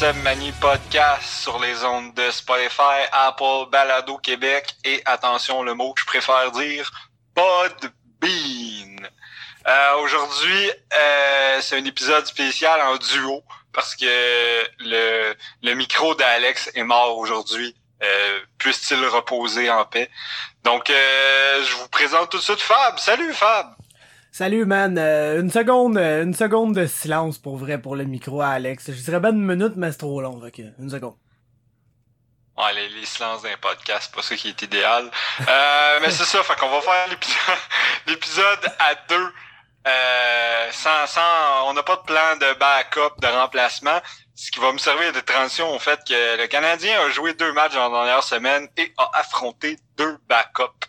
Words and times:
Mani 0.00 0.52
Podcast 0.52 1.42
sur 1.42 1.58
les 1.58 1.82
ondes 1.84 2.14
de 2.14 2.30
Spotify, 2.30 3.02
Apple, 3.10 3.68
Balado 3.72 4.16
Québec 4.18 4.76
et 4.84 5.02
attention 5.04 5.64
le 5.64 5.74
mot 5.74 5.92
que 5.92 6.00
je 6.00 6.06
préfère 6.06 6.52
dire, 6.52 6.88
Podbean. 7.34 9.08
Euh, 9.66 9.94
Aujourd'hui, 9.96 10.70
euh, 10.70 11.60
c'est 11.60 11.78
un 11.78 11.84
épisode 11.84 12.24
spécial 12.26 12.80
en 12.80 12.96
duo 12.96 13.42
parce 13.72 13.96
que 13.96 14.04
le, 14.78 15.34
le 15.64 15.74
micro 15.74 16.14
d'Alex 16.14 16.70
est 16.74 16.84
mort 16.84 17.18
aujourd'hui. 17.18 17.74
Euh, 18.00 18.40
Puisse-t-il 18.58 19.04
reposer 19.04 19.68
en 19.68 19.84
paix? 19.84 20.08
Donc, 20.62 20.90
euh, 20.90 21.64
je 21.64 21.74
vous 21.74 21.88
présente 21.88 22.30
tout 22.30 22.38
de 22.38 22.42
suite 22.42 22.60
Fab. 22.60 23.00
Salut 23.00 23.32
Fab! 23.34 23.74
Salut 24.30 24.66
man, 24.66 24.98
Euh, 24.98 25.40
une 25.40 25.50
seconde, 25.50 25.96
euh, 25.96 26.22
une 26.22 26.34
seconde 26.34 26.74
de 26.74 26.86
silence 26.86 27.38
pour 27.38 27.56
vrai 27.56 27.80
pour 27.80 27.96
le 27.96 28.04
micro 28.04 28.40
à 28.40 28.48
Alex. 28.50 28.90
Je 28.92 29.02
dirais 29.02 29.20
bien 29.20 29.30
une 29.30 29.44
minute, 29.44 29.72
mais 29.76 29.90
c'est 29.90 29.98
trop 29.98 30.20
long, 30.20 30.40
ok, 30.44 30.60
une 30.78 30.90
seconde. 30.90 31.16
Ouais, 32.56 32.72
les, 32.74 33.06
silences 33.06 33.42
d'un 33.42 33.56
podcast, 33.60 34.10
c'est 34.10 34.14
pas 34.14 34.22
ça 34.22 34.36
qui 34.36 34.48
est 34.48 34.62
idéal. 34.62 35.10
Euh, 35.48 35.98
mais 36.02 36.10
c'est 36.10 36.24
ça, 36.24 36.42
fait 36.42 36.56
qu'on 36.56 36.68
va 36.68 36.80
faire 36.80 37.08
l'épisode, 37.08 37.58
l'épisode 38.06 38.72
à 38.78 38.94
deux. 39.08 39.32
Euh, 39.86 40.68
sans, 40.72 41.06
sans, 41.06 41.68
on 41.68 41.72
n'a 41.72 41.82
pas 41.82 41.96
de 41.96 42.02
plan 42.02 42.36
de 42.36 42.58
backup, 42.58 43.20
de 43.20 43.26
remplacement. 43.28 44.00
Ce 44.34 44.50
qui 44.50 44.60
va 44.60 44.72
me 44.72 44.78
servir 44.78 45.12
de 45.12 45.20
transition 45.20 45.74
au 45.74 45.78
fait 45.78 46.00
que 46.06 46.36
le 46.36 46.46
Canadien 46.46 47.00
a 47.00 47.10
joué 47.10 47.32
deux 47.34 47.52
matchs 47.52 47.74
dans 47.74 47.88
la 47.88 48.04
dernière 48.04 48.22
semaine 48.22 48.68
et 48.76 48.92
a 48.98 49.10
affronté 49.14 49.78
deux 49.96 50.18
backups. 50.28 50.86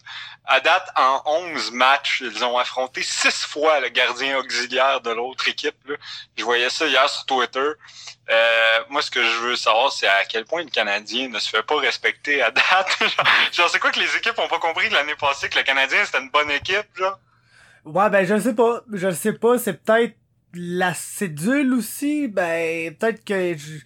À 0.51 0.59
date, 0.61 0.89
en 0.95 1.21
11 1.53 1.71
matchs, 1.73 2.23
ils 2.25 2.43
ont 2.43 2.57
affronté 2.57 3.03
six 3.03 3.45
fois 3.45 3.79
le 3.81 3.89
gardien 3.89 4.35
auxiliaire 4.39 4.99
de 4.99 5.11
l'autre 5.11 5.47
équipe. 5.47 5.75
là. 5.87 5.95
Je 6.35 6.43
voyais 6.43 6.71
ça 6.71 6.87
hier 6.87 7.07
sur 7.07 7.23
Twitter. 7.27 7.59
Euh, 7.59 8.79
moi, 8.89 9.03
ce 9.03 9.11
que 9.11 9.23
je 9.23 9.37
veux 9.41 9.55
savoir, 9.55 9.91
c'est 9.91 10.07
à 10.07 10.25
quel 10.25 10.45
point 10.45 10.63
le 10.63 10.71
Canadien 10.71 11.29
ne 11.29 11.37
se 11.37 11.49
fait 11.49 11.61
pas 11.61 11.77
respecter 11.79 12.41
à 12.41 12.49
date. 12.49 12.97
genre, 13.53 13.69
c'est 13.69 13.77
quoi 13.77 13.91
que 13.91 13.99
les 13.99 14.15
équipes 14.17 14.39
ont 14.39 14.47
pas 14.47 14.57
compris 14.57 14.89
que 14.89 14.95
l'année 14.95 15.15
passée 15.19 15.49
que 15.49 15.57
le 15.59 15.63
Canadien 15.63 16.03
c'était 16.03 16.19
une 16.19 16.31
bonne 16.31 16.49
équipe, 16.49 16.87
genre? 16.95 17.19
Ouais, 17.85 18.09
ben 18.09 18.25
je 18.25 18.39
sais 18.39 18.55
pas, 18.55 18.81
je 18.91 19.11
sais 19.11 19.33
pas, 19.33 19.59
c'est 19.59 19.83
peut-être 19.83 20.15
la 20.53 20.95
cédule 20.95 21.73
aussi, 21.75 22.27
ben 22.27 22.95
peut-être 22.95 23.23
que 23.23 23.55
je... 23.55 23.77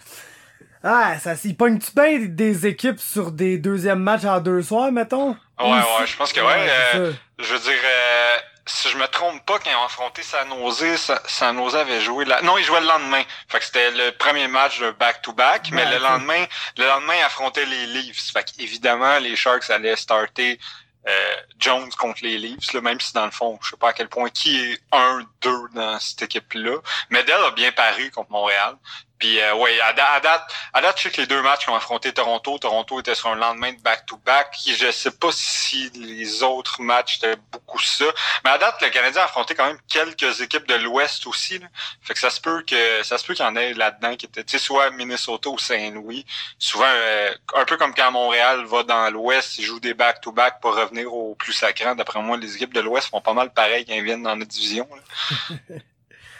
Ah, 0.81 1.19
ça 1.19 1.35
s'y 1.35 1.53
pogne-tu 1.53 1.91
bien 1.93 2.19
des 2.19 2.67
équipes 2.67 2.99
sur 2.99 3.31
des 3.31 3.57
deuxièmes 3.57 3.99
matchs 3.99 4.25
en 4.25 4.39
deux 4.39 4.61
soirs, 4.61 4.91
mettons? 4.91 5.35
Ouais, 5.59 5.65
Ou 5.67 5.71
ouais, 5.71 6.07
je 6.07 6.15
pense 6.17 6.33
que 6.33 6.39
ouais. 6.41 6.67
euh, 6.95 7.13
je 7.39 7.53
veux 7.53 7.59
dire, 7.59 7.79
euh, 7.83 8.37
si 8.65 8.89
je 8.89 8.97
me 8.97 9.07
trompe 9.07 9.45
pas, 9.45 9.59
quand 9.59 9.69
ils 9.69 9.75
ont 9.75 9.83
affronté 9.83 10.23
San 10.23 10.49
Jose, 10.49 10.95
Sa- 10.97 11.21
San 11.27 11.55
Jose 11.57 11.75
avait 11.75 12.01
joué 12.01 12.25
la... 12.25 12.41
Non, 12.41 12.57
ils 12.57 12.63
jouaient 12.63 12.81
le 12.81 12.87
lendemain. 12.87 13.21
Fait 13.49 13.59
que 13.59 13.65
c'était 13.65 13.91
le 13.91 14.11
premier 14.11 14.47
match 14.47 14.79
de 14.79 14.91
back-to-back, 14.91 15.69
mais 15.71 15.83
Ouais, 15.85 15.91
le 15.91 15.97
lendemain, 15.99 16.45
le 16.77 16.85
lendemain, 16.87 17.13
ils 17.19 17.23
affrontaient 17.23 17.65
les 17.65 17.85
Leafs. 17.87 18.31
Fait 18.33 18.43
qu'évidemment, 18.43 19.19
les 19.19 19.35
Sharks 19.35 19.69
allaient 19.69 19.95
starter 19.95 20.59
euh, 21.07 21.35
Jones 21.59 21.89
contre 21.99 22.19
les 22.23 22.37
Leafs, 22.37 22.71
là, 22.73 22.81
même 22.81 22.99
si 22.99 23.13
dans 23.13 23.25
le 23.25 23.31
fond, 23.31 23.59
je 23.61 23.71
sais 23.71 23.77
pas 23.77 23.89
à 23.89 23.93
quel 23.93 24.07
point 24.07 24.29
qui 24.29 24.59
est 24.71 24.79
un, 24.93 25.19
deux 25.41 25.67
dans 25.73 25.99
cette 25.99 26.21
équipe-là. 26.23 26.77
Medel 27.09 27.35
a 27.45 27.51
bien 27.51 27.71
paru 27.73 28.09
contre 28.11 28.31
Montréal. 28.31 28.75
Puis 29.23 29.39
euh, 29.39 29.55
ouais, 29.55 29.79
à, 29.79 29.93
da- 29.93 30.11
à 30.15 30.19
date, 30.19 30.53
à 30.73 30.81
date, 30.81 30.97
je 30.97 31.03
sais 31.03 31.09
que 31.11 31.21
les 31.21 31.27
deux 31.27 31.41
matchs 31.41 31.69
ont 31.69 31.75
affronté 31.75 32.11
Toronto, 32.11 32.57
Toronto 32.57 32.99
était 32.99 33.15
sur 33.15 33.29
un 33.29 33.35
lendemain 33.35 33.71
de 33.71 33.79
back-to-back. 33.79 34.53
Et 34.67 34.73
Je 34.75 34.91
sais 34.91 35.11
pas 35.11 35.29
si 35.31 35.89
les 35.91 36.43
autres 36.43 36.81
matchs 36.81 37.19
étaient 37.19 37.37
beaucoup 37.49 37.79
ça. 37.79 38.03
Mais 38.43 38.49
à 38.49 38.57
date, 38.57 38.81
le 38.81 38.89
Canadien 38.89 39.21
a 39.21 39.23
affronté 39.23 39.55
quand 39.55 39.65
même 39.65 39.79
quelques 39.87 40.41
équipes 40.41 40.67
de 40.67 40.75
l'Ouest 40.75 41.25
aussi. 41.25 41.57
Là. 41.59 41.67
Fait 42.01 42.13
que 42.13 42.19
ça 42.19 42.29
se 42.29 42.41
peut 42.41 42.63
que 42.67 43.01
ça 43.03 43.17
se 43.17 43.23
peut 43.25 43.33
qu'il 43.33 43.45
y 43.45 43.47
en 43.47 43.55
ait 43.55 43.73
là-dedans 43.73 44.17
qui 44.17 44.25
étaient, 44.25 44.57
soit 44.57 44.89
Minnesota 44.89 45.49
ou 45.49 45.57
Saint-Louis. 45.57 46.25
Souvent, 46.59 46.83
euh, 46.85 47.33
un 47.55 47.63
peu 47.63 47.77
comme 47.77 47.95
quand 47.95 48.11
Montréal 48.11 48.65
va 48.65 48.83
dans 48.83 49.09
l'Ouest, 49.09 49.57
ils 49.57 49.63
jouent 49.63 49.79
des 49.79 49.93
back-to-back 49.93 50.59
pour 50.59 50.75
revenir 50.75 51.13
au 51.13 51.33
plus 51.35 51.53
sacrant. 51.53 51.95
D'après 51.95 52.21
moi, 52.21 52.35
les 52.35 52.55
équipes 52.57 52.73
de 52.73 52.81
l'Ouest 52.81 53.07
font 53.07 53.21
pas 53.21 53.31
mal 53.33 53.53
pareil 53.53 53.85
quand 53.85 53.93
ils 53.93 54.03
viennent 54.03 54.23
dans 54.23 54.35
notre 54.35 54.51
division. 54.51 54.85
là. 54.93 55.55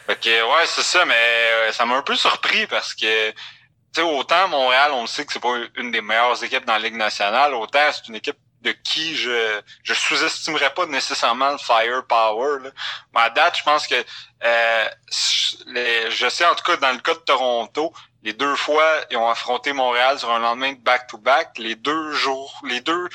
fait 0.06 0.20
que 0.20 0.44
ouais, 0.44 0.66
c'est 0.66 0.84
ça, 0.84 1.06
mais 1.06 1.16
euh, 1.16 1.72
ça 1.72 1.86
m'a 1.86 1.96
un 1.96 2.02
peu 2.02 2.16
surpris 2.16 2.68
parce 2.68 2.94
que 2.94 3.32
tu 3.32 3.36
sais, 3.96 4.02
autant 4.02 4.48
Montréal, 4.48 4.92
on 4.94 5.02
le 5.02 5.08
sait 5.08 5.26
que 5.26 5.34
c'est 5.34 5.40
pas 5.40 5.56
une 5.76 5.92
des 5.92 6.02
meilleures 6.02 6.44
équipes 6.44 6.66
dans 6.66 6.74
la 6.74 6.80
Ligue 6.80 6.96
nationale, 6.96 7.54
autant 7.54 7.92
c'est 7.92 8.08
une 8.08 8.16
équipe 8.16 8.38
de 8.64 8.72
qui 8.72 9.16
je 9.16 9.62
je 9.84 9.94
sous-estimerais 9.94 10.74
pas 10.74 10.86
nécessairement 10.86 11.52
le 11.52 11.58
firepower. 11.58 12.64
Là. 12.64 12.70
Mais 13.14 13.22
à 13.22 13.30
date, 13.30 13.58
je 13.58 13.64
pense 13.64 13.88
que 13.88 13.96
euh, 14.44 14.90
je 16.10 16.30
sais 16.30 16.46
en 16.46 16.56
tout 16.56 16.64
cas 16.64 16.78
dans 16.78 16.92
le 16.92 17.00
cas 17.00 17.14
de 17.14 17.20
Toronto, 17.20 17.94
les 18.24 18.34
deux 18.34 18.56
fois 18.56 18.90
ils 19.12 19.18
ont 19.18 19.30
affronté 19.30 19.74
Montréal 19.74 20.18
sur 20.18 20.32
un 20.32 20.40
lendemain 20.40 20.74
de 20.74 20.80
back-to-back. 20.80 21.58
Les 21.58 21.76
deux 21.76 22.14
jours, 22.14 22.60
les 22.66 22.80
deux, 22.82 23.10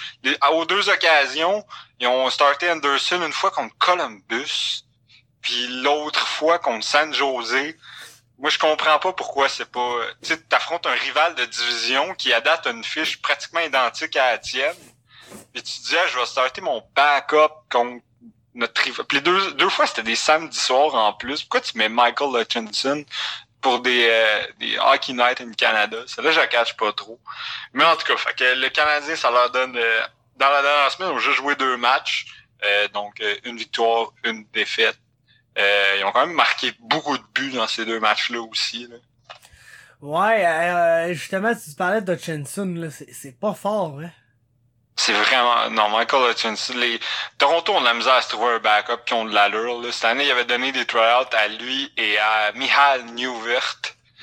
aux 0.53 0.65
deux 0.67 0.89
occasions, 0.89 1.65
ils 1.99 2.07
ont 2.07 2.31
starté 2.31 2.71
Anderson 2.71 3.23
une 3.23 3.33
fois 3.33 3.51
contre 3.51 3.75
Columbus, 3.79 4.85
puis 5.41 5.69
l'autre 5.83 6.27
fois 6.27 6.59
contre 6.59 6.85
San 6.85 7.13
Jose. 7.13 7.75
Moi, 8.39 8.51
je 8.51 8.59
comprends 8.59 8.99
pas 8.99 9.13
pourquoi 9.13 9.49
c'est 9.49 9.71
pas. 9.71 9.97
Tu 10.23 10.29
sais, 10.29 10.41
t'affrontes 10.43 10.87
un 10.87 10.93
rival 10.93 11.35
de 11.35 11.45
division 11.45 12.15
qui 12.15 12.33
à 12.33 12.41
date 12.41 12.67
a 12.67 12.71
une 12.71 12.85
fiche 12.85 13.21
pratiquement 13.21 13.61
identique 13.61 14.17
à 14.17 14.33
la 14.33 14.39
tienne. 14.39 14.77
Puis 15.53 15.63
tu 15.63 15.81
te 15.81 15.89
dis, 15.89 15.97
ah, 15.97 16.07
je 16.07 16.19
vais 16.19 16.27
starter 16.27 16.61
mon 16.61 16.83
backup 16.95 17.53
contre 17.71 18.03
notre 18.55 18.81
rival. 18.81 19.07
Puis 19.07 19.21
deux, 19.23 19.53
deux 19.53 19.69
fois, 19.69 19.87
c'était 19.87 20.05
des 20.05 20.17
samedis 20.17 20.59
soirs 20.59 20.95
en 20.95 21.13
plus. 21.13 21.43
Pourquoi 21.43 21.61
tu 21.61 21.77
mets 21.77 21.89
Michael 21.89 22.41
Hutchinson 22.41 23.05
pour 23.61 23.81
des, 23.81 24.07
euh, 24.09 24.47
des 24.61 24.79
Hockey 24.79 25.13
Night 25.15 25.41
in 25.41 25.53
Canada? 25.53 25.99
Ça 26.07 26.23
là, 26.23 26.31
je 26.31 26.39
la 26.39 26.47
cache 26.47 26.77
pas 26.77 26.93
trop. 26.93 27.19
Mais 27.73 27.85
en 27.85 27.97
tout 27.97 28.07
cas, 28.07 28.17
fait 28.17 28.35
que 28.35 28.45
le 28.45 28.69
Canadien, 28.69 29.17
ça 29.17 29.31
leur 29.31 29.51
donne. 29.51 29.77
euh, 29.77 30.03
dans 30.37 30.51
la 30.51 30.63
dernière 30.63 30.91
semaine, 30.93 31.11
ils 31.11 31.15
ont 31.15 31.19
juste 31.19 31.37
joué 31.37 31.57
deux 31.57 31.77
matchs. 31.77 32.27
Euh, 32.65 32.89
donc, 32.89 33.21
euh, 33.21 33.37
une 33.45 33.57
victoire, 33.57 34.13
une 34.25 34.45
défaite. 34.53 34.99
Euh, 35.59 35.97
ils 35.99 36.05
ont 36.05 36.13
quand 36.13 36.27
même 36.27 36.37
marqué 36.37 36.73
beaucoup 36.81 37.19
de 37.19 37.25
buts 37.35 37.53
dans 37.53 37.67
ces 37.67 37.85
deux 37.85 38.01
matchs-là 38.01 38.41
aussi. 38.41 38.87
Là. 38.89 38.97
Ouais, 40.01 40.47
euh, 40.47 41.13
justement, 41.13 41.53
si 41.55 41.71
tu 41.71 41.77
parlais 41.77 42.01
de 42.01 42.15
Hutchinson, 42.15 42.89
c'est 43.13 43.39
pas 43.39 43.55
fort, 43.55 43.99
hein? 44.01 44.11
C'est 44.95 45.13
vraiment... 45.13 45.71
Non, 45.71 45.89
Michael 45.91 46.33
Hutchinson, 46.33 46.75
les... 46.77 46.99
Toronto 47.39 47.73
ont 47.73 47.81
de 47.81 47.85
la 47.85 47.95
misère 47.95 48.15
à 48.15 48.23
se 48.23 48.29
trouver 48.29 48.55
un 48.55 48.59
backup 48.59 49.05
qui 49.07 49.15
ont 49.15 49.25
de 49.25 49.33
l'allure. 49.33 49.81
Cette 49.93 50.05
année, 50.05 50.25
il 50.25 50.31
avait 50.31 50.45
donné 50.45 50.73
des 50.73 50.87
tryouts 50.87 51.01
à 51.33 51.49
lui 51.49 51.93
et 51.97 52.19
à 52.19 52.53
Mihal 52.53 53.05
Newvert, 53.15 53.77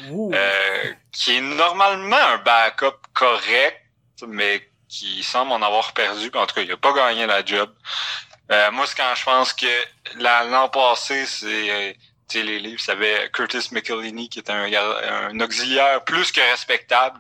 euh, 0.10 0.94
qui 1.14 1.38
est 1.38 1.42
normalement 1.42 2.18
un 2.18 2.38
backup 2.40 2.98
correct, 3.14 3.82
mais 4.28 4.70
qui 4.90 5.24
semble 5.24 5.54
en 5.54 5.62
avoir 5.62 5.94
perdu. 5.94 6.30
En 6.34 6.46
tout 6.46 6.56
cas, 6.56 6.62
il 6.62 6.72
a 6.72 6.78
pas 6.78 6.94
gagné 6.94 7.26
la 7.26 7.44
job. 7.44 7.74
Euh, 8.52 8.72
moi, 8.72 8.86
c'est 8.88 8.96
quand 8.96 9.14
je 9.16 9.24
pense 9.24 9.54
que 9.54 9.66
la- 10.18 10.44
l'an 10.44 10.70
passé, 10.70 11.26
c'est... 11.26 11.72
euh, 11.72 11.94
sais, 12.28 12.44
les 12.44 12.60
livres, 12.60 12.82
ça 12.82 12.94
avait 12.94 13.30
Curtis 13.32 13.70
McElhinney, 13.72 14.30
qui 14.30 14.40
était 14.40 14.52
un, 14.52 14.72
un 14.74 15.40
auxiliaire 15.40 16.04
plus 16.04 16.32
que 16.32 16.42
respectable, 16.42 17.20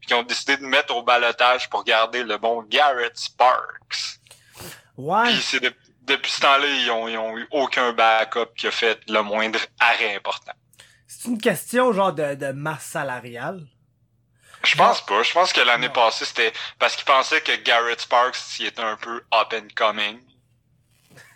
puis 0.00 0.08
qui 0.08 0.14
ont 0.14 0.22
décidé 0.22 0.56
de 0.56 0.64
mettre 0.66 0.94
au 0.94 1.02
balotage 1.02 1.68
pour 1.70 1.84
garder 1.84 2.22
le 2.22 2.36
bon 2.38 2.62
Garrett 2.62 3.16
Sparks. 3.16 4.18
ouais. 4.96 5.24
Puis 5.50 5.60
de- 5.60 5.74
depuis 6.02 6.32
ce 6.32 6.40
temps-là, 6.40 6.66
ils 6.66 6.90
ont, 6.90 7.06
ils 7.08 7.16
ont 7.16 7.38
eu 7.38 7.46
aucun 7.52 7.92
backup 7.92 8.52
qui 8.56 8.66
a 8.66 8.70
fait 8.70 8.98
le 9.08 9.20
moindre 9.22 9.60
arrêt 9.78 10.16
important. 10.16 10.52
C'est 11.06 11.28
une 11.28 11.40
question 11.40 11.92
genre 11.92 12.12
de, 12.12 12.34
de 12.34 12.50
masse 12.52 12.84
salariale. 12.86 13.64
Je 14.64 14.76
pense 14.76 15.04
pas. 15.06 15.22
Je 15.22 15.32
pense 15.32 15.52
que 15.52 15.60
l'année 15.60 15.88
passée, 15.88 16.24
c'était 16.24 16.52
parce 16.78 16.94
qu'ils 16.96 17.04
pensaient 17.04 17.40
que 17.40 17.54
Garrett 17.56 18.00
Sparks 18.00 18.36
il 18.60 18.66
était 18.66 18.82
un 18.82 18.96
peu 18.96 19.16
up 19.34 19.52
and 19.54 19.68
coming. 19.74 20.18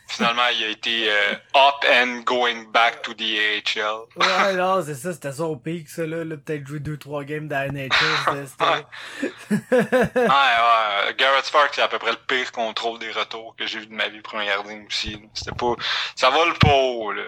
Finalement, 0.08 0.46
il 0.54 0.64
a 0.64 0.68
été 0.68 1.10
euh, 1.10 1.32
up 1.56 1.84
and 1.90 2.20
going 2.24 2.64
back 2.72 3.02
to 3.02 3.12
the 3.14 3.22
AHL. 3.22 4.04
Ouais, 4.16 4.52
non, 4.56 4.82
c'est 4.84 4.94
ça, 4.94 5.12
c'était 5.12 5.32
ça 5.32 5.42
au 5.44 5.56
pic, 5.56 5.88
ça, 5.88 6.06
là. 6.06 6.24
là 6.24 6.36
Peut-être 6.36 6.66
jouer 6.66 6.78
deux, 6.80 6.96
trois 6.96 7.24
games 7.24 7.48
dans 7.48 7.56
la 7.58 7.68
NHL. 7.68 7.90
Ouais, 9.50 10.26
ouais. 10.26 11.14
Garrett 11.16 11.44
Sparks, 11.44 11.74
c'est 11.74 11.82
à 11.82 11.88
peu 11.88 11.98
près 11.98 12.12
le 12.12 12.18
pire 12.26 12.52
contrôle 12.52 12.98
des 12.98 13.10
retours 13.10 13.54
que 13.56 13.66
j'ai 13.66 13.80
vu 13.80 13.86
de 13.86 13.94
ma 13.94 14.08
vie 14.08 14.20
pour 14.20 14.38
un 14.38 14.44
gardien 14.46 14.84
aussi. 14.86 15.20
C'était 15.34 15.52
pas. 15.56 15.74
Ça 16.14 16.30
vole 16.30 16.54
pas 16.58 16.74
haut, 16.74 17.12
là. 17.12 17.22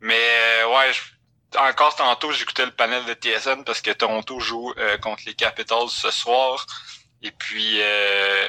Mais 0.00 0.18
euh, 0.62 0.68
ouais, 0.68 0.92
je- 0.92 1.58
encore 1.58 1.94
tantôt, 1.94 2.32
j'écoutais 2.32 2.64
le 2.66 2.72
panel 2.72 3.04
de 3.04 3.14
TSN 3.14 3.62
parce 3.64 3.80
que 3.80 3.90
Toronto 3.92 4.40
joue 4.40 4.72
euh, 4.78 4.98
contre 4.98 5.22
les 5.26 5.34
Capitals 5.34 5.88
ce 5.88 6.10
soir. 6.10 6.66
Et 7.22 7.30
puis 7.30 7.78
euh, 7.80 8.48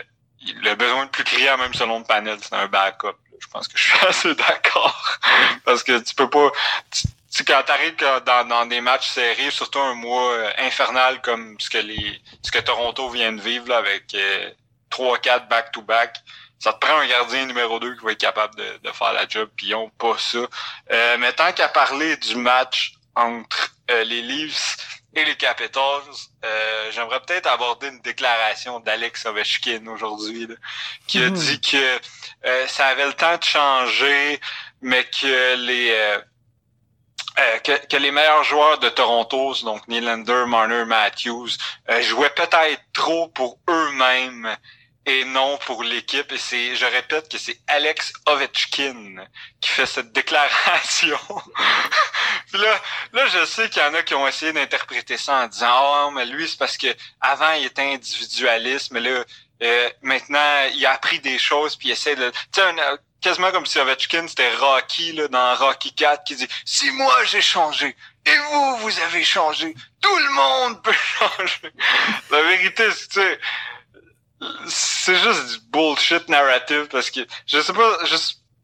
le 0.53 0.75
besoin 0.75 1.03
le 1.03 1.09
plus 1.09 1.23
criant, 1.23 1.57
même 1.57 1.73
selon 1.73 1.99
le 1.99 2.05
panel, 2.05 2.37
c'est 2.41 2.53
un 2.53 2.67
backup. 2.67 3.17
Je 3.39 3.47
pense 3.47 3.67
que 3.67 3.77
je 3.77 3.83
suis 3.83 4.05
assez 4.07 4.35
d'accord. 4.35 5.19
parce 5.63 5.83
que 5.83 5.99
tu 5.99 6.15
peux 6.15 6.29
pas. 6.29 6.51
Tu, 6.91 7.07
tu 7.35 7.43
quand 7.43 7.61
t'arrives 7.63 7.95
dans, 8.25 8.47
dans 8.47 8.65
des 8.65 8.81
matchs 8.81 9.09
serrés, 9.09 9.51
surtout 9.51 9.79
un 9.79 9.93
mois 9.93 10.31
euh, 10.31 10.51
infernal 10.59 11.21
comme 11.21 11.59
ce 11.59 11.69
que 11.69 11.77
les 11.79 12.21
ce 12.41 12.51
que 12.51 12.59
Toronto 12.59 13.09
vient 13.09 13.33
de 13.33 13.41
vivre 13.41 13.67
là, 13.67 13.77
avec 13.77 14.13
euh, 14.13 14.49
3-4 14.91 15.47
back-to-back, 15.49 16.15
ça 16.59 16.73
te 16.73 16.79
prend 16.79 16.97
un 16.97 17.07
gardien 17.07 17.45
numéro 17.45 17.79
2 17.79 17.95
qui 17.95 18.05
va 18.05 18.11
être 18.13 18.19
capable 18.19 18.55
de, 18.55 18.79
de 18.83 18.91
faire 18.91 19.13
la 19.13 19.27
job, 19.27 19.49
puis 19.55 19.67
ils 19.67 19.75
ont 19.75 19.89
pas 19.89 20.17
ça. 20.17 20.39
Euh, 20.91 21.17
mais 21.19 21.33
tant 21.33 21.51
qu'à 21.51 21.67
parler 21.67 22.15
du 22.17 22.35
match 22.35 22.93
entre 23.15 23.71
euh, 23.91 24.03
les 24.03 24.21
Leafs 24.21 24.77
et 25.15 25.25
les 25.25 25.35
Capitals, 25.35 26.03
euh, 26.43 26.91
j'aimerais 26.91 27.19
peut-être 27.21 27.47
aborder 27.47 27.87
une 27.87 28.01
déclaration 28.01 28.79
d'Alex 28.81 29.25
Ovechkin 29.25 29.87
aujourd'hui, 29.87 30.47
qui 31.07 31.23
a 31.23 31.29
Mhm. 31.29 31.33
dit 31.33 31.61
que 31.61 31.99
euh, 32.45 32.67
ça 32.67 32.87
avait 32.87 33.05
le 33.07 33.13
temps 33.13 33.37
de 33.37 33.43
changer, 33.43 34.39
mais 34.81 35.03
que 35.05 35.55
les 35.55 35.91
euh, 35.91 36.19
euh, 37.39 37.59
que, 37.59 37.85
que 37.87 37.97
les 37.97 38.11
meilleurs 38.11 38.43
joueurs 38.43 38.79
de 38.79 38.89
Toronto, 38.89 39.53
donc 39.63 39.87
Nylander, 39.87 40.45
Marner, 40.47 40.85
Matthews, 40.85 41.49
euh, 41.89 42.01
jouaient 42.01 42.29
peut-être 42.29 42.81
trop 42.93 43.27
pour 43.29 43.59
eux-mêmes 43.69 44.55
et 45.05 45.25
non 45.25 45.57
pour 45.65 45.83
l'équipe. 45.83 46.31
Et 46.31 46.37
c'est, 46.37 46.75
je 46.75 46.85
répète 46.85 47.29
que 47.29 47.37
c'est 47.37 47.59
Alex 47.67 48.13
Ovechkin 48.25 49.25
qui 49.61 49.69
fait 49.69 49.85
cette 49.85 50.11
déclaration. 50.11 51.19
Puis 52.51 52.61
là, 52.61 52.81
là, 53.13 53.27
je 53.27 53.45
sais 53.45 53.69
qu'il 53.69 53.81
y 53.81 53.85
en 53.85 53.93
a 53.93 54.03
qui 54.03 54.15
ont 54.15 54.27
essayé 54.27 54.53
d'interpréter 54.53 55.17
ça 55.17 55.43
en 55.43 55.47
disant, 55.47 56.07
oh, 56.07 56.11
mais 56.11 56.25
lui, 56.25 56.47
c'est 56.47 56.57
parce 56.57 56.77
que 56.77 56.87
avant 57.21 57.51
il 57.53 57.65
était 57.65 57.93
individualiste, 57.93 58.91
mais 58.91 58.99
là, 58.99 59.23
euh, 59.63 59.89
maintenant, 60.01 60.69
il 60.73 60.85
a 60.85 60.91
appris 60.91 61.19
des 61.19 61.39
choses, 61.39 61.75
puis 61.75 61.89
il 61.89 61.91
essaie 61.91 62.15
de... 62.15 62.31
Tu 62.51 62.61
quasiment 63.21 63.51
comme 63.51 63.65
si 63.65 63.79
Ovechkin, 63.79 64.27
c'était 64.27 64.53
Rocky, 64.55 65.13
là, 65.13 65.27
dans 65.27 65.55
Rocky 65.55 65.93
4, 65.93 66.23
qui 66.25 66.35
dit 66.35 66.47
«Si 66.65 66.91
moi, 66.91 67.23
j'ai 67.25 67.41
changé, 67.41 67.95
et 68.25 68.37
vous, 68.51 68.77
vous 68.77 68.99
avez 68.99 69.23
changé, 69.23 69.73
tout 70.01 70.17
le 70.17 70.29
monde 70.29 70.83
peut 70.83 70.93
changer.» 71.17 71.71
La 72.29 72.41
vérité, 72.43 72.83
c'est, 72.91 73.39
c'est 74.67 75.15
juste 75.15 75.47
du 75.53 75.59
bullshit 75.71 76.27
narrative, 76.29 76.87
parce 76.91 77.09
que, 77.09 77.21
je 77.47 77.59
sais 77.59 77.73
pas, 77.73 78.05
je 78.05 78.15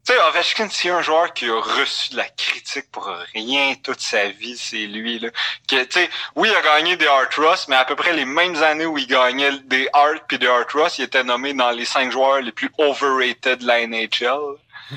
tu 0.04 0.12
sais, 0.12 0.18
Ovechkin, 0.18 0.68
c'est 0.68 0.90
un 0.90 1.00
joueur 1.00 1.32
qui 1.32 1.48
a 1.48 1.60
reçu 1.60 2.10
de 2.10 2.16
la 2.16 2.28
critique 2.28 2.90
pour 2.90 3.08
rien 3.34 3.76
toute 3.84 4.00
sa 4.00 4.30
vie, 4.30 4.58
c'est 4.58 4.86
lui, 4.86 5.20
là. 5.20 5.28
Que, 5.68 5.84
tu 5.84 5.92
sais, 5.92 6.10
oui, 6.34 6.48
il 6.50 6.56
a 6.56 6.60
gagné 6.60 6.96
des 6.96 7.06
Art 7.06 7.28
Ross, 7.36 7.68
mais 7.68 7.76
à 7.76 7.84
peu 7.84 7.94
près 7.94 8.12
les 8.12 8.24
mêmes 8.24 8.60
années 8.64 8.86
où 8.86 8.98
il 8.98 9.06
gagnait 9.06 9.60
des 9.60 9.88
Art 9.92 10.26
puis 10.26 10.40
des 10.40 10.48
Art 10.48 10.66
Ross, 10.74 10.98
il 10.98 11.04
était 11.04 11.22
nommé 11.22 11.54
dans 11.54 11.70
les 11.70 11.84
cinq 11.84 12.10
joueurs 12.10 12.40
les 12.40 12.50
plus 12.50 12.68
overrated 12.78 13.60
de 13.60 13.66
la 13.66 13.86
NHL. 13.86 14.56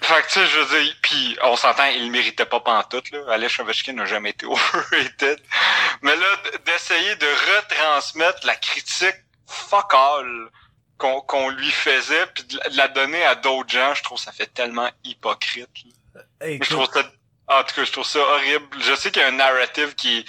Fait 0.00 0.22
que, 0.22 0.28
tu 0.28 0.32
sais, 0.34 0.46
je 0.46 0.60
veux 0.60 0.80
dire, 0.80 0.94
puis 1.02 1.36
on 1.42 1.56
s'entend, 1.56 1.84
il 1.84 2.06
le 2.06 2.10
méritait 2.10 2.46
pas 2.46 2.60
pantoute, 2.60 3.10
là. 3.10 3.18
Alex 3.28 3.58
Ovechkin 3.58 3.92
n'a 3.92 4.06
jamais 4.06 4.30
été 4.30 4.46
overrated. 4.46 5.42
Mais 6.00 6.16
là, 6.16 6.26
d'essayer 6.64 7.16
de 7.16 7.26
retransmettre 7.26 8.46
la 8.46 8.54
critique 8.54 9.16
fuck 9.46 9.92
all 9.94 10.48
qu'on 10.98 11.20
qu'on 11.20 11.50
lui 11.50 11.70
faisait, 11.70 12.26
puis 12.34 12.44
de 12.44 12.58
la- 12.76 12.88
donner 12.88 13.24
à 13.24 13.34
d'autres 13.34 13.68
gens, 13.70 13.94
je 13.94 14.02
trouve 14.02 14.18
ça 14.18 14.32
fait 14.32 14.46
tellement 14.46 14.88
hypocrite. 15.04 15.68
Je 16.40 16.70
trouve 16.70 16.88
ça, 16.92 17.02
en 17.48 17.62
tout 17.64 17.74
cas, 17.74 17.84
je 17.84 17.92
trouve 17.92 18.04
ça 18.06 18.18
horrible. 18.20 18.66
Je 18.80 18.94
sais 18.94 19.10
qu'il 19.10 19.20
y 19.22 19.24
a 19.24 19.28
un 19.28 19.32
narrative 19.32 19.94
qui, 19.94 20.24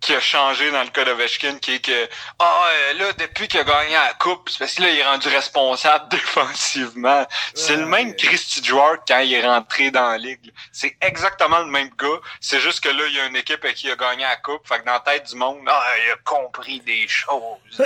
qui 0.00 0.14
a 0.14 0.20
changé 0.20 0.70
dans 0.70 0.82
le 0.82 0.88
cas 0.88 1.04
d'Ovechkin, 1.04 1.58
qui 1.58 1.74
est 1.74 1.84
que, 1.84 2.08
ah, 2.38 2.68
là, 2.98 3.12
depuis 3.18 3.48
qu'il 3.48 3.60
a 3.60 3.64
gagné 3.64 3.92
la 3.92 4.14
coupe, 4.18 4.48
c'est 4.48 4.58
parce 4.58 4.74
que 4.74 4.82
là, 4.82 4.90
il 4.90 4.98
est 4.98 5.04
rendu 5.04 5.28
responsable 5.28 6.08
défensivement. 6.10 7.26
C'est 7.54 7.76
le 7.76 7.86
même. 7.86 8.14
Christy 8.16 8.64
joueur 8.64 8.98
quand 9.06 9.20
il 9.20 9.32
est 9.32 9.46
rentré 9.46 9.90
dans 9.90 10.08
la 10.08 10.18
ligue. 10.18 10.52
C'est 10.72 10.96
exactement 11.00 11.60
le 11.60 11.66
même 11.66 11.90
gars. 11.98 12.20
C'est 12.40 12.60
juste 12.60 12.80
que 12.80 12.88
là, 12.88 13.02
il 13.08 13.16
y 13.16 13.20
a 13.20 13.26
une 13.26 13.36
équipe 13.36 13.66
qui 13.74 13.86
il 13.86 13.92
a 13.92 13.96
gagné 13.96 14.22
la 14.22 14.36
coupe. 14.36 14.66
Fait 14.66 14.80
que 14.80 14.84
dans 14.84 14.92
la 14.92 15.00
tête 15.00 15.28
du 15.28 15.36
monde, 15.36 15.58
ah, 15.66 15.82
il 16.04 16.12
a 16.12 16.16
compris 16.24 16.80
des 16.80 17.06
choses. 17.06 17.82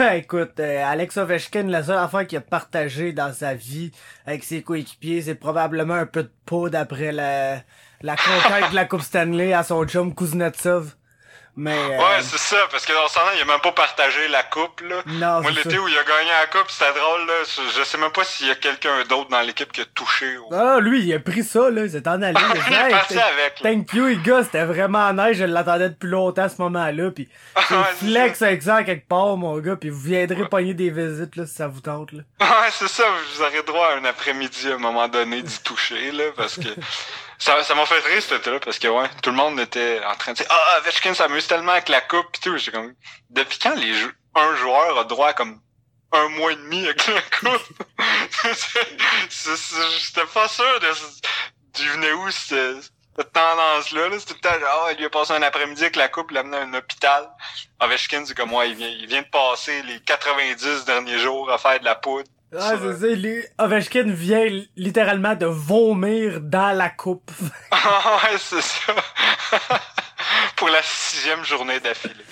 Écoute, 0.14 0.58
euh, 0.60 0.84
Alex 0.84 1.16
Ovechkin, 1.16 1.64
la 1.64 1.82
seule 1.82 1.98
affaire 1.98 2.26
qu'il 2.26 2.38
a 2.38 2.40
partagé 2.40 3.12
dans 3.12 3.32
sa 3.32 3.54
vie 3.54 3.92
avec 4.26 4.44
ses 4.44 4.62
coéquipiers, 4.62 5.22
c'est 5.22 5.34
probablement 5.34 5.94
un 5.94 6.06
peu 6.06 6.24
de 6.24 6.32
poudre 6.46 6.78
après 6.78 7.12
la, 7.12 7.62
la 8.04 8.16
conquête 8.16 8.70
de 8.70 8.74
la 8.74 8.84
Coupe 8.84 9.00
Stanley 9.02 9.52
à 9.54 9.62
son 9.62 9.84
chum 9.86 10.14
Kuznetsov. 10.14 10.92
Mais, 11.56 11.70
euh, 11.72 11.98
Ouais, 11.98 12.20
c'est 12.20 12.36
ça, 12.38 12.56
parce 12.68 12.84
que 12.84 12.92
dans 12.92 13.06
ce 13.06 13.14
temps 13.14 13.20
il 13.36 13.40
a 13.40 13.44
même 13.44 13.60
pas 13.60 13.70
partagé 13.70 14.26
la 14.26 14.42
coupe, 14.42 14.80
là. 14.80 14.96
non, 15.06 15.40
Moi, 15.40 15.52
l'été 15.52 15.78
où 15.78 15.86
il 15.86 15.96
a 15.96 16.02
gagné 16.02 16.30
la 16.40 16.46
coupe, 16.48 16.68
c'était 16.68 16.92
drôle, 16.98 17.26
là. 17.28 17.32
Je, 17.78 17.84
sais 17.84 17.96
même 17.96 18.10
pas 18.10 18.24
s'il 18.24 18.48
y 18.48 18.50
a 18.50 18.56
quelqu'un 18.56 19.04
d'autre 19.08 19.30
dans 19.30 19.40
l'équipe 19.40 19.70
qui 19.70 19.82
a 19.82 19.84
touché. 19.94 20.36
Au... 20.36 20.52
Ah, 20.52 20.78
lui, 20.80 21.04
il 21.04 21.14
a 21.14 21.20
pris 21.20 21.44
ça, 21.44 21.70
là, 21.70 21.82
il 21.84 21.90
s'est 21.92 22.08
en 22.08 22.20
allé. 22.22 22.34
Il 22.68 22.72
est 22.72 22.76
Hey, 22.76 22.90
parti 22.90 23.18
avec. 23.20 23.54
Thank 23.62 23.92
you, 23.94 24.04
les 24.06 24.16
gars, 24.16 24.42
c'était 24.42 24.64
vraiment 24.64 25.12
nice, 25.12 25.36
je 25.38 25.44
l'attendais 25.44 25.90
depuis 25.90 26.08
longtemps 26.10 26.42
à 26.42 26.48
ce 26.48 26.60
moment-là, 26.60 27.10
c'est 27.68 28.04
flex 28.04 28.42
avec 28.42 28.60
ça 28.64 28.82
quelque 28.82 29.06
part, 29.06 29.36
mon 29.36 29.56
gars, 29.58 29.76
pis 29.76 29.90
vous 29.90 30.00
viendrez 30.00 30.42
Ouais. 30.42 30.48
pogner 30.48 30.74
des 30.74 30.90
visites, 30.90 31.36
là, 31.36 31.46
si 31.46 31.54
ça 31.54 31.68
vous 31.68 31.80
tente, 31.80 32.10
là. 32.10 32.22
Ouais, 32.40 32.70
c'est 32.72 32.88
ça, 32.88 33.04
vous 33.32 33.42
aurez 33.42 33.62
droit 33.62 33.90
à 33.94 33.98
un 33.98 34.04
après-midi 34.04 34.72
à 34.72 34.74
un 34.74 34.78
moment 34.78 35.06
donné 35.06 35.40
d'y 35.40 35.58
toucher, 35.60 36.10
là, 36.10 36.24
parce 36.36 36.56
que 36.56 36.68
ça 37.38 37.62
ça 37.64 37.74
m'a 37.74 37.86
fait 37.86 38.00
rire 38.00 38.22
cet 38.22 38.40
été-là, 38.40 38.60
parce 38.60 38.78
que 38.78 38.88
ouais, 38.88 39.08
tout 39.22 39.30
le 39.30 39.36
monde 39.36 39.58
était 39.60 40.00
en 40.04 40.14
train 40.16 40.32
de 40.32 40.38
dire 40.38 40.46
Ah, 40.50 40.78
Ovechkin 40.78 41.14
s'amuse 41.14 41.46
tellement 41.46 41.72
avec 41.72 41.88
la 41.88 42.00
coupe 42.00 42.32
pis 42.32 42.40
tout. 42.40 42.56
J'ai 42.56 42.70
comme 42.70 42.94
Depuis 43.30 43.58
quand 43.58 43.74
les 43.74 43.94
un 44.36 44.56
joueur 44.56 44.98
a 44.98 45.04
droit 45.04 45.28
à 45.28 45.32
comme 45.32 45.60
un 46.12 46.28
mois 46.28 46.52
et 46.52 46.56
demi 46.56 46.84
avec 46.84 47.06
la 47.06 47.22
coupe? 47.22 47.62
J'étais 49.30 50.26
pas 50.32 50.48
sûr 50.48 50.80
de 50.80 50.88
d'où 51.74 51.92
venait 51.92 52.12
où 52.12 52.30
cette, 52.30 52.90
tendance-là. 53.32 54.08
Là. 54.08 54.18
C'était 54.18 54.34
tout 54.34 54.40
le 54.42 54.58
temps 54.60 54.66
ah, 54.66 54.92
il 54.92 54.98
lui 54.98 55.06
a 55.06 55.10
passé 55.10 55.32
un 55.32 55.42
après-midi 55.42 55.82
avec 55.82 55.96
la 55.96 56.08
coupe, 56.08 56.30
il 56.30 56.34
l'a 56.34 56.40
amené 56.40 56.56
à 56.56 56.62
un 56.62 56.74
hôpital. 56.74 57.28
Ovechkin, 57.80 58.24
c'est 58.26 58.34
comme 58.34 58.50
moi, 58.50 58.66
il 58.66 58.76
vient, 58.76 58.88
il 58.88 59.06
vient 59.06 59.22
de 59.22 59.28
passer 59.28 59.82
les 59.82 60.00
90 60.00 60.84
derniers 60.84 61.18
jours 61.18 61.50
à 61.50 61.58
faire 61.58 61.80
de 61.80 61.84
la 61.84 61.94
poudre. 61.94 62.28
Ah, 62.58 62.74
c'est 62.80 63.00
ça, 63.00 63.06
lui, 63.06 63.44
Ovechkin 63.58 64.04
vient 64.12 64.46
littéralement 64.76 65.34
de 65.34 65.46
vomir 65.46 66.40
dans 66.40 66.76
la 66.76 66.90
coupe. 66.90 67.30
Ah 67.70 68.20
ouais, 68.24 68.38
c'est 68.38 68.62
ça. 68.62 68.94
Pour 70.56 70.68
la 70.68 70.82
sixième 70.82 71.44
journée 71.44 71.80
d'affilée. 71.80 72.24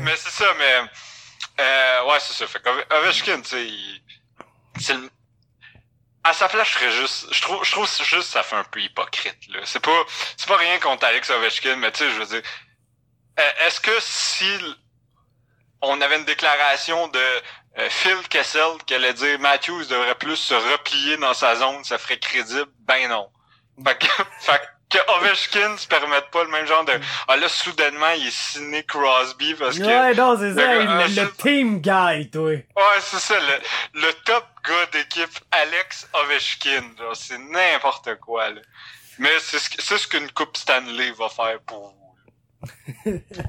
Mais 0.00 0.16
c'est 0.16 0.30
ça, 0.30 0.46
mais... 0.58 0.82
Euh, 1.60 2.04
ouais, 2.04 2.18
c'est 2.20 2.34
ça. 2.34 2.46
Fait 2.46 2.62
Ovechkin, 2.90 3.40
tu 3.42 3.48
sais, 3.48 3.64
il- 3.66 4.02
c'est 4.80 4.94
le... 4.94 5.08
À 6.22 6.32
sa 6.32 6.48
place, 6.48 6.68
je 6.68 6.74
serais 6.74 6.90
juste... 6.90 7.26
Je 7.32 7.40
trouve, 7.42 7.64
je 7.64 7.70
trouve 7.72 7.86
juste 7.86 8.10
que 8.10 8.20
ça 8.22 8.42
fait 8.42 8.56
un 8.56 8.64
peu 8.64 8.80
hypocrite, 8.80 9.38
là. 9.52 9.60
C'est 9.64 9.80
pas, 9.80 10.04
c'est 10.36 10.48
pas 10.48 10.56
rien 10.56 10.78
contre 10.78 11.04
Alex 11.06 11.30
Ovechkin, 11.30 11.76
mais 11.76 11.90
tu 11.92 11.98
sais, 12.04 12.10
je 12.10 12.18
veux 12.20 12.26
dire... 12.26 12.42
euh, 13.40 13.66
Est-ce 13.66 13.80
que 13.80 13.92
si 14.00 14.46
on 15.82 16.00
avait 16.00 16.16
une 16.18 16.24
déclaration 16.24 17.08
de 17.08 17.20
euh, 17.78 17.88
Phil 17.90 18.16
Kessel 18.28 18.78
qui 18.86 18.94
allait 18.94 19.12
dire 19.14 19.38
Matthews 19.40 19.84
devrait 19.86 20.14
plus 20.14 20.36
se 20.36 20.54
replier 20.54 21.16
dans 21.16 21.34
sa 21.34 21.56
zone, 21.56 21.82
ça 21.84 21.98
ferait 21.98 22.18
crédible? 22.18 22.66
Ben 22.80 23.08
non. 23.08 23.28
Fait 23.84 23.98
que, 23.98 24.06
fait 24.40 24.60
que 24.90 24.98
Ovechkin 25.16 25.76
se 25.76 25.88
permette 25.88 26.30
pas 26.30 26.44
le 26.44 26.50
même 26.50 26.66
genre 26.66 26.84
de 26.84 26.92
ah 27.26 27.36
là 27.36 27.48
soudainement 27.48 28.10
il 28.16 28.28
est 28.28 28.30
signé 28.30 28.84
Crosby 28.84 29.54
parce 29.54 29.76
que 29.76 29.82
Ouais, 29.82 30.14
non, 30.14 30.36
c'est 30.38 30.54
ça, 30.54 30.74
le 31.08 31.30
team 31.32 31.80
guy, 31.80 32.30
toi. 32.30 32.50
ouais 32.50 32.62
c'est 33.00 33.18
ça 33.18 33.34
le, 33.40 34.00
le 34.02 34.12
top 34.24 34.46
gars 34.68 34.86
d'équipe 34.92 35.36
Alex 35.50 36.06
Ovechkin 36.12 36.84
c'est 37.14 37.38
n'importe 37.38 38.14
quoi 38.20 38.50
là 38.50 38.60
mais 39.18 39.32
c'est 39.40 39.58
ce 39.58 39.70
que- 39.70 39.82
c'est 39.82 39.98
ce 39.98 40.06
qu'une 40.06 40.30
coupe 40.30 40.56
Stanley 40.56 41.10
va 41.12 41.28
faire 41.28 41.58
pour 41.66 41.88
vous. 41.88 42.03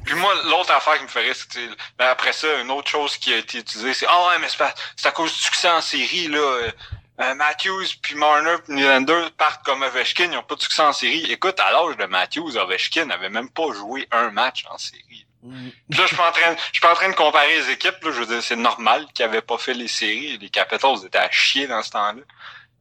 Puis 0.06 0.16
moi 0.16 0.34
l'autre 0.46 0.72
affaire 0.72 0.98
qui 0.98 1.04
me 1.04 1.08
ferait 1.08 1.34
c'est 1.34 1.68
ben, 1.98 2.08
après 2.08 2.34
ça 2.34 2.48
une 2.62 2.72
autre 2.72 2.90
chose 2.90 3.18
qui 3.18 3.34
a 3.34 3.38
été 3.38 3.60
utilisée 3.60 3.94
c'est 3.94 4.08
ah 4.10 4.28
ouais 4.28 4.40
mais 4.40 4.48
c'est 4.96 5.08
à 5.08 5.12
cause 5.12 5.34
du 5.34 5.40
succès 5.40 5.70
en 5.70 5.82
série 5.82 6.28
là 6.28 6.72
euh, 7.20 7.34
Matthews 7.36 7.86
puis 8.02 8.16
Marner 8.16 8.56
puis 8.64 8.76
Nylander 8.76 9.28
partent 9.38 9.64
comme 9.64 9.84
Ovechkin, 9.84 10.32
ils 10.32 10.38
ont 10.38 10.44
pas 10.44 10.56
de 10.56 10.62
succès 10.62 10.82
en 10.82 10.92
série. 10.92 11.32
Écoute, 11.32 11.58
à 11.62 11.72
l'âge 11.72 11.96
de 11.96 12.06
Matthews, 12.08 12.58
Ovechkin 12.58 13.06
n'avait 13.06 13.30
même 13.30 13.50
pas 13.50 13.72
joué 13.72 14.06
un 14.12 14.32
match 14.32 14.66
en 14.70 14.78
série. 14.78 15.26
Puis 15.42 16.00
là, 16.00 16.04
je 16.04 16.08
suis 16.08 16.16
pas 16.16 16.30
en 16.30 16.32
train, 16.32 16.56
je 16.56 16.74
suis 16.74 16.82
pas 16.82 16.92
en 16.92 16.96
train 16.96 17.10
de 17.10 17.16
comparer 17.16 17.60
les 17.60 17.70
équipes. 17.70 18.04
Là, 18.04 18.12
je 18.12 18.20
veux 18.20 18.26
dire, 18.26 18.42
c'est 18.44 18.56
normal 18.56 19.06
qu'ils 19.14 19.26
avaient 19.26 19.42
pas 19.42 19.58
fait 19.58 19.74
les 19.74 19.88
séries. 19.88 20.38
Les 20.40 20.50
Capitals 20.50 21.06
étaient 21.06 21.18
à 21.18 21.30
chier 21.30 21.68
dans 21.68 21.84
ce 21.84 21.92
temps-là. 21.92 22.22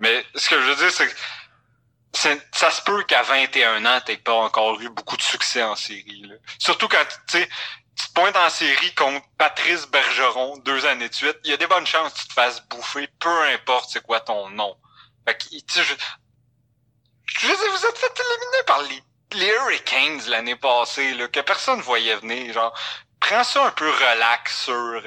Mais 0.01 0.25
ce 0.35 0.49
que 0.49 0.61
je 0.61 0.67
veux 0.67 0.77
dire, 0.77 0.91
c'est 0.91 1.07
que 1.07 1.15
ça 2.15 2.71
se 2.71 2.83
peut 2.83 3.03
qu'à 3.05 3.23
21 3.23 3.85
ans, 3.87 4.01
t'aies 4.05 4.17
pas 4.17 4.35
encore 4.35 4.81
eu 4.81 4.89
beaucoup 4.89 5.17
de 5.17 5.23
succès 5.23 5.63
en 5.63 5.75
série. 5.75 6.23
Là. 6.23 6.35
Surtout 6.59 6.89
quand 6.89 7.05
tu 7.29 7.47
te 7.47 8.13
pointes 8.15 8.37
en 8.37 8.51
série 8.51 8.95
contre 8.95 9.27
Patrice 9.39 9.87
Bergeron 9.87 10.59
deux 10.59 10.87
années 10.87 11.09
de 11.09 11.15
suite, 11.15 11.39
il 11.45 11.51
y 11.51 11.55
a 11.55 11.57
des 11.57 11.67
bonnes 11.67 11.87
chances 11.87 12.13
que 12.15 12.21
tu 12.21 12.29
te 12.29 12.33
fasses 12.33 12.63
bouffer, 12.69 13.09
peu 13.19 13.43
importe 13.53 13.91
c'est 13.91 14.03
quoi 14.03 14.21
ton 14.21 14.51
nom. 14.51 14.77
Fait 15.27 15.37
que, 15.37 15.45
je, 15.83 15.95
je 17.27 17.47
vous 17.47 17.87
êtes 17.87 17.99
fait 17.99 18.21
éliminer 18.21 18.63
par 18.67 18.83
les, 18.83 19.03
les 19.33 19.47
Hurricanes 19.47 20.23
l'année 20.29 20.57
passée, 20.57 21.15
là, 21.15 21.29
que 21.29 21.41
personne 21.41 21.81
voyait 21.81 22.17
venir. 22.17 22.53
Genre, 22.53 22.75
prends 23.29 23.45
ça 23.45 23.67
un 23.67 23.71
peu 23.71 23.89
relax 23.89 24.65
sur 24.65 24.75
euh, 24.75 25.01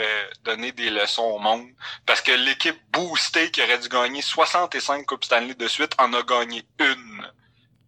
donner 0.44 0.72
des 0.72 0.90
leçons 0.90 1.24
au 1.24 1.40
monde. 1.40 1.68
Parce 2.06 2.22
que 2.22 2.32
l'équipe 2.32 2.80
boostée 2.92 3.52
qui 3.52 3.62
aurait 3.62 3.78
dû 3.78 3.90
gagner 3.90 4.22
65 4.22 5.06
Coupes 5.06 5.24
Stanley 5.24 5.54
de 5.54 5.68
suite 5.68 5.94
en 6.00 6.14
a 6.14 6.24
gagné 6.24 6.64
une 6.80 7.28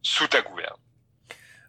sous 0.01 0.27
ta 0.27 0.41
gouverne. 0.41 0.77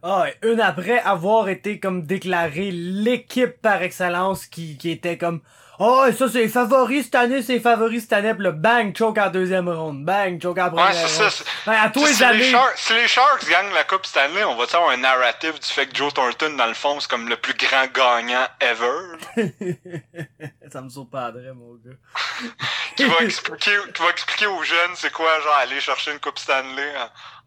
Ah, 0.02 0.26
une 0.42 0.60
après 0.60 0.98
avoir 0.98 1.48
été 1.48 1.78
comme 1.78 2.06
déclaré 2.06 2.70
l'équipe 2.70 3.60
par 3.60 3.82
excellence 3.82 4.46
qui, 4.46 4.78
qui 4.78 4.90
était 4.90 5.18
comme 5.18 5.42
Oh, 5.82 6.04
ça 6.12 6.28
c'est 6.28 6.40
les 6.42 6.48
favoris 6.48 7.04
cette 7.04 7.14
année, 7.14 7.40
c'est 7.40 7.54
les 7.54 7.60
favoris 7.60 8.02
cette 8.02 8.12
année, 8.12 8.34
pis 8.34 8.42
le 8.42 8.52
bang, 8.52 8.94
choke 8.94 9.16
en 9.16 9.30
deuxième 9.30 9.66
ronde, 9.66 10.04
bang, 10.04 10.38
choke 10.40 10.58
en 10.58 10.68
première 10.68 10.88
Ouais, 10.88 10.92
c'est 11.08 11.30
ça. 11.30 11.44
Ouais, 11.66 11.74
à 11.78 11.88
tous 11.88 12.04
les 12.04 12.12
si, 12.12 12.22
les. 12.34 12.50
Sharks, 12.50 12.76
si 12.76 12.92
les 12.92 13.08
Sharks 13.08 13.48
gagnent 13.48 13.72
la 13.72 13.84
Coupe 13.84 14.04
Stanley, 14.04 14.44
on 14.44 14.56
va 14.56 14.64
avoir 14.64 14.90
un 14.90 14.98
narrative 14.98 15.54
du 15.58 15.66
fait 15.66 15.86
que 15.86 15.96
Joe 15.96 16.12
Thornton, 16.12 16.54
dans 16.54 16.66
le 16.66 16.74
fond, 16.74 17.00
c'est 17.00 17.08
comme 17.08 17.30
le 17.30 17.36
plus 17.38 17.54
grand 17.54 17.86
gagnant 17.94 18.46
ever? 18.60 19.16
ça 20.70 20.82
me 20.82 20.90
surprendrait, 20.90 21.54
mon 21.54 21.76
gars. 21.76 21.96
qui 22.96 23.04
va 23.06 23.16
expliquer, 23.24 23.78
qui 23.94 24.02
va 24.02 24.10
expliquer 24.10 24.46
aux 24.48 24.62
jeunes 24.62 24.94
c'est 24.96 25.12
quoi, 25.12 25.40
genre, 25.40 25.54
aller 25.62 25.80
chercher 25.80 26.12
une 26.12 26.20
Coupe 26.20 26.38
Stanley 26.38 26.92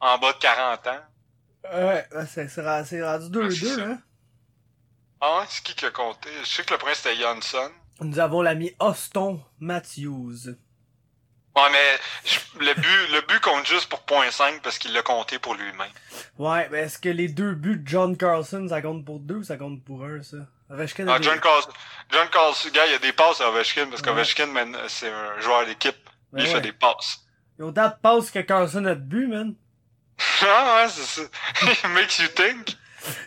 en, 0.01 0.07
en 0.07 0.17
bas 0.17 0.33
de 0.33 0.39
40 0.39 0.87
ans? 0.87 0.91
Ouais, 1.75 2.07
c'est 2.27 2.61
rendu 2.63 3.37
Ouais, 3.37 3.51
c'est 3.51 3.63
2-2, 3.63 3.75
ça. 3.75 3.81
hein? 3.83 3.99
Ah 5.21 5.43
c'est 5.47 5.63
qui 5.63 5.75
qui 5.75 5.85
a 5.85 5.91
compté? 5.91 6.29
Je 6.43 6.47
sais 6.49 6.63
que 6.63 6.73
le 6.73 6.79
prince 6.79 6.97
c'était 6.97 7.15
Johnson. 7.15 7.69
Nous 8.01 8.19
avons 8.19 8.41
l'ami 8.41 8.71
Austin 8.79 9.39
Matthews. 9.59 10.55
Ouais, 11.55 11.69
mais 11.71 11.99
je- 12.25 12.59
le 12.65 12.73
but, 12.73 13.11
le 13.13 13.21
but 13.27 13.39
compte 13.39 13.67
juste 13.67 13.87
pour 13.87 13.99
0.5 14.07 14.61
parce 14.63 14.79
qu'il 14.79 14.91
l'a 14.93 15.03
compté 15.03 15.37
pour 15.37 15.53
lui-même. 15.53 15.87
Ouais, 16.39 16.67
mais 16.71 16.79
est-ce 16.79 16.97
que 16.97 17.09
les 17.09 17.27
deux 17.27 17.53
buts 17.53 17.77
de 17.77 17.87
John 17.87 18.17
Carlson, 18.17 18.65
ça 18.67 18.81
compte 18.81 19.05
pour 19.05 19.19
deux 19.19 19.35
ou 19.35 19.43
ça 19.43 19.55
compte 19.57 19.83
pour 19.83 20.03
un, 20.03 20.23
ça? 20.23 20.37
Ovechkin 20.71 21.07
Ah, 21.07 21.19
des- 21.19 21.25
John 21.25 21.39
Carlson, 21.39 21.69
John 22.11 22.27
Carlson, 22.31 22.69
gars, 22.73 22.85
il 22.87 22.91
y 22.93 22.95
a 22.95 22.99
des 22.99 23.13
passes 23.13 23.39
à 23.41 23.49
Ovechkin 23.49 23.85
parce 23.87 24.01
Ouais. 24.01 24.07
qu'Ovechkin, 24.07 24.47
c'est 24.87 25.11
un 25.11 25.39
joueur 25.41 25.65
d'équipe. 25.67 25.95
Ouais, 26.31 26.41
il 26.41 26.47
fait 26.47 26.61
des 26.61 26.71
passes. 26.73 27.19
Il 27.59 27.61
y 27.61 27.63
a 27.63 27.67
autant 27.67 27.87
de 27.89 27.93
passes 28.01 28.31
que 28.31 28.39
Carlson 28.39 28.83
a 28.85 28.95
de 28.95 29.01
buts, 29.01 29.27
man. 29.27 29.53
ah 30.41 30.81
ouais, 30.83 30.89
c'est 30.89 31.21
ça. 31.21 31.21
It 31.71 31.85
makes 31.89 32.17
you 32.17 32.27
think. 32.29 32.75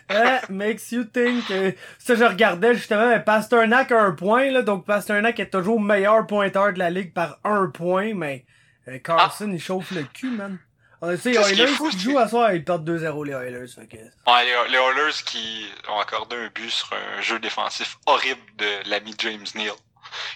Ouais, 0.09 0.39
makes 0.49 0.91
you 0.91 1.03
think. 1.03 1.49
euh, 1.51 1.71
ça, 1.99 2.15
je 2.15 2.23
regardais 2.23 2.73
justement, 2.75 3.07
mais 3.09 3.19
Pasternak 3.19 3.91
a 3.91 4.01
un 4.01 4.11
point, 4.11 4.49
là, 4.51 4.61
donc 4.61 4.85
Pasternak 4.85 5.39
est 5.39 5.49
toujours 5.49 5.79
meilleur 5.79 6.25
pointeur 6.25 6.73
de 6.73 6.79
la 6.79 6.89
ligue 6.89 7.13
par 7.13 7.39
un 7.43 7.67
point, 7.67 8.13
mais 8.13 8.45
euh, 8.87 8.99
Carlson, 8.99 9.49
il 9.51 9.61
chauffe 9.61 9.91
le 9.91 10.03
cul, 10.03 10.31
man. 10.31 10.57
On 11.01 11.15
sait, 11.15 11.29
les 11.29 11.37
qui 11.37 11.61
Oilers 11.61 11.73
qui 11.91 11.99
jouent 11.99 12.17
à 12.17 12.27
soir, 12.27 12.51
ils 12.53 12.63
perdent 12.63 12.89
2-0 12.89 13.25
les 13.25 13.33
Oilers, 13.33 13.67
fait 13.67 13.85
que... 13.85 13.97
Ouais, 13.97 14.45
les, 14.45 14.71
les 14.71 14.77
Oilers 14.77 15.13
qui 15.25 15.67
ont 15.89 15.99
accordé 15.99 16.35
un 16.35 16.49
but 16.55 16.71
sur 16.71 16.89
un 16.93 17.21
jeu 17.21 17.37
défensif 17.37 17.97
horrible 18.07 18.41
de 18.57 18.89
l'ami 18.89 19.13
James 19.19 19.45
Neal, 19.53 19.73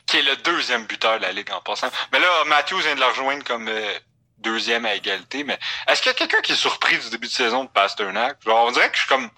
qui 0.06 0.18
est 0.18 0.22
le 0.22 0.36
deuxième 0.44 0.86
buteur 0.86 1.18
de 1.18 1.24
la 1.24 1.32
ligue 1.32 1.52
en 1.52 1.62
passant. 1.62 1.88
Mais 2.12 2.20
là, 2.20 2.28
Matthews 2.48 2.78
vient 2.78 2.94
de 2.94 3.00
le 3.00 3.08
rejoindre 3.08 3.44
comme 3.44 3.68
euh, 3.70 3.94
deuxième 4.42 4.86
à 4.86 4.96
égalité. 4.96 5.44
Mais 5.44 5.58
est-ce 5.88 6.02
qu'il 6.02 6.10
y 6.12 6.16
a 6.16 6.18
quelqu'un 6.18 6.42
qui 6.42 6.52
est 6.52 6.56
surpris 6.56 6.98
du 6.98 7.10
début 7.10 7.28
de 7.28 7.32
saison 7.32 7.64
de 7.64 7.70
Pasternak? 7.70 8.38
Genre, 8.44 8.66
on 8.68 8.72
dirait 8.72 8.90
que 8.90 8.96
je 8.96 9.02
suis 9.02 9.10
comme... 9.10 9.30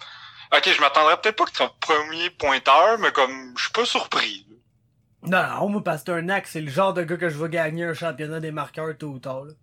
Ok, 0.56 0.70
je 0.72 0.82
m'attendrais 0.82 1.18
peut-être 1.18 1.36
pas 1.36 1.46
qu'il 1.46 1.56
soit 1.56 1.76
premier 1.80 2.30
pointeur, 2.30 3.00
mais 3.00 3.12
comme, 3.12 3.54
je 3.58 3.64
suis 3.64 3.72
pas 3.72 3.86
surpris. 3.86 4.46
Non, 5.24 5.42
non, 5.48 5.70
moi, 5.70 5.84
Pasternak, 5.84 6.48
c'est 6.48 6.62
le 6.62 6.70
genre 6.70 6.94
de 6.94 7.04
gars 7.04 7.18
que 7.18 7.30
je 7.30 7.38
veux 7.38 7.48
gagner 7.48 7.86
un 7.86 7.94
championnat 7.94 8.40
des 8.40 8.52
marqueurs 8.52 8.96
tôt 8.98 9.08
ou 9.08 9.20
tard, 9.20 9.46
là. 9.46 9.54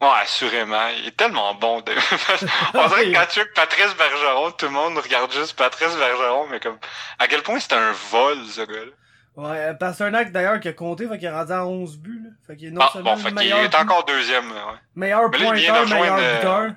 Ouais, 0.00 0.22
assurément. 0.22 0.88
Il 0.96 1.08
est 1.08 1.16
tellement 1.16 1.54
bon. 1.54 1.80
De... 1.80 1.92
on 2.74 2.88
dirait 2.88 3.06
que 3.06 3.14
quand 3.14 3.26
tu 3.26 3.40
vois 3.40 3.48
que 3.48 3.54
Patrice 3.54 3.96
Bergeron, 3.96 4.50
tout 4.52 4.66
le 4.66 4.72
monde 4.72 4.98
regarde 4.98 5.32
juste 5.32 5.54
Patrice 5.54 5.96
Bergeron, 5.96 6.46
mais 6.48 6.60
comme, 6.60 6.78
à 7.18 7.26
quel 7.26 7.42
point 7.42 7.58
c'est 7.58 7.72
un 7.72 7.92
vol, 8.10 8.38
ce 8.46 8.60
gars-là? 8.60 8.92
Ouais, 9.38 9.56
euh, 9.68 9.74
Pasternak, 9.74 10.32
d'ailleurs, 10.32 10.58
qui 10.58 10.66
a 10.66 10.72
compté, 10.72 11.06
fait 11.06 11.16
qu'il 11.16 11.28
est 11.28 11.30
rendu 11.30 11.52
à 11.52 11.64
11 11.64 11.98
buts, 11.98 12.20
là. 12.24 12.30
Fait 12.44 12.56
qu'il 12.56 12.68
est 12.68 12.70
non 12.72 12.80
Ah, 12.82 12.90
seulement 12.92 13.14
bon, 13.14 13.22
fait 13.22 13.30
meilleur, 13.30 13.60
est 13.60 13.74
encore 13.76 14.04
deuxième, 14.04 14.50
ouais. 14.50 14.56
meilleur 14.96 15.30
là, 15.30 15.38
il 15.38 15.44
pointeur, 15.44 15.88
meilleur 15.88 16.16
euh, 16.18 16.36
buteur. 16.36 16.74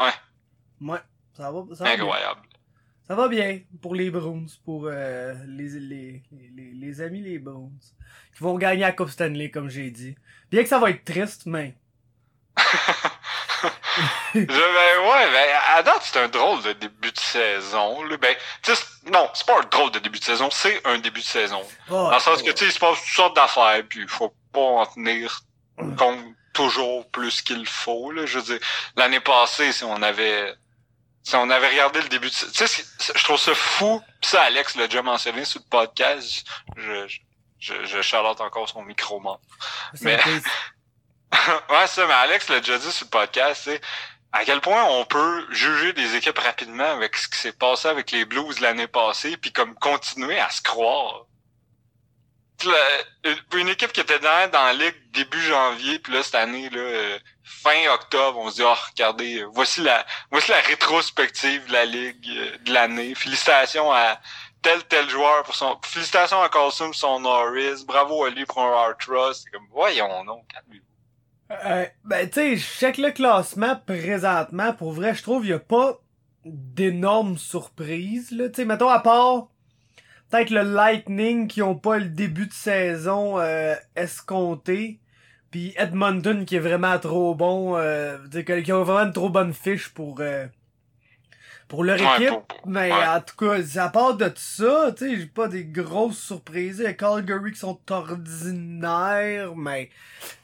ouais. 0.00 0.88
Ouais, 0.92 0.98
ça 1.34 1.50
va, 1.50 1.64
ça 1.74 1.84
va 1.84 1.94
bien. 1.96 2.04
Incroyable. 2.04 2.40
Ça 3.08 3.14
va 3.14 3.28
bien 3.28 3.60
pour 3.80 3.94
les 3.94 4.10
Bruins, 4.10 4.44
pour 4.62 4.88
euh, 4.90 5.32
les, 5.46 5.70
les, 5.80 6.22
les, 6.32 6.72
les 6.74 7.00
amis 7.00 7.22
les 7.22 7.38
Bruins, 7.38 7.70
qui 8.36 8.42
vont 8.42 8.58
gagner 8.58 8.80
la 8.82 8.92
Coupe 8.92 9.08
Stanley, 9.08 9.50
comme 9.50 9.70
j'ai 9.70 9.90
dit. 9.90 10.16
Bien 10.50 10.64
que 10.64 10.68
ça 10.68 10.78
va 10.78 10.90
être 10.90 11.02
triste, 11.04 11.46
mais... 11.46 11.78
Je, 14.34 14.40
ben, 14.40 15.08
ouais, 15.10 15.30
ben, 15.32 15.48
à 15.74 15.82
date, 15.82 16.02
c'est 16.02 16.18
un 16.18 16.28
drôle 16.28 16.62
de 16.62 16.72
début 16.74 17.12
de 17.12 17.18
saison, 17.18 18.02
là. 18.04 18.16
Ben, 18.16 18.36
non, 19.12 19.30
c'est 19.34 19.46
pas 19.46 19.58
un 19.58 19.64
drôle 19.64 19.90
de 19.92 19.98
début 19.98 20.18
de 20.18 20.24
saison, 20.24 20.50
c'est 20.50 20.86
un 20.86 20.98
début 20.98 21.20
de 21.20 21.26
saison. 21.26 21.62
Oh, 21.88 21.92
Dans 21.92 22.14
le 22.14 22.20
sens 22.20 22.38
oh. 22.40 22.44
que, 22.44 22.50
tu 22.50 22.58
sais, 22.58 22.64
il 22.66 22.72
se 22.72 22.78
passe 22.78 22.98
toutes 22.98 23.14
sortes 23.14 23.36
d'affaires, 23.36 23.82
puis 23.88 24.00
il 24.00 24.08
faut 24.08 24.34
pas 24.52 24.60
en 24.60 24.86
tenir 24.86 25.40
compte 25.98 26.20
toujours 26.52 27.08
plus 27.10 27.42
qu'il 27.42 27.66
faut, 27.66 28.10
là. 28.10 28.26
Je 28.26 28.38
veux 28.38 28.44
dire, 28.44 28.66
l'année 28.96 29.20
passée, 29.20 29.72
si 29.72 29.84
on 29.84 30.02
avait, 30.02 30.54
si 31.22 31.36
on 31.36 31.50
avait 31.50 31.68
regardé 31.68 32.00
le 32.00 32.08
début 32.08 32.28
de, 32.28 32.32
tu 32.34 32.66
sais, 32.66 32.84
je 33.14 33.24
trouve 33.24 33.38
ça 33.38 33.54
fou, 33.54 34.00
pis 34.20 34.28
ça, 34.28 34.42
Alex 34.42 34.76
l'a 34.76 34.86
déjà 34.86 35.02
mentionné 35.02 35.44
sur 35.44 35.60
le 35.60 35.68
podcast, 35.68 36.46
je, 36.76 37.06
je, 37.08 37.18
je, 37.58 37.84
je 37.84 38.02
charlotte 38.02 38.40
encore 38.40 38.68
son 38.68 38.82
micro 38.82 39.20
mort. 39.20 39.40
Mais- 40.02 40.18
ouais, 41.70 41.86
ça, 41.86 42.06
mais 42.06 42.14
Alex 42.14 42.48
l'a 42.48 42.60
déjà 42.60 42.78
dit 42.78 42.90
sur 42.92 43.06
le 43.06 43.10
podcast, 43.10 43.64
tu 43.64 43.80
à 44.32 44.44
quel 44.44 44.60
point 44.60 44.84
on 44.84 45.04
peut 45.06 45.46
juger 45.50 45.92
des 45.94 46.14
équipes 46.14 46.38
rapidement 46.38 46.84
avec 46.92 47.16
ce 47.16 47.28
qui 47.28 47.38
s'est 47.38 47.52
passé 47.52 47.88
avec 47.88 48.10
les 48.10 48.26
Blues 48.26 48.60
l'année 48.60 48.86
passée, 48.86 49.36
puis 49.38 49.52
comme 49.52 49.74
continuer 49.76 50.38
à 50.38 50.50
se 50.50 50.60
croire. 50.60 51.24
Une- 53.52 53.68
équipe 53.68 53.92
qui 53.92 54.00
était 54.00 54.18
dans, 54.18 54.50
dans 54.50 54.64
la 54.64 54.72
ligue 54.72 55.10
début 55.12 55.40
janvier, 55.40 55.98
puis 55.98 56.12
là 56.12 56.22
cette 56.22 56.34
année, 56.34 56.68
là, 56.70 56.80
euh, 56.80 57.18
fin 57.44 57.88
octobre, 57.92 58.38
on 58.38 58.50
se 58.50 58.56
dit 58.56 58.62
oh 58.62 58.74
regardez, 58.90 59.44
voici 59.52 59.82
la 59.82 60.04
voici 60.30 60.50
la 60.50 60.60
rétrospective 60.60 61.66
de 61.66 61.72
la 61.72 61.84
ligue 61.84 62.28
euh, 62.30 62.58
de 62.58 62.72
l'année. 62.72 63.14
Félicitations 63.14 63.92
à 63.92 64.18
tel 64.62 64.82
tel 64.84 65.08
joueur 65.10 65.44
pour 65.44 65.54
son 65.54 65.78
félicitations 65.84 66.42
à 66.42 66.48
Carlson 66.48 66.86
pour 66.86 66.94
son 66.94 67.20
Norris, 67.20 67.84
bravo 67.86 68.24
à 68.24 68.30
lui 68.30 68.46
pour 68.46 68.60
un 68.62 68.72
Hard 68.72 68.98
Trust. 68.98 69.42
C'est 69.44 69.50
comme 69.50 69.68
voyons 69.70 70.24
non, 70.24 70.42
calmez-vous. 70.52 70.85
Euh, 71.50 71.86
ben, 72.04 72.28
tu 72.28 72.34
sais, 72.34 72.56
je 72.56 72.64
check 72.64 72.98
le 72.98 73.12
classement 73.12 73.76
présentement. 73.86 74.72
Pour 74.72 74.92
vrai, 74.92 75.14
je 75.14 75.22
trouve 75.22 75.42
qu'il 75.42 75.50
y 75.50 75.54
a 75.54 75.58
pas 75.58 76.00
d'énormes 76.44 77.38
surprises, 77.38 78.30
là. 78.32 78.48
Tu 78.48 78.56
sais, 78.56 78.64
mettons, 78.64 78.88
à 78.88 79.00
part 79.00 79.48
peut-être 80.30 80.50
le 80.50 80.62
Lightning 80.62 81.46
qui 81.46 81.62
ont 81.62 81.76
pas 81.76 81.98
le 81.98 82.08
début 82.08 82.46
de 82.46 82.52
saison 82.52 83.38
euh, 83.38 83.74
escompté. 83.94 85.00
Puis 85.50 85.72
Edmonton 85.76 86.44
qui 86.44 86.56
est 86.56 86.60
vraiment 86.60 86.98
trop 86.98 87.34
bon. 87.34 87.76
Euh, 87.76 88.18
qui 88.28 88.72
a 88.72 88.78
vraiment 88.78 89.06
une 89.06 89.12
trop 89.12 89.30
bonne 89.30 89.52
fiche 89.54 89.88
pour... 89.90 90.20
euh, 90.20 90.46
pour 91.68 91.82
leur 91.84 92.00
Ouais, 92.00 92.14
équipe. 92.16 92.28
pour- 92.28 92.46
pour- 92.46 92.60
Mais 92.66 92.92
ouais. 92.92 93.06
en 93.06 93.20
tout 93.20 93.36
cas, 93.36 93.56
à 93.82 93.88
part 93.88 94.14
de 94.14 94.32
ça, 94.36 94.92
tu 94.96 95.08
sais, 95.10 95.16
j'ai 95.20 95.26
pas 95.26 95.48
des 95.48 95.64
grosses 95.64 96.18
surprises. 96.18 96.78
Il 96.78 96.84
y 96.84 96.86
a 96.86 96.92
Calgary 96.92 97.52
qui 97.52 97.58
sont 97.58 97.78
ordinaires, 97.90 99.54
mais 99.56 99.90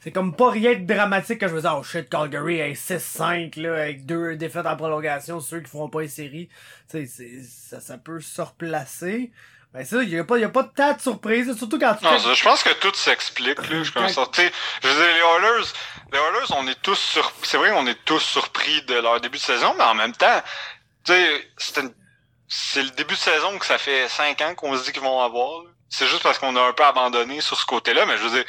c'est 0.01 0.11
comme 0.11 0.35
pas 0.35 0.51
rien 0.51 0.75
de 0.75 0.85
dramatique 0.85 1.39
que 1.39 1.47
je 1.47 1.53
me 1.55 1.61
dis, 1.61 1.67
oh 1.71 1.83
shit, 1.83 2.09
Calgary 2.09 2.59
est 2.59 2.73
6-5, 2.75 3.55
là, 3.55 3.73
avec 3.75 4.05
deux 4.05 4.35
défaites 4.35 4.65
en 4.65 4.75
prolongation, 4.75 5.39
ceux 5.39 5.61
qui 5.61 5.69
feront 5.69 5.89
pas 5.89 6.01
les 6.01 6.07
séries. 6.07 6.49
Tu 6.89 7.05
sais, 7.05 7.05
c'est- 7.05 7.43
ça, 7.43 7.79
ça 7.79 7.97
peut 7.97 8.19
se 8.19 8.41
replacer. 8.41 9.31
Ben 9.73 9.83
ça, 9.83 10.03
y 10.03 10.19
a 10.19 10.23
pas, 10.23 10.37
y 10.37 10.43
a 10.43 10.49
pas 10.49 10.65
tant 10.65 10.93
de 10.93 11.01
surprises, 11.01 11.57
surtout 11.57 11.79
quand 11.79 11.95
tu 11.95 12.03
Non, 12.05 12.19
fais- 12.19 12.35
je 12.35 12.43
pense 12.43 12.61
que 12.61 12.73
tout 12.79 12.93
s'explique, 12.93 13.57
là. 13.57 13.77
Je 13.79 13.83
suis 13.85 13.91
comme 13.93 14.07
ça. 14.07 14.23
Tu 14.31 14.41
sais, 14.43 14.51
je 14.83 14.87
veux 14.87 14.93
dire, 14.93 15.03
les 15.15 15.19
Oilers, 15.47 15.65
les 16.11 16.19
Oilers, 16.19 16.45
on 16.59 16.67
est 16.67 16.79
tous 16.83 16.93
sur, 16.93 17.33
c'est 17.41 17.57
vrai 17.57 17.71
qu'on 17.71 17.87
est 17.87 17.97
tous 18.05 18.19
surpris 18.19 18.83
de 18.83 18.93
leur 18.93 19.19
début 19.19 19.39
de 19.39 19.43
saison, 19.43 19.73
mais 19.75 19.83
en 19.83 19.95
même 19.95 20.13
temps, 20.13 20.43
tu 21.03 21.13
c'est 22.47 22.83
le 22.83 22.91
début 22.91 23.15
de 23.15 23.19
saison 23.19 23.57
que 23.57 23.65
ça 23.65 23.77
fait 23.77 24.07
cinq 24.09 24.41
ans 24.41 24.53
qu'on 24.53 24.77
se 24.77 24.83
dit 24.85 24.91
qu'ils 24.91 25.01
vont 25.01 25.21
avoir. 25.21 25.63
C'est 25.89 26.07
juste 26.07 26.23
parce 26.23 26.37
qu'on 26.39 26.55
a 26.55 26.61
un 26.61 26.73
peu 26.73 26.85
abandonné 26.85 27.41
sur 27.41 27.57
ce 27.57 27.65
côté-là, 27.65 28.05
mais 28.05 28.17
je 28.17 28.23
veux 28.23 28.29
dire, 28.29 28.45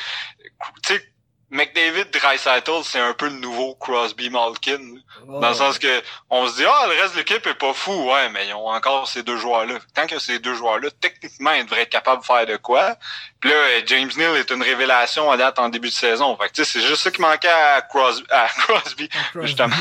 tu 0.83 0.95
sais, 0.95 1.14
McDavid, 1.55 2.07
Dreisaitl, 2.11 2.83
c'est 2.83 2.99
un 2.99 3.13
peu 3.13 3.27
le 3.27 3.37
nouveau 3.37 3.77
Crosby 3.77 4.29
Malkin. 4.29 4.97
Oh, 5.29 5.39
Dans 5.39 5.51
le 5.51 5.55
sens 5.55 5.79
que 5.79 6.03
on 6.29 6.49
se 6.49 6.57
dit 6.57 6.65
ah 6.67 6.87
le 6.89 7.01
reste 7.01 7.15
de 7.15 7.19
l'équipe 7.21 7.47
est 7.47 7.55
pas 7.55 7.73
fou, 7.73 7.93
ouais, 8.11 8.29
mais 8.31 8.49
ils 8.49 8.55
ont 8.55 8.67
encore 8.67 9.07
ces 9.07 9.23
deux 9.23 9.37
joueurs-là. 9.37 9.79
Tant 9.95 10.09
que 10.09 10.19
ces 10.19 10.41
deux 10.41 10.55
joueurs-là, 10.55 10.89
techniquement, 11.01 11.53
ils 11.53 11.65
devraient 11.65 11.83
être 11.83 11.91
capables 11.91 12.23
de 12.23 12.27
faire 12.27 12.45
de 12.45 12.57
quoi. 12.57 12.97
Puis 13.39 13.51
là, 13.51 13.57
euh, 13.57 13.83
James 13.87 14.11
Neal 14.17 14.37
est 14.37 14.51
une 14.51 14.65
révélation 14.65 15.31
à 15.31 15.37
date 15.37 15.61
en 15.61 15.69
début 15.69 15.91
de 15.91 15.95
saison. 15.95 16.37
Fait 16.37 16.49
que 16.49 16.55
tu 16.55 16.65
sais, 16.65 16.81
c'est 16.81 16.87
juste 16.87 17.03
ça 17.03 17.13
qui 17.13 17.21
manquait 17.21 17.47
à 17.49 17.83
Crosby, 17.83 18.27
à 18.31 18.49
Crosby. 18.49 19.09
Crosby. 19.09 19.47
justement. 19.47 19.77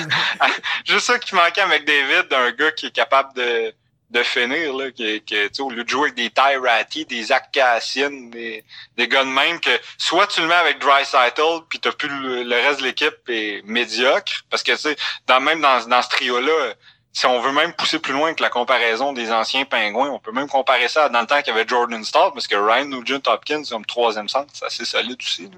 Juste 0.86 1.08
ça 1.08 1.18
qui 1.18 1.34
manquait 1.34 1.62
à 1.62 1.66
McDavid, 1.66 2.28
d'un 2.30 2.52
gars 2.52 2.72
qui 2.72 2.86
est 2.86 2.96
capable 2.96 3.34
de 3.34 3.74
de 4.14 4.24
finir 4.24 4.74
là, 4.76 4.92
tu 4.92 5.22
sais, 5.28 5.62
au 5.62 5.70
lieu 5.70 5.84
de 5.84 5.90
jouer 5.90 6.04
avec 6.04 6.16
des 6.16 6.30
Ty 6.30 6.56
Ratty, 6.62 7.06
des 7.06 7.24
Zach 7.24 7.52
Cassian, 7.52 8.12
des, 8.30 8.64
des 8.96 9.08
gars 9.08 9.24
de 9.24 9.30
même 9.30 9.60
que 9.60 9.72
soit 9.98 10.28
tu 10.28 10.42
le 10.42 10.48
mets 10.48 10.54
avec 10.54 10.80
Dreisaitl 10.80 11.62
puis 11.68 11.80
t'as 11.80 11.92
plus 11.92 12.10
le, 12.10 12.44
le 12.44 12.56
reste 12.56 12.80
de 12.80 12.86
l'équipe 12.86 13.16
est 13.28 13.64
médiocre 13.66 14.44
parce 14.50 14.62
que 14.62 14.72
tu 14.74 14.78
sais 14.78 14.96
dans 15.28 15.42
même 15.42 15.62
dans, 15.62 15.86
dans 15.88 16.02
ce 16.02 16.10
trio 16.10 16.40
là 16.40 16.74
si 17.14 17.28
on 17.28 17.40
veut 17.40 17.52
même 17.52 17.74
pousser 17.74 18.00
plus 18.00 18.14
loin 18.14 18.34
que 18.34 18.42
la 18.42 18.50
comparaison 18.50 19.14
des 19.14 19.32
anciens 19.32 19.66
pingouins, 19.66 20.10
on 20.10 20.20
peut 20.20 20.32
même 20.32 20.50
comparer 20.50 20.88
ça 20.88 21.06
à 21.06 21.10
dans 21.10 21.22
le 21.22 21.28
temps 21.28 21.38
qu'il 21.44 21.54
y 21.54 21.56
avait 21.56 21.68
Jordan 21.68 22.04
Stahl, 22.04 22.32
parce 22.34 22.48
que 22.48 22.56
Ryan 22.56 22.86
Nugent 22.86 23.22
Hopkins 23.28 23.62
comme 23.70 23.86
troisième 23.86 24.28
centre, 24.28 24.50
c'est 24.52 24.66
assez 24.66 24.84
solide 24.84 25.22
aussi. 25.22 25.44
là. 25.44 25.58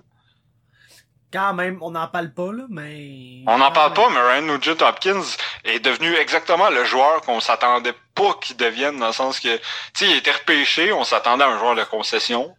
Quand 1.35 1.53
même, 1.53 1.77
on 1.81 1.91
n'en 1.91 2.07
parle 2.07 2.33
pas, 2.33 2.51
là, 2.51 2.63
mais... 2.69 3.41
On 3.45 3.57
n'en 3.57 3.71
parle 3.71 3.93
pas, 3.93 4.09
mais 4.09 4.21
Ryan 4.21 4.41
Nugent 4.43 4.81
Hopkins 4.81 5.23
est 5.65 5.79
devenu 5.79 6.15
exactement 6.15 6.69
le 6.69 6.85
joueur 6.85 7.21
qu'on 7.21 7.41
s'attendait 7.41 7.95
pas 8.13 8.33
qu'il 8.41 8.55
devienne, 8.55 8.97
dans 8.99 9.07
le 9.07 9.13
sens 9.13 9.39
que, 9.39 9.57
tu 9.57 9.61
sais, 9.93 10.05
il 10.09 10.17
était 10.17 10.31
repêché, 10.31 10.93
on 10.93 11.03
s'attendait 11.03 11.43
à 11.43 11.49
un 11.49 11.59
joueur 11.59 11.75
de 11.75 11.83
concession, 11.83 12.55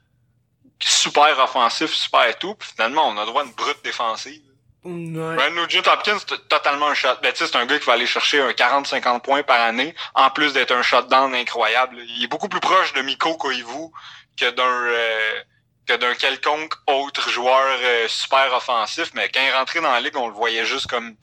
super 0.79 1.39
offensif, 1.39 1.91
super 1.93 2.29
et 2.29 2.35
tout, 2.35 2.55
puis 2.55 2.69
finalement, 2.75 3.09
on 3.09 3.17
a 3.17 3.25
droit 3.25 3.43
à 3.43 3.45
une 3.47 3.53
brute 3.53 3.83
défensive. 3.83 4.43
Ouais. 4.85 5.37
Ryan 5.37 5.51
Nugent 5.53 5.89
Hopkins, 5.89 6.19
c'est 6.19 6.49
totalement 6.49 6.89
un 6.89 6.95
shot. 6.95 7.09
Ben, 7.23 7.33
tu 7.33 7.39
sais, 7.39 7.47
c'est 7.47 7.57
un 7.57 7.67
gars 7.67 7.79
qui 7.79 7.87
va 7.87 7.95
aller 7.95 8.07
chercher 8.07 8.41
un 8.41 8.51
40-50 8.51 9.21
points 9.21 9.43
par 9.43 9.61
année, 9.61 9.95
en 10.15 10.31
plus 10.31 10.53
d'être 10.53 10.73
un 10.73 10.83
shutdown 10.83 11.35
incroyable. 11.35 11.97
Il 12.17 12.25
est 12.25 12.29
beaucoup 12.29 12.49
plus 12.49 12.61
proche 12.61 12.93
de 12.93 13.03
Miko 13.03 13.37
Koivu 13.37 13.91
que 14.39 14.51
d'un... 14.51 14.63
euh, 14.63 15.41
que 15.87 15.95
d'un 15.95 16.15
quelconque 16.15 16.75
autre 16.87 17.31
joueur 17.31 17.79
euh, 17.83 18.09
super 18.09 18.53
offensif, 18.53 19.11
mais 19.15 19.29
quand 19.29 19.41
il 19.41 19.47
est 19.47 19.57
rentré 19.57 19.81
dans 19.81 19.93
la 19.93 20.01
ligue, 20.01 20.17
on 20.17 20.29
le 20.29 20.35
voyait 20.35 20.65
juste 20.65 20.89
comme 20.89 21.17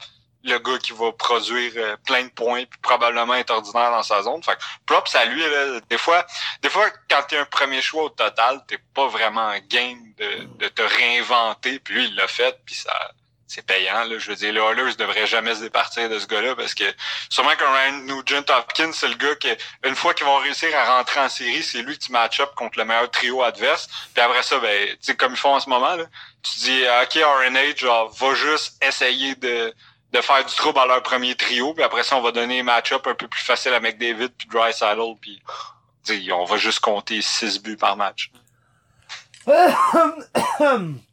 le 0.43 0.58
gars 0.60 0.77
qui 0.77 0.91
va 0.91 1.12
produire 1.13 1.72
euh, 1.77 1.96
plein 2.05 2.24
de 2.24 2.29
points 2.29 2.65
puis 2.65 2.79
probablement 2.82 3.36
être 3.36 3.51
ordinaire 3.51 3.91
dans 3.91 4.03
sa 4.03 4.24
zone. 4.24 4.43
Fait 4.43 4.55
que 4.55 4.62
props 4.86 5.15
à 5.15 5.25
lui. 5.25 5.41
Là, 5.41 5.79
des 5.89 5.98
fois, 5.98 6.25
des 6.62 6.70
fois, 6.70 6.89
quand 7.10 7.24
t'es 7.24 7.38
un 7.38 7.46
premier 7.46 7.82
choix 7.82 8.03
au 8.03 8.10
total, 8.10 8.62
t'es 8.67 8.77
pas 8.93 9.08
vraiment 9.08 9.53
game 9.70 10.00
de, 10.17 10.46
de 10.58 10.67
te 10.67 10.82
réinventer. 10.82 11.79
Puis 11.79 11.93
lui, 11.96 12.05
il 12.05 12.15
l'a 12.15 12.27
fait, 12.27 12.58
puis 12.65 12.75
ça 12.75 13.12
c'est 13.53 13.65
payant. 13.65 14.03
Là. 14.05 14.17
Je 14.17 14.29
veux 14.29 14.36
dire, 14.36 14.51
les 14.51 14.60
Oilers 14.60 14.95
devraient 14.95 15.27
jamais 15.27 15.53
se 15.53 15.62
départir 15.62 16.10
de 16.10 16.17
ce 16.17 16.25
gars-là 16.25 16.55
parce 16.55 16.74
que 16.74 16.83
sûrement 17.29 17.55
que 17.55 17.63
Ryan 17.63 18.00
Nugent 18.03 18.50
Hopkins, 18.50 18.91
c'est 18.93 19.07
le 19.07 19.15
gars 19.15 19.36
qui, 19.36 19.50
une 19.83 19.95
fois 19.95 20.13
qu'ils 20.15 20.25
vont 20.25 20.38
réussir 20.38 20.75
à 20.75 20.98
rentrer 20.98 21.19
en 21.19 21.29
série, 21.29 21.62
c'est 21.62 21.83
lui 21.83 21.98
qui 21.98 22.12
match-up 22.12 22.55
contre 22.55 22.79
le 22.79 22.86
meilleur 22.86 23.12
trio 23.12 23.43
adverse. 23.43 23.88
Puis 24.13 24.24
après 24.24 24.41
ça, 24.41 24.57
ben, 24.60 24.88
tu 24.88 24.98
sais, 25.01 25.15
comme 25.15 25.33
ils 25.33 25.38
font 25.38 25.53
en 25.53 25.60
ce 25.60 25.69
moment, 25.69 25.95
là, 25.95 26.05
tu 26.41 26.60
dis, 26.60 26.83
OK, 27.03 27.24
RNH, 27.24 27.77
genre, 27.77 28.12
va 28.12 28.33
juste 28.33 28.83
essayer 28.83 29.36
de, 29.36 29.74
de 30.12 30.22
faire 30.22 30.43
du 30.43 30.53
trouble 30.55 30.79
à 30.79 30.88
leur 30.88 31.03
premier 31.03 31.36
trio. 31.36 31.75
Puis 31.75 31.83
après 31.83 32.03
ça, 32.03 32.17
on 32.17 32.22
va 32.22 32.31
donner 32.31 32.62
un 32.62 32.63
match-up 32.63 33.05
un 33.05 33.13
peu 33.13 33.27
plus 33.27 33.43
facile 33.43 33.74
à 33.74 33.79
McDavid 33.79 34.29
puis 34.29 34.48
Dry 34.48 34.74
Saddle. 34.74 35.15
Puis 35.22 35.41
on 36.31 36.45
va 36.45 36.57
juste 36.57 36.79
compter 36.79 37.22
6 37.22 37.62
buts 37.62 37.77
par 37.77 37.98
match. 37.98 38.31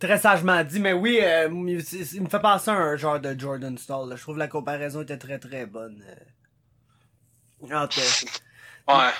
Très 0.00 0.18
sagement 0.18 0.62
dit, 0.62 0.78
mais 0.78 0.92
oui, 0.92 1.18
euh, 1.20 1.48
il 1.50 2.22
me 2.22 2.28
fait 2.28 2.40
penser 2.40 2.70
à 2.70 2.74
un 2.74 2.96
genre 2.96 3.18
de 3.18 3.38
Jordan 3.38 3.76
Stall. 3.76 4.08
Là. 4.08 4.16
Je 4.16 4.22
trouve 4.22 4.36
que 4.36 4.40
la 4.40 4.48
comparaison 4.48 5.02
était 5.02 5.18
très 5.18 5.38
très 5.38 5.66
bonne. 5.66 6.04
Euh... 7.62 7.84
Okay. 7.84 8.00
Ouais. 8.86 9.12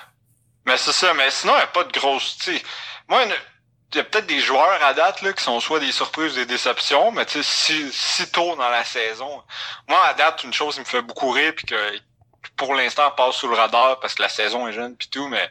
Mais 0.64 0.76
c'est 0.76 0.92
ça, 0.92 1.12
mais 1.14 1.30
sinon, 1.30 1.54
il 1.54 1.56
n'y 1.56 1.62
a 1.62 1.66
pas 1.68 1.84
de 1.84 1.92
grosse. 1.92 2.38
T'sais, 2.38 2.62
moi, 3.08 3.24
il 3.24 3.96
y 3.96 4.00
a 4.00 4.04
peut-être 4.04 4.26
des 4.26 4.40
joueurs 4.40 4.82
à 4.84 4.94
date 4.94 5.22
là, 5.22 5.32
qui 5.32 5.42
sont 5.42 5.58
soit 5.60 5.80
des 5.80 5.90
surprises 5.90 6.32
ou 6.32 6.36
des 6.36 6.46
déceptions, 6.46 7.10
mais 7.10 7.26
tu 7.26 7.42
si, 7.42 7.90
si 7.90 8.30
tôt 8.30 8.54
dans 8.54 8.68
la 8.68 8.84
saison. 8.84 9.42
Moi, 9.88 9.98
à 10.06 10.14
date, 10.14 10.44
une 10.44 10.52
chose 10.52 10.74
qui 10.74 10.80
me 10.80 10.84
fait 10.84 11.02
beaucoup 11.02 11.30
rire, 11.30 11.54
puis 11.56 11.66
que 11.66 11.98
pour 12.56 12.74
l'instant 12.74 13.10
passe 13.12 13.36
sous 13.36 13.48
le 13.48 13.54
radar 13.54 13.98
parce 14.00 14.14
que 14.14 14.22
la 14.22 14.28
saison 14.28 14.68
est 14.68 14.72
jeune 14.72 14.96
puis 14.96 15.08
tout, 15.08 15.28
mais 15.28 15.50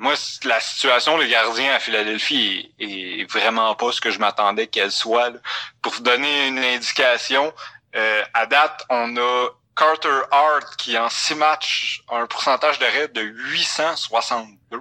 moi, 0.00 0.14
la 0.44 0.60
situation, 0.60 1.18
le 1.18 1.26
gardien 1.26 1.74
à 1.74 1.78
Philadelphie 1.78 2.72
est, 2.78 3.20
est 3.20 3.30
vraiment 3.30 3.74
pas 3.74 3.92
ce 3.92 4.00
que 4.00 4.10
je 4.10 4.18
m'attendais 4.18 4.66
qu'elle 4.66 4.90
soit. 4.90 5.28
Là. 5.28 5.38
Pour 5.82 5.92
vous 5.92 6.00
donner 6.00 6.48
une 6.48 6.58
indication, 6.58 7.52
euh, 7.94 8.24
à 8.32 8.46
date, 8.46 8.86
on 8.88 9.14
a 9.18 9.48
Carter 9.76 10.22
Hart 10.30 10.76
qui, 10.78 10.96
en 10.96 11.10
six 11.10 11.34
matchs, 11.34 12.02
a 12.08 12.16
un 12.16 12.26
pourcentage 12.26 12.78
d'arrêt 12.78 13.08
de 13.08 13.20
862, 13.20 14.80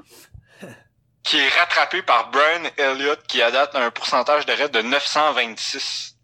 qui 1.24 1.38
est 1.38 1.50
rattrapé 1.50 2.02
par 2.02 2.30
Brian 2.32 2.70
Elliott 2.78 3.22
qui, 3.28 3.42
à 3.42 3.52
date, 3.52 3.76
a 3.76 3.80
un 3.80 3.92
pourcentage 3.92 4.46
d'arrêt 4.46 4.70
de 4.70 4.82
926. 4.82 6.16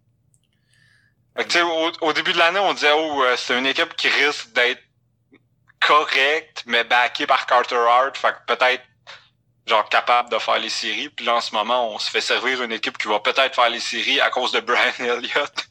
Fait 1.37 1.61
au, 1.63 1.91
au 1.99 2.13
début 2.13 2.31
de 2.31 2.37
l'année, 2.37 2.59
on 2.59 2.73
disait, 2.73 2.93
oh, 2.95 3.23
euh, 3.25 3.35
c'est 3.35 3.59
une 3.59 3.65
équipe 3.65 3.93
qui 3.97 4.07
risque 4.07 4.53
d'être 4.53 4.84
correct, 5.85 6.63
mais 6.65 6.83
backé 6.83 7.27
par 7.27 7.45
Carter 7.45 7.75
Hart, 7.75 8.17
fait 8.17 8.33
que 8.33 8.55
peut-être 8.55 8.83
genre 9.65 9.87
capable 9.89 10.29
de 10.29 10.39
faire 10.39 10.59
les 10.59 10.69
séries. 10.69 11.09
Puis 11.09 11.25
là, 11.25 11.35
en 11.35 11.41
ce 11.41 11.53
moment, 11.53 11.89
on 11.93 11.99
se 11.99 12.09
fait 12.09 12.21
servir 12.21 12.61
une 12.61 12.71
équipe 12.71 12.97
qui 12.97 13.07
va 13.07 13.19
peut-être 13.19 13.55
faire 13.55 13.69
les 13.69 13.79
séries 13.79 14.19
à 14.21 14.29
cause 14.29 14.51
de 14.51 14.59
Brian 14.59 14.93
Elliott. 14.99 15.67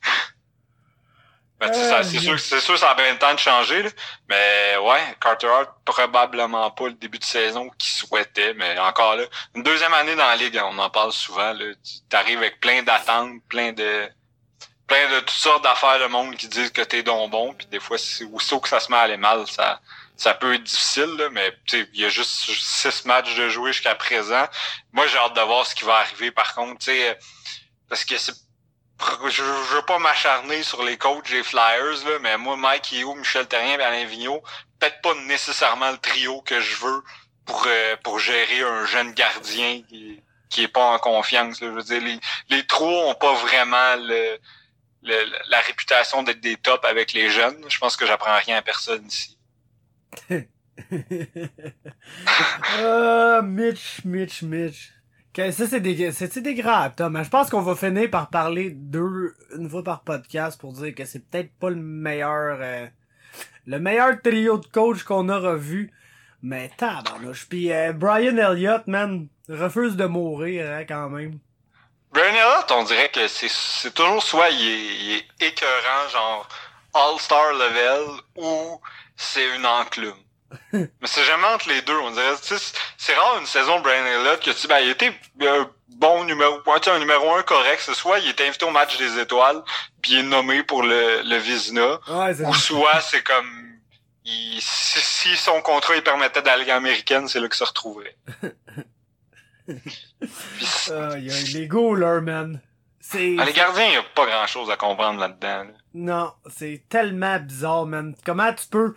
ben, 1.61 1.70
euh, 1.72 2.03
c'est 2.03 2.18
sûr, 2.18 2.38
c'est 2.38 2.61
sûr, 2.61 2.79
ça 2.79 2.90
a 2.90 2.94
bien 2.94 3.12
le 3.12 3.18
temps 3.18 3.35
de 3.35 3.38
changer. 3.38 3.83
Là. 3.83 3.90
Mais 4.29 4.77
ouais, 4.83 5.16
Carter 5.20 5.48
Hart 5.48 5.70
probablement 5.85 6.70
pas 6.70 6.88
le 6.88 6.94
début 6.94 7.18
de 7.18 7.24
saison 7.24 7.70
qu'il 7.79 7.92
souhaitait, 7.92 8.55
mais 8.55 8.79
encore 8.79 9.16
là, 9.16 9.24
une 9.55 9.62
deuxième 9.62 9.94
année 9.94 10.16
dans 10.16 10.27
la 10.27 10.37
ligue, 10.37 10.61
on 10.64 10.79
en 10.79 10.90
parle 10.90 11.12
souvent. 11.12 11.55
Tu 11.57 12.16
arrives 12.16 12.38
avec 12.38 12.61
plein 12.61 12.83
d'attentes, 12.83 13.40
plein 13.48 13.72
de 13.72 14.09
plein 14.87 15.09
de 15.11 15.20
toutes 15.20 15.31
sortes 15.31 15.64
d'affaires 15.64 15.98
de 15.98 16.07
monde 16.07 16.37
qui 16.37 16.46
disent 16.46 16.70
que 16.70 16.83
t'es 16.83 17.03
donc 17.03 17.31
bon, 17.31 17.55
puis 17.55 17.66
des 17.68 17.81
fois, 17.81 17.96
c'est 17.96 18.24
aussitôt 18.24 18.61
que 18.61 18.68
ça 18.68 18.81
se 18.81 18.90
met 18.90 18.98
à 18.98 19.03
aller 19.03 19.16
mal, 19.16 19.46
ça 19.46 19.81
ça 20.16 20.35
peut 20.35 20.55
être 20.55 20.62
difficile, 20.62 21.16
là, 21.18 21.29
mais 21.31 21.53
il 21.72 22.00
y 22.00 22.05
a 22.05 22.09
juste 22.09 22.31
six 22.31 23.05
matchs 23.05 23.35
de 23.35 23.48
jouer 23.48 23.72
jusqu'à 23.72 23.94
présent. 23.94 24.46
Moi, 24.92 25.07
j'ai 25.07 25.18
hâte 25.18 25.35
de 25.35 25.40
voir 25.40 25.66
ce 25.66 25.74
qui 25.74 25.85
va 25.85 25.96
arriver 25.96 26.31
par 26.31 26.55
contre, 26.55 26.85
sais, 26.85 27.18
parce 27.88 28.05
que 28.05 28.16
c'est 28.16 28.35
je, 29.29 29.42
veux 29.42 29.83
pas 29.83 29.98
m'acharner 29.98 30.62
sur 30.62 30.83
les 30.85 30.96
coachs 30.96 31.29
des 31.31 31.42
Flyers, 31.42 32.05
là, 32.07 32.18
mais 32.20 32.38
moi, 32.38 32.57
Mike 32.57 32.92
Yeo, 32.92 33.14
Michel 33.14 33.46
Terrien 33.46 33.79
et 33.79 33.83
Alain 33.83 34.05
Vigneault, 34.05 34.42
peut-être 34.79 35.00
pas 35.03 35.14
nécessairement 35.27 35.90
le 35.90 35.98
trio 35.98 36.40
que 36.42 36.61
je 36.61 36.77
veux 36.77 37.03
pour, 37.44 37.64
euh, 37.66 37.96
pour 38.03 38.18
gérer 38.18 38.62
un 38.62 38.87
jeune 38.87 39.12
gardien 39.12 39.83
qui, 39.88 40.22
qui 40.48 40.62
est 40.62 40.68
pas 40.68 40.85
en 40.85 40.98
confiance. 40.98 41.61
Là. 41.61 41.68
Je 41.68 41.72
veux 41.72 41.83
dire, 41.83 42.00
les, 42.00 42.20
les 42.50 42.66
trois 42.66 43.09
ont 43.09 43.14
pas 43.14 43.35
vraiment 43.35 43.96
le, 43.96 44.38
le 45.03 45.24
la 45.48 45.61
réputation 45.61 46.22
d'être 46.22 46.40
des 46.40 46.57
tops 46.57 46.85
avec 46.85 47.12
les 47.12 47.31
jeunes. 47.31 47.64
Je 47.68 47.79
pense 47.79 47.96
que 47.96 48.07
j'apprends 48.07 48.37
rien 48.37 48.57
à 48.59 48.62
personne 48.62 49.07
ici. 49.07 49.34
Uh, 52.81 53.42
Mitch, 53.42 54.05
Mitch, 54.05 54.42
Mitch. 54.42 54.92
Ça, 55.37 55.66
c'est 55.66 55.81
des, 55.81 56.12
c'est 56.12 56.38
des. 56.38 56.57
Je 56.57 57.29
pense 57.29 57.50
qu'on 57.50 57.61
va 57.61 57.74
finir 57.74 58.09
par 58.09 58.31
parler 58.31 58.70
deux, 58.70 59.35
une 59.57 59.68
fois 59.68 59.83
par 59.83 60.03
podcast 60.03 60.61
pour 60.61 60.72
dire 60.74 60.94
que 60.94 61.05
c'est 61.05 61.29
peut-être 61.29 61.53
pas 61.59 61.70
le 61.70 61.77
meilleur, 61.77 62.59
euh, 62.61 62.87
le 63.66 63.79
meilleur 63.81 64.22
trio 64.22 64.59
de 64.59 64.66
coach 64.66 65.03
qu'on 65.03 65.29
aura 65.29 65.57
vu. 65.57 65.92
Mais 66.42 66.70
tabarnouche. 66.77 67.48
Puis 67.48 67.72
euh, 67.72 67.92
Brian 67.92 68.37
Elliott, 68.37 68.87
man, 68.87 69.27
refuse 69.48 69.96
de 69.96 70.05
mourir, 70.05 70.70
hein, 70.70 70.85
quand 70.87 71.09
même. 71.09 71.38
Brian 72.12 72.29
Elliott, 72.29 72.70
on 72.70 72.85
dirait 72.85 73.09
que 73.09 73.27
c'est, 73.27 73.92
toujours 73.92 74.22
soit 74.22 74.50
il 74.50 75.16
est 75.16 75.46
écœurant, 75.46 76.09
genre 76.12 76.48
All-Star 76.94 77.52
level, 77.52 78.20
ou 78.37 78.80
c'est 79.16 79.57
une 79.57 79.66
enclume? 79.66 80.14
Mais 80.72 80.88
c'est 81.04 81.24
jamais 81.24 81.46
entre 81.48 81.68
les 81.68 81.83
deux, 81.83 81.96
on 81.98 82.11
dirait. 82.11 82.35
C'est 82.96 83.14
rare 83.14 83.38
une 83.40 83.46
saison 83.46 83.80
Brian 83.80 84.07
Elliott 84.07 84.40
que 84.40 84.50
tu 84.50 84.68
ben, 84.68 84.78
il 84.78 84.90
était 84.90 85.12
un 85.42 85.68
bon 85.88 86.24
numéro, 86.24 86.61
un 86.66 86.98
numéro 86.98 87.35
un 87.35 87.42
correct. 87.42 87.83
C'est 87.85 87.94
soit 87.94 88.18
il 88.20 88.28
est 88.28 88.40
invité 88.40 88.64
au 88.64 88.70
match 88.70 88.96
des 88.98 89.18
étoiles, 89.18 89.62
puis 90.00 90.12
il 90.12 90.18
est 90.18 90.22
nommé 90.22 90.62
pour 90.62 90.83
le, 90.83 91.22
le 91.22 91.37
Vizina, 91.37 92.00
ouais, 92.09 92.40
ou 92.46 92.54
soit 92.54 93.00
c'est 93.00 93.22
comme 93.24 93.64
il, 94.24 94.59
si, 94.61 95.00
si, 95.00 95.37
son 95.37 95.61
contrat 95.61 95.96
il 95.96 96.02
permettait 96.02 96.42
d'aller 96.42 96.70
américaine, 96.70 97.28
c'est 97.28 97.40
là 97.40 97.48
qu'il 97.48 97.57
se 97.57 97.64
retrouverait. 97.64 98.16
euh, 99.68 101.18
y 101.18 101.30
a 101.30 101.59
les 101.59 101.66
goalers, 101.66 102.22
man. 102.22 102.61
C'est... 103.00 103.37
Ah, 103.38 103.44
les 103.44 103.52
gardiens, 103.52 103.87
y 103.87 103.96
a 103.96 104.02
pas 104.02 104.24
grand 104.26 104.46
chose 104.46 104.70
à 104.70 104.76
comprendre 104.76 105.20
là-dedans. 105.20 105.64
Là. 105.64 105.72
Non, 105.94 106.33
c'est 106.50 106.83
tellement 106.88 107.38
bizarre, 107.38 107.87
man. 107.87 108.14
Comment 108.24 108.52
tu 108.52 108.66
peux 108.66 108.94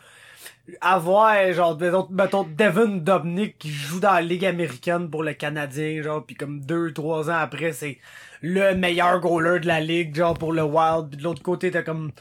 avoir, 0.81 1.53
genre, 1.53 1.77
mettons, 2.09 2.43
Devin 2.43 2.97
Dobnik 2.97 3.57
qui 3.59 3.69
joue 3.69 3.99
dans 3.99 4.13
la 4.13 4.21
Ligue 4.21 4.45
américaine 4.45 5.09
pour 5.09 5.23
le 5.23 5.33
Canadien, 5.33 6.01
genre, 6.01 6.25
puis 6.25 6.35
comme 6.35 6.59
deux, 6.59 6.91
trois 6.93 7.29
ans 7.29 7.37
après, 7.37 7.71
c'est 7.71 7.99
le 8.41 8.73
meilleur 8.75 9.19
goaler 9.19 9.59
de 9.59 9.67
la 9.67 9.79
Ligue, 9.79 10.15
genre, 10.15 10.37
pour 10.37 10.53
le 10.53 10.63
Wild, 10.63 11.09
puis 11.09 11.17
de 11.17 11.23
l'autre 11.23 11.43
côté, 11.43 11.71
t'as 11.71 11.83
comme... 11.83 12.11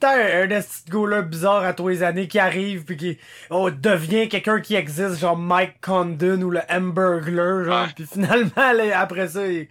T'as 0.00 0.44
un, 0.44 0.50
un 0.50 0.60
goaler 0.88 1.22
bizarre 1.22 1.62
à 1.62 1.74
tous 1.74 1.88
les 1.88 2.02
années 2.02 2.26
qui 2.26 2.38
arrive 2.38 2.84
puis 2.84 2.96
qui 2.96 3.18
oh, 3.50 3.70
devient 3.70 4.30
quelqu'un 4.30 4.60
qui 4.60 4.76
existe 4.76 5.18
genre 5.18 5.36
Mike 5.36 5.78
Condon 5.82 6.40
ou 6.40 6.50
le 6.50 6.62
Hamburglar 6.70 7.64
genre 7.64 7.88
puis 7.94 8.06
finalement 8.06 8.72
là, 8.72 8.98
après 8.98 9.28
ça 9.28 9.46
il 9.46 9.68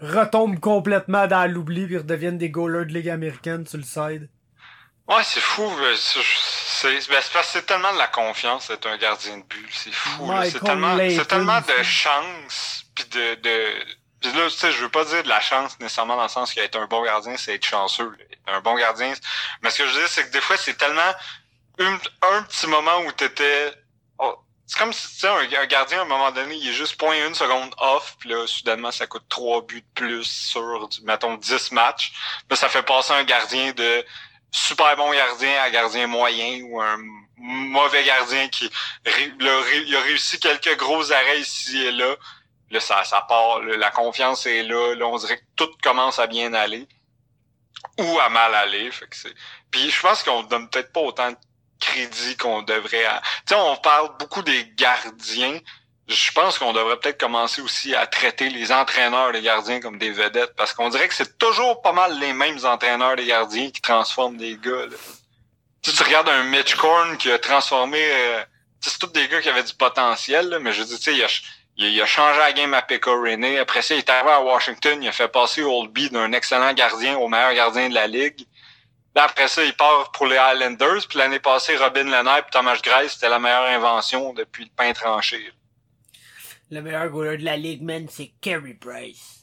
retombe 0.00 0.60
complètement 0.60 1.26
dans 1.26 1.50
l'oubli 1.50 1.86
puis 1.86 1.94
ils 1.94 1.98
redeviennent 1.98 2.38
des 2.38 2.50
goalers 2.50 2.86
de 2.86 2.92
ligue 2.92 3.08
américaine 3.08 3.66
sur 3.66 3.78
le 3.78 3.84
side. 3.84 4.28
Ouais, 5.08 5.22
c'est 5.22 5.40
fou. 5.40 5.70
C'est 5.96 6.20
c'est- 6.22 7.08
ben, 7.10 7.18
c'est 7.22 7.32
parce 7.32 7.46
que 7.46 7.52
c'est 7.54 7.66
tellement 7.66 7.92
de 7.92 7.98
la 7.98 8.08
confiance 8.08 8.68
d'être 8.68 8.86
un 8.86 8.96
gardien 8.98 9.38
de 9.38 9.42
but. 9.44 9.68
C'est 9.72 9.92
fou. 9.94 10.26
C'est 10.50 10.60
tellement, 10.60 10.96
tellement 11.24 11.60
de 11.60 11.82
chance. 11.82 12.84
Puis 12.94 13.04
de, 13.06 13.34
de... 13.36 13.74
Puis 14.20 14.32
là, 14.32 14.44
tu 14.50 14.56
sais, 14.56 14.72
je 14.72 14.82
veux 14.82 14.88
pas 14.90 15.04
dire 15.04 15.22
de 15.22 15.28
la 15.28 15.40
chance 15.40 15.78
nécessairement 15.80 16.16
dans 16.16 16.24
le 16.24 16.28
sens 16.28 16.52
qu'être 16.52 16.76
un 16.78 16.86
bon 16.86 17.02
gardien, 17.04 17.36
c'est 17.36 17.54
être 17.54 17.64
chanceux. 17.64 18.12
Un 18.46 18.60
bon 18.60 18.74
gardien. 18.76 19.12
Mais 19.62 19.70
ce 19.70 19.78
que 19.78 19.86
je 19.86 19.92
veux 19.92 19.98
dire, 20.00 20.08
c'est 20.08 20.26
que 20.26 20.32
des 20.32 20.40
fois, 20.40 20.56
c'est 20.56 20.76
tellement 20.76 21.12
un 21.78 22.42
petit 22.42 22.66
moment 22.66 22.98
où 23.06 23.12
t'étais. 23.12 23.72
C'est 24.66 24.78
comme 24.78 24.92
si, 24.92 25.08
tu 25.08 25.20
sais, 25.20 25.28
un, 25.28 25.66
gardien, 25.66 26.00
à 26.00 26.02
un 26.02 26.06
moment 26.06 26.32
donné, 26.32 26.56
il 26.56 26.68
est 26.68 26.72
juste 26.72 26.96
point 26.96 27.24
une 27.24 27.34
seconde 27.34 27.72
off, 27.78 28.16
puis 28.18 28.30
là, 28.30 28.46
soudainement, 28.48 28.90
ça 28.90 29.06
coûte 29.06 29.22
trois 29.28 29.62
buts 29.62 29.80
de 29.80 29.86
plus 29.94 30.24
sur, 30.24 30.88
mettons, 31.04 31.36
10 31.36 31.70
matchs. 31.70 32.12
Là, 32.50 32.56
ça 32.56 32.68
fait 32.68 32.82
passer 32.82 33.12
un 33.12 33.22
gardien 33.22 33.72
de 33.72 34.04
super 34.50 34.96
bon 34.96 35.12
gardien 35.12 35.62
à 35.62 35.70
gardien 35.70 36.06
moyen 36.06 36.62
ou 36.64 36.80
un 36.80 36.96
mauvais 37.36 38.04
gardien 38.04 38.48
qui 38.48 38.70
il 39.38 39.46
a 39.96 40.00
réussi 40.00 40.40
quelques 40.40 40.76
gros 40.78 41.12
arrêts 41.12 41.40
ici 41.40 41.84
et 41.84 41.92
là. 41.92 42.16
Là, 42.70 42.80
ça, 42.80 43.04
ça 43.04 43.22
part, 43.28 43.60
la 43.62 43.90
confiance 43.92 44.46
est 44.46 44.64
là, 44.64 44.94
là, 44.94 45.06
on 45.06 45.18
dirait 45.18 45.38
que 45.38 45.44
tout 45.54 45.70
commence 45.82 46.18
à 46.18 46.26
bien 46.26 46.52
aller 46.54 46.88
ou 47.98 48.18
à 48.18 48.28
mal 48.28 48.52
aller. 48.54 48.90
Fait 48.90 49.06
que. 49.06 49.16
Puis 49.70 49.90
je 49.90 50.00
pense 50.00 50.24
qu'on 50.24 50.42
donne 50.42 50.68
peut-être 50.68 50.92
pas 50.92 51.00
autant 51.00 51.30
de 51.30 51.36
crédit 51.80 52.36
qu'on 52.36 52.62
devrait. 52.62 53.04
Tu 53.46 53.54
sais, 53.54 53.54
on 53.54 53.76
parle 53.76 54.16
beaucoup 54.18 54.42
des 54.42 54.66
gardiens. 54.76 55.58
Je 56.08 56.32
pense 56.32 56.58
qu'on 56.58 56.72
devrait 56.72 56.98
peut-être 56.98 57.18
commencer 57.18 57.60
aussi 57.60 57.94
à 57.94 58.06
traiter 58.06 58.48
les 58.48 58.70
entraîneurs 58.70 59.32
des 59.32 59.42
gardiens 59.42 59.80
comme 59.80 59.98
des 59.98 60.10
vedettes 60.10 60.54
parce 60.56 60.72
qu'on 60.72 60.88
dirait 60.88 61.08
que 61.08 61.14
c'est 61.14 61.36
toujours 61.38 61.82
pas 61.82 61.92
mal 61.92 62.18
les 62.20 62.32
mêmes 62.32 62.58
entraîneurs 62.64 63.16
des 63.16 63.26
gardiens 63.26 63.70
qui 63.70 63.80
transforment 63.80 64.36
des 64.36 64.56
gars. 64.56 64.86
Tu, 65.82 65.92
tu 65.92 66.02
regardes 66.02 66.28
un 66.28 66.44
Mitch 66.44 66.76
Korn 66.76 67.16
qui 67.16 67.30
a 67.30 67.38
transformé. 67.38 67.98
Euh, 68.00 68.44
c'est 68.80 68.98
tous 68.98 69.08
des 69.08 69.26
gars 69.28 69.40
qui 69.40 69.48
avaient 69.48 69.64
du 69.64 69.74
potentiel, 69.74 70.58
mais 70.60 70.72
je 70.72 70.82
dis, 70.82 70.96
tu 70.96 71.02
sais, 71.02 71.28
il 71.76 72.00
a, 72.00 72.06
changé 72.06 72.38
la 72.38 72.52
game 72.52 72.72
à 72.74 72.82
Pekka 72.82 73.10
Rene. 73.10 73.58
Après 73.58 73.82
ça, 73.82 73.94
il 73.94 73.98
est 73.98 74.10
arrivé 74.10 74.30
à 74.30 74.40
Washington. 74.40 75.02
Il 75.02 75.08
a 75.08 75.12
fait 75.12 75.28
passer 75.28 75.62
Oldby 75.62 76.10
d'un 76.10 76.32
excellent 76.32 76.72
gardien 76.72 77.16
au 77.16 77.28
meilleur 77.28 77.54
gardien 77.54 77.88
de 77.88 77.94
la 77.94 78.06
ligue. 78.06 78.46
Là, 79.16 79.24
après 79.24 79.48
ça, 79.48 79.64
il 79.64 79.72
part 79.72 80.12
pour 80.12 80.26
les 80.26 80.36
Islanders. 80.36 81.08
Puis 81.08 81.18
l'année 81.18 81.40
passée, 81.40 81.74
Robin 81.78 82.04
Lennart 82.04 82.40
et 82.40 82.50
Thomas 82.52 82.78
Grace, 82.82 83.14
c'était 83.14 83.30
la 83.30 83.38
meilleure 83.38 83.64
invention 83.64 84.34
depuis 84.34 84.64
le 84.64 84.70
pain 84.76 84.92
tranché. 84.92 85.50
Le 86.70 86.82
meilleur 86.82 87.08
goaler 87.08 87.38
de 87.38 87.44
la 87.46 87.56
ligue, 87.56 87.80
man, 87.80 88.06
c'est 88.10 88.32
Carey 88.42 88.76
Price. 88.78 89.40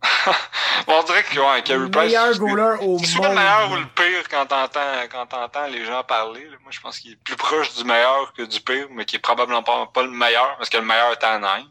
on 0.86 1.02
dirait 1.02 1.24
que 1.24 1.40
ouais, 1.40 1.62
Carey 1.62 1.90
Price. 1.90 1.94
Le 1.94 2.06
meilleur 2.06 2.38
goaler 2.38 2.76
au 2.82 2.98
monde. 2.98 3.04
Soit 3.04 3.30
le 3.30 3.34
meilleur 3.34 3.72
ou 3.72 3.76
le 3.78 3.86
pire 3.86 4.28
quand 4.30 4.46
t'entends 4.46 5.08
quand 5.10 5.26
t'entends 5.26 5.66
les 5.66 5.84
gens 5.84 6.04
parler. 6.04 6.46
Moi, 6.62 6.70
je 6.70 6.80
pense 6.80 7.00
qu'il 7.00 7.10
est 7.10 7.24
plus 7.24 7.34
proche 7.34 7.74
du 7.74 7.82
meilleur 7.82 8.32
que 8.32 8.42
du 8.42 8.60
pire, 8.60 8.86
mais 8.92 9.04
qui 9.06 9.16
est 9.16 9.18
probablement 9.20 9.64
pas, 9.64 9.90
pas 9.92 10.04
le 10.04 10.10
meilleur, 10.10 10.56
parce 10.56 10.70
que 10.70 10.76
le 10.76 10.84
meilleur 10.84 11.10
est 11.10 11.24
en 11.24 11.42
Inde. 11.42 11.66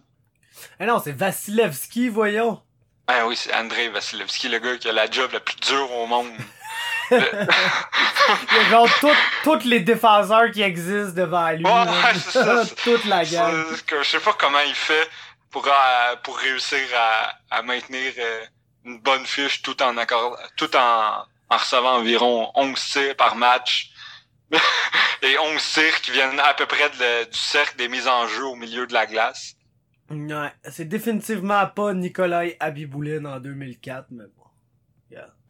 Ah 0.77 0.85
non, 0.85 0.99
c'est 1.01 1.13
Vasilevski, 1.13 2.09
voyons. 2.09 2.61
Ah 3.07 3.25
oui, 3.27 3.37
c'est 3.37 3.55
André 3.55 3.87
Vasilevski, 3.87 4.49
le 4.49 4.59
gars 4.59 4.77
qui 4.77 4.89
a 4.89 4.91
la 4.91 5.09
job 5.09 5.31
la 5.31 5.39
plus 5.39 5.55
dure 5.55 5.89
au 5.93 6.05
monde. 6.05 6.27
Il 7.11 8.55
y 8.55 8.59
a 8.59 8.69
genre 8.69 8.87
tous 9.43 9.63
les 9.65 9.79
défenseurs 9.79 10.51
qui 10.51 10.61
existent 10.61 11.13
devant 11.13 11.49
lui. 11.51 11.65
Ouais, 11.65 12.13
c'est 12.15 12.31
ça. 12.43 12.63
Toute 12.83 13.05
la 13.05 13.25
gamme. 13.25 13.65
Je 13.89 14.03
sais 14.07 14.19
pas 14.19 14.33
comment 14.33 14.59
il 14.67 14.75
fait 14.75 15.09
pour, 15.49 15.65
euh, 15.67 16.15
pour 16.23 16.37
réussir 16.37 16.79
à, 16.95 17.57
à 17.57 17.61
maintenir 17.61 18.13
euh, 18.17 18.41
une 18.85 18.99
bonne 18.99 19.25
fiche 19.25 19.61
tout 19.61 19.81
en 19.81 19.97
accord, 19.97 20.37
tout 20.55 20.75
en, 20.75 21.25
en 21.49 21.57
recevant 21.57 21.97
environ 21.97 22.51
11 22.55 22.79
tirs 22.79 23.15
par 23.15 23.35
match. 23.35 23.89
Et 25.21 25.37
11 25.37 25.61
tirs 25.73 26.01
qui 26.01 26.11
viennent 26.11 26.39
à 26.39 26.53
peu 26.53 26.65
près 26.65 26.89
du 26.89 27.37
cercle 27.37 27.77
des 27.77 27.87
mises 27.87 28.07
en 28.07 28.27
jeu 28.27 28.45
au 28.45 28.55
milieu 28.55 28.87
de 28.87 28.93
la 28.93 29.05
glace. 29.05 29.53
Ouais, 30.09 30.51
c'est 30.71 30.85
définitivement 30.85 31.67
pas 31.67 31.93
Nikolai 31.93 32.57
Abiboulin 32.59 33.25
en 33.25 33.39
2004, 33.39 34.07
mais. 34.11 34.23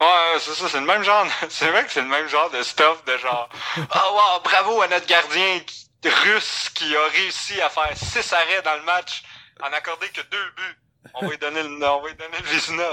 Ouais, 0.01 0.39
c'est 0.39 0.53
ça, 0.53 0.69
c'est 0.69 0.79
le 0.79 0.85
même 0.85 1.03
genre, 1.03 1.25
c'est 1.49 1.69
vrai 1.69 1.85
que 1.85 1.91
c'est 1.91 2.01
le 2.01 2.07
même 2.07 2.27
genre 2.27 2.49
de 2.51 2.61
stuff 2.63 3.03
de 3.05 3.17
genre, 3.17 3.49
oh 3.77 3.81
wow, 4.35 4.41
bravo 4.43 4.81
à 4.81 4.87
notre 4.87 5.07
gardien 5.07 5.59
russe 6.05 6.69
qui 6.73 6.95
a 6.95 7.07
réussi 7.09 7.61
à 7.61 7.69
faire 7.69 7.95
six 7.97 8.31
arrêts 8.31 8.61
dans 8.63 8.75
le 8.75 8.83
match 8.83 9.23
en 9.61 9.67
accorder 9.73 10.07
que 10.09 10.21
deux 10.21 10.51
buts. 10.51 10.79
On 11.13 11.25
va 11.25 11.31
lui 11.31 11.37
donner 11.37 11.63
le, 11.63 11.69
on 11.69 12.01
va 12.01 12.07
lui 12.07 12.15
donner 12.15 12.37
le 12.37 12.47
Vizina. 12.47 12.83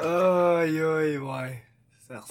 aïe, 0.62 0.80
aïe, 0.80 1.18
ouais. 1.18 1.66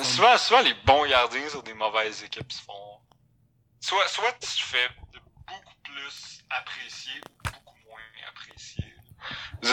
Souvent, 0.01 0.37
souvent, 0.37 0.61
les 0.61 0.73
bons 0.85 1.05
gardiens 1.05 1.49
sur 1.49 1.63
des 1.63 1.73
mauvaises 1.73 2.23
équipes 2.23 2.51
se 2.51 2.61
font, 2.63 2.99
soit, 3.81 4.07
soit 4.07 4.33
tu 4.39 4.63
fais 4.63 4.89
beaucoup 5.47 5.75
plus 5.83 6.43
apprécier 6.49 7.21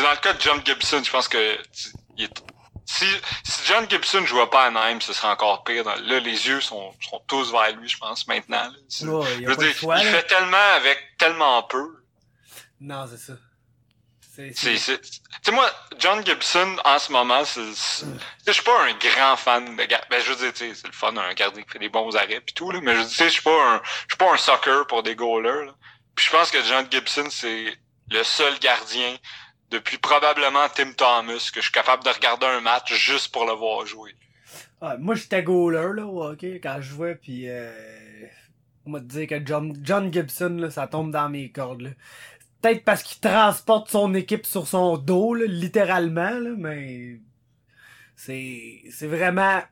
dans 0.01 0.11
le 0.11 0.21
cas 0.21 0.33
de 0.33 0.41
John 0.41 0.61
Gibson, 0.65 1.03
je 1.05 1.11
pense 1.11 1.29
que 1.29 1.59
si, 2.85 3.07
si 3.45 3.67
John 3.67 3.89
Gibson 3.89 4.25
jouait 4.27 4.47
pas 4.49 4.67
à 4.67 4.71
Nîmes, 4.71 5.01
ce 5.01 5.13
serait 5.13 5.29
encore 5.29 5.65
pire. 5.65 5.85
Là, 5.85 6.21
les 6.21 6.47
yeux 6.47 6.61
sont, 6.61 6.93
sont 7.01 7.21
tous 7.27 7.51
vers 7.53 7.75
lui, 7.77 7.89
je 7.89 7.99
pense, 7.99 8.27
maintenant. 8.27 8.71
il, 9.01 10.05
fait 10.05 10.27
tellement 10.27 10.73
avec 10.77 10.99
tellement 11.19 11.63
peu. 11.63 12.03
Non, 12.81 13.07
c'est 13.09 13.19
ça. 13.19 13.35
Tu 14.35 14.55
sais, 14.55 14.99
moi, 15.53 15.71
John 15.99 16.25
Gibson, 16.25 16.77
en 16.87 16.99
ce 16.99 17.13
moment, 17.13 17.45
c'est, 17.45 17.61
je 18.47 18.53
suis 18.53 18.63
pas 18.63 18.83
un 18.85 18.95
grand 18.95 19.37
fan 19.37 19.77
de 19.77 19.87
Ben, 20.09 20.23
je 20.25 20.33
veux 20.33 20.51
dire, 20.51 20.53
c'est 20.55 20.87
le 20.87 20.93
fun, 20.93 21.15
un 21.17 21.35
gardien 21.35 21.63
qui 21.63 21.71
fait 21.71 21.79
des 21.79 21.91
bons 21.91 22.17
arrêts 22.17 22.41
pis 22.41 22.55
tout, 22.55 22.71
là, 22.71 22.81
mais 22.83 22.97
je 22.97 23.03
sais, 23.03 23.27
je 23.27 23.35
suis 23.35 23.43
pas 23.43 23.75
un, 23.75 23.83
je 24.09 24.15
suis 24.15 24.17
pas 24.17 24.33
un 24.33 24.39
soccer 24.39 24.87
pour 24.87 25.03
des 25.03 25.15
goalers, 25.15 25.75
Puis 26.15 26.27
je 26.27 26.31
pense 26.31 26.51
que 26.51 26.63
John 26.63 26.87
Gibson, 26.91 27.29
c'est 27.31 27.79
le 28.11 28.25
seul 28.25 28.59
gardien 28.59 29.17
depuis 29.73 29.97
probablement 29.99 30.69
Tim 30.75 30.93
Thomas 30.93 31.51
que 31.53 31.61
je 31.61 31.63
suis 31.63 31.73
capable 31.73 32.05
de 32.05 32.11
regarder 32.11 32.47
un 32.47 32.61
match 32.61 32.95
juste 32.95 33.33
pour 33.33 33.47
le 33.47 33.53
voir 33.53 33.87
jouer. 33.87 34.15
moi, 34.99 35.15
j'étais 35.15 35.43
goaler, 35.43 35.97
là, 35.97 36.07
ok, 36.07 36.45
quand 36.45 36.77
je 36.81 36.91
jouais, 36.91 37.15
puis 37.15 37.49
euh, 37.49 37.73
on 38.85 38.91
m'a 38.91 39.01
dit 39.01 39.27
que 39.27 39.45
John, 39.45 39.75
John 39.83 40.13
Gibson, 40.13 40.57
là, 40.59 40.71
ça 40.71 40.87
tombe 40.87 41.11
dans 41.11 41.29
mes 41.29 41.51
cordes, 41.51 41.83
là. 41.83 41.91
Peut-être 42.61 42.85
parce 42.85 43.03
qu'il 43.03 43.21
transporte 43.21 43.91
son 43.91 44.15
équipe 44.15 44.47
sur 44.47 44.69
son 44.69 44.97
dos, 44.97 45.35
là, 45.35 45.47
littéralement, 45.47 46.31
là, 46.31 46.51
mais 46.57 47.19
c'est 48.15 48.83
c'est 48.91 49.09
vraiment, 49.09 49.63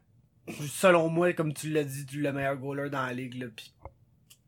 selon 0.49 1.09
moi, 1.09 1.33
comme 1.35 1.53
tu 1.53 1.71
l'as 1.71 1.85
dit, 1.85 2.07
le 2.15 2.33
meilleur 2.33 2.57
goaler 2.57 2.91
dans 2.91 3.07
la 3.07 3.13
ligue, 3.13 3.35
là, 3.35 3.47
pis 3.55 3.73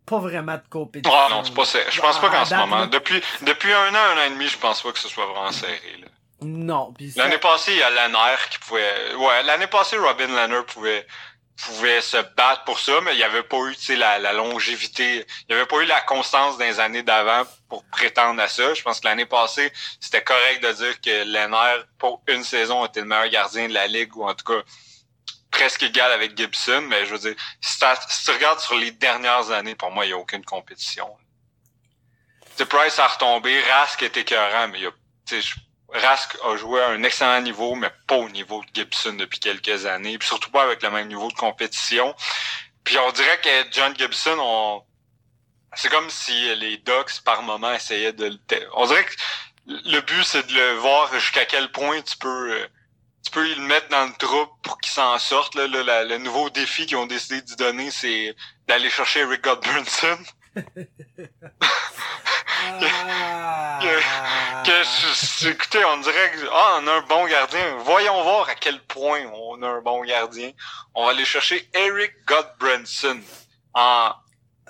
pas 0.07 0.19
vraiment 0.19 0.55
de 0.55 0.63
compétition. 0.69 1.17
Ah 1.17 1.29
non, 1.31 1.45
c'est 1.45 1.55
pas 1.55 1.65
serré. 1.65 1.91
Je 1.91 2.01
pense 2.01 2.19
pas 2.19 2.29
qu'en 2.31 2.45
ce 2.45 2.55
moment. 2.55 2.87
Depuis, 2.87 3.23
depuis 3.43 3.73
un 3.73 3.95
an, 3.95 3.99
un 4.17 4.19
an 4.19 4.25
et 4.27 4.31
demi, 4.31 4.49
je 4.49 4.59
pense 4.59 4.83
pas 4.83 4.93
que 4.93 4.99
ce 4.99 5.09
soit 5.09 5.27
vraiment 5.27 5.53
serré. 5.53 5.81
Là. 6.01 6.09
Non. 6.43 6.93
L'année 7.17 7.39
passée, 7.39 7.73
il 7.73 7.79
y 7.79 7.83
a 7.83 7.91
Lanner 7.91 8.37
qui 8.51 8.59
pouvait. 8.59 9.15
Ouais, 9.15 9.43
l'année 9.45 9.69
passée, 9.69 9.97
Robin 9.97 10.27
Lanner 10.29 10.63
pouvait 10.67 11.07
pouvait 11.65 12.01
se 12.01 12.17
battre 12.37 12.65
pour 12.65 12.79
ça, 12.81 12.93
mais 13.03 13.13
il 13.13 13.19
n'y 13.19 13.23
avait 13.23 13.43
pas 13.43 13.59
eu 13.59 13.95
la, 13.95 14.19
la 14.19 14.33
longévité, 14.33 15.25
il 15.49 15.55
n'y 15.55 15.55
avait 15.55 15.67
pas 15.67 15.81
eu 15.81 15.85
la 15.85 16.01
constance 16.01 16.59
des 16.59 16.81
années 16.81 17.03
d'avant 17.03 17.43
pour 17.69 17.85
prétendre 17.85 18.43
à 18.43 18.49
ça. 18.49 18.75
Je 18.75 18.83
pense 18.83 19.01
que 19.01 19.07
l'année 19.07 19.27
passée, 19.27 19.73
c'était 20.01 20.23
correct 20.23 20.63
de 20.63 20.73
dire 20.73 21.01
que 21.01 21.25
Lanner, 21.25 21.83
pour 21.99 22.23
une 22.27 22.43
saison, 22.43 22.85
était 22.85 23.01
le 23.01 23.07
meilleur 23.07 23.29
gardien 23.29 23.69
de 23.69 23.75
la 23.75 23.87
ligue, 23.87 24.17
ou 24.17 24.25
en 24.29 24.35
tout 24.35 24.45
cas 24.45 24.63
presque 25.53 25.85
égal 25.85 26.11
avec 26.11 26.37
Gibson, 26.37 26.83
mais 26.89 27.07
je 27.07 27.13
veux 27.13 27.19
dire, 27.19 27.35
si, 27.61 27.79
tu 27.79 28.31
regardes 28.33 28.59
sur 28.59 28.75
les 28.75 28.91
dernières 28.91 29.53
années, 29.53 29.77
pour 29.77 29.93
moi, 29.93 30.05
il 30.05 30.09
n'y 30.09 30.15
a 30.15 30.19
aucune 30.19 30.45
compétition. 30.45 31.09
The 32.57 32.65
Price 32.65 32.99
a 32.99 33.07
retombé, 33.07 33.63
Rask 33.63 34.03
est 34.03 34.17
écœurant, 34.17 34.69
mais 34.69 34.81
il 34.81 34.85
y 34.85 34.87
a, 34.87 35.99
Rask 36.01 36.37
a 36.45 36.57
joué 36.57 36.83
à 36.83 36.89
un 36.89 37.03
excellent 37.05 37.41
niveau, 37.43 37.75
mais 37.75 37.91
pas 38.07 38.17
au 38.17 38.29
niveau 38.31 38.63
de 38.65 38.71
Gibson 38.75 39.13
depuis 39.13 39.39
quelques 39.39 39.87
années, 39.87 40.19
puis 40.19 40.27
surtout 40.27 40.51
pas 40.51 40.65
avec 40.65 40.83
le 40.83 40.91
même 40.91 41.09
niveau 41.09 41.29
de 41.29 41.37
compétition. 41.37 42.15
Puis 42.83 42.99
on 42.99 43.13
dirait 43.13 43.41
que 43.41 43.73
John 43.73 43.97
Gibson, 43.97 44.37
on, 44.41 44.83
c'est 45.75 45.91
comme 45.91 46.11
si 46.11 46.55
les 46.57 46.79
Ducks 46.79 47.23
par 47.25 47.43
moment 47.43 47.73
essayaient 47.73 48.13
de 48.13 48.39
on 48.75 48.87
dirait 48.87 49.05
que 49.05 49.15
le 49.67 50.01
but 50.01 50.25
c'est 50.25 50.47
de 50.47 50.55
le 50.55 50.75
voir 50.75 51.13
jusqu'à 51.15 51.45
quel 51.45 51.71
point 51.71 52.03
tu 52.03 52.17
peux 52.17 52.53
euh, 52.53 52.67
peux 53.33 53.55
le 53.55 53.63
mettre 53.63 53.89
dans 53.89 54.07
le 54.07 54.13
trou 54.13 54.47
pour 54.63 54.79
qu'il 54.79 54.93
s'en 54.93 55.19
sorte. 55.19 55.55
Là, 55.55 56.05
le 56.05 56.19
nouveau 56.19 56.51
défi 56.51 56.87
qu'ils 56.87 56.99
ont 56.99 57.07
décidé 57.07 57.43
d'y 57.43 57.57
donner, 57.57 57.91
c'est 57.91 58.37
d'aller 58.69 58.91
chercher 58.91 59.25
Rick 59.25 59.43
Godbranson. 59.43 60.19
ah. 62.81 63.81
que, 64.65 65.49
écoutez, 65.49 65.85
on 65.85 65.97
dirait 65.99 66.31
que 66.33 66.47
ah, 66.53 66.79
on 66.81 66.87
a 66.87 66.93
un 66.93 67.01
bon 67.03 67.27
gardien. 67.27 67.77
Voyons 67.79 68.23
voir 68.23 68.49
à 68.49 68.55
quel 68.55 68.81
point 68.83 69.21
on 69.35 69.63
a 69.63 69.69
un 69.69 69.81
bon 69.81 70.05
gardien. 70.05 70.53
On 70.95 71.07
va 71.07 71.13
aller 71.13 71.25
chercher 71.25 71.69
Eric 71.75 72.13
Godbranson. 72.27 73.21
En... 73.75 74.13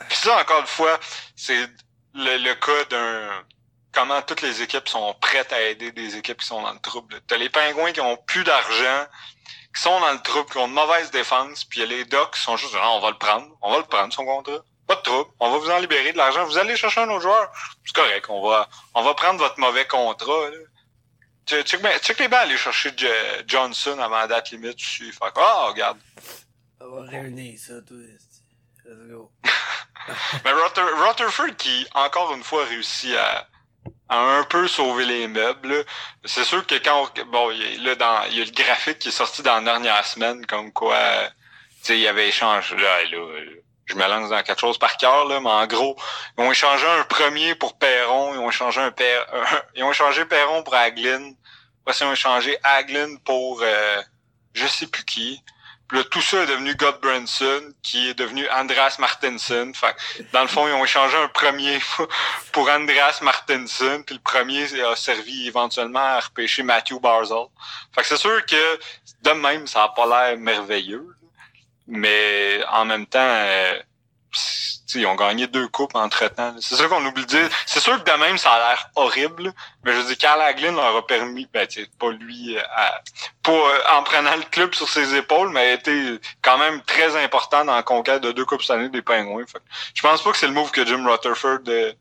Puis 0.09 0.19
ça, 0.19 0.41
encore 0.41 0.61
une 0.61 0.67
fois, 0.67 0.99
c'est 1.37 1.69
le, 2.15 2.39
le 2.39 2.55
cas 2.55 2.85
d'un 2.91 3.45
comment 3.93 4.23
toutes 4.23 4.43
les 4.43 4.63
équipes 4.63 4.89
sont 4.89 5.15
prêtes 5.21 5.53
à 5.53 5.61
aider 5.63 5.93
des 5.93 6.17
équipes 6.17 6.39
qui 6.39 6.47
sont 6.47 6.63
dans 6.63 6.73
le 6.73 6.79
trouble. 6.81 7.21
T'as 7.27 7.37
les 7.37 7.49
pingouins 7.49 7.93
qui 7.93 8.01
ont 8.01 8.17
plus 8.17 8.45
d'argent, 8.45 9.07
qui 9.75 9.83
sont 9.83 10.01
dans 10.01 10.13
le 10.13 10.21
trouble, 10.21 10.51
qui 10.51 10.59
ont 10.59 10.69
de 10.69 10.73
mauvaise 10.73 11.11
défense, 11.11 11.65
puis 11.65 11.81
y 11.81 11.83
a 11.83 11.87
les 11.87 12.05
docs 12.05 12.35
qui 12.35 12.41
sont 12.41 12.57
juste 12.57 12.75
ah, 12.79 12.91
on 12.93 13.01
va 13.01 13.11
le 13.11 13.19
prendre, 13.19 13.47
on 13.61 13.73
va 13.73 13.79
le 13.79 13.85
prendre 13.85 14.13
son 14.13 14.25
contrat. 14.25 14.61
Pas 14.87 14.97
de 14.97 15.03
trouble, 15.03 15.31
on 15.39 15.51
va 15.51 15.59
vous 15.59 15.71
en 15.71 15.79
libérer 15.79 16.13
de 16.13 16.19
l'argent, 16.19 16.45
vous 16.45 16.59
allez 16.59 16.77
chercher 16.77 17.03
un 17.03 17.09
autre 17.11 17.23
joueur. 17.23 17.53
C'est 17.85 17.95
correct, 17.95 18.27
on 18.29 18.47
va 18.47 18.69
on 18.95 19.03
va 19.03 19.15
prendre 19.15 19.39
votre 19.39 19.61
mauvais 19.61 19.87
contrat. 19.87 20.51
Là. 20.51 20.57
Tu, 21.45 21.65
tu, 21.65 21.79
tu, 22.03 22.15
les 22.19 22.29
bien 22.29 22.39
aller 22.39 22.57
chercher 22.57 22.91
Johnson 23.47 23.99
avant 23.99 24.19
la 24.19 24.27
date 24.29 24.51
limite, 24.51 24.77
tu 24.77 24.87
suis. 24.87 25.13
Fait 25.13 25.25
ah, 25.37 25.67
regarde. 25.69 25.99
On 26.81 27.03
va 27.03 27.11
réunir 27.11 27.59
ça, 27.59 27.75
tout. 27.87 27.95
Let's 27.95 28.43
go. 29.09 29.31
Mais 30.45 30.53
Rutherford 30.53 31.57
qui, 31.57 31.87
encore 31.95 32.33
une 32.35 32.43
fois, 32.43 32.65
réussit 32.65 33.15
à, 33.17 33.47
à 34.09 34.19
un 34.19 34.45
peu 34.45 34.69
sauver 34.69 35.05
les 35.05 35.29
meubles. 35.29 35.85
C'est 36.25 36.45
sûr 36.45 36.67
que 36.67 36.75
quand 36.77 37.11
on- 37.19 37.25
bon, 37.27 37.51
a, 37.51 37.55
là, 37.83 37.95
dans, 37.95 38.25
il 38.31 38.39
y 38.39 38.43
a 38.43 38.45
le 38.45 38.51
graphique 38.51 38.99
qui 38.99 39.09
est 39.09 39.13
sorti 39.13 39.43
dans 39.43 39.57
la 39.57 39.63
dernière 39.63 40.05
semaine, 40.07 40.45
comme 40.47 40.73
quoi, 40.73 40.99
tu 41.81 41.87
sais, 41.87 41.95
il 41.97 42.03
y 42.03 42.09
avait 42.09 42.29
échangé, 42.29 42.77
là, 42.77 42.99
je 43.87 43.95
me 43.95 44.07
lance 44.07 44.31
dans 44.31 44.43
quelque 44.43 44.61
chose 44.61 44.79
par 44.79 44.97
cœur, 44.97 45.25
là, 45.27 45.41
mais 45.41 45.51
en 45.51 45.67
gros, 45.67 45.97
ils 46.39 46.45
ont 46.45 46.53
échangé 46.53 46.87
un 46.87 47.05
premier 47.05 47.55
pour 47.57 47.77
Perron, 47.79 48.35
ils 48.35 48.39
ont 48.39 48.49
échangé 48.51 48.81
un, 48.81 48.91
Per- 48.93 49.25
ils 49.75 49.83
ont 49.83 49.91
échangé 49.91 50.25
Perron 50.25 50.63
pour 50.63 50.75
Aglin, 50.75 51.33
après 51.85 51.99
ils 52.01 52.05
ont 52.05 52.13
échangé 52.13 52.57
Aglin 52.63 53.17
pour, 53.25 53.61
euh, 53.63 54.03
je 54.55 54.67
sais 54.67 54.87
plus 54.87 55.05
qui. 55.05 55.43
Puis 55.93 56.01
là, 56.01 56.07
tout 56.11 56.23
ça 56.23 56.45
est 56.45 56.47
devenu 56.47 56.75
Godbranson, 56.75 57.75
qui 57.83 58.09
est 58.09 58.15
devenu 58.15 58.49
Andreas 58.49 58.97
que, 58.99 60.23
dans 60.33 60.41
le 60.41 60.49
fond, 60.49 60.67
ils 60.67 60.73
ont 60.73 60.83
échangé 60.83 61.19
un 61.19 61.29
premier 61.29 61.79
pour 62.53 62.71
Andreas 62.71 63.19
Martinson, 63.21 64.03
puis 64.07 64.15
le 64.15 64.23
premier 64.23 64.65
a 64.81 64.97
servi 64.97 65.49
éventuellement 65.49 66.01
à 66.01 66.21
repêcher 66.21 66.63
Matthew 66.63 66.99
Barzell. 66.99 67.45
Fait 67.95 68.01
que 68.01 68.07
c'est 68.07 68.17
sûr 68.17 68.47
que 68.47 68.81
de 69.21 69.31
même, 69.33 69.67
ça 69.67 69.83
a 69.83 69.89
pas 69.91 70.07
l'air 70.07 70.39
merveilleux. 70.39 71.15
Mais 71.87 72.65
en 72.71 72.87
même 72.87 73.05
temps, 73.05 73.19
euh, 73.21 73.79
ils 74.95 75.07
ont 75.07 75.15
gagné 75.15 75.47
deux 75.47 75.69
coupes 75.69 75.95
entre-temps. 75.95 76.55
C'est 76.61 76.77
sûr 76.77 76.89
qu'on 76.89 77.05
oublie 77.05 77.23
de 77.23 77.29
dire. 77.29 77.49
C'est 77.67 77.81
sûr 77.81 78.03
que 78.03 78.11
de 78.11 78.17
même, 78.19 78.39
ça 78.39 78.53
a 78.53 78.59
l'air 78.59 78.91
horrible. 78.97 79.53
Mais 79.85 79.93
je 79.93 79.99
veux 79.99 80.05
dire, 80.05 80.19
Carl 80.19 80.41
Hagelin 80.41 80.73
leur 80.73 80.97
a 80.97 81.07
permis, 81.07 81.49
ben, 81.53 81.67
tu 81.67 81.83
sais, 81.83 81.91
pas 81.99 82.11
lui, 82.11 82.57
euh, 82.59 82.63
pas 83.43 83.53
euh, 83.53 83.79
en 83.97 84.03
prenant 84.03 84.37
le 84.37 84.43
club 84.45 84.75
sur 84.75 84.89
ses 84.89 85.15
épaules, 85.15 85.51
mais 85.51 85.61
a 85.61 85.73
été 85.75 86.19
quand 86.43 86.59
même 86.59 86.83
très 86.83 87.23
important 87.23 87.65
dans 87.65 87.75
la 87.75 87.83
conquête 87.83 88.23
de 88.23 88.33
deux 88.33 88.45
coupes 88.45 88.63
cette 88.63 88.73
année 88.73 88.89
des 88.89 89.03
Pingouins. 89.03 89.47
Fait 89.47 89.63
je 89.95 90.03
pense 90.03 90.23
pas 90.23 90.33
que 90.33 90.39
c'est 90.39 90.47
le 90.47 90.53
move 90.53 90.71
que 90.71 90.85
Jim 90.85 91.07
Rutherford 91.09 91.61
euh, 91.69 91.93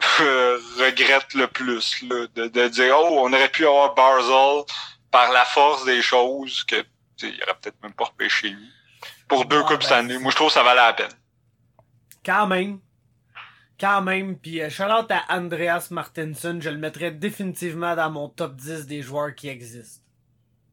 regrette 0.78 1.34
le 1.34 1.46
plus, 1.46 2.02
là, 2.02 2.26
de, 2.34 2.48
de 2.48 2.68
dire 2.68 2.96
oh 2.98 3.20
on 3.22 3.32
aurait 3.32 3.48
pu 3.48 3.66
avoir 3.66 3.94
Barzell 3.94 4.64
par 5.10 5.32
la 5.32 5.44
force 5.44 5.84
des 5.84 6.02
choses 6.02 6.64
que 6.64 6.84
il 7.22 7.42
aurait 7.42 7.56
peut-être 7.60 7.82
même 7.82 7.94
pas 7.94 8.04
repêché 8.04 8.50
lui 8.50 8.70
pour 9.26 9.44
deux 9.44 9.58
Ouais, 9.58 9.64
coupes 9.64 9.80
ben, 9.80 9.82
cette 9.82 9.92
année. 9.92 10.18
Moi 10.18 10.30
je 10.30 10.36
trouve 10.36 10.48
que 10.48 10.54
ça 10.54 10.62
valait 10.62 10.80
la 10.80 10.92
peine. 10.92 11.12
Quand 12.28 12.46
même. 12.46 12.80
Quand 13.80 14.02
même. 14.02 14.36
Puis 14.36 14.60
euh, 14.60 14.68
à 14.78 15.34
Andreas 15.34 15.88
Martinson. 15.90 16.58
Je 16.60 16.68
le 16.68 16.76
mettrais 16.76 17.10
définitivement 17.10 17.96
dans 17.96 18.10
mon 18.10 18.28
top 18.28 18.54
10 18.54 18.86
des 18.86 19.00
joueurs 19.00 19.34
qui 19.34 19.48
existent. 19.48 20.02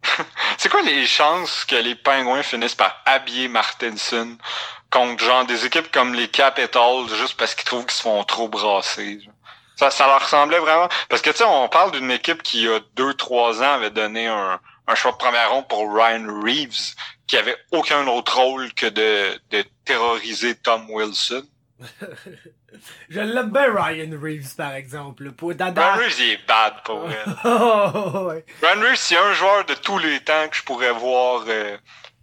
C'est 0.58 0.68
quoi 0.68 0.82
les 0.82 1.06
chances 1.06 1.64
que 1.64 1.78
les 1.78 1.96
Pingouins 1.96 2.44
finissent 2.44 2.76
par 2.76 3.02
habiller 3.06 3.48
Martinson 3.48 4.38
contre 4.92 5.24
genre 5.24 5.46
des 5.46 5.66
équipes 5.66 5.90
comme 5.94 6.14
les 6.14 6.28
Capitals 6.28 7.08
juste 7.18 7.38
parce 7.38 7.56
qu'ils 7.56 7.64
trouvent 7.64 7.86
qu'ils 7.86 7.94
se 7.94 8.02
font 8.02 8.22
trop 8.26 8.50
brasser? 8.50 9.22
Ça, 9.78 9.92
ça 9.92 10.08
leur 10.08 10.22
ressemblait 10.22 10.60
vraiment. 10.60 10.90
Parce 11.08 11.22
que 11.22 11.30
tu 11.30 11.38
sais, 11.38 11.46
on 11.46 11.70
parle 11.70 11.92
d'une 11.92 12.12
équipe 12.12 12.44
qui, 12.44 12.64
il 12.64 12.64
y 12.66 12.70
a 12.70 12.82
deux, 12.96 13.14
trois 13.14 13.64
ans, 13.64 13.76
avait 13.76 13.92
donné 13.92 14.28
un, 14.28 14.60
un 14.88 14.96
choix 14.96 15.12
de 15.12 15.18
première 15.18 15.52
ronde 15.52 15.68
pour 15.68 15.94
Ryan 15.94 16.28
Reeves, 16.44 16.96
qui 17.28 17.38
avait 17.38 17.58
aucun 17.72 18.06
autre 18.08 18.38
rôle 18.38 18.74
que 18.74 18.86
de, 18.86 19.40
de 19.50 19.64
terroriser 19.84 20.56
Tom 20.56 20.90
Wilson. 20.90 21.44
Je 23.10 23.20
l'aime 23.20 23.52
bien 23.52 23.74
Ryan 23.74 24.20
Reeves 24.22 24.56
par 24.56 24.74
exemple. 24.74 25.32
Pour 25.32 25.56
Dada. 25.56 25.94
Ryan 25.94 26.04
Reeves, 26.04 26.20
il 26.20 26.30
est 26.32 26.48
bad 26.48 26.74
pour 26.84 27.10
elle. 27.10 27.36
Oh, 27.46 28.28
ouais. 28.30 28.46
Ryan 28.62 28.82
Reeves, 28.82 28.98
c'est 28.98 29.18
un 29.18 29.34
joueur 29.34 29.66
de 29.66 29.74
tous 29.74 29.98
les 29.98 30.20
temps 30.22 30.48
que 30.50 30.56
je 30.56 30.64
pourrais 30.64 30.92
voir 30.92 31.44
euh, 31.48 31.78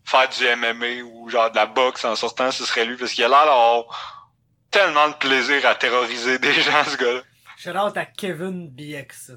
faire 0.05 0.29
du 0.29 0.44
MMA 0.57 1.03
ou 1.05 1.29
genre 1.29 1.51
de 1.51 1.57
la 1.57 1.66
boxe 1.66 2.05
en 2.05 2.16
sortant, 2.16 2.51
ce 2.51 2.64
serait 2.64 2.85
lui, 2.85 2.96
parce 2.96 3.12
qu'il 3.12 3.25
a 3.25 3.29
l'air 3.29 3.44
d'avoir 3.44 4.31
tellement 4.70 5.09
de 5.09 5.14
plaisir 5.14 5.66
à 5.66 5.75
terroriser 5.75 6.38
des 6.38 6.53
gens, 6.53 6.85
ce 6.85 6.96
gars-là. 6.96 7.20
Shout 7.57 7.77
out 7.79 7.96
à 7.96 8.07
Kevin 8.07 8.68
Bieksa. 8.68 9.35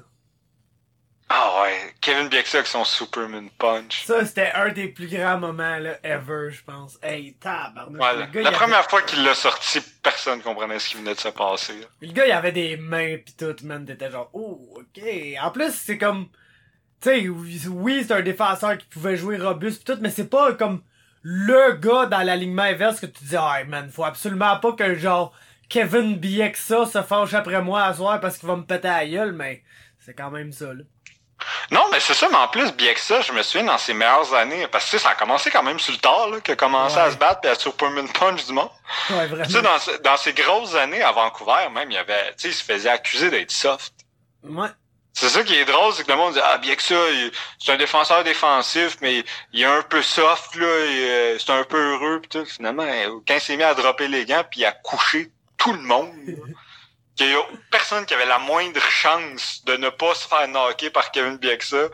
Ah 1.28 1.62
ouais, 1.62 1.92
Kevin 2.00 2.28
Bieksa 2.28 2.58
avec 2.58 2.68
son 2.68 2.84
Superman 2.84 3.50
Punch. 3.58 4.04
Ça, 4.04 4.24
c'était 4.24 4.52
un 4.52 4.68
des 4.68 4.86
plus 4.86 5.08
grands 5.08 5.38
moments, 5.38 5.76
là, 5.78 5.98
ever, 6.04 6.50
je 6.52 6.62
pense. 6.62 6.98
Hey, 7.02 7.34
tabarnak. 7.34 8.00
Ouais, 8.00 8.16
la 8.16 8.26
gars, 8.26 8.42
la 8.42 8.50
il 8.50 8.56
première 8.56 8.88
fois 8.88 9.02
qu'il 9.02 9.24
l'a 9.24 9.34
sorti, 9.34 9.80
personne 10.02 10.40
comprenait 10.40 10.78
ce 10.78 10.90
qui 10.90 10.96
venait 10.96 11.14
de 11.14 11.20
se 11.20 11.28
passer. 11.28 11.72
là. 11.80 11.86
le 12.00 12.12
gars, 12.12 12.26
il 12.26 12.32
avait 12.32 12.52
des 12.52 12.76
mains 12.76 13.16
pis 13.16 13.34
tout, 13.36 13.56
man. 13.64 13.84
T'étais 13.84 14.10
genre, 14.10 14.30
oh, 14.34 14.68
ok. 14.76 15.02
En 15.42 15.50
plus, 15.50 15.72
c'est 15.72 15.98
comme, 15.98 16.28
tu 17.00 17.10
sais, 17.10 17.28
oui, 17.68 18.04
c'est 18.06 18.14
un 18.14 18.22
défenseur 18.22 18.78
qui 18.78 18.86
pouvait 18.86 19.16
jouer 19.16 19.36
robuste 19.36 19.84
pis 19.84 19.92
tout, 19.92 19.98
mais 20.00 20.10
c'est 20.10 20.30
pas 20.30 20.52
comme 20.54 20.80
le 21.22 21.72
gars 21.72 22.06
dans 22.06 22.22
l'alignement 22.22 22.62
inverse 22.62 23.00
que 23.00 23.06
tu 23.06 23.24
dis, 23.24 23.36
ah, 23.36 23.64
man, 23.66 23.90
faut 23.90 24.04
absolument 24.04 24.60
pas 24.60 24.72
que, 24.74 24.94
genre, 24.94 25.32
Kevin 25.68 26.18
Bieksa 26.18 26.86
se 26.86 27.02
fâche 27.02 27.34
après 27.34 27.60
moi 27.62 27.82
à 27.82 27.94
soir 27.94 28.20
parce 28.20 28.38
qu'il 28.38 28.46
va 28.46 28.54
me 28.54 28.62
péter 28.62 28.86
à 28.86 28.98
la 28.98 29.08
gueule, 29.08 29.32
mais 29.32 29.64
c'est 29.98 30.14
quand 30.14 30.30
même 30.30 30.52
ça, 30.52 30.72
là. 30.72 30.84
Non, 31.70 31.84
mais 31.92 32.00
c'est 32.00 32.14
ça, 32.14 32.28
mais 32.30 32.36
en 32.36 32.48
plus, 32.48 32.72
Bieksa, 32.72 33.20
je 33.20 33.32
me 33.32 33.42
souviens 33.42 33.66
dans 33.66 33.78
ses 33.78 33.92
meilleures 33.94 34.32
années, 34.34 34.66
parce 34.68 34.84
que 34.86 34.90
tu 34.92 34.96
sais, 34.98 35.02
ça 35.04 35.10
a 35.10 35.14
commencé 35.14 35.50
quand 35.50 35.62
même 35.62 35.78
sur 35.78 35.92
le 35.92 35.98
tard, 35.98 36.28
là, 36.30 36.40
qu'il 36.40 36.52
a 36.54 36.56
commencé 36.56 36.96
Ouais. 36.96 37.02
à 37.02 37.10
se 37.10 37.16
battre 37.16 37.40
pis 37.42 37.48
à 37.48 37.54
Superman 37.54 38.08
Punch 38.12 38.46
du 38.46 38.52
monde. 38.52 38.70
Ouais, 39.10 39.28
Tu 39.28 39.50
sais, 39.52 39.60
vraiment. 39.60 39.76
dans, 39.86 40.10
dans 40.10 40.16
ses 40.16 40.32
grosses 40.32 40.74
années 40.74 41.02
à 41.02 41.12
Vancouver, 41.12 41.68
même, 41.72 41.90
il 41.90 41.94
y 41.94 41.98
avait, 41.98 42.28
tu 42.30 42.34
sais, 42.42 42.48
il 42.48 42.54
se 42.54 42.64
faisait 42.64 42.88
accuser 42.88 43.30
d'être 43.30 43.50
soft. 43.52 43.92
Ouais. 44.44 44.68
C'est 45.12 45.28
ça 45.30 45.42
qui 45.44 45.54
est 45.56 45.64
drôle, 45.64 45.92
c'est 45.94 46.04
que 46.04 46.10
le 46.12 46.18
monde 46.18 46.34
dit 46.34 46.40
ah 46.44 46.58
bien 46.58 46.74
que 46.74 46.82
ça, 46.82 46.94
il- 47.10 47.32
c'est 47.58 47.72
un 47.72 47.76
défenseur 47.78 48.22
défensif, 48.22 48.98
mais 49.00 49.24
il 49.52 49.62
est 49.62 49.64
un 49.64 49.80
peu 49.82 50.02
soft 50.02 50.54
là, 50.56 50.66
et, 50.66 51.10
euh, 51.10 51.38
c'est 51.38 51.52
un 51.52 51.64
peu 51.64 51.78
heureux 51.94 52.20
pis 52.20 52.28
tout. 52.28 52.44
Finalement, 52.44 52.82
euh, 52.82 53.08
quand 53.26 53.34
il 53.34 53.40
s'est 53.40 53.56
mis 53.56 53.62
à 53.62 53.72
dropper 53.74 54.08
les 54.08 54.26
gants 54.26 54.44
puis 54.50 54.64
à 54.66 54.72
coucher 54.72 55.30
tout 55.56 55.72
le 55.72 55.80
monde, 55.80 56.12
qu'il 57.16 57.28
y 57.30 57.34
a 57.34 57.42
personne 57.70 58.04
qui 58.06 58.14
avait 58.14 58.26
la 58.26 58.38
moindre 58.38 58.80
chance 58.82 59.64
de 59.64 59.76
ne 59.76 59.88
pas 59.88 60.14
se 60.14 60.28
faire 60.28 60.46
knocker 60.48 60.90
par 60.90 61.10
Kevin 61.10 61.36
Bieksa. 61.38 61.88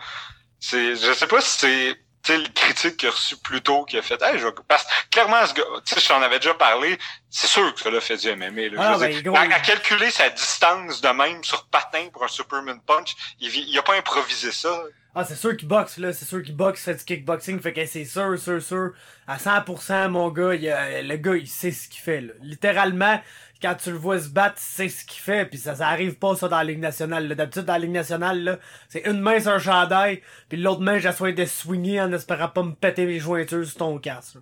C'est, 0.61 0.95
je 0.97 1.13
sais 1.13 1.27
pas 1.27 1.41
si 1.41 1.97
c'est 2.25 2.39
le 2.39 2.49
critique 2.55 2.99
qu'il 2.99 3.09
a 3.09 3.13
reçu 3.13 3.37
plus 3.37 3.61
tôt 3.63 3.85
qui 3.85 3.99
a 3.99 4.03
fait 4.03 4.21
hey, 4.23 4.39
je 4.39 4.47
vais- 4.47 4.53
parce 4.69 4.85
que 4.85 4.91
clairement 5.11 5.45
ce 5.45 5.55
gars 5.55 5.65
tu 5.85 5.93
sais 5.95 6.01
je 6.01 6.07
t'en 6.07 6.23
avais 6.23 6.39
déjà 6.39 6.55
parlé 6.55 6.97
c'est 7.29 7.49
sûr 7.49 7.75
que 7.75 7.81
ce 7.81 7.85
gars-là 7.85 8.01
fait 8.01 8.17
du 8.17 8.29
MMA 8.31 8.69
là. 8.69 8.77
Ah, 8.79 8.95
Je 8.95 9.01
ben, 9.01 9.23
dire, 9.23 9.35
à, 9.35 9.41
à 9.41 9.59
calculer 9.59 10.09
sa 10.13 10.31
distance 10.31 11.01
de 11.01 11.09
même 11.09 11.43
sur 11.43 11.67
patin 11.67 12.07
pour 12.13 12.23
un 12.23 12.29
Superman 12.29 12.81
Punch 12.87 13.17
il, 13.41 13.53
il 13.53 13.77
a 13.77 13.83
pas 13.83 13.97
improvisé 13.97 14.53
ça 14.53 14.85
Ah, 15.17 15.25
c'est 15.25 15.35
sûr 15.35 15.57
qu'il 15.57 15.67
boxe, 15.67 15.99
là. 15.99 16.13
C'est 16.13 16.25
sûr 16.25 16.43
qu'il 16.45 16.55
boxe, 16.57 16.85
fait 16.85 16.95
du 16.95 17.05
kickboxing. 17.05 17.61
Fait 17.61 17.73
que 17.75 17.85
c'est 17.85 18.05
sûr, 18.07 18.39
sûr, 18.39 18.63
sûr. 18.63 18.93
À 19.27 19.37
100%, 19.37 20.09
mon 20.09 20.31
gars, 20.31 20.55
il 20.55 20.67
a- 20.71 21.03
le 21.03 21.17
gars, 21.17 21.35
il 21.37 21.47
sait 21.49 21.71
ce 21.71 21.87
qu'il 21.89 22.01
fait, 22.01 22.23
là. 22.23 22.33
Littéralement, 22.41 23.21
quand 23.63 23.75
tu 23.77 23.91
le 23.93 23.97
vois 23.99 24.19
se 24.21 24.29
battre, 24.29 24.57
il 24.59 24.63
sait 24.63 24.89
ce 24.89 25.05
qu'il 25.05 25.21
fait. 25.23 25.47
Puis 25.47 25.59
ça, 25.59 25.75
ça 25.77 25.89
arrive 25.89 26.17
pas, 26.17 26.35
ça, 26.37 26.49
dans 26.49 26.57
la 26.59 26.65
Ligue 26.65 26.81
nationale. 26.81 27.29
D'habitude, 27.35 27.63
dans 27.65 27.75
la 27.75 27.79
Ligue 27.79 27.91
nationale, 27.93 28.59
c'est 28.89 29.03
une 29.07 29.21
main 29.21 29.41
sur 29.41 29.53
un 29.53 29.59
chandail, 29.59 30.23
puis 30.49 30.59
l'autre 30.59 30.81
main, 30.83 30.99
j'assois 30.99 31.33
de 31.33 31.45
swinger 31.45 32.01
en 32.03 32.13
espérant 32.13 32.49
pas 32.49 32.63
me 32.63 32.75
péter 32.75 33.07
les 33.07 33.21
jointures 33.21 33.67
sur 33.67 33.77
ton 33.79 33.99
casque, 33.99 34.35
là. 34.37 34.41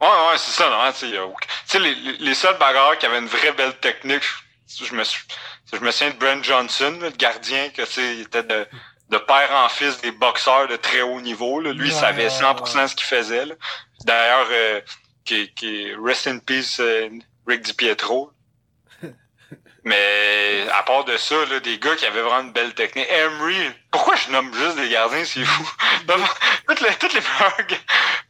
ouais 0.00 0.06
ouais 0.30 0.38
c'est 0.38 0.50
ça 0.52 0.68
non 0.68 0.92
tu 0.92 1.08
sais 1.10 1.16
a 1.16 1.24
aucun- 1.26 1.46
tu 1.46 1.54
sais 1.72 1.78
les, 1.78 1.94
les, 1.94 2.16
les 2.18 2.34
seuls 2.34 2.58
bagarreurs 2.58 2.98
qui 2.98 3.06
avaient 3.06 3.18
une 3.18 3.26
vraie 3.26 3.52
belle 3.52 3.74
technique 3.78 4.22
je, 4.68 4.94
me 4.94 5.04
suis 5.04 5.24
je 5.72 5.78
me 5.78 5.90
souviens 5.90 6.12
de 6.12 6.18
Brent 6.18 6.42
Johnson 6.44 6.98
le 7.00 7.10
gardien 7.10 7.70
que 7.70 7.82
tu 7.82 7.92
sais 7.92 8.14
il 8.16 8.20
était 8.22 8.42
de 8.42 8.66
de 9.08 9.18
père 9.18 9.50
en 9.54 9.68
fils 9.68 10.00
des 10.02 10.10
boxeurs 10.12 10.68
de 10.68 10.76
très 10.76 11.00
haut 11.00 11.20
niveau 11.20 11.60
là. 11.60 11.72
lui 11.72 11.88
il 11.88 11.92
Ouais, 11.92 12.00
savait 12.00 12.24
ouais, 12.24 12.28
100% 12.28 12.76
ouais. 12.76 12.88
ce 12.88 12.94
qu'il 12.96 13.06
faisait 13.06 13.44
d'ailleurs 14.04 14.48
euh, 14.50 14.80
qui, 15.24 15.52
qui 15.54 15.94
rest 15.94 16.26
in 16.26 16.38
peace 16.40 16.76
euh, 16.80 17.08
Rick 17.46 17.62
DiPietro 17.62 18.32
mais 19.86 20.66
à 20.72 20.82
part 20.82 21.04
de 21.04 21.16
ça, 21.16 21.36
là, 21.46 21.60
des 21.60 21.78
gars 21.78 21.94
qui 21.94 22.04
avaient 22.06 22.20
vraiment 22.20 22.40
une 22.48 22.52
belle 22.52 22.74
technique. 22.74 23.06
Emery, 23.08 23.70
pourquoi 23.92 24.16
je 24.16 24.32
nomme 24.32 24.52
juste 24.52 24.76
des 24.76 24.88
gardiens, 24.88 25.24
c'est 25.24 25.44
fou? 25.44 25.70
toutes 26.68 26.80
les, 26.80 26.92
toutes 26.96 27.14
les 27.14 27.20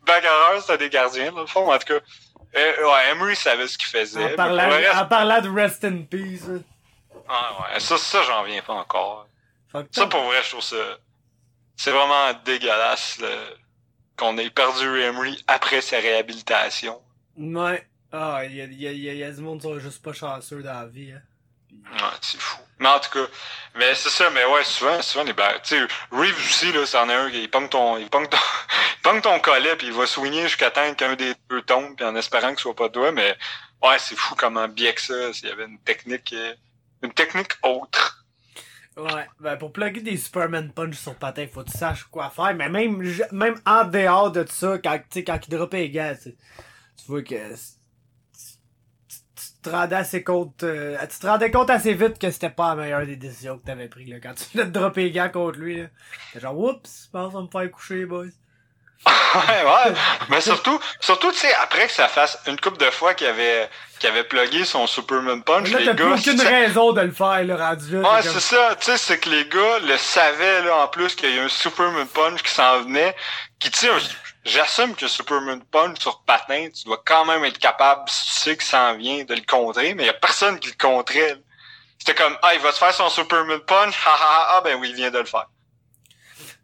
meilleurs 0.07 0.61
c'était 0.61 0.77
des 0.77 0.91
gardiens, 0.91 1.33
dans 1.33 1.41
le 1.41 1.47
fond, 1.47 1.73
en 1.73 1.79
tout 1.79 1.95
cas. 1.95 2.01
Euh, 2.57 2.87
ouais, 2.93 3.11
Emery 3.11 3.35
savait 3.37 3.67
ce 3.69 3.79
qu'il 3.79 3.89
faisait. 3.89 4.35
En 4.35 4.37
parlant, 4.37 4.65
pour 4.69 4.79
le 4.79 4.85
reste- 4.87 4.99
en 4.99 5.07
parlant 5.07 5.41
de 5.41 5.49
Rest 5.49 5.85
in 5.85 6.03
Peace, 6.03 6.47
là. 6.47 6.59
ah, 7.27 7.73
ouais, 7.73 7.81
ça, 7.81 7.97
ça 7.97 8.23
j'en 8.23 8.43
viens 8.45 8.61
pas 8.61 8.75
encore. 8.75 9.27
Ça, 9.93 10.07
pour 10.07 10.25
vrai, 10.25 10.43
je 10.43 10.51
trouve 10.51 10.63
ça... 10.63 10.77
C'est 11.75 11.91
vraiment 11.91 12.39
dégueulasse, 12.45 13.19
qu'on 14.19 14.37
ait 14.37 14.51
perdu 14.51 15.01
Emery 15.01 15.43
après 15.47 15.81
sa 15.81 15.97
réhabilitation. 15.97 17.01
Ouais. 17.39 17.87
Ah, 18.19 18.45
il 18.45 18.55
y 18.57 18.61
a, 18.63 18.65
il 18.65 18.81
y, 18.81 18.87
a, 18.89 18.93
il 18.93 18.99
y 19.01 19.09
a- 19.11 19.13
il 19.13 19.19
y 19.19 19.25
a 19.25 19.31
du 19.31 19.41
monde 19.43 19.59
qui 19.61 19.67
sont 19.67 19.79
juste 19.79 20.03
pas 20.03 20.13
chanceux 20.13 20.63
dans 20.63 20.73
la 20.73 20.87
vie, 20.87 21.13
hein. 21.13 21.21
Ouais, 21.93 22.17
c'est 22.23 22.41
fou. 22.41 22.59
Mais 22.79 22.89
en 22.89 22.99
tout 22.99 23.11
cas, 23.11 23.27
mais 23.75 23.95
c'est 23.95 24.09
ça, 24.09 24.31
mais 24.31 24.45
ouais, 24.45 24.65
souvent, 24.65 25.01
souvent 25.03 25.25
les 25.25 25.33
bagarres. 25.35 25.61
Tu 25.63 25.77
sais, 25.77 25.87
Reeves 26.11 26.37
aussi, 26.39 26.73
là, 26.73 26.87
c'en 26.87 27.09
est 27.09 27.15
un, 27.15 27.29
il 27.29 27.51
pogne 27.51 27.69
ton, 27.69 27.99
il 27.99 28.09
pogne 28.09 28.27
ton, 28.29 28.37
il 28.99 29.03
pogne 29.03 29.21
ton 29.21 29.39
collet, 29.41 29.77
puis 29.77 29.89
il 29.89 29.93
va 29.93 30.07
swinger 30.07 30.43
jusqu'à 30.45 30.71
temps 30.71 30.95
qu'un 30.95 31.15
des 31.15 31.35
deux 31.51 31.63
tombe, 31.63 31.95
puis 31.97 32.05
en 32.07 32.17
espérant 32.17 32.51
que 32.53 32.57
ce 32.57 32.63
soit 32.63 32.75
pas 32.75 32.89
toi, 32.89 33.13
mais 33.13 33.37
ouais, 33.83 33.99
c'est 33.99 34.17
fou 34.17 34.35
comment 34.37 34.67
bien 34.69 34.93
que 34.93 35.01
ça, 35.03 35.33
s'il 35.33 35.49
y 35.49 35.53
avait 35.53 35.67
une 35.67 35.79
technique, 35.81 36.33
euh, 36.33 36.55
une 37.03 37.13
technique 37.13 37.53
autre. 37.63 38.25
Ouais, 38.97 39.27
ben 39.39 39.57
pour 39.59 39.73
plugger 39.73 40.01
des 40.01 40.17
Superman 40.17 40.73
Punch 40.73 40.95
sur 40.97 41.15
patin, 41.17 41.47
faut 41.53 41.63
que 41.63 41.71
tu 41.71 41.77
saches 41.77 42.05
quoi 42.05 42.31
faire, 42.31 42.55
mais 42.55 42.71
même, 42.71 43.03
même 43.31 43.61
en 43.67 43.85
dehors 43.85 44.33
de 44.33 44.47
ça, 44.49 44.79
quand, 44.79 44.97
tu 44.99 45.05
sais, 45.11 45.25
quand 45.25 45.39
il 45.47 45.51
droppait 45.51 45.81
les 45.81 45.91
gars, 45.91 46.15
tu 46.17 46.35
vois 47.07 47.23
que, 47.23 47.35
te 49.69 49.75
rendais 49.75 49.97
assez 49.97 50.23
compte, 50.25 50.63
euh, 50.63 50.97
tu 51.11 51.19
te 51.19 51.27
rendais 51.27 51.51
compte 51.51 51.71
assez 51.71 51.95
vite 51.95 52.19
que 52.19 52.31
c'était 52.31 52.51
pas 52.51 52.75
la 52.75 52.83
meilleure 52.83 53.07
des 53.07 53.17
décisions 53.17 53.59
que 53.59 53.67
t'avais 53.67 53.89
pris, 53.89 54.05
là, 54.07 54.17
quand 54.23 54.35
tu 54.35 54.45
venais 54.53 54.67
de 54.67 54.71
dropper 54.71 55.05
les 55.05 55.11
gants 55.11 55.29
contre 55.29 55.59
lui, 55.59 55.81
là. 55.83 55.87
T'es 56.33 56.41
genre, 56.41 56.59
oups, 56.59 57.05
je 57.07 57.11
pense 57.11 57.33
qu'on 57.33 57.43
me 57.43 57.49
faire 57.49 57.71
coucher, 57.71 58.05
boys. 58.07 58.27
ouais, 59.07 59.63
ouais. 59.65 59.95
Mais 60.31 60.41
surtout, 60.41 60.81
surtout, 61.01 61.31
tu 61.31 61.39
sais, 61.39 61.53
après 61.63 61.87
que 61.87 61.93
ça 61.93 62.09
fasse 62.09 62.39
une 62.47 62.59
couple 62.59 62.79
de 62.79 62.91
fois 62.91 63.13
qu'il 63.15 63.27
avait, 63.27 63.69
qu'il 63.99 64.09
avait 64.09 64.25
plugué 64.25 64.65
son 64.65 64.87
Superman 64.87 65.43
Punch, 65.45 65.71
là, 65.71 65.81
les 65.81 65.95
gars. 65.95 66.07
aucune 66.15 66.41
raison 66.41 66.93
de 66.93 67.03
le 67.03 67.11
faire, 67.13 67.45
le 67.45 67.55
rendu 67.55 68.01
là. 68.01 68.15
Ouais, 68.15 68.23
c'est 68.23 68.29
comme- 68.31 68.41
ça. 68.41 68.75
Tu 68.81 68.87
sais, 68.87 68.97
c'est 68.97 69.19
que 69.19 69.29
les 69.29 69.45
gars 69.49 69.79
le 69.87 69.97
savaient, 69.99 70.63
là, 70.63 70.77
en 70.79 70.89
plus, 70.89 71.15
qu'il 71.15 71.35
y 71.35 71.39
a 71.39 71.45
un 71.45 71.49
Superman 71.49 72.07
Punch 72.07 72.43
qui 72.43 72.51
s'en 72.53 72.81
venait. 72.83 73.15
Qui, 73.59 73.71
tu 73.71 73.81
sais, 73.81 73.89
j'assume 74.47 74.95
que 74.95 75.09
Superman 75.09 75.63
Punch 75.65 75.99
sur 76.01 76.23
patin, 76.23 76.69
tu 76.71 76.85
dois 76.85 77.03
quand 77.05 77.25
même 77.25 77.45
être 77.45 77.59
capable, 77.59 78.09
si 78.09 78.27
tu 78.27 78.33
sais 78.33 78.57
qu'il 78.57 78.67
s'en 78.67 78.97
vient, 78.97 79.25
de 79.25 79.35
le 79.35 79.43
contrer, 79.43 79.95
mais 79.95 80.05
il 80.05 80.07
y 80.07 80.11
a 80.11 80.15
personne 80.15 80.59
qui 80.59 80.69
le 80.69 80.77
contrait. 80.79 81.35
C'était 81.99 82.15
comme, 82.15 82.39
ah, 82.43 82.55
il 82.55 82.61
va 82.61 82.73
se 82.73 82.79
faire 82.79 82.95
son 82.95 83.11
Superman 83.11 83.61
Punch, 83.61 83.95
ha 84.07 84.11
ha 84.11 84.15
ha, 84.15 84.55
ah, 84.57 84.61
ben 84.63 84.79
oui, 84.79 84.91
il 84.91 84.95
vient 84.97 85.11
de 85.11 85.19
le 85.19 85.25
faire. 85.25 85.49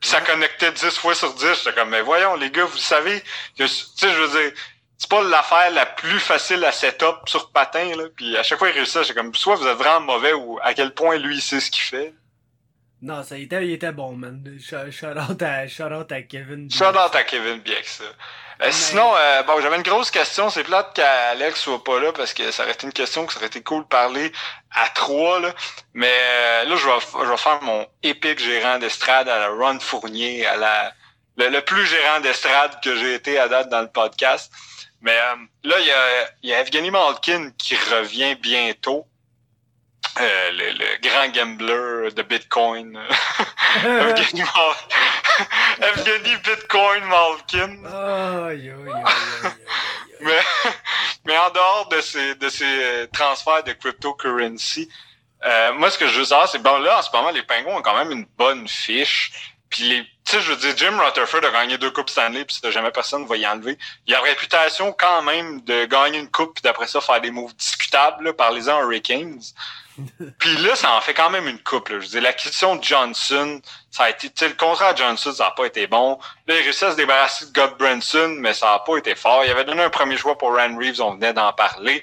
Puis 0.01 0.11
ça 0.11 0.21
connectait 0.21 0.73
10 0.73 0.90
fois 0.97 1.14
sur 1.14 1.33
10. 1.35 1.45
J'étais 1.59 1.73
comme, 1.75 1.90
mais 1.90 2.03
voyons, 2.03 2.35
les 2.37 2.51
gars, 2.51 2.64
vous 2.64 2.79
savez 2.79 3.21
que, 3.57 3.64
tu 3.64 3.68
sais, 3.68 4.11
je 4.11 4.23
veux 4.23 4.40
dire, 4.40 4.53
c'est 4.99 5.09
pas 5.11 5.23
l'affaire 5.23 5.71
la 5.71 5.87
plus 5.87 6.21
facile 6.21 6.64
à 6.64 6.73
setup 6.73 7.16
sur 7.27 7.51
patin, 7.51 7.97
là. 7.97 8.05
Puis 8.16 8.37
à 8.37 8.42
chaque 8.42 8.59
fois, 8.59 8.68
il 8.71 8.75
réussit, 8.75 9.03
j'étais 9.03 9.14
comme, 9.14 9.35
soit 9.35 9.57
vous 9.57 9.66
êtes 9.66 9.77
vraiment 9.77 10.01
mauvais 10.01 10.33
ou 10.33 10.59
à 10.62 10.75
quel 10.75 10.95
point 10.95 11.16
lui, 11.16 11.37
il 11.37 11.42
sait 11.42 11.61
ce 11.61 11.71
qu'il 11.71 11.83
fait. 11.83 12.14
Non, 13.02 13.24
ça, 13.24 13.36
il 13.36 13.44
était, 13.44 13.66
il 13.66 13.72
était 13.72 13.90
bon, 13.90 14.12
man. 14.12 14.44
Shout 14.60 14.92
shout 14.92 15.18
out 15.18 15.42
à, 15.42 15.66
shout 15.66 15.92
out 15.92 16.12
à 16.12 16.22
Kevin. 16.22 16.70
Shout 16.70 16.84
out 16.84 17.14
à 17.14 17.24
Kevin 17.24 17.58
Biex, 17.58 17.98
ça. 17.98 18.04
Euh, 18.62 18.70
Sinon, 18.70 19.12
euh, 19.16 19.42
bon, 19.42 19.60
j'avais 19.60 19.74
une 19.74 19.82
grosse 19.82 20.12
question. 20.12 20.48
C'est 20.50 20.62
plate 20.62 20.94
qu'Alex 20.94 21.60
soit 21.60 21.82
pas 21.82 21.98
là 21.98 22.12
parce 22.12 22.32
que 22.32 22.52
ça 22.52 22.62
aurait 22.62 22.72
été 22.72 22.86
une 22.86 22.92
question 22.92 23.26
que 23.26 23.32
ça 23.32 23.40
aurait 23.40 23.48
été 23.48 23.60
cool 23.60 23.82
de 23.82 23.88
parler 23.88 24.30
à 24.70 24.88
trois, 24.90 25.40
là. 25.40 25.52
Mais 25.94 26.12
euh, 26.12 26.64
là, 26.66 26.76
je 26.76 26.86
vais, 26.86 27.24
je 27.24 27.28
vais 27.28 27.36
faire 27.36 27.60
mon 27.62 27.84
épique 28.04 28.38
gérant 28.38 28.78
d'estrade 28.78 29.28
à 29.28 29.38
la 29.40 29.48
Ron 29.48 29.80
Fournier, 29.80 30.46
à 30.46 30.56
la 30.56 30.92
le, 31.38 31.48
le 31.48 31.60
plus 31.62 31.86
gérant 31.86 32.20
d'estrade 32.20 32.78
que 32.84 32.94
j'ai 32.94 33.14
été 33.14 33.36
à 33.38 33.48
date 33.48 33.68
dans 33.68 33.80
le 33.80 33.90
podcast. 33.90 34.52
Mais 35.00 35.16
euh, 35.16 35.36
là, 35.64 35.76
il 35.80 35.86
y 35.86 35.90
a, 35.90 36.30
il 36.42 36.50
y 36.50 36.54
a 36.54 36.60
Evgeny 36.60 36.92
Malkin 36.92 37.50
qui 37.58 37.74
revient 37.74 38.36
bientôt. 38.36 39.08
Euh, 40.20 40.51
le, 40.53 40.72
le 40.72 41.09
grand 41.09 41.29
gambler 41.29 42.11
de 42.14 42.22
Bitcoin. 42.22 42.98
Evgeny, 45.81 46.37
Bitcoin 46.44 47.05
Malkin. 47.05 47.79
Mais, 50.20 50.40
mais 51.25 51.37
en 51.37 51.51
dehors 51.51 51.88
de 51.90 52.01
ces, 52.01 52.35
de 52.37 52.48
ces 52.48 52.64
euh, 52.64 53.07
transferts 53.12 53.64
de 53.64 53.72
cryptocurrency, 53.72 54.88
euh, 55.44 55.72
moi, 55.72 55.90
ce 55.90 55.98
que 55.98 56.07
je 56.07 56.18
veux 56.18 56.25
savoir, 56.25 56.48
c'est 56.48 56.62
bon, 56.62 56.79
là, 56.79 56.98
en 56.98 57.03
ce 57.03 57.11
moment, 57.12 57.31
les 57.31 57.42
pingouins 57.42 57.77
ont 57.77 57.83
quand 57.83 57.96
même 57.96 58.12
une 58.12 58.27
bonne 58.37 58.68
fiche. 58.68 59.33
Puis 59.68 59.88
les, 59.88 60.07
sais, 60.33 60.42
je 60.42 60.53
veux 60.53 60.57
dire, 60.57 60.77
Jim 60.77 60.99
Rutherford 60.99 61.45
a 61.45 61.51
gagné 61.51 61.79
deux 61.79 61.90
coupes 61.90 62.11
Stanley, 62.11 62.45
puis 62.45 62.57
ça, 62.61 62.71
jamais 62.71 62.90
personne 62.90 63.27
va 63.27 63.37
y 63.37 63.47
enlever. 63.47 63.79
Il 64.07 64.14
a 64.14 64.18
la 64.18 64.25
réputation 64.25 64.92
quand 64.92 65.23
même 65.23 65.61
de 65.62 65.85
gagner 65.85 66.18
une 66.18 66.31
coupe, 66.31 66.55
puis 66.55 66.62
d'après 66.62 66.87
ça, 66.87 67.01
faire 67.01 67.21
des 67.21 67.31
moves 67.31 67.55
discutables, 67.55 68.25
là, 68.25 68.33
parlez-en 68.33 68.79
aux 68.79 68.83
Hurricanes. 68.85 69.40
puis 70.38 70.57
là, 70.59 70.75
ça 70.75 70.92
en 70.92 71.01
fait 71.03 71.12
quand 71.12 71.29
même 71.29 71.47
une 71.47 71.59
coupe. 71.59 71.90
Là. 71.90 71.97
Je 71.99 72.05
veux 72.05 72.11
dire, 72.11 72.23
l'acquisition 72.23 72.77
de 72.77 72.85
Johnson, 72.85 73.61
ça 73.90 74.05
a 74.05 74.11
été, 74.11 74.29
tu 74.29 74.35
sais, 74.37 74.49
le 74.49 74.55
contrat 74.55 74.95
de 74.95 74.99
Johnson, 74.99 75.33
ça 75.33 75.45
n'a 75.45 75.51
pas 75.51 75.66
été 75.66 75.87
bon. 75.87 76.18
Là, 76.47 76.57
il 76.57 76.62
réussit 76.62 76.85
à 76.85 76.92
se 76.92 76.97
débarrasser 76.97 77.47
de 77.47 77.53
God 77.53 77.77
Branson, 77.79 78.35
mais 78.38 78.55
ça 78.55 78.73
n'a 78.73 78.79
pas 78.79 78.97
été 78.97 79.14
fort. 79.14 79.45
Il 79.45 79.51
avait 79.51 79.64
donné 79.64 79.83
un 79.83 79.90
premier 79.90 80.16
choix 80.16 80.38
pour 80.38 80.57
Rand 80.57 80.79
Reeves, 80.79 81.03
on 81.03 81.14
venait 81.14 81.35
d'en 81.35 81.53
parler. 81.53 82.03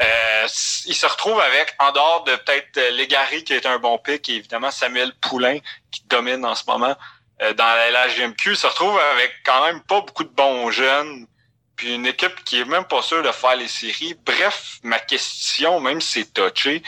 Euh, 0.00 0.46
il 0.86 0.94
se 0.94 1.06
retrouve 1.06 1.40
avec, 1.40 1.74
en 1.78 1.92
dehors 1.92 2.24
de 2.24 2.36
peut-être 2.36 2.76
euh, 2.76 2.90
Legary, 2.90 3.42
qui 3.42 3.54
est 3.54 3.66
un 3.66 3.78
bon 3.78 3.96
pick, 3.98 4.28
et 4.28 4.34
évidemment 4.34 4.70
Samuel 4.70 5.12
Poulain, 5.20 5.58
qui 5.90 6.02
domine 6.08 6.44
en 6.44 6.54
ce 6.54 6.64
moment 6.66 6.94
dans 7.56 7.64
la 7.64 7.90
LHGMQ, 7.90 8.50
il 8.50 8.56
se 8.56 8.66
retrouve 8.66 8.98
avec 9.12 9.32
quand 9.44 9.64
même 9.64 9.80
pas 9.82 10.00
beaucoup 10.00 10.24
de 10.24 10.28
bons 10.28 10.70
jeunes, 10.70 11.26
puis 11.76 11.94
une 11.94 12.06
équipe 12.06 12.44
qui 12.44 12.60
est 12.60 12.64
même 12.64 12.84
pas 12.84 13.00
sûre 13.02 13.22
de 13.22 13.32
faire 13.32 13.56
les 13.56 13.68
séries. 13.68 14.14
Bref, 14.26 14.78
ma 14.82 14.98
question, 14.98 15.80
même 15.80 16.00
si 16.00 16.22
c'est 16.22 16.32
touché, 16.34 16.82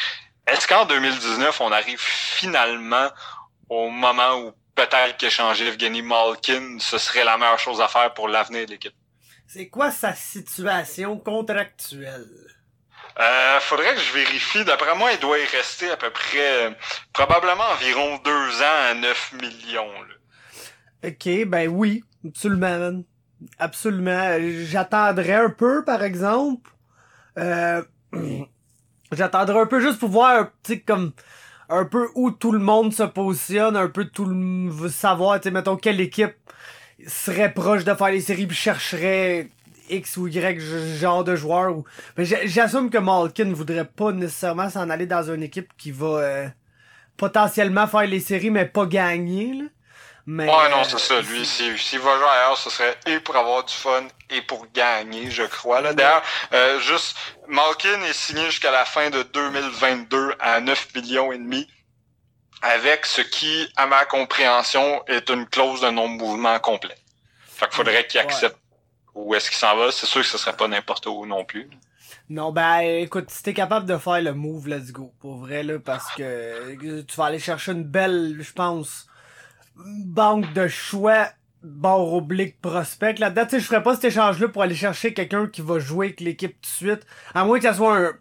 est-ce 0.47 0.67
qu'en 0.69 0.85
2019, 0.85 1.61
on 1.61 1.73
arrive 1.73 2.01
finalement 2.01 3.09
au 3.69 3.89
moment 3.89 4.35
où 4.41 4.53
peut-être 4.75 5.17
qu'échanger 5.17 5.69
Evgeny 5.69 6.03
Malkin, 6.03 6.79
ce 6.79 6.99
serait 6.99 7.25
la 7.25 7.39
meilleure 7.39 7.59
chose 7.59 7.81
à 7.81 7.89
faire 7.89 8.13
pour 8.13 8.29
l'avenir 8.29 8.67
de 8.67 8.73
l'équipe? 8.73 8.95
C'est 9.47 9.69
quoi 9.69 9.91
sa 9.91 10.15
situation 10.15 11.19
contractuelle? 11.19 12.27
Euh, 13.19 13.61
faudrait 13.61 13.95
que 13.95 14.01
je 14.01 14.13
vérifie. 14.13 14.65
D'après 14.65 14.95
moi, 14.95 15.13
il 15.13 15.19
doit 15.19 15.39
y 15.39 15.45
rester 15.45 15.91
à 15.91 15.97
peu 15.97 16.11
près, 16.11 16.67
euh, 16.67 16.71
probablement 17.13 17.65
environ 17.73 18.17
deux 18.19 18.63
ans 18.63 18.91
à 18.91 18.95
9 18.95 19.33
millions. 19.35 20.03
là. 20.03 20.15
Ok, 21.05 21.29
ben 21.47 21.69
oui, 21.69 22.05
absolument. 22.27 23.03
Absolument. 23.59 24.37
J'attendrai 24.67 25.35
un 25.35 25.51
peu, 25.51 25.85
par 25.85 26.03
exemple. 26.03 26.71
Euh, 27.39 27.83
J'attendrai 29.13 29.61
un 29.61 29.67
peu 29.67 29.81
juste 29.81 29.99
pour 29.99 30.09
voir, 30.09 30.51
tu 30.63 30.75
sais, 30.75 30.81
comme 30.81 31.13
un 31.69 31.85
peu 31.85 32.09
où 32.15 32.31
tout 32.31 32.53
le 32.53 32.59
monde 32.59 32.93
se 32.93 33.03
positionne, 33.03 33.77
un 33.77 33.89
peu 33.89 34.07
tout 34.07 34.25
le 34.27 34.89
savoir, 34.89 35.39
tu 35.41 35.45
sais, 35.45 35.51
mettons, 35.51 35.77
quelle 35.77 36.01
équipe 36.01 36.35
serait 37.07 37.53
proche 37.53 37.85
de 37.85 37.95
faire 37.95 38.11
les 38.11 38.21
séries 38.21 38.47
puis 38.47 38.57
chercherait 38.57 39.51
X 39.91 40.17
ou 40.17 40.29
Y 40.29 40.61
genre 40.99 41.25
de 41.25 41.37
joueur. 41.37 41.77
Ou... 41.77 41.85
Mais 42.17 42.25
j'assume 42.25 42.91
que 42.91 42.99
Malkin 42.99 43.53
voudrait 43.53 43.85
pas 43.85 44.13
nécessairement 44.13 44.71
s'en 44.71 44.89
aller 44.89 45.07
dans 45.07 45.31
une 45.31 45.43
équipe 45.43 45.69
qui 45.77 45.91
va 45.91 46.07
euh, 46.07 46.49
potentiellement 47.17 47.87
faire 47.87 48.07
les 48.07 48.21
séries 48.21 48.51
mais 48.51 48.67
pas 48.67 48.87
gagner, 48.87 49.55
là. 49.55 49.65
Mais, 50.27 50.45
Ouais, 50.49 50.69
non, 50.71 50.81
euh, 50.81 50.85
c'est 50.85 50.99
ça. 50.99 51.21
Lui, 51.21 51.45
s'il 51.45 51.77
s'il 51.79 51.99
va 51.99 52.17
jouer 52.17 52.27
ailleurs, 52.29 52.57
ce 52.57 52.71
serait 52.71 52.97
et 53.07 53.19
pour 53.21 53.37
avoir 53.37 53.65
du 53.65 53.75
fun 53.75 54.05
et 54.31 54.41
pour 54.43 54.67
gagner, 54.73 55.31
je 55.31 55.43
crois. 55.43 55.81
Là. 55.81 55.93
D'ailleurs, 55.95 56.23
euh, 56.53 56.79
juste, 56.81 57.17
Malkin 57.49 58.01
est 58.03 58.13
signé 58.13 58.45
jusqu'à 58.47 58.71
la 58.71 58.85
fin 58.85 59.11
de 59.11 59.23
2022 59.23 60.35
à 60.39 60.61
9 60.61 60.95
millions 60.95 61.33
et 61.33 61.39
demi, 61.39 61.69
avec 62.63 63.05
ce 63.07 63.21
qui, 63.21 63.69
à 63.77 63.87
ma 63.87 64.05
compréhension, 64.05 65.03
est 65.09 65.29
une 65.31 65.47
clause 65.47 65.81
de 65.81 65.91
non-mouvement 65.91 66.59
complet. 66.61 66.95
Fait 67.49 67.67
qu'il 67.67 67.75
faudrait 67.77 68.07
qu'il 68.07 68.21
Ouais. 68.21 68.27
accepte 68.27 68.57
où 69.15 69.35
est-ce 69.35 69.51
qu'il 69.51 69.59
s'en 69.59 69.77
va. 69.77 69.91
C'est 69.91 70.07
sûr 70.07 70.21
que 70.23 70.27
ce 70.29 70.39
serait 70.39 70.57
pas 70.57 70.69
n'importe 70.69 71.07
où 71.07 71.27
non 71.27 71.45
plus. 71.45 71.69
Non, 72.31 72.53
ben 72.53 72.79
écoute, 72.81 73.29
si 73.31 73.43
t'es 73.43 73.53
capable 73.53 73.87
de 73.87 73.97
faire 73.99 74.23
le 74.23 74.33
move, 74.33 74.69
let's 74.69 74.93
go. 74.93 75.13
Pour 75.21 75.37
vrai, 75.39 75.63
là, 75.65 75.79
parce 75.81 76.07
que 76.15 76.23
euh, 76.23 77.03
tu 77.07 77.17
vas 77.17 77.27
aller 77.27 77.39
chercher 77.41 77.73
une 77.73 77.85
belle, 77.85 78.37
je 78.41 78.53
pense, 78.53 79.07
banque 79.77 80.53
de 80.53 80.69
choix 80.69 81.29
bord 81.63 82.13
oblique 82.15 82.61
prospect. 82.61 83.15
Là-dedans, 83.19 83.45
tu 83.45 83.51
sais, 83.51 83.61
je 83.61 83.67
ferais 83.67 83.83
pas 83.83 83.95
cet 83.95 84.05
échange-là 84.05 84.49
pour 84.49 84.63
aller 84.63 84.75
chercher 84.75 85.15
quelqu'un 85.15 85.47
qui 85.47 85.61
va 85.61 85.79
jouer 85.79 86.07
avec 86.07 86.21
l'équipe 86.21 86.53
tout 86.61 86.69
de 86.85 86.91
suite. 86.91 87.07
À 87.35 87.45
moins 87.45 87.59
que 87.59 87.65
ça 87.65 87.75
soit 87.75 87.97
un, 87.97 88.13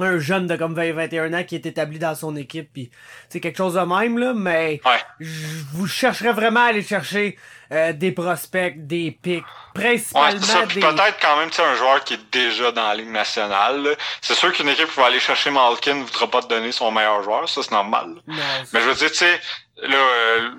un 0.00 0.18
jeune 0.18 0.46
de 0.48 0.56
comme 0.56 0.74
20-21 0.76 1.34
ans 1.40 1.44
qui 1.44 1.54
est 1.54 1.66
établi 1.66 1.98
dans 1.98 2.14
son 2.14 2.36
équipe 2.36 2.70
puis 2.72 2.90
c'est 3.28 3.40
quelque 3.40 3.56
chose 3.56 3.74
de 3.74 3.80
même 3.80 4.16
là 4.18 4.32
mais 4.32 4.80
Ouais. 4.84 5.00
je 5.18 5.64
vous 5.72 5.88
chercherais 5.88 6.32
vraiment 6.32 6.60
à 6.60 6.66
aller 6.66 6.82
chercher 6.82 7.36
euh, 7.72 7.92
des 7.92 8.12
prospects 8.12 8.74
des 8.86 9.10
picks 9.10 9.42
Ouais, 9.76 9.98
principalement. 10.00 10.66
Puis 10.66 10.74
des 10.76 10.80
peut-être 10.80 11.18
quand 11.20 11.36
même, 11.38 11.50
un 11.58 11.74
joueur 11.76 12.02
qui 12.04 12.14
est 12.14 12.32
déjà 12.32 12.72
dans 12.72 12.88
la 12.88 12.94
Ligue 12.96 13.10
nationale. 13.10 13.96
C'est 14.20 14.34
sûr 14.34 14.52
qu'une 14.52 14.68
équipe 14.68 14.88
qui 14.88 14.98
va 14.98 15.06
aller 15.06 15.20
chercher 15.20 15.50
Malkin 15.50 15.94
ne 15.94 16.02
voudra 16.04 16.28
pas 16.28 16.42
te 16.42 16.48
donner 16.48 16.72
son 16.72 16.90
meilleur 16.90 17.22
joueur. 17.22 17.48
Ça, 17.48 17.62
c'est 17.62 17.70
normal. 17.70 18.14
non, 18.26 18.34
Mais 18.72 18.80
je 18.80 18.88
veux 18.88 18.94
dire, 18.94 19.10
tu 19.10 19.18
sais, 19.18 19.40
là, 19.82 19.96
euh, 19.96 20.50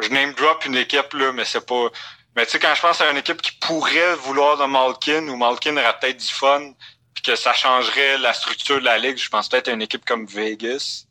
je 0.00 0.08
name 0.08 0.32
drop 0.34 0.64
une 0.64 0.76
équipe, 0.76 1.12
là, 1.14 1.32
mais 1.32 1.44
c'est 1.44 1.64
pas... 1.66 1.88
Mais 2.34 2.44
tu 2.44 2.52
sais, 2.52 2.58
quand 2.58 2.74
je 2.74 2.80
pense 2.82 3.00
à 3.00 3.10
une 3.10 3.16
équipe 3.16 3.40
qui 3.40 3.52
pourrait 3.52 4.14
vouloir 4.16 4.58
de 4.58 4.64
Malkin, 4.64 5.26
ou 5.28 5.36
Malkin 5.36 5.76
aurait 5.76 5.96
peut-être 5.98 6.18
du 6.18 6.32
fun, 6.32 6.72
puis 7.14 7.22
que 7.22 7.34
ça 7.36 7.54
changerait 7.54 8.18
la 8.18 8.32
structure 8.34 8.78
de 8.78 8.84
la 8.84 8.98
Ligue, 8.98 9.16
je 9.16 9.28
pense 9.30 9.48
peut-être 9.48 9.68
à 9.68 9.72
une 9.72 9.82
équipe 9.82 10.04
comme 10.04 10.26
Vegas. 10.26 11.04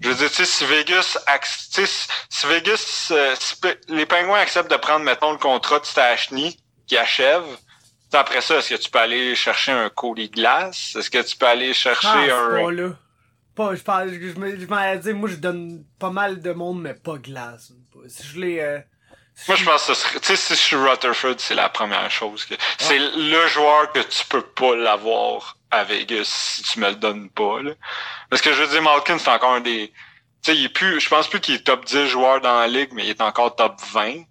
Je 0.00 0.08
veux 0.08 0.14
dire, 0.14 0.30
tu 0.30 0.36
sais, 0.36 0.44
si 0.46 0.64
Vegas, 0.64 1.16
si- 1.42 2.46
Vegas, 2.46 3.08
euh, 3.12 3.34
si 3.38 3.54
les 3.88 4.06
Pingouins 4.06 4.40
acceptent 4.40 4.70
de 4.70 4.76
prendre, 4.76 5.04
mettons, 5.04 5.32
le 5.32 5.38
contrat 5.38 5.78
de 5.78 5.84
Stachny, 5.86 6.58
qui 6.86 6.96
achève, 6.96 7.44
après 8.12 8.40
ça, 8.40 8.56
est-ce 8.58 8.70
que 8.74 8.80
tu 8.80 8.90
peux 8.90 8.98
aller 8.98 9.34
chercher 9.34 9.72
un 9.72 9.90
Cody 9.90 10.28
Glass? 10.28 10.94
Est-ce 10.96 11.10
que 11.10 11.22
tu 11.22 11.36
peux 11.36 11.46
aller 11.46 11.74
chercher 11.74 12.08
Ah, 12.08 12.36
un... 12.36 12.48
pas 13.54 13.74
je 13.74 13.82
pense, 13.82 14.08
je, 14.08 14.14
je, 14.32 14.38
me- 14.38 14.58
je 14.58 14.66
m'en 14.66 14.96
dire, 14.96 15.14
moi 15.14 15.28
je 15.28 15.36
donne 15.36 15.84
pas 15.98 16.10
mal 16.10 16.40
de 16.40 16.52
monde, 16.52 16.80
mais 16.82 16.94
pas 16.94 17.16
glace. 17.18 17.72
Si 18.08 18.26
je 18.26 18.40
l'ai, 18.40 18.60
euh, 18.60 18.78
si 19.34 19.50
Moi, 19.50 19.56
je 19.56 19.64
pense 19.64 19.86
que 19.86 19.94
ce 19.94 20.00
serait, 20.00 20.20
tu 20.20 20.26
sais, 20.28 20.36
si 20.36 20.54
je 20.54 20.58
suis 20.58 20.76
Rutherford, 20.76 21.34
c'est 21.38 21.54
la 21.54 21.68
première 21.68 22.10
chose 22.10 22.44
que, 22.44 22.54
c'est 22.78 22.98
le 22.98 23.46
joueur 23.48 23.90
que 23.92 24.00
tu 24.00 24.24
peux 24.26 24.42
pas 24.42 24.76
l'avoir 24.76 25.56
à 25.70 25.84
Vegas 25.84 26.24
si 26.24 26.62
tu 26.62 26.78
me 26.80 26.88
le 26.88 26.96
donnes 26.96 27.30
pas, 27.30 27.60
là. 27.62 27.72
Parce 28.30 28.42
que 28.42 28.52
je 28.52 28.62
veux 28.62 28.68
dire, 28.68 28.82
Malkin, 28.82 29.18
c'est 29.18 29.30
encore 29.30 29.54
un 29.54 29.60
des, 29.60 29.92
tu 30.42 30.52
sais, 30.52 30.56
il 30.56 30.64
est 30.66 30.68
plus, 30.68 31.00
je 31.00 31.08
pense 31.08 31.28
plus 31.28 31.40
qu'il 31.40 31.54
est 31.56 31.64
top 31.66 31.84
10 31.84 32.06
joueurs 32.06 32.40
dans 32.40 32.60
la 32.60 32.68
ligue, 32.68 32.90
mais 32.92 33.04
il 33.04 33.10
est 33.10 33.20
encore 33.20 33.56
top 33.56 33.80
20. 33.92 34.22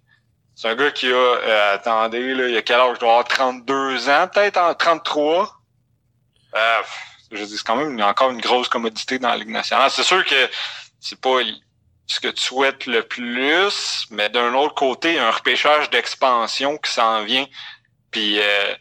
C'est 0.54 0.68
un 0.68 0.74
gars 0.76 0.90
qui 0.92 1.06
a, 1.08 1.14
euh, 1.16 1.74
attendez, 1.74 2.32
là, 2.32 2.48
il 2.48 2.56
a 2.56 2.62
quel 2.62 2.76
âge? 2.80 2.96
Il 2.96 3.00
doit 3.00 3.10
avoir 3.10 3.24
32 3.24 4.08
ans, 4.08 4.28
peut-être, 4.32 4.56
en 4.56 4.72
33. 4.74 5.50
Euh, 6.54 6.58
je 7.36 7.44
dis, 7.44 7.56
c'est 7.56 7.66
quand 7.66 7.76
même 7.76 8.00
encore 8.02 8.30
une 8.30 8.40
grosse 8.40 8.68
commodité 8.68 9.18
dans 9.18 9.28
la 9.28 9.36
Ligue 9.36 9.50
nationale. 9.50 9.90
C'est 9.90 10.02
sûr 10.02 10.24
que 10.24 10.48
c'est 11.00 11.20
pas 11.20 11.38
ce 12.06 12.20
que 12.20 12.28
tu 12.28 12.42
souhaites 12.42 12.86
le 12.86 13.02
plus, 13.02 14.06
mais 14.10 14.28
d'un 14.28 14.54
autre 14.54 14.74
côté, 14.74 15.12
il 15.12 15.16
y 15.16 15.18
a 15.18 15.28
un 15.28 15.30
repêchage 15.30 15.90
d'expansion 15.90 16.76
qui 16.78 16.90
s'en 16.90 17.24
vient, 17.24 17.46
puis 18.10 18.38
euh, 18.40 18.74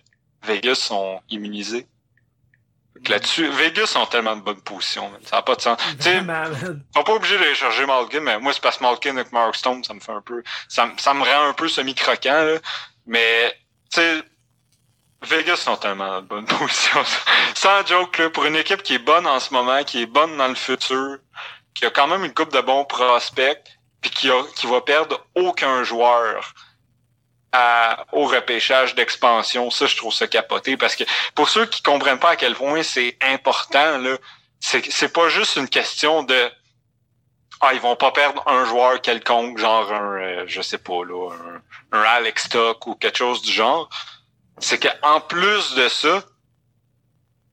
Vegas 0.43 0.75
sont 0.75 1.21
immunisés. 1.29 1.87
Là-dessus, 3.07 3.49
Vegas 3.49 3.87
sont 3.87 4.05
tellement 4.05 4.35
de 4.35 4.41
bonne 4.41 4.61
position, 4.61 5.11
ça 5.25 5.37
n'a 5.37 5.41
pas 5.41 5.55
de 5.55 5.61
sens. 5.61 5.77
Ils 6.05 6.25
sont 6.95 7.03
pas 7.03 7.13
obligés 7.13 7.37
d'aller 7.37 7.55
chercher 7.55 7.85
Malkin, 7.85 8.21
mais 8.21 8.39
moi, 8.39 8.53
c'est 8.53 8.61
parce 8.61 8.77
que 8.77 8.83
Malkin 8.83 9.17
avec 9.17 9.31
Mark 9.33 9.55
Stone, 9.55 9.83
ça 9.83 9.93
me 9.93 9.99
fait 9.99 10.13
un 10.13 10.21
peu. 10.21 10.41
Ça, 10.69 10.89
ça 10.97 11.13
me 11.13 11.23
rend 11.23 11.49
un 11.49 11.53
peu 11.53 11.67
semi-croquant, 11.67 12.59
Mais 13.05 13.53
tu 13.91 13.99
sais, 13.99 14.23
Vegas 15.23 15.57
sont 15.57 15.77
tellement 15.77 16.21
de 16.21 16.27
bonne 16.27 16.45
position. 16.59 17.03
Sans 17.55 17.85
joke, 17.85 18.17
là, 18.17 18.29
pour 18.29 18.45
une 18.45 18.55
équipe 18.55 18.83
qui 18.83 18.95
est 18.95 18.99
bonne 18.99 19.25
en 19.27 19.39
ce 19.39 19.53
moment, 19.53 19.83
qui 19.83 20.01
est 20.01 20.05
bonne 20.05 20.37
dans 20.37 20.47
le 20.47 20.55
futur, 20.55 21.17
qui 21.73 21.85
a 21.85 21.89
quand 21.89 22.07
même 22.07 22.23
une 22.23 22.33
coupe 22.33 22.53
de 22.53 22.61
bons 22.61 22.85
prospects, 22.85 23.63
puis 24.01 24.11
qui, 24.11 24.29
qui 24.55 24.67
va 24.67 24.81
perdre 24.81 25.25
aucun 25.35 25.83
joueur 25.83 26.53
au 28.11 28.25
repêchage 28.25 28.95
d'expansion. 28.95 29.69
Ça, 29.69 29.85
je 29.85 29.95
trouve 29.95 30.13
ça 30.13 30.27
capoté 30.27 30.75
parce 30.75 30.95
que 30.95 31.03
pour 31.35 31.49
ceux 31.49 31.65
qui 31.67 31.83
comprennent 31.83 32.19
pas 32.19 32.31
à 32.31 32.35
quel 32.35 32.55
point 32.55 32.83
c'est 32.83 33.17
important, 33.21 33.97
là, 33.99 34.17
c'est, 34.59 35.13
pas 35.13 35.29
juste 35.29 35.57
une 35.57 35.69
question 35.69 36.23
de 36.23 36.51
ah, 37.61 37.73
ils 37.73 37.79
vont 37.79 37.95
pas 37.95 38.11
perdre 38.11 38.43
un 38.47 38.65
joueur 38.65 38.99
quelconque, 39.01 39.57
genre 39.57 39.91
un, 39.91 40.17
euh, 40.17 40.43
je 40.47 40.61
sais 40.61 40.77
pas, 40.77 41.05
là, 41.05 41.31
un, 41.31 41.97
un 41.97 42.01
Alex 42.01 42.45
Stock 42.45 42.87
ou 42.87 42.95
quelque 42.95 43.17
chose 43.17 43.41
du 43.41 43.51
genre. 43.51 43.89
C'est 44.59 44.79
qu'en 44.79 45.21
plus 45.21 45.75
de 45.75 45.87
ça, 45.89 46.23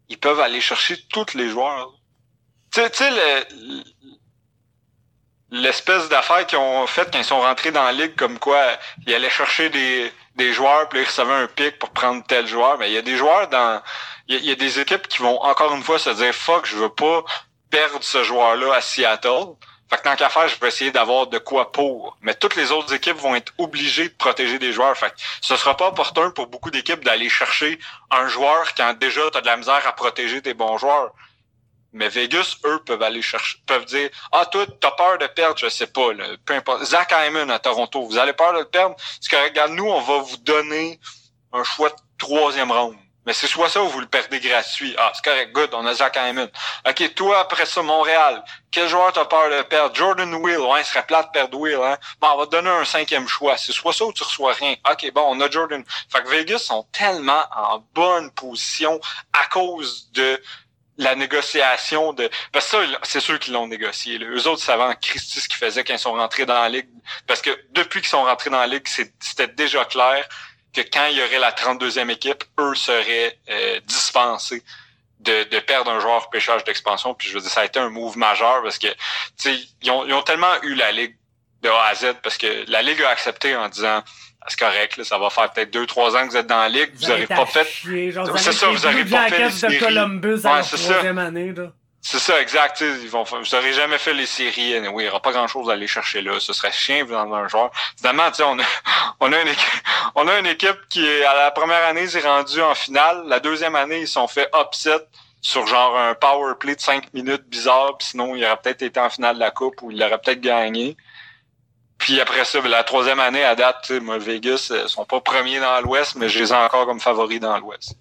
ils 0.08 0.18
peuvent 0.18 0.40
aller 0.40 0.60
chercher 0.60 1.00
tous 1.08 1.34
les 1.34 1.48
joueurs. 1.48 1.92
Tu 2.72 2.80
sais, 2.92 3.10
l'espèce 5.50 6.08
d'affaire 6.08 6.46
qu'ils 6.46 6.58
ont 6.58 6.86
fait 6.86 7.10
quand 7.12 7.18
ils 7.18 7.24
sont 7.24 7.40
rentrés 7.40 7.72
dans 7.72 7.84
la 7.84 7.92
ligue, 7.92 8.14
comme 8.16 8.38
quoi 8.38 8.64
ils 9.06 9.14
allaient 9.14 9.30
chercher 9.30 9.70
des, 9.70 10.52
joueurs, 10.52 10.88
puis 10.88 11.00
ils 11.00 11.04
recevaient 11.04 11.32
un 11.32 11.46
pic 11.46 11.78
pour 11.78 11.90
prendre 11.90 12.24
tel 12.26 12.46
joueur. 12.46 12.78
Mais 12.78 12.90
il 12.90 12.94
y 12.94 12.98
a 12.98 13.02
des 13.02 13.16
joueurs 13.16 13.48
dans. 13.48 13.82
Il 14.28 14.44
y, 14.44 14.52
a, 14.52 14.54
des 14.54 14.78
équipes 14.78 15.08
qui 15.08 15.18
vont 15.18 15.40
encore 15.42 15.74
une 15.74 15.82
fois 15.82 15.98
se 15.98 16.10
dire 16.10 16.32
Fuck, 16.32 16.66
je 16.66 16.76
veux 16.76 16.94
pas 16.94 17.24
perdre 17.68 17.98
ce 18.00 18.22
joueur-là 18.22 18.74
à 18.74 18.80
Seattle. 18.80 19.56
Fait 19.90 19.96
que 19.96 20.02
tant 20.02 20.14
qu'à 20.14 20.28
faire, 20.28 20.46
je 20.46 20.58
vais 20.60 20.68
essayer 20.68 20.92
d'avoir 20.92 21.26
de 21.26 21.38
quoi 21.38 21.72
pour. 21.72 22.16
Mais 22.20 22.34
toutes 22.34 22.54
les 22.54 22.70
autres 22.70 22.94
équipes 22.94 23.16
vont 23.16 23.34
être 23.34 23.52
obligées 23.58 24.08
de 24.08 24.14
protéger 24.14 24.60
des 24.60 24.72
joueurs. 24.72 24.96
Fait 24.96 25.10
que 25.10 25.16
ce 25.40 25.56
sera 25.56 25.76
pas 25.76 25.88
opportun 25.88 26.30
pour 26.30 26.46
beaucoup 26.46 26.70
d'équipes 26.70 27.04
d'aller 27.04 27.28
chercher 27.28 27.78
un 28.12 28.28
joueur 28.28 28.72
quand 28.76 28.96
déjà 28.98 29.28
tu 29.32 29.38
as 29.38 29.40
de 29.40 29.46
la 29.46 29.56
misère 29.56 29.84
à 29.84 29.92
protéger 29.92 30.40
tes 30.42 30.54
bons 30.54 30.78
joueurs. 30.78 31.12
Mais 31.92 32.08
Vegas, 32.08 32.58
eux, 32.64 32.80
peuvent 32.86 33.02
aller 33.02 33.20
chercher, 33.20 33.58
peuvent 33.66 33.84
dire, 33.84 34.10
ah, 34.30 34.46
toi, 34.46 34.64
t'as 34.80 34.92
peur 34.92 35.18
de 35.18 35.26
perdre, 35.26 35.58
je 35.58 35.68
sais 35.68 35.88
pas, 35.88 36.12
là, 36.12 36.24
peu 36.46 36.54
importe. 36.54 36.84
Zach 36.84 37.12
Hyman 37.12 37.50
à 37.50 37.58
Toronto, 37.58 38.06
vous 38.06 38.16
avez 38.16 38.32
peur 38.32 38.52
de 38.52 38.60
le 38.60 38.64
perdre? 38.66 38.94
C'est 39.20 39.28
que, 39.28 39.42
regarde, 39.42 39.72
nous, 39.72 39.88
on 39.88 40.00
va 40.00 40.18
vous 40.18 40.36
donner 40.36 41.00
un 41.52 41.64
choix 41.64 41.88
de 41.88 41.96
troisième 42.16 42.70
round. 42.70 42.96
Mais 43.26 43.34
c'est 43.34 43.46
soit 43.46 43.68
ça 43.68 43.82
ou 43.82 43.88
vous 43.88 44.00
le 44.00 44.06
perdez 44.06 44.40
gratuit. 44.40 44.94
Ah, 44.98 45.12
c'est 45.14 45.24
correct, 45.24 45.52
good, 45.52 45.70
on 45.74 45.86
a 45.86 45.94
Zach 45.94 46.16
Hyman. 46.16 46.48
OK, 46.88 47.14
toi, 47.14 47.40
après 47.40 47.66
ça, 47.66 47.82
Montréal, 47.82 48.42
quel 48.70 48.88
joueur 48.88 49.12
t'as 49.12 49.26
peur 49.26 49.50
de 49.50 49.62
perdre? 49.62 49.94
Jordan 49.94 50.34
Will, 50.34 50.58
ouais, 50.58 50.82
ce 50.84 50.90
serait 50.90 51.04
plat 51.04 51.22
de 51.22 51.28
perdre 51.28 51.58
Will, 51.58 51.80
hein? 51.82 51.98
Bon, 52.20 52.28
on 52.32 52.38
va 52.38 52.46
te 52.46 52.52
donner 52.52 52.70
un 52.70 52.84
cinquième 52.84 53.28
choix. 53.28 53.56
C'est 53.58 53.72
soit 53.72 53.92
ça 53.92 54.04
ou 54.04 54.12
tu 54.12 54.22
reçois 54.22 54.54
rien. 54.54 54.74
OK, 54.90 55.12
bon, 55.12 55.24
on 55.28 55.40
a 55.40 55.50
Jordan. 55.50 55.84
Fait 56.10 56.22
que 56.22 56.28
Vegas 56.28 56.60
sont 56.60 56.86
tellement 56.92 57.44
en 57.54 57.84
bonne 57.94 58.30
position 58.30 58.98
à 59.34 59.46
cause 59.46 60.10
de 60.12 60.40
la 60.96 61.14
négociation 61.14 62.12
de. 62.12 62.30
Parce 62.52 62.70
que 62.70 62.86
ça, 62.86 62.98
c'est 63.02 63.20
sûr 63.20 63.38
qu'ils 63.38 63.54
l'ont 63.54 63.66
négocié. 63.66 64.18
Là. 64.18 64.26
Eux 64.30 64.46
autres 64.46 64.62
savaient 64.62 64.82
en 64.82 64.94
Christie 64.94 65.40
ce 65.40 65.48
qu'ils 65.48 65.58
faisaient 65.58 65.82
quand 65.82 65.94
ils 65.94 65.98
sont 65.98 66.12
rentrés 66.12 66.46
dans 66.46 66.60
la 66.60 66.68
Ligue. 66.68 66.88
Parce 67.26 67.40
que 67.42 67.50
depuis 67.70 68.00
qu'ils 68.00 68.10
sont 68.10 68.24
rentrés 68.24 68.50
dans 68.50 68.60
la 68.60 68.66
Ligue, 68.66 68.86
c'était 68.86 69.48
déjà 69.48 69.84
clair 69.84 70.28
que 70.72 70.80
quand 70.80 71.06
il 71.06 71.18
y 71.18 71.22
aurait 71.22 71.38
la 71.38 71.52
32e 71.52 72.10
équipe, 72.10 72.44
eux 72.58 72.74
seraient 72.74 73.38
euh, 73.50 73.80
dispensés 73.86 74.62
de, 75.20 75.44
de, 75.44 75.58
perdre 75.58 75.90
un 75.90 76.00
joueur 76.00 76.30
pêchage 76.30 76.64
d'expansion. 76.64 77.14
Puis 77.14 77.28
je 77.28 77.34
veux 77.34 77.40
dire, 77.40 77.50
ça 77.50 77.60
a 77.60 77.64
été 77.64 77.78
un 77.78 77.90
move 77.90 78.16
majeur 78.16 78.62
parce 78.62 78.78
que 78.78 78.88
ils 79.82 79.90
ont, 79.90 80.06
ils 80.06 80.14
ont 80.14 80.22
tellement 80.22 80.62
eu 80.62 80.74
la 80.74 80.92
Ligue 80.92 81.16
de 81.62 81.68
A 81.68 81.86
à 81.86 81.94
Z 81.94 82.14
parce 82.22 82.38
que 82.38 82.64
la 82.68 82.82
Ligue 82.82 83.02
a 83.02 83.10
accepté 83.10 83.54
en 83.54 83.68
disant 83.68 84.02
c'est 84.48 84.58
correct, 84.58 84.96
là, 84.96 85.04
ça 85.04 85.18
va 85.18 85.30
faire 85.30 85.52
peut-être 85.52 85.70
deux, 85.70 85.86
trois 85.86 86.16
ans 86.16 86.26
que 86.26 86.30
vous 86.30 86.36
êtes 86.36 86.46
dans 86.46 86.58
la 86.58 86.68
ligue, 86.68 86.90
vous 86.94 87.08
n'aurez 87.08 87.26
pas 87.26 87.46
fait. 87.46 87.64
C'est 87.64 88.52
ça, 88.52 88.68
vous 88.68 88.78
n'aurez 88.78 89.04
pas 89.04 89.28
fait 89.28 89.68
de 89.68 89.78
Columbus 89.78 90.46
ouais, 90.46 90.62
c'est 90.62 90.76
ça. 90.78 91.00
année, 91.00 91.52
là. 91.52 91.72
C'est 92.02 92.18
ça, 92.18 92.40
exact. 92.40 92.80
Ils 92.80 93.10
vont, 93.10 93.24
vous 93.24 93.36
n'aurez 93.52 93.72
jamais 93.74 93.98
fait 93.98 94.14
les 94.14 94.26
séries. 94.26 94.78
oui, 94.88 95.02
il 95.02 95.04
n'y 95.04 95.08
aura 95.08 95.20
pas 95.20 95.32
grand-chose 95.32 95.68
à 95.68 95.74
aller 95.74 95.86
chercher 95.86 96.22
là. 96.22 96.40
Ce 96.40 96.52
serait 96.52 96.72
chien 96.72 97.04
dans 97.04 97.32
un 97.34 97.46
joueur. 97.46 97.70
Évidemment, 97.94 98.30
on 98.40 98.58
a, 98.58 98.64
on 99.20 99.32
a 99.32 99.40
une 99.40 99.48
équipe, 99.48 99.82
on 100.14 100.28
a 100.28 100.38
une 100.38 100.46
équipe 100.46 100.88
qui 100.88 101.06
est, 101.06 101.24
à 101.24 101.34
la 101.34 101.50
première 101.50 101.84
année, 101.84 102.06
s'est 102.06 102.20
rendue 102.20 102.62
en 102.62 102.74
finale. 102.74 103.24
La 103.26 103.38
deuxième 103.38 103.76
année, 103.76 104.00
ils 104.00 104.08
sont 104.08 104.28
fait 104.28 104.48
upset 104.58 105.06
sur 105.42 105.66
genre 105.66 105.96
un 105.98 106.14
power 106.14 106.54
play 106.58 106.74
de 106.74 106.80
cinq 106.80 107.12
minutes 107.12 107.48
bizarre. 107.48 107.96
sinon, 108.00 108.34
il 108.34 108.44
aurait 108.44 108.56
peut-être 108.56 108.82
été 108.82 108.98
en 109.00 109.10
finale 109.10 109.36
de 109.36 109.40
la 109.40 109.50
coupe 109.50 109.82
ou 109.82 109.90
il 109.90 110.02
aurait 110.02 110.18
peut-être 110.18 110.40
gagné. 110.40 110.96
Puis 111.98 112.18
après 112.18 112.46
ça, 112.46 112.60
la 112.62 112.82
troisième 112.82 113.20
année 113.20 113.44
à 113.44 113.54
date, 113.54 113.90
moi, 113.90 114.16
Vegas, 114.16 114.68
ils 114.70 114.76
euh, 114.76 114.88
sont 114.88 115.04
pas 115.04 115.20
premiers 115.20 115.60
dans 115.60 115.82
l'Ouest, 115.82 116.16
mais 116.16 116.30
je 116.30 116.38
les 116.38 116.50
ai 116.50 116.56
encore 116.56 116.86
comme 116.86 116.98
favoris 116.98 117.40
dans 117.40 117.58
l'Ouest. 117.58 117.94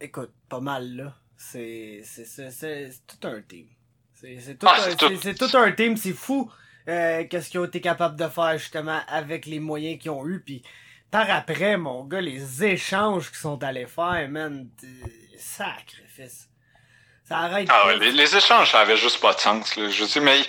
Écoute, 0.00 0.30
pas 0.48 0.58
mal 0.58 0.96
là. 0.96 1.12
C'est 1.38 2.02
c'est 2.04 3.06
tout 3.06 3.26
un 3.26 3.40
team. 3.40 3.66
C'est 4.14 4.58
tout, 4.58 4.66
ah, 4.68 4.76
un, 4.88 4.96
tout... 4.96 5.56
un 5.56 5.72
team, 5.72 5.96
c'est 5.96 6.12
fou. 6.12 6.50
Euh, 6.88 7.24
qu'est-ce 7.30 7.50
qu'ils 7.50 7.60
ont 7.60 7.66
été 7.66 7.80
capables 7.80 8.16
de 8.16 8.26
faire 8.28 8.58
justement 8.58 9.00
avec 9.08 9.46
les 9.46 9.60
moyens 9.60 10.00
qu'ils 10.00 10.10
ont 10.10 10.26
eu 10.26 10.40
puis 10.40 10.62
par 11.10 11.30
après 11.30 11.76
mon 11.76 12.04
gars 12.04 12.22
les 12.22 12.64
échanges 12.64 13.28
qu'ils 13.28 13.40
sont 13.40 13.62
allés 13.62 13.86
faire 13.86 14.26
man 14.30 14.70
sacrifice 15.36 16.48
ça 17.28 17.40
arrête 17.40 17.68
ah 17.70 17.88
ouais, 17.88 17.98
les, 17.98 18.36
échanges 18.36 18.72
ça 18.72 18.80
avait 18.80 18.96
juste 18.96 19.20
pas 19.20 19.34
de 19.34 19.38
sens 19.38 19.76
là. 19.76 19.90
je 19.90 20.04
sais 20.06 20.20
mais 20.20 20.40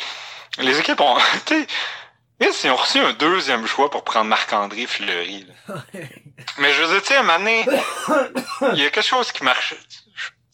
les 0.59 0.79
équipes 0.79 1.01
ont 1.01 1.17
ils 2.39 2.71
ont 2.71 2.75
reçu 2.75 2.99
un 2.99 3.13
deuxième 3.13 3.67
choix 3.67 3.89
pour 3.89 4.03
prendre 4.03 4.27
Marc-André 4.27 4.85
Fleury. 4.85 5.45
Mais 6.57 6.73
je 6.73 6.83
veux 6.83 6.87
dire, 6.93 7.01
tu 7.01 7.07
sais, 7.09 7.15
à 7.15 7.19
un 7.19 7.23
moment 7.23 7.39
donné, 7.39 7.65
il 8.73 8.81
y 8.81 8.85
a 8.85 8.89
quelque 8.89 9.01
chose 9.01 9.31
qui 9.31 9.43
marche. 9.43 9.75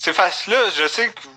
C'est 0.06 0.14
facile. 0.14 0.54
Là, 0.54 0.70
je 0.78 0.88
sais 0.88 1.12
qu'il 1.12 1.32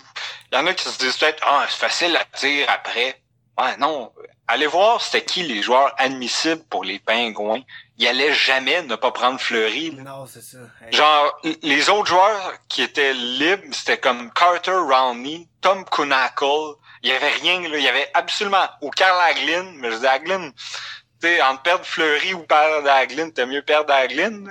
y 0.52 0.56
en 0.58 0.66
a 0.66 0.74
qui 0.74 0.84
se 0.84 0.98
disent 0.98 1.16
peut-être, 1.16 1.42
ah, 1.48 1.64
c'est 1.70 1.78
facile 1.78 2.14
à 2.14 2.38
dire 2.38 2.66
après. 2.68 3.18
Ouais, 3.56 3.74
non. 3.78 4.12
Allez 4.46 4.66
voir 4.66 5.00
c'était 5.00 5.24
qui 5.24 5.42
les 5.42 5.62
joueurs 5.62 5.94
admissibles 5.96 6.62
pour 6.68 6.84
les 6.84 6.98
pingouins. 6.98 7.62
Il 7.96 8.06
allait 8.06 8.34
jamais 8.34 8.82
ne 8.82 8.94
pas 8.94 9.10
prendre 9.10 9.40
Fleury. 9.40 9.92
Non, 9.92 10.26
c'est 10.26 10.42
ça. 10.42 10.58
Genre, 10.90 11.40
les 11.62 11.88
autres 11.88 12.08
joueurs 12.08 12.52
qui 12.68 12.82
étaient 12.82 13.14
libres, 13.14 13.64
c'était 13.72 13.96
comme 13.96 14.30
Carter 14.34 14.72
Rowney, 14.72 15.48
Tom 15.62 15.86
Kunackle, 15.86 16.74
il 17.02 17.08
y 17.08 17.12
avait 17.12 17.30
rien, 17.40 17.62
là. 17.70 17.78
Il 17.78 17.82
y 17.82 17.88
avait 17.88 18.10
absolument, 18.12 18.68
ou 18.82 18.90
Carl 18.90 19.18
Aglin, 19.30 19.72
mais 19.76 19.92
je 19.92 19.96
dis 19.96 20.06
Aglin, 20.06 20.50
tu 20.50 21.26
sais, 21.26 21.40
entre 21.40 21.62
perdre 21.62 21.86
Fleury 21.86 22.34
ou 22.34 22.40
perdre 22.40 22.90
Aglin, 22.90 23.30
t'as 23.30 23.46
mieux 23.46 23.62
perdre 23.62 23.94
Aglin, 23.94 24.44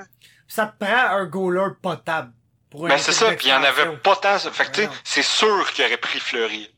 Ça 0.47 0.65
te 0.65 0.83
prend 0.83 0.95
un 0.95 1.25
goaler 1.25 1.75
potable. 1.83 2.31
Pour 2.69 2.87
ben 2.87 2.97
c'est 2.97 3.13
ça, 3.13 3.31
puis 3.31 3.47
il 3.47 3.49
y 3.49 3.53
en 3.53 3.63
avait 3.63 3.95
pas 3.97 4.15
tant. 4.17 4.37
Fait 4.39 4.71
que, 4.71 4.81
c'est 5.03 5.23
sûr 5.23 5.71
qu'il 5.73 5.85
aurait 5.85 5.97
pris 5.97 6.19
Fleury. 6.19 6.69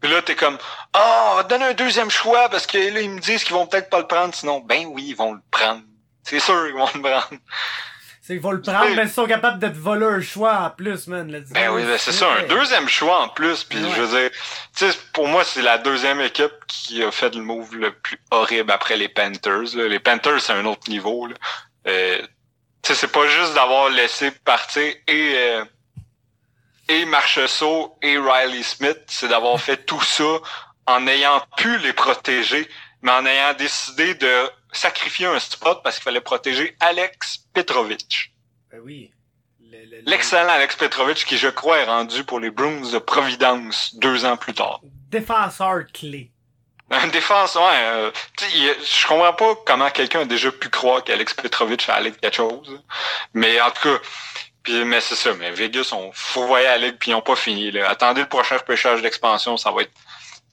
Puis 0.00 0.10
là, 0.10 0.20
t'es 0.22 0.34
comme, 0.34 0.58
ah, 0.92 1.00
oh, 1.00 1.30
on 1.32 1.36
va 1.36 1.44
te 1.44 1.48
donner 1.48 1.64
un 1.66 1.74
deuxième 1.74 2.10
choix 2.10 2.48
parce 2.48 2.66
que 2.66 2.76
là, 2.76 3.00
ils 3.00 3.10
me 3.10 3.20
disent 3.20 3.44
qu'ils 3.44 3.54
vont 3.54 3.66
peut-être 3.66 3.88
pas 3.88 3.98
le 4.00 4.06
prendre, 4.06 4.34
sinon, 4.34 4.60
ben 4.60 4.86
oui, 4.86 5.06
ils 5.08 5.16
vont 5.16 5.32
le 5.32 5.40
prendre. 5.50 5.82
C'est 6.22 6.40
sûr 6.40 6.66
qu'ils 6.66 6.74
vont 6.74 6.88
le 6.94 7.00
prendre. 7.00 7.40
Ils 8.28 8.40
vont 8.40 8.50
le 8.50 8.60
prendre, 8.60 8.94
mais 8.96 9.04
ils 9.04 9.08
sont 9.08 9.26
capables 9.26 9.60
de 9.60 9.68
te 9.68 9.78
voler 9.78 10.06
un 10.06 10.20
choix 10.20 10.58
en 10.58 10.70
plus, 10.70 11.06
man. 11.06 11.30
ben 11.50 11.70
oui, 11.70 11.84
ben 11.84 11.96
c'est 11.96 12.12
ça, 12.12 12.28
un 12.32 12.42
deuxième 12.42 12.88
choix 12.88 13.22
en 13.22 13.28
plus. 13.28 13.62
Puis 13.62 13.78
je 13.78 14.00
veux 14.02 14.20
dire, 14.20 14.30
tu 14.76 14.90
sais, 14.90 14.98
pour 15.12 15.28
moi, 15.28 15.44
c'est 15.44 15.62
la 15.62 15.78
deuxième 15.78 16.20
équipe 16.20 16.54
qui 16.66 17.04
a 17.04 17.10
fait 17.10 17.34
le 17.34 17.42
move 17.42 17.76
le 17.76 17.92
plus 17.92 18.18
horrible 18.32 18.72
après 18.72 18.96
les 18.96 19.08
Panthers. 19.08 19.76
Les 19.76 20.00
Panthers, 20.00 20.40
c'est 20.40 20.52
un 20.52 20.64
autre 20.66 20.90
niveau. 20.90 21.28
Là. 21.28 21.34
Euh, 21.86 22.18
tu 22.18 22.26
c'est 22.94 23.12
pas 23.12 23.26
juste 23.26 23.54
d'avoir 23.54 23.88
laissé 23.88 24.30
partir 24.30 24.82
et 24.82 25.32
euh, 25.34 25.64
et 26.88 27.04
Marchessault 27.04 27.98
et 28.00 28.16
Riley 28.16 28.62
Smith, 28.62 29.02
c'est 29.08 29.28
d'avoir 29.28 29.60
fait 29.60 29.84
tout 29.86 30.00
ça 30.02 30.38
en 30.86 31.00
n'ayant 31.00 31.42
pu 31.56 31.78
les 31.78 31.92
protéger, 31.92 32.68
mais 33.02 33.10
en 33.10 33.26
ayant 33.26 33.54
décidé 33.54 34.14
de 34.14 34.48
sacrifier 34.72 35.26
un 35.26 35.38
spot 35.40 35.80
parce 35.82 35.96
qu'il 35.96 36.04
fallait 36.04 36.20
protéger 36.20 36.76
Alex 36.80 37.38
Petrovic. 37.52 38.32
Ben 38.70 38.80
oui. 38.84 39.10
L'excellent 40.04 40.48
Alex 40.48 40.76
Petrovic 40.76 41.24
qui, 41.24 41.36
je 41.36 41.48
crois, 41.48 41.78
est 41.78 41.84
rendu 41.84 42.22
pour 42.22 42.38
les 42.38 42.50
Bruins 42.50 42.88
de 42.92 42.98
Providence 42.98 43.94
deux 43.96 44.24
ans 44.24 44.36
plus 44.36 44.54
tard. 44.54 44.80
Défenseur 45.10 45.86
clé. 45.92 46.30
Un 46.90 47.08
défenseur, 47.08 47.62
ouais. 47.62 47.72
Euh, 47.82 48.10
je 48.38 49.06
comprends 49.08 49.32
pas 49.32 49.54
comment 49.64 49.90
quelqu'un 49.90 50.20
a 50.20 50.24
déjà 50.24 50.52
pu 50.52 50.68
croire 50.68 51.02
qu'Alex 51.02 51.34
Petrovic 51.34 51.88
allait 51.88 52.12
quelque 52.12 52.36
chose. 52.36 52.80
Mais 53.34 53.60
en 53.60 53.70
tout 53.72 53.82
cas, 53.82 53.98
Puis, 54.62 54.84
mais 54.84 55.00
c'est 55.00 55.16
ça, 55.16 55.34
mais 55.34 55.50
Vegas, 55.50 55.90
on 55.92 56.12
fourvoyait 56.12 56.66
la 56.66 56.78
ligue, 56.78 56.96
puis 56.98 57.10
ils 57.10 57.14
n'ont 57.14 57.22
pas 57.22 57.34
fini. 57.34 57.72
Là. 57.72 57.90
Attendez 57.90 58.20
le 58.20 58.28
prochain 58.28 58.56
repêchage 58.56 59.02
d'expansion, 59.02 59.56
ça 59.56 59.72
va 59.72 59.82
être. 59.82 59.92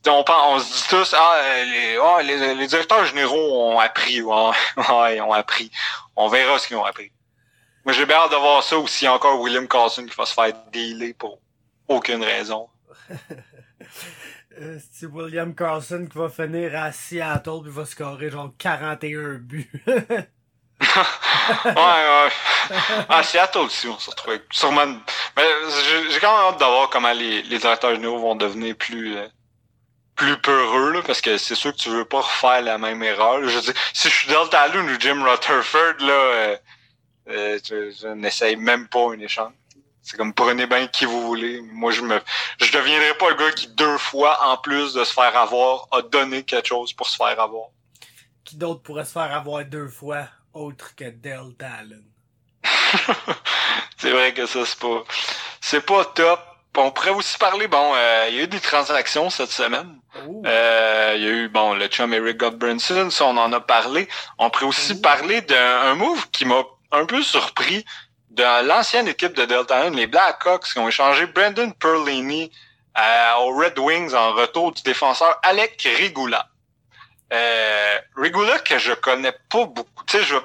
On, 0.07 0.23
pense, 0.23 0.35
on 0.49 0.59
se 0.59 0.73
dit 0.73 0.87
tous, 0.89 1.13
ah, 1.17 1.41
les, 1.63 1.97
oh, 1.97 2.19
les, 2.21 2.67
directeurs 2.67 3.05
généraux 3.05 3.71
ont 3.71 3.79
appris. 3.79 4.21
Ouais, 4.21 5.15
ils 5.15 5.21
ont 5.21 5.31
appris. 5.31 5.71
On 6.15 6.27
verra 6.27 6.57
ce 6.59 6.67
qu'ils 6.67 6.77
ont 6.77 6.83
appris. 6.83 7.11
Moi, 7.85 7.93
j'ai 7.93 8.05
bien 8.05 8.17
hâte 8.17 8.31
de 8.31 8.35
voir 8.35 8.63
ça 8.63 8.77
aussi 8.77 9.07
encore 9.07 9.39
William 9.39 9.67
Carlson 9.67 10.05
qui 10.05 10.15
va 10.15 10.25
se 10.25 10.33
faire 10.33 10.51
dealer 10.71 11.13
pour 11.13 11.39
aucune 11.87 12.23
raison. 12.23 12.69
Euh, 14.61 14.77
c'est 14.91 15.07
William 15.07 15.55
Carlson 15.55 16.07
qui 16.09 16.17
va 16.17 16.29
finir 16.29 16.75
à 16.75 16.91
Seattle 16.91 17.61
puis 17.63 17.71
va 17.71 17.85
scorer 17.85 18.29
genre 18.29 18.51
41 18.57 19.35
buts. 19.39 19.71
ouais, 19.87 20.27
ouais. 21.65 22.29
À 23.09 23.23
Seattle 23.23 23.59
aussi, 23.59 23.87
on 23.87 23.97
se 23.97 24.09
retrouve 24.11 24.39
sûrement. 24.51 24.85
Mais 25.35 25.43
j'ai 26.11 26.19
quand 26.19 26.37
même 26.37 26.53
hâte 26.53 26.59
de 26.59 26.65
voir 26.65 26.89
comment 26.89 27.13
les, 27.13 27.41
les 27.43 27.57
directeurs 27.57 27.95
généraux 27.95 28.19
vont 28.19 28.35
devenir 28.35 28.75
plus 28.75 29.15
euh, 29.15 29.27
plus 30.15 30.37
peureux, 30.37 30.91
là, 30.91 31.01
parce 31.01 31.21
que 31.21 31.37
c'est 31.37 31.55
sûr 31.55 31.71
que 31.71 31.77
tu 31.77 31.89
veux 31.89 32.05
pas 32.05 32.21
refaire 32.21 32.61
la 32.61 32.77
même 32.77 33.01
erreur. 33.01 33.47
Je 33.47 33.59
dis, 33.59 33.73
si 33.93 34.09
je 34.09 34.13
suis 34.13 34.27
Delta 34.27 34.67
ou 34.69 34.99
Jim 34.99 35.23
Rutherford, 35.23 35.95
là, 35.99 36.57
euh, 37.29 37.59
je, 37.63 37.91
je 37.91 38.07
n'essaye 38.09 38.55
même 38.55 38.87
pas 38.87 39.13
une 39.13 39.21
échange. 39.21 39.53
C'est 40.03 40.17
comme 40.17 40.33
prenez 40.33 40.67
bien 40.67 40.85
qui 40.87 41.05
vous 41.05 41.21
voulez. 41.21 41.61
Moi, 41.71 41.93
je 41.93 42.01
me, 42.01 42.19
je 42.59 42.71
deviendrai 42.73 43.13
pas 43.17 43.29
le 43.29 43.35
gars 43.35 43.51
qui 43.53 43.67
deux 43.69 43.97
fois, 43.97 44.37
en 44.45 44.57
plus 44.57 44.93
de 44.93 45.03
se 45.05 45.13
faire 45.13 45.35
avoir, 45.35 45.87
a 45.91 46.01
donné 46.01 46.43
quelque 46.43 46.67
chose 46.67 46.91
pour 46.91 47.07
se 47.07 47.15
faire 47.15 47.39
avoir. 47.39 47.67
Qui 48.43 48.57
d'autre 48.57 48.81
pourrait 48.81 49.05
se 49.05 49.13
faire 49.13 49.33
avoir 49.33 49.63
deux 49.63 49.87
fois, 49.87 50.27
autre 50.53 50.93
que 50.95 51.05
Del 51.05 51.55
Talon? 51.57 52.03
c'est 53.97 54.11
vrai 54.11 54.33
que 54.33 54.45
ça, 54.45 54.65
c'est 54.65 54.79
pas, 54.79 55.03
c'est 55.61 55.85
pas 55.85 56.03
top. 56.03 56.41
On 56.75 56.91
pourrait 56.91 57.11
aussi 57.11 57.37
parler, 57.37 57.67
bon, 57.67 57.93
euh, 57.95 58.25
il 58.29 58.35
y 58.35 58.39
a 58.39 58.43
eu 58.43 58.47
des 58.47 58.59
transactions 58.59 59.29
cette 59.29 59.51
semaine. 59.51 59.99
Euh, 60.45 61.13
il 61.15 61.23
y 61.23 61.27
a 61.27 61.29
eu, 61.29 61.47
bon, 61.47 61.75
le 61.75 61.87
chum 61.87 62.13
Eric 62.13 62.37
Godbranson, 62.37 63.09
ça, 63.09 63.25
on 63.25 63.37
en 63.37 63.53
a 63.53 63.59
parlé. 63.61 64.09
On 64.37 64.49
pourrait 64.49 64.65
aussi 64.65 64.99
parler 64.99 65.41
d'un 65.41 65.95
move 65.95 66.29
qui 66.31 66.43
m'a 66.43 66.63
un 66.91 67.05
peu 67.05 67.21
surpris 67.21 67.85
de 68.33 68.67
l'ancienne 68.67 69.07
équipe 69.07 69.33
de 69.33 69.45
Delta 69.45 69.89
les 69.89 70.07
Blackhawks, 70.07 70.65
qui 70.73 70.79
ont 70.79 70.87
échangé 70.87 71.27
Brandon 71.27 71.71
Perlini 71.71 72.51
euh, 72.97 73.33
aux 73.41 73.55
Red 73.55 73.77
Wings 73.77 74.13
en 74.13 74.33
retour 74.33 74.71
du 74.71 74.81
défenseur 74.81 75.39
Alec 75.43 75.87
Rigula. 75.97 76.49
Euh, 77.31 77.99
Rigula 78.17 78.59
que 78.59 78.77
je 78.79 78.93
connais 78.93 79.33
pas 79.49 79.65
beaucoup. 79.65 80.03
Tu 80.07 80.17
sais, 80.17 80.23
je, 80.23 80.35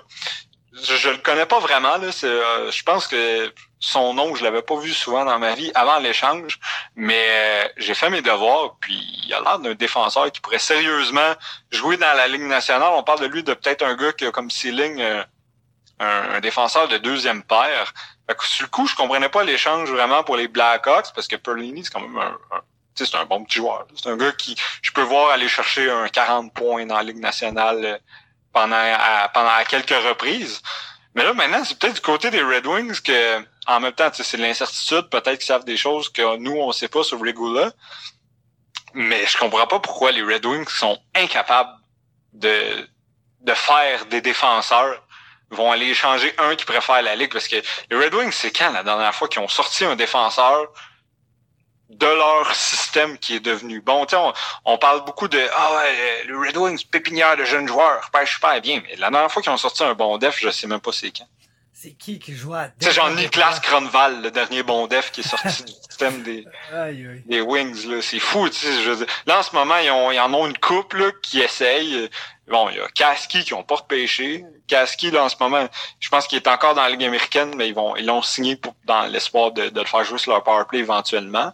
je, 0.72 1.08
le 1.08 1.16
connais 1.18 1.46
pas 1.46 1.60
vraiment. 1.60 1.96
Là. 1.96 2.08
Euh, 2.24 2.70
je 2.70 2.82
pense 2.82 3.06
que 3.06 3.52
son 3.80 4.12
nom, 4.12 4.34
je 4.34 4.44
l'avais 4.44 4.62
pas 4.62 4.78
vu 4.78 4.92
souvent 4.92 5.24
dans 5.24 5.38
ma 5.38 5.54
vie 5.54 5.70
avant 5.74 5.98
l'échange, 5.98 6.58
mais 6.94 7.24
euh, 7.28 7.68
j'ai 7.78 7.94
fait 7.94 8.10
mes 8.10 8.22
devoirs, 8.22 8.76
puis 8.80 8.98
il 9.26 9.32
a 9.32 9.40
l'air 9.40 9.58
d'un 9.60 9.74
défenseur 9.74 10.30
qui 10.30 10.40
pourrait 10.40 10.58
sérieusement 10.58 11.32
jouer 11.70 11.96
dans 11.96 12.14
la 12.14 12.28
Ligue 12.28 12.42
nationale. 12.42 12.90
On 12.92 13.02
parle 13.02 13.20
de 13.20 13.26
lui 13.26 13.42
de 13.42 13.54
peut-être 13.54 13.82
un 13.82 13.94
gars 13.94 14.12
qui 14.12 14.26
a 14.26 14.30
comme 14.30 14.50
ceiling 14.50 15.02
euh, 16.00 16.36
un, 16.36 16.40
défenseur 16.40 16.88
de 16.88 16.98
deuxième 16.98 17.42
paire. 17.42 17.92
Fait 18.28 18.36
que, 18.36 18.46
sur 18.46 18.64
le 18.64 18.70
coup, 18.70 18.86
je 18.86 18.94
comprenais 18.94 19.28
pas 19.28 19.42
l'échange 19.42 19.90
vraiment 19.90 20.22
pour 20.22 20.36
les 20.36 20.48
Blackhawks 20.48 21.12
parce 21.14 21.26
que 21.26 21.36
Perlini, 21.36 21.84
c'est 21.84 21.92
quand 21.92 22.00
même 22.00 22.18
un, 22.18 22.60
c'est 22.94 23.14
un 23.14 23.24
bon 23.24 23.44
petit 23.44 23.58
joueur. 23.58 23.86
C'est 23.94 24.08
un 24.08 24.16
gars 24.16 24.32
qui, 24.32 24.56
je 24.82 24.92
peux 24.92 25.02
voir 25.02 25.30
aller 25.30 25.48
chercher 25.48 25.90
un 25.90 26.08
40 26.08 26.52
points 26.52 26.86
dans 26.86 26.96
la 26.96 27.02
Ligue 27.02 27.18
nationale 27.18 27.84
euh, 27.84 27.98
pendant, 28.52 28.80
pendant 29.34 29.50
quelques 29.68 29.90
reprises. 29.90 30.62
Mais 31.14 31.24
là, 31.24 31.32
maintenant, 31.32 31.64
c'est 31.64 31.78
peut-être 31.78 31.96
du 31.96 32.00
côté 32.00 32.30
des 32.30 32.42
Red 32.42 32.66
Wings 32.66 33.00
que, 33.00 33.44
en 33.66 33.80
même 33.80 33.92
temps, 33.92 34.10
c'est 34.12 34.36
l'incertitude. 34.36 35.08
Peut-être 35.10 35.38
qu'ils 35.38 35.46
savent 35.46 35.64
des 35.64 35.76
choses 35.76 36.08
que 36.08 36.36
nous, 36.36 36.52
on 36.52 36.70
sait 36.72 36.88
pas 36.88 37.02
sur 37.02 37.18
Regula. 37.18 37.72
Mais 38.94 39.26
je 39.26 39.36
comprends 39.36 39.66
pas 39.66 39.80
pourquoi 39.80 40.12
les 40.12 40.22
Red 40.22 40.46
Wings 40.46 40.68
sont 40.68 40.98
incapables 41.14 41.72
de, 42.32 42.88
de 43.40 43.54
faire 43.54 44.06
des 44.06 44.20
défenseurs 44.20 45.02
vont 45.50 45.72
aller 45.72 45.86
échanger 45.86 46.34
un 46.38 46.54
qui 46.56 46.64
préfère 46.64 47.02
la 47.02 47.16
ligue 47.16 47.32
parce 47.32 47.48
que 47.48 47.56
les 47.90 47.96
Red 47.96 48.14
Wings, 48.14 48.32
c'est 48.32 48.50
quand 48.50 48.72
la 48.72 48.82
dernière 48.82 49.14
fois 49.14 49.28
qu'ils 49.28 49.40
ont 49.42 49.48
sorti 49.48 49.84
un 49.84 49.96
défenseur 49.96 50.72
de 51.88 52.06
leur 52.06 52.54
système 52.54 53.18
qui 53.18 53.36
est 53.36 53.40
devenu 53.40 53.80
bon? 53.80 54.06
On, 54.12 54.32
on 54.64 54.78
parle 54.78 55.04
beaucoup 55.04 55.28
de 55.28 55.40
Ah 55.56 55.74
ouais, 55.76 56.24
le 56.24 56.38
Red 56.38 56.56
Wings, 56.56 56.84
pépinière 56.90 57.36
de 57.36 57.44
jeunes 57.44 57.66
joueurs, 57.66 58.10
pas 58.10 58.26
super 58.26 58.60
bien. 58.60 58.82
Mais 58.86 58.96
la 58.96 59.10
dernière 59.10 59.32
fois 59.32 59.42
qu'ils 59.42 59.52
ont 59.52 59.56
sorti 59.56 59.82
un 59.84 59.94
bon 59.94 60.18
def, 60.18 60.38
je 60.38 60.50
sais 60.50 60.66
même 60.66 60.80
pas 60.80 60.92
c'est 60.92 61.10
quand. 61.10 61.26
C'est 61.80 61.92
qui 61.92 62.18
qui 62.18 62.34
joue 62.34 62.54
à 62.54 62.70
C'est 62.80 62.90
genre 62.90 63.10
Niklas 63.10 63.60
Cronval, 63.62 64.22
le 64.22 64.32
dernier 64.32 64.64
bon 64.64 64.88
def 64.88 65.12
qui 65.12 65.20
est 65.20 65.28
sorti 65.28 65.62
du 65.64 65.72
système 65.72 66.24
des, 66.24 66.44
des 67.26 67.40
Wings. 67.40 67.86
Là. 67.86 68.02
C'est 68.02 68.18
fou. 68.18 68.48
Tu 68.48 68.56
sais, 68.56 68.82
je 68.82 69.04
là, 69.26 69.38
en 69.38 69.42
ce 69.44 69.54
moment, 69.54 69.76
ils, 69.76 69.88
ont, 69.92 70.10
ils 70.10 70.18
en 70.18 70.34
ont 70.34 70.48
une 70.48 70.58
couple 70.58 71.12
qui 71.22 71.40
essaye. 71.40 72.10
Bon, 72.48 72.68
il 72.68 72.78
y 72.78 72.80
a 72.80 72.88
Kaski 72.88 73.44
qui 73.44 73.54
ont 73.54 73.62
pas 73.62 73.76
repêché. 73.76 74.44
Kaski, 74.66 75.12
là, 75.12 75.22
en 75.22 75.28
ce 75.28 75.36
moment, 75.38 75.68
je 76.00 76.08
pense 76.08 76.26
qu'il 76.26 76.34
est 76.34 76.48
encore 76.48 76.74
dans 76.74 76.82
la 76.82 76.90
Ligue 76.90 77.04
américaine, 77.04 77.54
mais 77.56 77.68
ils 77.68 77.74
vont 77.74 77.94
ils 77.94 78.06
l'ont 78.06 78.22
signé 78.22 78.56
pour, 78.56 78.74
dans 78.84 79.02
l'espoir 79.02 79.52
de, 79.52 79.68
de 79.68 79.80
le 79.80 79.86
faire 79.86 80.02
jouer 80.02 80.18
sur 80.18 80.32
leur 80.32 80.42
powerplay 80.42 80.80
éventuellement. 80.80 81.52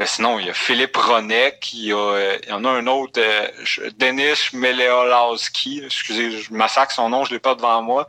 Euh, 0.00 0.06
sinon, 0.06 0.38
il 0.38 0.46
y 0.46 0.50
a 0.50 0.54
Philippe 0.54 0.96
Ronek, 0.96 1.70
il 1.74 1.84
y, 1.84 1.92
a, 1.92 1.96
euh, 1.96 2.38
il 2.44 2.48
y 2.48 2.52
en 2.52 2.64
a 2.64 2.70
un 2.70 2.86
autre, 2.86 3.20
euh, 3.20 3.90
Denis 3.98 4.48
Meleolowski. 4.54 5.82
Excusez, 5.84 6.30
je 6.30 6.52
massacre 6.52 6.92
son 6.92 7.10
nom, 7.10 7.26
je 7.26 7.32
l'ai 7.34 7.40
pas 7.40 7.54
devant 7.54 7.82
moi. 7.82 8.06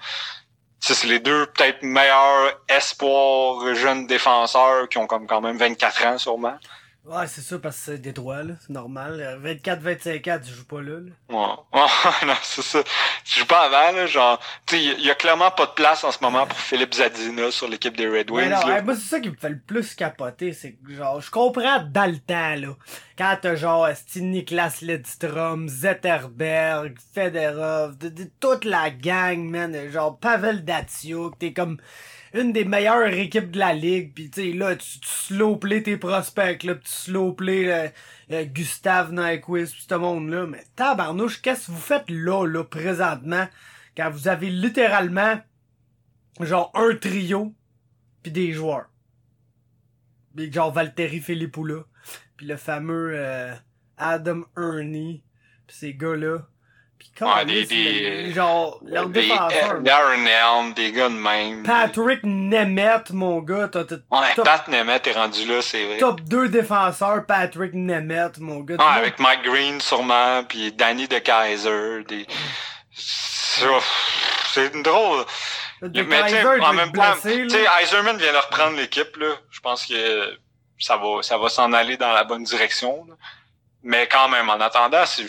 C'est 0.87 1.07
les 1.07 1.19
deux 1.19 1.47
peut-être 1.47 1.81
meilleurs 1.81 2.61
espoirs 2.69 3.73
jeunes 3.73 4.05
défenseurs 4.05 4.87
qui 4.87 4.99
ont 4.99 5.07
comme 5.07 5.25
quand 5.25 5.41
même 5.41 5.57
24 5.57 6.05
ans 6.05 6.17
sûrement. 6.19 6.59
Ouais, 7.07 7.27
c'est 7.27 7.41
ça, 7.41 7.59
parce 7.59 7.77
que 7.77 7.83
c'est 7.83 7.97
Détroit, 7.99 8.41
là. 8.41 8.53
C'est 8.61 8.71
normal. 8.71 9.39
24-25 9.43 10.31
ans, 10.31 10.39
tu 10.43 10.51
joues 10.51 10.65
pas 10.65 10.81
là, 10.81 10.99
là. 10.99 11.11
Ouais. 11.29 11.79
ouais 11.79 12.27
non, 12.27 12.33
c'est 12.41 12.63
ça. 12.63 12.83
Tu 13.23 13.39
joues 13.39 13.45
pas 13.45 13.65
avant, 13.65 13.95
là. 13.95 14.07
Genre, 14.07 14.39
tu 14.65 14.75
sais, 14.75 14.83
il 14.83 15.05
y 15.05 15.11
a 15.11 15.15
clairement 15.15 15.51
pas 15.51 15.67
de 15.67 15.71
place 15.71 16.03
en 16.03 16.11
ce 16.11 16.17
moment 16.21 16.47
pour 16.47 16.57
Philippe 16.57 16.95
Zadina 16.95 17.51
sur 17.51 17.67
l'équipe 17.67 17.95
des 17.95 18.07
Red 18.07 18.31
Wings. 18.31 18.49
non, 18.49 18.83
moi, 18.83 18.95
c'est 18.95 19.07
ça 19.07 19.19
qui 19.19 19.29
me 19.29 19.35
fait 19.35 19.49
le 19.49 19.59
plus 19.59 19.93
capoter. 19.93 20.53
C'est 20.53 20.73
que, 20.73 20.93
genre, 20.95 21.21
je 21.21 21.29
comprends 21.29 21.83
dans 21.83 22.09
le 22.09 22.17
temps, 22.17 22.55
là. 22.55 22.75
Quand 23.17 23.37
t'as, 23.39 23.55
genre, 23.55 23.87
Steve 23.95 24.23
Niklas 24.23 24.79
Lidstrom, 24.81 25.69
Zetterberg, 25.69 26.97
Federov, 27.13 27.97
de, 27.97 28.09
de, 28.09 28.29
toute 28.39 28.65
la 28.65 28.89
gang, 28.89 29.47
man. 29.47 29.91
Genre, 29.91 30.17
Pavel 30.17 30.65
Datsuk, 30.65 31.37
t'es 31.37 31.53
comme 31.53 31.77
une 32.35 32.51
des 32.51 32.65
meilleures 32.65 33.07
équipes 33.07 33.51
de 33.51 33.59
la 33.59 33.73
ligue 33.73 34.13
puis 34.13 34.29
tu 34.29 34.51
là 34.53 34.75
tu, 34.75 34.99
tu 34.99 35.07
slow 35.07 35.55
play 35.55 35.81
tes 35.81 35.97
prospects 35.97 36.63
là 36.63 36.75
tu 36.75 36.89
slow 36.89 37.31
play 37.31 37.71
euh, 37.71 37.87
euh, 38.31 38.43
Gustave 38.43 39.13
Nyquist 39.13 39.73
tout 39.73 39.85
ce 39.89 39.95
monde 39.95 40.29
là 40.29 40.45
mais 40.45 40.63
tabarnouche 40.75 41.41
qu'est-ce 41.41 41.67
que 41.67 41.71
vous 41.71 41.77
faites 41.79 42.09
là 42.09 42.45
là 42.45 42.63
présentement 42.65 43.47
quand 43.95 44.09
vous 44.09 44.27
avez 44.27 44.49
littéralement 44.49 45.39
genre 46.41 46.71
un 46.73 46.95
trio 46.95 47.55
puis 48.21 48.31
des 48.31 48.51
joueurs? 48.51 48.89
Puis 50.35 50.51
genre 50.51 50.73
Valtteri 50.73 51.21
Filippoula 51.21 51.85
puis 52.35 52.47
le 52.47 52.57
fameux 52.57 53.11
euh, 53.15 53.55
Adam 53.97 54.43
Ernie 54.57 55.23
puis 55.67 55.77
ces 55.77 55.93
là 57.19 57.35
Ouais, 57.35 57.45
des, 57.45 57.65
des, 57.65 58.33
genre, 58.33 58.79
leur 58.85 59.09
défenseur. 59.09 59.81
Darren 59.81 60.25
Elm, 60.25 60.73
des 60.73 60.91
gars 60.91 61.09
de 61.09 61.13
même. 61.13 61.63
Patrick 61.63 62.19
Nemeth, 62.23 63.11
mon 63.11 63.39
gars. 63.39 63.67
T'as, 63.71 63.83
t'as, 63.83 63.95
ouais, 63.95 64.33
top, 64.35 64.45
Pat 64.45 64.67
Nemeth 64.67 65.07
est 65.07 65.13
rendu 65.13 65.45
là, 65.45 65.61
c'est 65.61 65.85
vrai. 65.85 65.97
Top 65.97 66.21
2 66.21 66.49
défenseurs, 66.49 67.25
Patrick 67.25 67.73
Nemeth, 67.73 68.39
mon 68.39 68.59
gars. 68.59 68.75
Avec 68.79 69.19
Mike 69.19 69.43
Green 69.43 69.81
sûrement, 69.81 70.43
puis 70.43 70.71
Danny 70.71 71.07
de 71.07 71.19
Kaiser. 71.19 72.03
Des... 72.07 72.27
C'est 72.91 74.73
une 74.73 74.83
drôle. 74.83 75.25
Mais 75.81 76.23
Kaiser, 76.23 76.61
en 76.61 76.73
même 76.73 76.91
temps, 76.91 77.13
tu 77.21 77.49
sais, 77.49 77.65
Eiserman 77.81 78.17
vient 78.17 78.33
de 78.33 78.37
reprendre 78.37 78.77
l'équipe, 78.77 79.15
là. 79.17 79.35
Je 79.51 79.59
pense 79.59 79.85
que 79.85 80.37
ça 80.79 80.97
va, 80.97 81.21
ça 81.21 81.37
va 81.37 81.49
s'en 81.49 81.71
aller 81.73 81.97
dans 81.97 82.11
la 82.11 82.23
bonne 82.23 82.43
direction. 82.43 83.05
Là. 83.07 83.15
Mais 83.83 84.07
quand 84.07 84.27
même, 84.29 84.49
en 84.49 84.59
attendant, 84.59 85.05
c'est, 85.05 85.25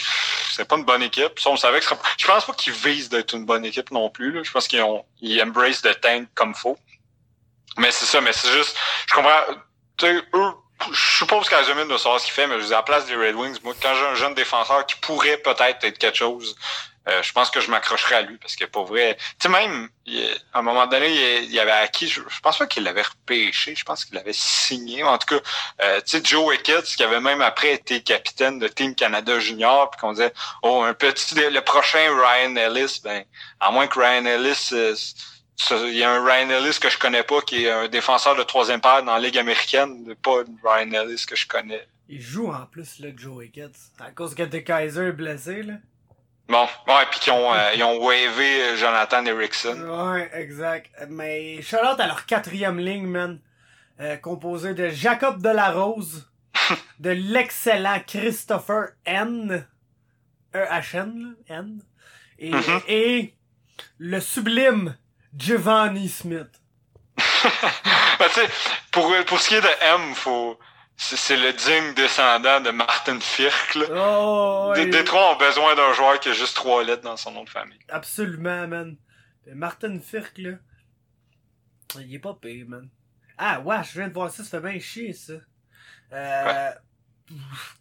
c'est 0.57 0.67
pas 0.67 0.77
une 0.77 0.85
bonne 0.85 1.03
équipe. 1.03 1.39
On 1.45 1.57
savait 1.57 1.81
que 1.81 1.87
Je 2.17 2.27
pense 2.27 2.47
pas 2.47 2.55
qu'ils 2.55 2.73
visent 2.73 3.11
d'être 3.11 3.35
une 3.35 3.45
bonne 3.45 3.65
équipe 3.67 3.91
non 3.91 4.09
plus. 4.09 4.33
Là. 4.33 4.43
Je 4.43 4.51
pense 4.51 4.67
qu'ils 4.67 4.81
ont 4.81 5.05
ils 5.21 5.43
embrace 5.43 5.83
de 5.83 5.93
tank 5.93 6.29
comme 6.35 6.55
faut. 6.55 6.79
Mais 7.77 7.91
c'est 7.91 8.07
ça, 8.07 8.23
mais 8.23 8.33
c'est 8.33 8.51
juste. 8.51 8.75
Je 9.07 9.15
comprends. 9.15 9.43
Tu 9.99 10.07
sais, 10.07 10.15
eux, 10.35 10.53
je 10.91 11.17
suppose 11.19 11.49
qu'Azumin 11.51 11.85
doit 11.85 11.99
savoir 11.99 12.21
ce 12.21 12.25
qu'il 12.25 12.35
fait, 12.35 12.47
mais 12.47 12.59
je 12.59 12.67
dis 12.67 12.73
à 12.73 12.79
la 12.79 12.83
place 12.83 13.05
des 13.05 13.17
Red 13.17 13.35
Wings, 13.35 13.59
moi, 13.65 13.75
quand 13.83 13.95
j'ai 13.95 14.07
un 14.07 14.15
jeune 14.15 14.35
défenseur 14.35 14.87
qui 14.87 14.97
pourrait 14.97 15.39
peut-être 15.39 15.85
être 15.85 15.99
quelque 15.99 16.17
chose, 16.17 16.57
euh, 17.09 17.23
je 17.23 17.33
pense 17.33 17.51
que 17.51 17.61
je 17.61 17.71
m'accrocherai 17.71 18.17
à 18.17 18.23
lui 18.23 18.37
parce 18.39 18.57
que 18.57 18.65
pour 18.65 18.87
vrai, 18.87 19.17
tu 19.17 19.35
sais 19.41 19.49
même 19.49 19.89
à 20.53 20.59
un 20.61 20.63
moment 20.63 20.87
donné, 20.87 21.43
il, 21.43 21.53
y 21.53 21.59
avait 21.59 21.71
acquis, 21.73 22.09
je, 22.09 22.21
pense 22.43 22.59
pas 22.59 22.67
qu'il 22.67 22.85
l'avait 22.85 23.03
repêché, 23.03 23.75
je 23.75 23.85
pense 23.85 24.05
qu'il 24.05 24.15
l'avait 24.15 24.33
signé. 24.33 25.03
En 25.03 25.19
tout 25.19 25.37
cas, 25.37 25.43
euh, 25.83 26.01
tu 26.01 26.19
sais 26.19 26.25
Joe 26.25 26.47
Wickett, 26.47 26.85
qui 26.85 27.03
avait 27.03 27.21
même 27.21 27.43
après 27.43 27.75
été 27.75 28.03
capitaine 28.03 28.59
de 28.59 28.69
Team 28.69 28.95
Canada 28.95 29.39
Junior, 29.39 29.91
puis 29.91 30.01
qu'on 30.01 30.13
disait 30.13 30.33
oh 30.63 30.83
un 30.83 30.95
petit 30.95 31.35
le 31.35 31.61
prochain 31.61 32.09
Ryan 32.11 32.57
Ellis, 32.57 33.01
ben 33.03 33.25
à 33.61 33.71
moins 33.71 33.87
que 33.87 33.99
Ryan 33.99 34.25
Ellis 34.25 34.71
euh, 34.73 34.95
il 35.71 35.97
y 35.97 36.03
a 36.03 36.11
un 36.11 36.25
Ryan 36.25 36.51
Ellis 36.51 36.79
que 36.81 36.91
je 36.91 36.99
connais 36.99 37.23
pas 37.23 37.41
qui 37.41 37.65
est 37.65 37.71
un 37.71 37.89
défenseur 37.89 38.37
de 38.37 38.43
troisième 38.43 38.81
paire 38.81 39.03
dans 39.03 39.15
la 39.15 39.21
Ligue 39.21 39.39
américaine, 39.39 40.15
pas 40.23 40.43
Ryan 40.63 40.93
Ellis 40.93 41.25
que 41.27 41.37
je 41.37 41.47
connais. 41.47 41.87
Il 42.09 42.21
joue 42.21 42.53
en 42.53 42.67
plus, 42.67 43.01
là, 43.01 43.09
Joey 43.17 43.49
Kitts. 43.49 43.91
À 43.99 44.13
cause 44.13 44.35
que 44.35 44.45
De 44.45 44.59
Kaiser 44.59 45.07
est 45.07 45.13
blessé, 45.13 45.63
là. 45.63 45.75
Bon, 46.49 46.67
ouais, 46.87 47.07
puis 47.11 47.21
qu'ils 47.21 47.33
ont, 47.33 47.53
euh, 47.53 47.73
ils 47.75 47.83
ont 47.83 47.99
wavé 48.05 48.63
euh, 48.63 48.77
Jonathan 48.77 49.25
Erickson. 49.27 49.81
Ouais, 49.83 50.31
exact. 50.35 50.91
Mais 51.09 51.59
out 51.59 51.99
à 52.01 52.07
leur 52.07 52.25
quatrième 52.27 52.79
ligne, 52.79 53.07
man. 53.07 53.41
Euh, 54.01 54.17
composé 54.17 54.75
de 54.75 54.89
Jacob 54.91 55.41
Delarose, 55.43 56.31
de 57.01 57.11
l'excellent 57.11 58.01
Christopher 58.07 58.91
N. 59.05 59.67
E-H-N, 60.55 61.35
N. 61.49 61.81
Et, 62.39 62.51
Mhm. 62.53 62.81
et 62.89 63.35
le 63.99 64.21
sublime 64.21 64.97
Giovanni 65.37 66.09
Smith. 66.09 66.49
Ben, 68.19 68.29
tu 68.29 68.41
sais, 68.41 68.49
pour, 68.91 69.13
pour 69.27 69.41
ce 69.41 69.49
qui 69.49 69.55
est 69.57 69.61
de 69.61 69.83
M, 69.83 70.15
faut, 70.15 70.59
c'est, 70.97 71.37
le 71.37 71.53
digne 71.53 71.95
descendant 71.95 72.61
de 72.61 72.71
Martin 72.71 73.21
Firk, 73.21 73.75
là. 73.75 73.87
Oh, 73.95 74.73
Des 74.75 74.83
ouais. 74.85 74.91
Détroit 74.91 75.35
ont 75.35 75.39
besoin 75.39 75.75
d'un 75.75 75.93
joueur 75.93 76.19
qui 76.21 76.31
a 76.31 76.33
juste 76.33 76.57
trois 76.57 76.83
lettres 76.85 77.03
dans 77.03 77.17
son 77.17 77.33
nom 77.33 77.45
de 77.45 77.51
famille. 77.51 77.79
Absolument, 77.89 78.67
man. 78.67 78.97
Martin 79.55 79.99
Firk, 80.01 80.39
là. 80.39 80.53
Il 81.99 82.15
est 82.15 82.19
pas 82.19 82.35
payé, 82.35 82.65
man. 82.65 82.89
Ah, 83.39 83.61
ouais, 83.61 83.77
je 83.85 83.93
viens 83.99 84.09
de 84.09 84.15
voir 84.15 84.31
ça, 84.31 84.43
ça 84.43 84.61
fait 84.61 84.71
bien 84.71 84.81
chier, 84.81 85.13
ça. 85.13 85.35
Euh, 86.13 86.71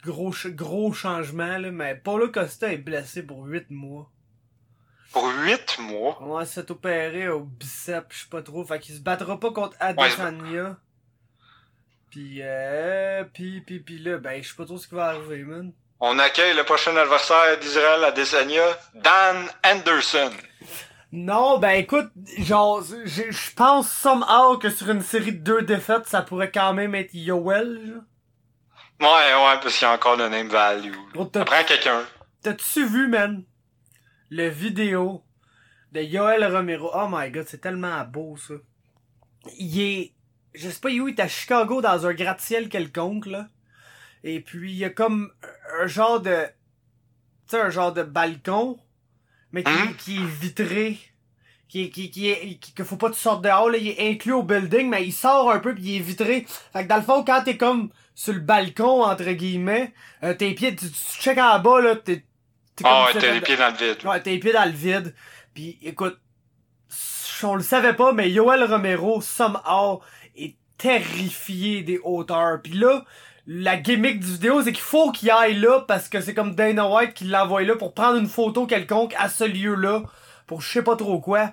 gros, 0.04 0.34
ch- 0.34 0.54
gros 0.54 0.92
changement, 0.94 1.58
là, 1.58 1.72
mais 1.72 1.96
Paulo 1.96 2.30
Costa 2.30 2.72
est 2.72 2.78
blessé 2.78 3.24
pour 3.24 3.46
8 3.46 3.70
mois. 3.70 4.12
Pour 5.12 5.28
huit 5.44 5.80
mois? 5.80 6.18
On 6.22 6.36
va 6.36 6.46
s'est 6.46 6.70
opéré 6.72 7.30
au 7.30 7.42
bicep, 7.46 8.08
je 8.10 8.20
sais 8.24 8.30
pas 8.30 8.42
trop. 8.42 8.66
Fait 8.66 8.80
qu'il 8.80 8.96
se 8.96 9.00
battra 9.00 9.40
pas 9.40 9.52
contre 9.52 9.78
Adesanya. 9.80 10.78
Puis, 12.16 12.38
euh, 12.42 13.26
puis, 13.34 13.60
puis, 13.60 13.82
puis 13.82 14.00
là, 14.00 14.18
ben, 14.20 14.42
je 14.42 14.48
sais 14.48 14.56
pas 14.56 14.64
trop 14.64 14.78
ce 14.78 14.88
qui 14.88 14.96
va 14.96 15.08
arriver, 15.08 15.44
man. 15.44 15.74
On 16.00 16.18
accueille 16.18 16.56
le 16.56 16.64
prochain 16.64 16.96
adversaire 16.96 17.60
d'Israël 17.60 18.06
à 18.06 18.14
Desania, 18.14 18.64
Dan 18.94 19.36
Anderson. 19.66 20.32
Non, 21.12 21.58
ben 21.60 21.72
écoute, 21.72 22.10
genre, 22.38 22.82
je 22.82 23.54
pense 23.54 23.92
somehow 23.92 24.58
que 24.58 24.70
sur 24.70 24.90
une 24.92 25.02
série 25.02 25.34
de 25.34 25.40
deux 25.44 25.62
défaites, 25.64 26.06
ça 26.08 26.22
pourrait 26.22 26.52
quand 26.52 26.74
même 26.74 26.96
être 26.96 27.14
Yoel. 27.14 28.02
Ouais, 29.02 29.08
ouais, 29.08 29.60
parce 29.62 29.78
qu'il 29.78 29.86
y 29.86 29.92
a 29.92 29.94
encore 29.94 30.16
le 30.16 30.30
name 30.30 30.48
value. 30.48 30.94
Gros, 31.14 31.26
t'as- 31.26 31.40
Ça 31.42 31.46
prend 31.46 31.64
quelqu'un. 31.66 32.02
T'as-tu 32.44 32.86
vu, 32.88 33.10
man, 33.10 33.44
le 34.30 34.48
vidéo 34.48 35.22
de 35.92 36.00
Yoel 36.00 36.46
Romero? 36.46 36.92
Oh 36.94 37.08
my 37.12 37.30
god, 37.30 37.46
c'est 37.46 37.60
tellement 37.60 38.06
beau, 38.06 38.38
ça. 38.38 38.54
Il 39.58 39.82
est, 39.82 40.14
je 40.56 40.70
sais 40.70 40.80
pas 40.80 40.90
où, 40.90 41.08
il 41.08 41.16
est 41.16 41.20
à 41.20 41.28
Chicago 41.28 41.82
dans 41.82 42.06
un 42.06 42.14
gratte-ciel 42.14 42.70
quelconque, 42.70 43.26
là. 43.28 43.48
Et 44.24 44.40
puis, 44.40 44.72
il 44.72 44.78
y 44.78 44.86
a 44.86 44.90
comme 44.90 45.32
un 45.82 45.88
genre 45.88 46.20
de, 46.20 46.46
tu 47.48 47.52
sais, 47.56 47.62
un 47.62 47.70
genre 47.70 47.94
de 47.94 48.04
balcon, 48.04 48.80
mais 49.52 49.64
qui, 49.64 49.72
Mhm. 49.72 49.96
qui 49.98 50.16
est 50.18 50.26
vitré. 50.42 50.98
Qui, 51.68 51.90
qui, 51.90 52.10
qui 52.12 52.30
est, 52.30 52.58
qui, 52.60 52.74
que 52.74 52.84
faut 52.84 52.96
pas 52.96 53.10
que 53.10 53.16
tu 53.16 53.20
sortes 53.22 53.44
dehors, 53.44 53.70
là. 53.70 53.78
Il 53.78 53.88
est 53.88 54.12
inclus 54.12 54.34
au 54.34 54.44
building, 54.44 54.88
mais 54.88 55.06
il 55.06 55.12
sort 55.12 55.52
un 55.52 55.60
peu 55.60 55.74
puis 55.74 55.84
il 55.84 55.96
est 55.98 56.00
vitré. 56.00 56.46
Fait 56.72 56.84
que 56.84 56.88
dans 56.88 56.96
le 56.98 57.02
fond, 57.02 57.24
quand 57.24 57.44
t'es 57.44 57.58
comme 57.58 57.90
sur 58.14 58.34
le 58.34 58.40
balcon, 58.40 59.02
entre 59.04 59.30
guillemets, 59.32 59.94
euh, 60.24 60.34
tes 60.34 60.54
pieds, 60.54 60.76
tu, 60.76 60.90
tu 60.90 61.22
checkes 61.22 61.38
en 61.40 61.60
bas, 61.60 61.82
là, 61.82 61.96
t'es, 61.96 62.24
t'es 62.76 62.84
comme 62.84 62.94
Ah 62.94 63.06
ouais, 63.08 63.20
t'as 63.20 63.28
le- 63.28 63.34
les 63.34 63.42
pieds 63.42 63.58
dans 63.58 63.70
le 63.72 63.78
vide. 63.78 64.06
Ouais, 64.06 64.22
t'es 64.22 64.30
les 64.32 64.40
pieds 64.40 64.54
dans 64.54 64.66
le 64.66 64.72
vide. 64.72 65.16
Puis 65.54 65.80
écoute, 65.82 66.18
on 67.44 67.56
le 67.56 67.64
savait 67.64 67.94
pas, 67.96 68.14
mais 68.14 68.30
Yoel 68.32 68.64
Romero, 68.64 69.20
somehow, 69.22 70.02
terrifié 70.78 71.82
des 71.82 72.00
hauteurs. 72.04 72.62
Puis 72.62 72.74
là, 72.74 73.06
la 73.48 73.78
gimmick 73.78 74.20
du 74.20 74.34
vidéo, 74.34 74.62
c'est 74.64 74.72
qu'il 74.72 74.82
faut 74.82 75.12
qu'il 75.12 75.30
aille 75.30 75.60
là 75.60 75.82
parce 75.88 76.10
que 76.10 76.22
c'est 76.22 76.34
comme 76.34 76.56
Dana 76.56 76.88
White 76.90 77.14
qui 77.14 77.26
l'envoie 77.26 77.64
là 77.64 77.76
pour 77.76 77.94
prendre 77.94 78.18
une 78.18 78.28
photo 78.28 78.66
quelconque 78.66 79.14
à 79.18 79.30
ce 79.30 79.44
lieu-là 79.44 80.04
pour 80.48 80.62
je 80.62 80.72
sais 80.72 80.84
pas 80.84 80.96
trop 80.96 81.20
quoi. 81.20 81.52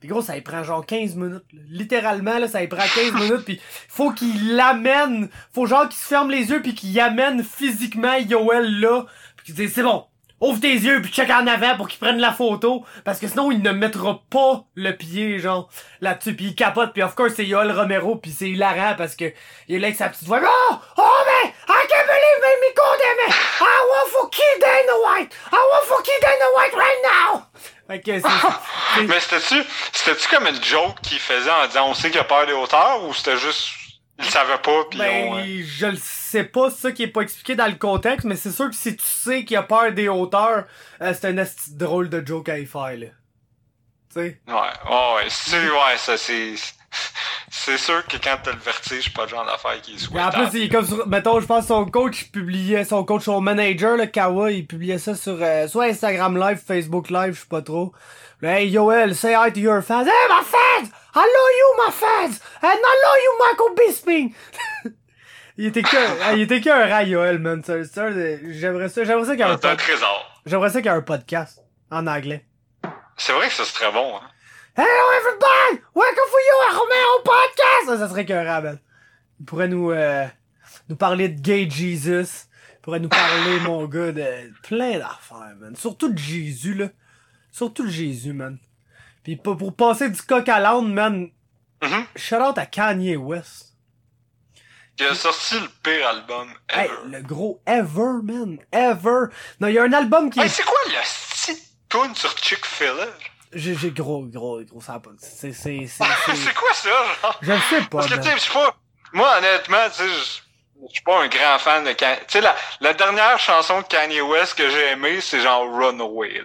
Puis 0.00 0.08
gros, 0.08 0.22
ça 0.22 0.36
y 0.36 0.40
prend 0.40 0.64
genre 0.64 0.84
15 0.84 1.16
minutes. 1.16 1.44
là. 1.52 1.60
Littéralement, 1.68 2.38
là, 2.38 2.48
ça 2.48 2.62
y 2.62 2.68
prend 2.68 2.82
15 2.82 3.12
minutes. 3.20 3.44
Puis 3.44 3.60
faut 3.88 4.12
qu'il 4.12 4.56
l'amène. 4.56 5.28
Faut 5.52 5.66
genre 5.66 5.88
qu'il 5.88 5.98
se 5.98 6.06
ferme 6.06 6.30
les 6.30 6.50
yeux 6.50 6.62
puis 6.62 6.74
qu'il 6.74 6.98
amène 7.00 7.44
physiquement 7.44 8.16
Yoel 8.16 8.80
là. 8.80 9.04
Puis 9.36 9.46
qu'il 9.46 9.54
dise, 9.54 9.72
c'est 9.74 9.82
bon. 9.82 10.04
Ouvre 10.40 10.58
tes 10.60 10.72
yeux 10.72 11.02
puis 11.02 11.12
check 11.12 11.28
en 11.30 11.46
avant 11.46 11.76
pour 11.76 11.86
qu'il 11.88 11.98
prenne 11.98 12.18
la 12.18 12.32
photo. 12.32 12.84
Parce 13.04 13.18
que 13.18 13.28
sinon, 13.28 13.50
il 13.52 13.60
ne 13.62 13.72
mettra 13.72 14.20
pas 14.30 14.64
le 14.74 14.92
pied, 14.92 15.38
genre, 15.38 15.68
là-dessus. 16.00 16.34
Puis 16.34 16.46
il 16.46 16.54
capote. 16.54 16.92
Puis 16.94 17.02
of 17.02 17.14
course, 17.14 17.34
c'est 17.36 17.44
Yoel 17.44 17.70
Romero. 17.72 18.16
Puis 18.16 18.30
c'est 18.30 18.48
hilarant 18.48 18.94
parce 18.96 19.16
que 19.16 19.32
il 19.68 19.76
est 19.76 19.78
là 19.78 19.88
avec 19.88 19.98
sa 19.98 20.08
petite 20.08 20.26
voix. 20.26 20.40
Oh! 20.42 20.74
Oh, 20.96 21.02
man! 21.02 21.52
I 21.68 21.86
can't 21.88 22.06
believe 22.06 22.40
me, 22.40 22.68
me 22.68 22.74
condemn! 22.74 23.34
I 23.60 23.86
want 23.90 24.10
for 24.10 24.30
kill 24.30 24.44
Dana 24.60 24.98
White! 25.04 25.32
I 25.52 25.56
want 25.56 25.86
for 25.86 26.02
kill 26.02 26.14
Dana 26.22 26.44
White 26.56 26.74
right 26.74 27.02
now! 27.04 27.42
Fait 27.86 28.00
que 28.00 28.20
c'est... 28.20 28.28
c'est- 28.28 29.02
Mais 29.08 29.20
c'était-tu, 29.20 29.62
c'était-tu 29.92 30.28
comme 30.28 30.46
une 30.46 30.62
joke 30.62 31.00
qu'il 31.02 31.18
faisait 31.18 31.50
en 31.50 31.66
disant 31.66 31.88
on 31.88 31.94
sait 31.94 32.10
qu'il 32.10 32.20
a 32.20 32.24
peur 32.24 32.46
des 32.46 32.52
hauteurs 32.52 33.04
ou 33.04 33.12
c'était 33.12 33.36
juste, 33.36 33.68
il 34.18 34.24
savait 34.24 34.58
pas 34.58 34.84
pis 34.90 34.96
Ben, 34.98 35.28
on, 35.28 35.38
euh, 35.38 35.62
je 35.66 35.86
le 35.86 35.96
sais 35.96 36.19
pas, 36.44 36.70
c'est 36.70 36.80
ça 36.80 36.92
qui 36.92 37.02
est 37.02 37.08
pas 37.08 37.20
expliqué 37.22 37.54
dans 37.54 37.66
le 37.66 37.74
contexte, 37.76 38.24
mais 38.26 38.36
c'est 38.36 38.50
sûr 38.50 38.68
que 38.70 38.74
si 38.76 38.96
tu 38.96 39.04
sais 39.04 39.44
qu'il 39.44 39.56
a 39.56 39.62
peur 39.62 39.92
des 39.92 40.08
hauteurs, 40.08 40.64
euh, 41.02 41.12
c'est 41.14 41.28
un 41.28 41.36
esti 41.38 41.74
drôle 41.74 42.08
de 42.08 42.24
joke 42.26 42.48
à 42.48 42.58
y 42.58 42.66
faire, 42.66 42.96
là. 42.96 43.06
Tu 44.12 44.20
sais? 44.20 44.40
Ouais, 44.48 44.54
ouais, 44.54 45.14
ouais, 45.16 45.26
c'est, 45.28 45.56
ouais, 45.70 45.96
ça, 45.96 46.16
c'est, 46.16 46.54
c'est 47.50 47.78
sûr 47.78 48.04
que 48.06 48.16
quand 48.16 48.36
t'as 48.42 48.52
le 48.52 48.58
vertige, 48.58 49.12
pas 49.14 49.22
le 49.24 49.28
genre 49.28 49.46
d'affaire 49.46 49.80
qui 49.80 49.92
est 49.92 50.10
Mais 50.12 50.20
en 50.20 50.24
souhaitable. 50.30 50.50
plus, 50.50 50.58
il 50.58 50.64
est 50.64 50.68
comme 50.68 50.86
sur, 50.86 51.06
mettons, 51.06 51.38
je 51.40 51.46
pense 51.46 51.66
son 51.68 51.84
coach 51.86 52.24
publiait, 52.32 52.84
son 52.84 53.04
coach, 53.04 53.24
son 53.24 53.40
manager, 53.40 53.96
le 53.96 54.06
Kawa, 54.06 54.50
il 54.50 54.66
publiait 54.66 54.98
ça 54.98 55.14
sur, 55.14 55.36
euh, 55.40 55.68
soit 55.68 55.84
Instagram 55.84 56.36
Live, 56.38 56.60
Facebook 56.66 57.10
Live, 57.10 57.34
je 57.34 57.40
sais 57.40 57.46
pas 57.48 57.62
trop. 57.62 57.92
Hey, 58.42 58.70
Yoel, 58.70 59.14
say 59.14 59.34
hi 59.34 59.50
to 59.52 59.60
your 59.60 59.82
fans. 59.82 60.06
Hey, 60.06 60.28
my 60.28 60.42
fans! 60.42 60.90
I 61.14 61.18
love 61.18 61.52
you, 61.58 61.84
my 61.84 61.90
fans! 61.92 62.40
And 62.62 62.78
I 62.82 62.94
love 63.04 63.18
you, 63.22 63.32
Michael 63.38 63.74
Bisping! 63.76 64.34
il 65.60 65.66
était 65.66 65.82
que, 65.82 66.22
ah, 66.22 66.32
il 66.34 66.40
était 66.40 66.60
que 66.60 66.70
un 66.70 66.86
rat, 66.88 67.02
Yoel, 67.04 67.38
man. 67.38 67.62
J'aimerais 67.66 67.84
ça, 68.88 69.04
j'aimerais 69.04 69.24
ça 69.26 69.36
qu'il 69.36 69.44
y 69.44 69.48
ait 69.48 69.52
un, 69.52 69.58
pod- 69.58 69.78
j'aimerais 70.46 70.70
ça 70.70 70.80
qu'il 70.80 70.90
y 70.90 70.94
ait 70.94 70.96
un 70.96 71.02
podcast. 71.02 71.62
En 71.90 72.06
anglais. 72.06 72.46
C'est 73.18 73.32
vrai 73.32 73.48
que 73.48 73.52
ça 73.54 73.64
serait 73.64 73.92
bon, 73.92 74.16
hein. 74.16 74.22
Hello 74.76 74.86
everybody! 75.20 75.82
Welcome 75.94 76.28
for 76.30 76.40
you 76.40 76.70
à 76.70 76.78
Romero 76.78 77.22
Podcast! 77.24 77.86
Ça, 77.86 77.98
ça 77.98 78.08
serait 78.08 78.24
qu'un 78.24 78.60
man. 78.62 78.78
Il 79.38 79.44
pourrait 79.44 79.68
nous, 79.68 79.90
euh, 79.90 80.26
nous 80.88 80.96
parler 80.96 81.28
de 81.28 81.38
gay 81.40 81.68
Jesus. 81.68 82.46
Il 82.76 82.80
pourrait 82.80 83.00
nous 83.00 83.08
parler, 83.10 83.60
mon 83.64 83.84
gars, 83.86 84.12
de 84.12 84.24
plein 84.62 84.98
d'affaires, 84.98 85.54
man. 85.60 85.76
Surtout 85.76 86.10
de 86.10 86.18
Jésus, 86.18 86.74
là. 86.74 86.86
Surtout 87.50 87.84
de 87.84 87.90
Jésus, 87.90 88.32
man. 88.32 88.56
Puis 89.24 89.36
pour, 89.36 89.58
pour 89.58 89.74
passer 89.76 90.08
du 90.08 90.22
coq 90.22 90.48
à 90.48 90.58
l'âne, 90.60 90.94
man, 90.94 91.28
Mhm. 91.82 92.04
shout 92.16 92.36
out 92.36 92.56
à 92.58 92.66
Kanye 92.66 93.16
West. 93.16 93.69
Il 95.00 95.06
a 95.06 95.14
sorti 95.14 95.58
le 95.58 95.68
pire 95.82 96.06
album 96.08 96.52
ever. 96.68 96.82
Hey, 96.82 96.90
le 97.06 97.22
gros 97.22 97.60
ever, 97.66 98.22
man. 98.22 98.58
Ever. 98.72 99.26
Non, 99.60 99.68
il 99.68 99.74
y 99.74 99.78
a 99.78 99.82
un 99.84 99.92
album 99.92 100.30
qui 100.30 100.38
Hey, 100.40 100.46
est... 100.46 100.48
c'est 100.50 100.62
quoi 100.64 100.78
le 100.88 100.94
style 101.04 101.56
tune 101.88 102.14
sur 102.14 102.36
Chick-fil-A? 102.36 103.06
J'ai, 103.52 103.74
j'ai 103.74 103.90
gros, 103.90 104.22
gros, 104.26 104.60
gros, 104.62 104.80
ça 104.80 105.00
pas... 105.00 105.10
C'est, 105.18 105.52
c'est, 105.52 105.86
c'est, 105.88 106.04
c'est 106.26 106.36
c'est... 106.36 106.54
quoi 106.54 106.72
ça, 106.72 106.88
genre? 107.22 107.38
Je 107.40 107.52
le 107.52 107.58
sais 107.70 107.80
pas, 107.80 107.88
Parce 107.98 108.06
que, 108.08 108.14
tu 108.16 108.22
sais, 108.22 108.32
je 108.34 108.38
suis 108.40 108.52
pas. 108.52 108.76
Moi, 109.12 109.28
honnêtement, 109.38 109.88
tu 109.88 109.96
sais, 110.04 110.08
je 110.88 110.92
suis 110.94 111.02
pas 111.02 111.22
un 111.22 111.28
grand 111.28 111.58
fan 111.58 111.82
de 111.84 111.92
Kanye. 111.92 112.18
Tu 112.20 112.24
sais, 112.28 112.40
la, 112.42 112.54
la 112.80 112.92
dernière 112.92 113.38
chanson 113.40 113.80
de 113.80 113.86
Kanye 113.86 114.20
West 114.20 114.54
que 114.56 114.68
j'ai 114.68 114.90
aimée, 114.90 115.20
c'est 115.20 115.40
genre 115.40 115.64
Runaway, 115.72 116.34
là. 116.38 116.44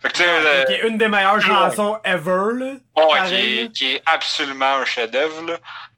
Fait 0.00 0.08
que, 0.10 0.16
tu 0.18 0.22
sais, 0.22 0.28
Ah, 0.28 0.64
Qui 0.66 0.72
est 0.74 0.86
une 0.86 0.96
des 0.98 1.08
meilleures 1.08 1.40
chansons 1.40 1.98
ever, 2.04 2.52
là. 2.54 3.24
qui, 3.26 3.34
est, 3.34 3.72
qui 3.72 3.94
est 3.94 4.02
absolument 4.06 4.76
un 4.76 4.84
chef-d'œuvre, 4.84 5.42
là. 5.48 5.56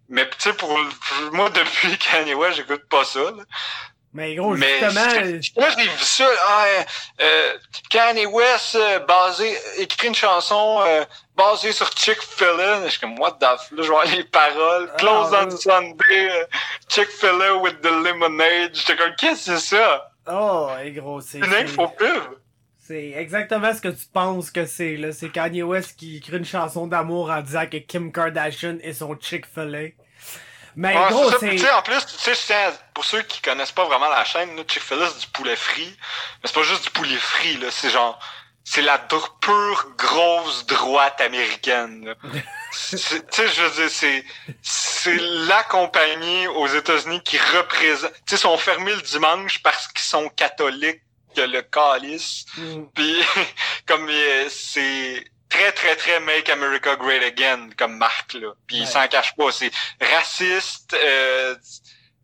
Mais, 0.08 0.28
tu 0.28 0.34
sais, 0.38 0.52
pour, 0.52 0.68
pour- 0.68 1.32
moi, 1.32 1.50
depuis 1.54 1.96
Kanye 1.98 2.34
West, 2.34 2.56
j'écoute 2.56 2.88
pas 2.88 3.04
ça, 3.04 3.20
là. 3.20 3.42
Mais 4.12 4.34
gros, 4.34 4.54
Mais 4.56 4.78
justement, 4.80 5.04
moi 5.58 5.68
j'ai 5.76 5.82
vu 5.88 5.98
ça, 6.04 6.26
ah, 6.48 6.64
euh, 6.64 6.82
euh, 7.20 7.58
Kanye 7.90 8.24
West 8.24 8.74
euh, 8.74 8.98
basé, 9.00 9.58
écrit 9.76 10.08
une 10.08 10.14
chanson 10.14 10.80
euh, 10.86 11.04
basée 11.36 11.72
sur 11.72 11.90
Chick-fil-A. 11.94 12.84
Je 12.84 12.90
suis 12.92 13.00
comme 13.00 13.18
what 13.18 13.32
the 13.32 13.44
f... 13.44 13.70
Là, 13.72 13.82
je 13.82 13.88
vois 13.88 14.06
les 14.06 14.24
paroles. 14.24 14.88
Ah, 14.90 14.96
Close 14.96 15.34
on 15.34 15.44
ouais. 15.50 15.56
Sunday, 15.58 16.30
euh, 16.30 16.46
Chick-fil-A 16.88 17.56
with 17.56 17.82
the 17.82 17.90
lemonade. 17.90 18.70
J'étais 18.72 18.96
comme 18.96 19.14
qu'est-ce 19.16 19.50
que 19.50 19.58
c'est 19.58 19.76
ça? 19.76 20.10
oh, 20.32 20.70
et 20.82 20.92
gros, 20.92 21.20
c'est, 21.20 21.38
Une 21.38 21.52
info 21.52 21.86
pub. 21.88 22.22
C'est 22.86 23.12
exactement 23.16 23.74
ce 23.74 23.80
que 23.80 23.88
tu 23.88 24.06
penses 24.12 24.50
que 24.50 24.66
c'est, 24.66 24.96
là. 24.96 25.12
C'est 25.12 25.30
Kanye 25.30 25.62
West 25.62 25.96
qui 25.96 26.18
écrit 26.18 26.36
une 26.36 26.44
chanson 26.44 26.86
d'amour 26.86 27.30
en 27.30 27.40
disant 27.40 27.66
que 27.66 27.78
Kim 27.78 28.12
Kardashian 28.12 28.78
est 28.82 28.92
son 28.94 29.16
Chick-fil-A. 29.18 29.88
Mais 30.78 30.94
Ouais, 30.96 31.08
gros, 31.10 31.30
c'est 31.40 31.58
ça. 31.58 31.78
en 31.78 31.82
plus, 31.82 32.04
tu 32.04 32.34
sais, 32.34 32.54
pour 32.94 33.04
ceux 33.04 33.22
qui 33.22 33.40
connaissent 33.40 33.72
pas 33.72 33.86
vraiment 33.86 34.08
la 34.10 34.24
chaîne, 34.24 34.50
Chick-fil-A, 34.68 35.08
c'est 35.08 35.20
du 35.20 35.26
poulet 35.28 35.56
frit. 35.56 35.96
Mais 36.42 36.48
c'est 36.48 36.54
pas 36.54 36.62
juste 36.62 36.84
du 36.84 36.90
poulet 36.90 37.16
frit, 37.16 37.56
là. 37.56 37.68
C'est 37.70 37.90
genre, 37.90 38.18
c'est 38.62 38.82
la 38.82 38.98
pure 38.98 39.86
grosse 39.96 40.66
droite 40.66 41.20
américaine. 41.20 42.14
Tu 42.90 42.98
sais, 42.98 43.22
je 43.48 43.62
veux 43.62 43.70
dire, 43.70 43.90
c'est, 43.90 44.24
c'est 44.60 45.16
la 45.16 45.62
compagnie 45.62 46.46
aux 46.48 46.66
États-Unis 46.66 47.22
qui 47.22 47.38
représente. 47.38 48.12
Tu 48.12 48.20
sais, 48.26 48.36
sont 48.36 48.58
fermés 48.58 48.94
le 48.94 49.00
dimanche 49.00 49.62
parce 49.62 49.88
qu'ils 49.88 50.00
sont 50.04 50.28
catholiques 50.28 51.00
que 51.36 51.42
le 51.42 51.62
calice. 51.62 52.46
Mm. 52.56 52.84
Puis, 52.94 53.16
comme 53.86 54.10
c'est 54.48 55.24
très, 55.48 55.72
très, 55.72 55.96
très 55.96 56.20
Make 56.20 56.48
America 56.48 56.96
Great 56.96 57.22
Again 57.22 57.70
comme 57.76 57.96
marque, 57.96 58.34
là. 58.34 58.48
Puis 58.66 58.78
ils 58.78 58.86
s'en 58.86 59.06
cachent 59.08 59.36
pas. 59.36 59.52
C'est 59.52 59.70
raciste, 60.00 60.94
euh, 60.94 61.54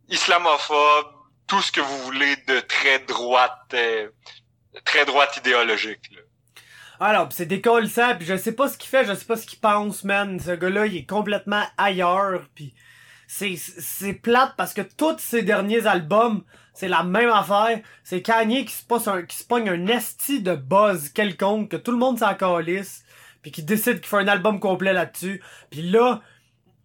islamophobe, 0.08 1.06
tout 1.46 1.62
ce 1.62 1.72
que 1.72 1.80
vous 1.80 1.98
voulez 2.04 2.36
de 2.48 2.60
très 2.60 3.00
droite, 3.00 3.74
euh, 3.74 4.08
très 4.84 5.04
droite 5.04 5.36
idéologique, 5.36 6.10
là. 6.12 6.20
Alors, 7.00 7.28
c'est 7.32 7.48
ça, 7.88 8.14
puis 8.14 8.26
je 8.26 8.36
sais 8.36 8.52
pas 8.52 8.68
ce 8.68 8.78
qu'il 8.78 8.88
fait, 8.88 9.04
je 9.04 9.14
sais 9.14 9.24
pas 9.24 9.36
ce 9.36 9.44
qu'il 9.44 9.58
pense, 9.58 10.04
man. 10.04 10.38
Ce 10.38 10.52
gars-là, 10.52 10.86
il 10.86 10.96
est 10.98 11.04
complètement 11.04 11.64
ailleurs, 11.76 12.44
puis 12.54 12.74
c'est 13.26 13.56
c'est 13.56 14.12
plate 14.12 14.52
parce 14.56 14.72
que 14.72 14.82
tous 14.82 15.18
ses 15.18 15.42
derniers 15.42 15.88
albums, 15.88 16.44
c'est 16.74 16.88
la 16.88 17.02
même 17.02 17.30
affaire. 17.30 17.80
C'est 18.04 18.22
Kanye 18.22 18.64
qui 18.64 18.72
se 18.72 19.08
un, 19.08 19.22
qui 19.22 19.44
pogne 19.44 19.68
un 19.68 19.86
esti 19.86 20.40
de 20.40 20.54
buzz 20.54 21.10
quelconque, 21.10 21.70
que 21.70 21.76
tout 21.76 21.92
le 21.92 21.98
monde 21.98 22.18
s'en 22.18 22.34
calisse, 22.34 23.04
puis 23.42 23.50
qui 23.50 23.62
décide 23.62 24.00
qu'il 24.00 24.06
fait 24.06 24.18
un 24.18 24.28
album 24.28 24.60
complet 24.60 24.92
là-dessus. 24.92 25.42
Puis 25.70 25.82
là, 25.82 26.22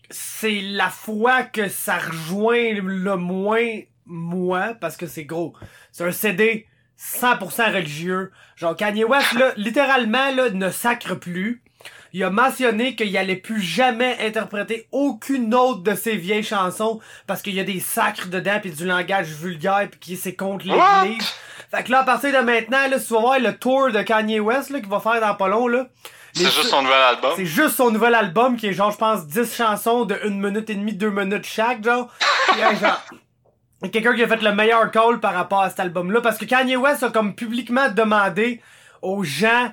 c'est 0.10 0.62
la 0.62 0.90
fois 0.90 1.44
que 1.44 1.68
ça 1.68 1.98
rejoint 1.98 2.74
le 2.74 3.16
moins 3.16 3.82
moi, 4.06 4.74
parce 4.80 4.98
que 4.98 5.08
c'est 5.08 5.26
gros. 5.26 5.54
C'est 5.92 6.06
un 6.06 6.12
CD 6.12 6.66
100% 7.00 7.74
religieux. 7.74 8.32
Genre 8.56 8.76
Kanye 8.76 9.04
West, 9.04 9.34
là, 9.34 9.54
littéralement, 9.58 10.32
là, 10.32 10.50
ne 10.50 10.70
sacre 10.70 11.16
plus. 11.16 11.62
Il 12.18 12.24
a 12.24 12.32
mentionné 12.32 12.96
qu'il 12.96 13.16
allait 13.16 13.36
plus 13.36 13.62
jamais 13.62 14.18
interpréter 14.20 14.88
aucune 14.92 15.54
autre 15.54 15.84
de 15.84 15.94
ses 15.94 16.16
vieilles 16.16 16.42
chansons 16.42 17.00
parce 17.28 17.44
qu'il 17.44 17.54
y 17.54 17.60
a 17.60 17.64
des 17.64 17.80
sacres 17.80 18.28
dedans 18.28 18.58
puis 18.60 18.72
du 18.72 18.88
langage 18.88 19.28
vulgaire 19.28 19.88
puis 19.92 20.00
qui 20.00 20.18
c'est 20.18 20.34
contre 20.34 20.66
l'église. 20.66 21.32
Fait 21.70 21.84
que 21.84 21.92
là, 21.92 22.00
à 22.00 22.04
partir 22.04 22.34
de 22.34 22.44
maintenant, 22.44 22.88
là, 22.90 23.00
tu 23.00 23.14
vas 23.14 23.20
voir 23.20 23.40
le 23.40 23.56
tour 23.56 23.92
de 23.92 24.02
Kanye 24.02 24.40
West, 24.40 24.72
là, 24.72 24.80
qu'il 24.80 24.90
va 24.90 25.00
faire 25.00 25.22
dans 25.22 25.36
pas 25.36 25.48
long, 25.48 25.68
là. 25.68 25.90
C'est 26.34 26.46
juste 26.46 26.64
son 26.64 26.82
nouvel 26.82 26.98
album. 26.98 27.34
C'est 27.36 27.46
juste 27.46 27.76
son 27.76 27.92
nouvel 27.92 28.16
album 28.16 28.58
qui 28.58 28.66
est 28.66 28.74
genre, 28.74 28.90
je 28.90 28.98
pense, 28.98 29.28
10 29.28 29.56
chansons 29.56 30.06
de 30.06 30.20
1 30.24 30.30
minute 30.30 30.72
et 30.72 30.76
demie, 30.76 30.94
2 30.94 31.12
minutes 31.12 31.46
chaque, 31.46 31.84
genre. 31.84 32.12
genre 32.82 33.00
quelqu'un 33.92 34.16
qui 34.16 34.24
a 34.24 34.28
fait 34.28 34.42
le 34.42 34.56
meilleur 34.56 34.90
call 34.90 35.20
par 35.20 35.36
rapport 35.36 35.62
à 35.62 35.70
cet 35.70 35.82
album-là. 35.82 36.22
Parce 36.22 36.40
que 36.40 36.46
Kanye 36.46 36.78
West 36.78 37.04
a 37.04 37.12
comme 37.12 37.36
publiquement 37.36 37.90
demandé 37.90 38.60
aux 39.04 39.24
gens 39.24 39.72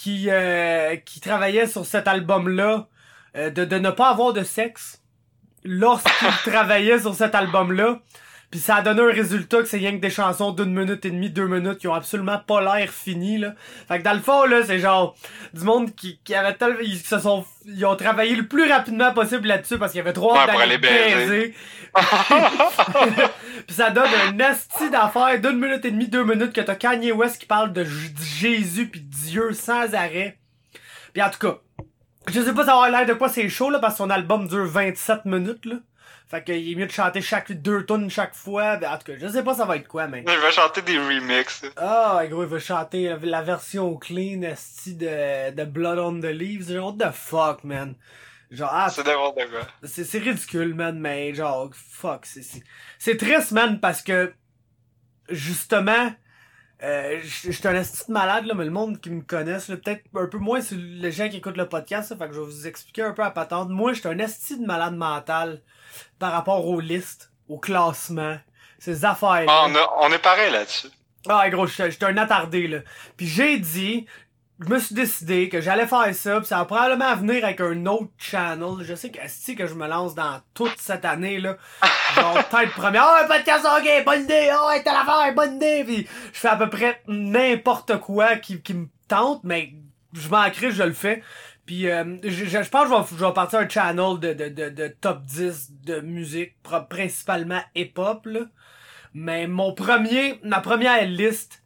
qui, 0.00 0.30
euh, 0.30 0.96
qui 0.96 1.20
travaillaient 1.20 1.66
sur 1.66 1.84
cet 1.84 2.08
album-là 2.08 2.88
euh, 3.36 3.50
de, 3.50 3.66
de 3.66 3.76
ne 3.76 3.90
pas 3.90 4.08
avoir 4.08 4.32
de 4.32 4.42
sexe 4.42 5.02
lorsqu'ils 5.62 6.28
travaillaient 6.50 7.00
sur 7.00 7.14
cet 7.14 7.34
album-là. 7.34 8.00
Puis 8.50 8.58
ça 8.58 8.76
a 8.76 8.82
donné 8.82 9.00
un 9.00 9.12
résultat 9.12 9.58
que 9.58 9.66
c'est 9.66 9.76
rien 9.76 9.92
que 9.92 10.00
des 10.00 10.10
chansons 10.10 10.50
d'une 10.50 10.74
minute 10.74 11.04
et 11.04 11.10
demie, 11.10 11.30
deux 11.30 11.46
minutes 11.46 11.78
qui 11.78 11.86
ont 11.86 11.94
absolument 11.94 12.38
pas 12.38 12.60
l'air 12.60 12.90
fini 12.90 13.38
là. 13.38 13.54
Fait 13.86 13.98
que 13.98 14.02
dans 14.02 14.12
le 14.12 14.18
fond 14.18 14.44
là, 14.44 14.64
c'est 14.64 14.80
genre 14.80 15.14
du 15.54 15.62
monde 15.62 15.94
qui, 15.94 16.18
qui 16.24 16.34
avait 16.34 16.54
tel, 16.54 16.76
ils 16.82 16.98
se 16.98 17.20
sont 17.20 17.44
ils 17.64 17.84
ont 17.86 17.94
travaillé 17.94 18.34
le 18.34 18.48
plus 18.48 18.68
rapidement 18.68 19.12
possible 19.12 19.46
là-dessus 19.46 19.78
parce 19.78 19.92
qu'il 19.92 19.98
y 19.98 20.02
avait 20.02 20.12
trois 20.12 20.36
ouais, 20.36 20.46
d'aller 20.46 20.78
baiser. 20.78 21.54
Puis 23.66 23.76
ça 23.76 23.90
donne 23.90 24.10
un 24.28 24.40
asti 24.40 24.90
d'affaires 24.90 25.40
d'une 25.40 25.58
minute 25.58 25.84
et 25.84 25.92
demie, 25.92 26.08
deux 26.08 26.24
minutes 26.24 26.52
que 26.52 26.60
t'as 26.60 26.74
Kanye 26.74 27.12
West 27.12 27.38
qui 27.38 27.46
parle 27.46 27.72
de 27.72 27.84
Jésus 27.84 28.86
puis 28.88 29.00
Dieu 29.00 29.52
sans 29.52 29.94
arrêt. 29.94 30.38
Puis 31.12 31.22
en 31.22 31.30
tout 31.30 31.38
cas, 31.38 31.58
je 32.28 32.40
sais 32.40 32.52
pas 32.52 32.64
ça 32.64 32.74
va 32.74 32.90
l'air 32.90 33.06
de 33.06 33.14
quoi 33.14 33.28
c'est 33.28 33.48
chaud 33.48 33.70
là 33.70 33.78
parce 33.78 33.94
que 33.94 33.98
son 33.98 34.10
album 34.10 34.48
dure 34.48 34.66
27 34.66 35.24
minutes 35.24 35.66
là. 35.66 35.76
Fait 36.30 36.44
qu'il 36.44 36.70
est 36.70 36.76
mieux 36.76 36.86
de 36.86 36.92
chanter 36.92 37.20
chaque 37.20 37.50
deux 37.50 37.84
tonnes 37.84 38.08
chaque 38.08 38.36
fois. 38.36 38.74
En 38.76 38.98
tout 38.98 39.12
cas, 39.12 39.18
je 39.18 39.26
sais 39.26 39.42
pas 39.42 39.54
ça 39.54 39.64
va 39.64 39.74
être 39.74 39.88
quoi, 39.88 40.06
mais. 40.06 40.24
Il 40.28 40.38
va 40.38 40.52
chanter 40.52 40.80
des 40.80 40.96
remixes. 40.96 41.64
Ah, 41.76 42.22
gros, 42.30 42.44
il 42.44 42.48
va 42.48 42.60
chanter 42.60 43.16
la 43.22 43.42
version 43.42 43.96
clean 43.96 44.42
esti 44.42 44.94
de, 44.94 45.50
de 45.50 45.64
Blood 45.64 45.98
on 45.98 46.20
the 46.20 46.26
Leaves. 46.26 46.70
Genre, 46.70 46.96
what 46.96 47.04
the 47.04 47.12
fuck, 47.12 47.64
man. 47.64 47.96
Genre, 48.48 48.70
ah, 48.72 48.88
c'est 48.90 49.02
quoi. 49.02 49.34
C'est 49.82 50.18
ridicule, 50.18 50.72
man, 50.74 51.00
mais 51.00 51.34
genre, 51.34 51.68
fuck, 51.74 52.24
c'est 52.26 52.42
c'est 52.96 53.16
triste, 53.16 53.50
man, 53.50 53.80
parce 53.80 54.00
que 54.00 54.32
justement, 55.30 56.12
euh, 56.84 57.18
je 57.24 57.50
suis 57.50 57.68
un 57.68 57.74
esti 57.74 58.10
malade, 58.10 58.46
là, 58.46 58.54
mais 58.54 58.64
le 58.64 58.70
monde 58.70 59.00
qui 59.00 59.10
me 59.10 59.22
connaisse, 59.22 59.66
peut-être 59.66 60.04
un 60.14 60.26
peu 60.26 60.38
moins 60.38 60.60
c'est 60.60 60.76
les 60.76 61.10
gens 61.10 61.28
qui 61.28 61.38
écoutent 61.38 61.56
le 61.56 61.68
podcast, 61.68 62.16
fait 62.16 62.28
que 62.28 62.34
je 62.34 62.40
vais 62.40 62.46
vous 62.46 62.66
expliquer 62.68 63.02
un 63.02 63.12
peu 63.12 63.22
à 63.22 63.32
patente. 63.32 63.68
Moi, 63.68 63.94
je 63.94 63.98
suis 64.00 64.08
un 64.08 64.18
esti 64.20 64.60
de 64.60 64.64
malade 64.64 64.94
mental 64.94 65.60
par 66.20 66.32
rapport 66.32 66.64
aux 66.64 66.78
listes, 66.78 67.32
au 67.48 67.58
classement, 67.58 68.38
ces 68.78 69.04
affaires. 69.04 69.46
Ah, 69.48 69.66
on, 69.66 70.06
on 70.06 70.12
est 70.12 70.18
pareil 70.22 70.52
là-dessus. 70.52 70.88
Ah, 71.28 71.50
gros, 71.50 71.66
j'étais 71.66 72.04
un 72.04 72.16
attardé, 72.16 72.68
là. 72.68 72.78
Puis 73.16 73.26
j'ai 73.26 73.58
dit, 73.58 74.06
je 74.60 74.68
me 74.68 74.78
suis 74.78 74.94
décidé 74.94 75.48
que 75.48 75.60
j'allais 75.60 75.86
faire 75.86 76.14
ça, 76.14 76.40
pis 76.40 76.46
ça 76.46 76.58
va 76.58 76.64
probablement 76.66 77.16
venir 77.16 77.44
avec 77.44 77.60
un 77.60 77.86
autre 77.86 78.10
channel. 78.18 78.82
Je 78.82 78.94
sais 78.94 79.10
que 79.10 79.18
si 79.26 79.56
que 79.56 79.66
je 79.66 79.74
me 79.74 79.86
lance 79.86 80.14
dans 80.14 80.40
toute 80.52 80.78
cette 80.78 81.06
année 81.06 81.40
là, 81.40 81.56
genre 82.14 82.34
peut-être 82.34 82.72
première, 82.72 83.06
oh, 83.06 83.24
un 83.24 83.26
podcast 83.26 83.66
ok, 83.66 84.04
bonne 84.04 84.24
idée, 84.24 84.50
oh, 84.54 84.70
t'as 84.84 84.92
l'affaire, 84.92 85.34
bonne 85.34 85.56
idée, 85.56 85.84
pis 85.84 86.06
je 86.32 86.38
fais 86.38 86.48
à 86.48 86.56
peu 86.56 86.68
près 86.68 87.02
n'importe 87.08 87.98
quoi 88.00 88.36
qui, 88.36 88.60
qui 88.60 88.74
me 88.74 88.88
tente, 89.08 89.40
mais 89.44 89.72
je 90.12 90.28
manquerai, 90.28 90.70
je 90.72 90.82
le 90.82 90.92
fais. 90.92 91.22
Puis 91.70 91.88
euh, 91.88 92.16
je, 92.24 92.46
je, 92.46 92.68
pense 92.68 92.88
que 92.88 93.16
je 93.16 93.24
vais, 93.24 93.32
partir 93.32 93.60
un 93.60 93.68
channel 93.68 94.18
de, 94.18 94.32
de, 94.32 94.48
de, 94.48 94.70
de 94.70 94.88
top 94.88 95.22
10 95.22 95.70
de 95.84 96.00
musique, 96.00 96.56
principalement 96.88 97.60
hip-hop. 97.76 98.26
Mais 99.14 99.46
mon 99.46 99.72
premier, 99.72 100.40
ma 100.42 100.58
première 100.58 101.06
liste, 101.06 101.62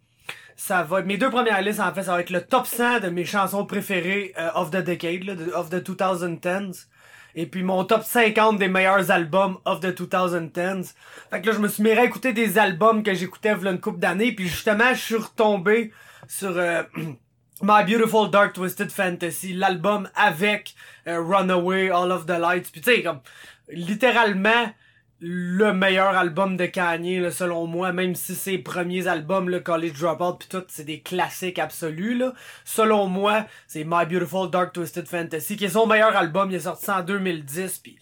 ça 0.56 0.82
va 0.82 1.00
être, 1.00 1.06
mes 1.06 1.16
deux 1.16 1.30
premières 1.30 1.62
listes, 1.62 1.80
en 1.80 1.90
fait, 1.94 2.02
ça 2.02 2.12
va 2.12 2.20
être 2.20 2.28
le 2.28 2.42
top 2.42 2.66
100 2.66 3.00
de 3.00 3.08
mes 3.08 3.24
chansons 3.24 3.64
préférées 3.64 4.34
euh, 4.38 4.50
of 4.56 4.70
the 4.70 4.84
decade, 4.84 5.24
là, 5.24 5.36
of 5.58 5.70
the 5.70 5.76
2010s. 5.76 6.88
Et 7.34 7.46
puis 7.46 7.62
mon 7.62 7.82
top 7.84 8.02
50 8.02 8.58
des 8.58 8.68
meilleurs 8.68 9.10
albums 9.10 9.56
of 9.64 9.80
the 9.80 9.98
2010s. 9.98 10.92
Fait 11.30 11.40
que 11.40 11.46
là, 11.46 11.52
je 11.54 11.60
me 11.60 11.68
suis 11.68 11.82
mis 11.82 11.92
à 11.92 12.04
écouter 12.04 12.34
des 12.34 12.58
albums 12.58 13.02
que 13.02 13.14
j'écoutais 13.14 13.54
il 13.58 13.66
une 13.66 13.80
couple 13.80 14.00
d'années. 14.00 14.32
Puis 14.32 14.48
justement, 14.48 14.92
je 14.92 15.00
suis 15.00 15.16
retombé 15.16 15.92
sur... 16.28 16.58
Euh, 16.58 16.82
My 17.62 17.84
Beautiful 17.84 18.28
Dark 18.30 18.54
Twisted 18.54 18.90
Fantasy, 18.90 19.52
l'album 19.52 20.08
avec 20.16 20.74
euh, 21.06 21.22
Runaway, 21.22 21.88
All 21.88 22.10
of 22.10 22.26
the 22.26 22.38
Lights, 22.38 22.70
puis 22.72 22.80
tu 22.80 22.92
sais, 22.92 23.02
comme, 23.02 23.20
littéralement, 23.68 24.72
le 25.20 25.72
meilleur 25.72 26.16
album 26.16 26.56
de 26.56 26.66
Kanye, 26.66 27.30
selon 27.30 27.66
moi, 27.66 27.92
même 27.92 28.16
si 28.16 28.34
ses 28.34 28.58
premiers 28.58 29.06
albums, 29.06 29.48
le 29.48 29.60
College 29.60 29.98
Dropout, 30.00 30.38
puis 30.40 30.48
tout, 30.48 30.64
c'est 30.68 30.84
des 30.84 31.00
classiques 31.00 31.60
absolus, 31.60 32.18
là. 32.18 32.34
Selon 32.64 33.06
moi, 33.06 33.46
c'est 33.68 33.84
My 33.84 34.04
Beautiful 34.04 34.50
Dark 34.50 34.72
Twisted 34.72 35.06
Fantasy, 35.06 35.56
qui 35.56 35.66
est 35.66 35.70
son 35.70 35.86
meilleur 35.86 36.16
album, 36.16 36.50
il 36.50 36.56
est 36.56 36.60
sorti 36.60 36.90
en 36.90 37.02
2010, 37.02 37.78
puis 37.78 37.96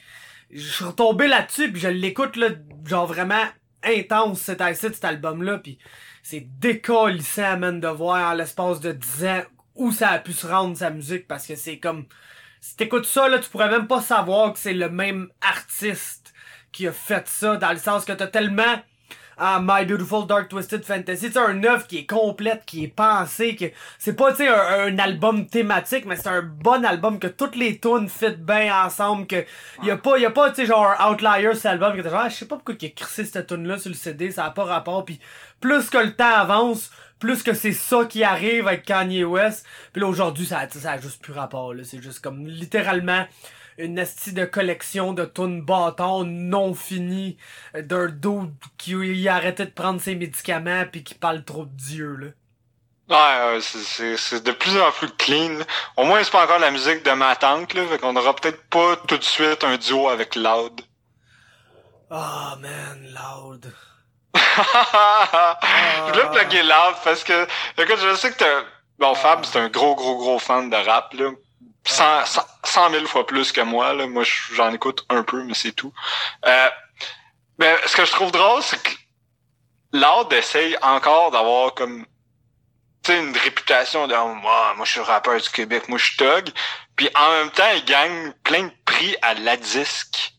je 0.50 0.66
suis 0.66 0.84
retombé 0.84 1.28
là-dessus, 1.28 1.70
puis 1.70 1.80
je 1.80 1.88
l'écoute, 1.88 2.36
là, 2.36 2.48
genre 2.86 3.06
vraiment 3.06 3.44
intense, 3.84 4.40
cet, 4.40 4.62
cet 4.74 5.04
album-là, 5.04 5.58
puis 5.58 5.78
c'est 6.22 6.46
décollissant, 6.58 7.58
man, 7.58 7.80
de 7.80 7.88
voir 7.88 8.34
l'espace 8.34 8.80
de 8.80 8.92
10 8.92 9.24
ans 9.26 9.42
où 9.74 9.90
ça 9.92 10.10
a 10.10 10.18
pu 10.18 10.32
se 10.32 10.46
rendre 10.46 10.76
sa 10.76 10.90
musique 10.90 11.26
parce 11.26 11.46
que 11.46 11.56
c'est 11.56 11.78
comme 11.78 12.04
si 12.60 12.76
t'écoutes 12.76 13.06
ça 13.06 13.28
là 13.28 13.38
tu 13.38 13.48
pourrais 13.48 13.70
même 13.70 13.86
pas 13.86 14.02
savoir 14.02 14.52
que 14.52 14.58
c'est 14.58 14.74
le 14.74 14.90
même 14.90 15.28
artiste 15.40 16.32
qui 16.72 16.86
a 16.86 16.92
fait 16.92 17.26
ça 17.26 17.56
dans 17.56 17.72
le 17.72 17.78
sens 17.78 18.04
que 18.04 18.12
t'as 18.12 18.26
tellement 18.26 18.82
ah, 19.38 19.60
My 19.60 19.84
Beautiful 19.84 20.26
Dark 20.26 20.48
Twisted 20.48 20.84
Fantasy. 20.84 21.30
C'est 21.32 21.36
un 21.36 21.64
œuvre 21.64 21.86
qui 21.86 21.98
est 21.98 22.06
complète, 22.06 22.64
qui 22.64 22.84
est 22.84 22.88
pensée, 22.88 23.56
que 23.56 23.64
c'est 23.98 24.14
pas, 24.14 24.30
tu 24.32 24.38
sais, 24.38 24.48
un, 24.48 24.98
album 24.98 25.46
thématique, 25.46 26.04
mais 26.04 26.16
c'est 26.16 26.28
un 26.28 26.42
bon 26.42 26.84
album 26.84 27.18
que 27.18 27.26
toutes 27.26 27.56
les 27.56 27.78
tunes 27.78 28.08
fit 28.08 28.36
bien 28.38 28.84
ensemble, 28.84 29.26
que 29.26 29.44
y 29.82 29.90
a 29.90 29.96
pas, 29.96 30.18
y 30.18 30.26
a 30.26 30.30
pas, 30.30 30.50
tu 30.50 30.56
sais, 30.56 30.66
genre 30.66 30.94
Outlier, 31.10 31.54
cet 31.54 31.66
album, 31.66 31.96
que 31.96 32.02
genre, 32.02 32.20
ah, 32.22 32.28
je 32.28 32.36
sais 32.36 32.46
pas 32.46 32.56
pourquoi 32.56 32.74
il 32.80 32.86
a 32.86 32.90
crissé 32.90 33.24
cette 33.24 33.46
tune 33.46 33.66
là 33.66 33.78
sur 33.78 33.88
le 33.88 33.96
CD, 33.96 34.30
ça 34.30 34.44
a 34.44 34.50
pas 34.50 34.64
rapport, 34.64 35.04
puis 35.04 35.18
plus 35.62 35.88
que 35.88 35.96
le 35.96 36.14
temps 36.14 36.34
avance, 36.34 36.90
plus 37.18 37.42
que 37.42 37.54
c'est 37.54 37.72
ça 37.72 38.04
qui 38.04 38.24
arrive 38.24 38.66
avec 38.68 38.84
Kanye 38.84 39.24
West. 39.24 39.64
Puis 39.92 40.02
là, 40.02 40.08
aujourd'hui, 40.08 40.44
ça, 40.44 40.68
ça 40.68 40.92
a 40.92 41.00
juste 41.00 41.22
plus 41.22 41.32
rapport, 41.32 41.72
là. 41.72 41.84
C'est 41.84 42.02
juste 42.02 42.20
comme, 42.20 42.46
littéralement, 42.46 43.26
une 43.78 43.98
esti 43.98 44.32
de 44.32 44.44
collection 44.44 45.14
de 45.14 45.24
tunes 45.24 45.62
bâtons 45.62 46.24
non 46.24 46.74
fini 46.74 47.38
d'un 47.74 48.08
dos 48.08 48.50
qui 48.76 49.28
a 49.28 49.34
arrêté 49.34 49.64
de 49.64 49.70
prendre 49.70 50.00
ses 50.00 50.14
médicaments 50.14 50.84
puis 50.90 51.02
qui 51.02 51.14
parle 51.14 51.44
trop 51.44 51.64
de 51.64 51.74
Dieu, 51.74 52.16
là. 52.16 52.26
Ouais, 53.08 53.58
c'est 53.60 54.42
de 54.42 54.52
plus 54.52 54.80
en 54.80 54.90
plus 54.90 55.10
clean. 55.10 55.58
Au 55.96 56.04
moins, 56.04 56.22
c'est 56.24 56.32
pas 56.32 56.44
encore 56.44 56.58
la 56.58 56.70
musique 56.70 57.04
de 57.04 57.10
ma 57.12 57.36
tante, 57.36 57.74
là. 57.74 57.86
Fait 57.86 57.98
qu'on 57.98 58.16
aura 58.16 58.34
peut-être 58.34 58.62
pas 58.64 58.96
tout 58.96 59.18
de 59.18 59.24
suite 59.24 59.64
un 59.64 59.76
duo 59.76 60.08
avec 60.08 60.34
Loud. 60.34 60.80
Oh 62.10 62.56
man, 62.60 63.06
Loud. 63.14 63.72
Je 64.34 66.12
voulais 66.12 66.30
plugger 66.30 66.62
Loud 66.62 66.94
parce 67.04 67.22
que, 67.24 67.46
écoute, 67.76 67.98
je 68.00 68.14
sais 68.14 68.30
que 68.32 68.38
t'es, 68.38 68.54
bon, 68.98 69.14
Fab, 69.14 69.44
c'est 69.44 69.58
un 69.58 69.68
gros, 69.68 69.94
gros, 69.94 70.16
gros 70.16 70.38
fan 70.38 70.70
de 70.70 70.76
rap, 70.76 71.12
là 71.14 71.30
sans, 71.84 72.24
100 72.64 72.90
000 72.90 73.06
fois 73.06 73.26
plus 73.26 73.52
que 73.52 73.60
moi. 73.60 73.92
Là. 73.92 74.06
Moi, 74.06 74.24
j'en 74.54 74.72
écoute 74.72 75.04
un 75.08 75.22
peu, 75.22 75.42
mais 75.44 75.54
c'est 75.54 75.72
tout. 75.72 75.92
Euh, 76.46 76.70
ben, 77.58 77.76
ce 77.86 77.96
que 77.96 78.04
je 78.04 78.12
trouve 78.12 78.32
drôle, 78.32 78.62
c'est 78.62 78.82
que 78.82 78.90
Loud 79.92 80.32
essaye 80.32 80.76
encore 80.82 81.30
d'avoir 81.30 81.74
comme 81.74 82.06
tu 83.02 83.12
sais, 83.12 83.18
une 83.18 83.36
réputation 83.36 84.06
de 84.06 84.14
moi, 84.14 84.74
moi 84.76 84.86
je 84.86 84.92
suis 84.92 85.00
rappeur 85.00 85.40
du 85.40 85.50
Québec, 85.50 85.88
moi 85.88 85.98
je 85.98 86.04
suis 86.04 86.16
thug. 86.16 86.50
Puis 86.94 87.10
en 87.16 87.30
même 87.32 87.50
temps, 87.50 87.70
il 87.74 87.84
gagne 87.84 88.32
plein 88.44 88.62
de 88.64 88.72
prix 88.84 89.16
à 89.22 89.34
la 89.34 89.56
disque. 89.56 90.32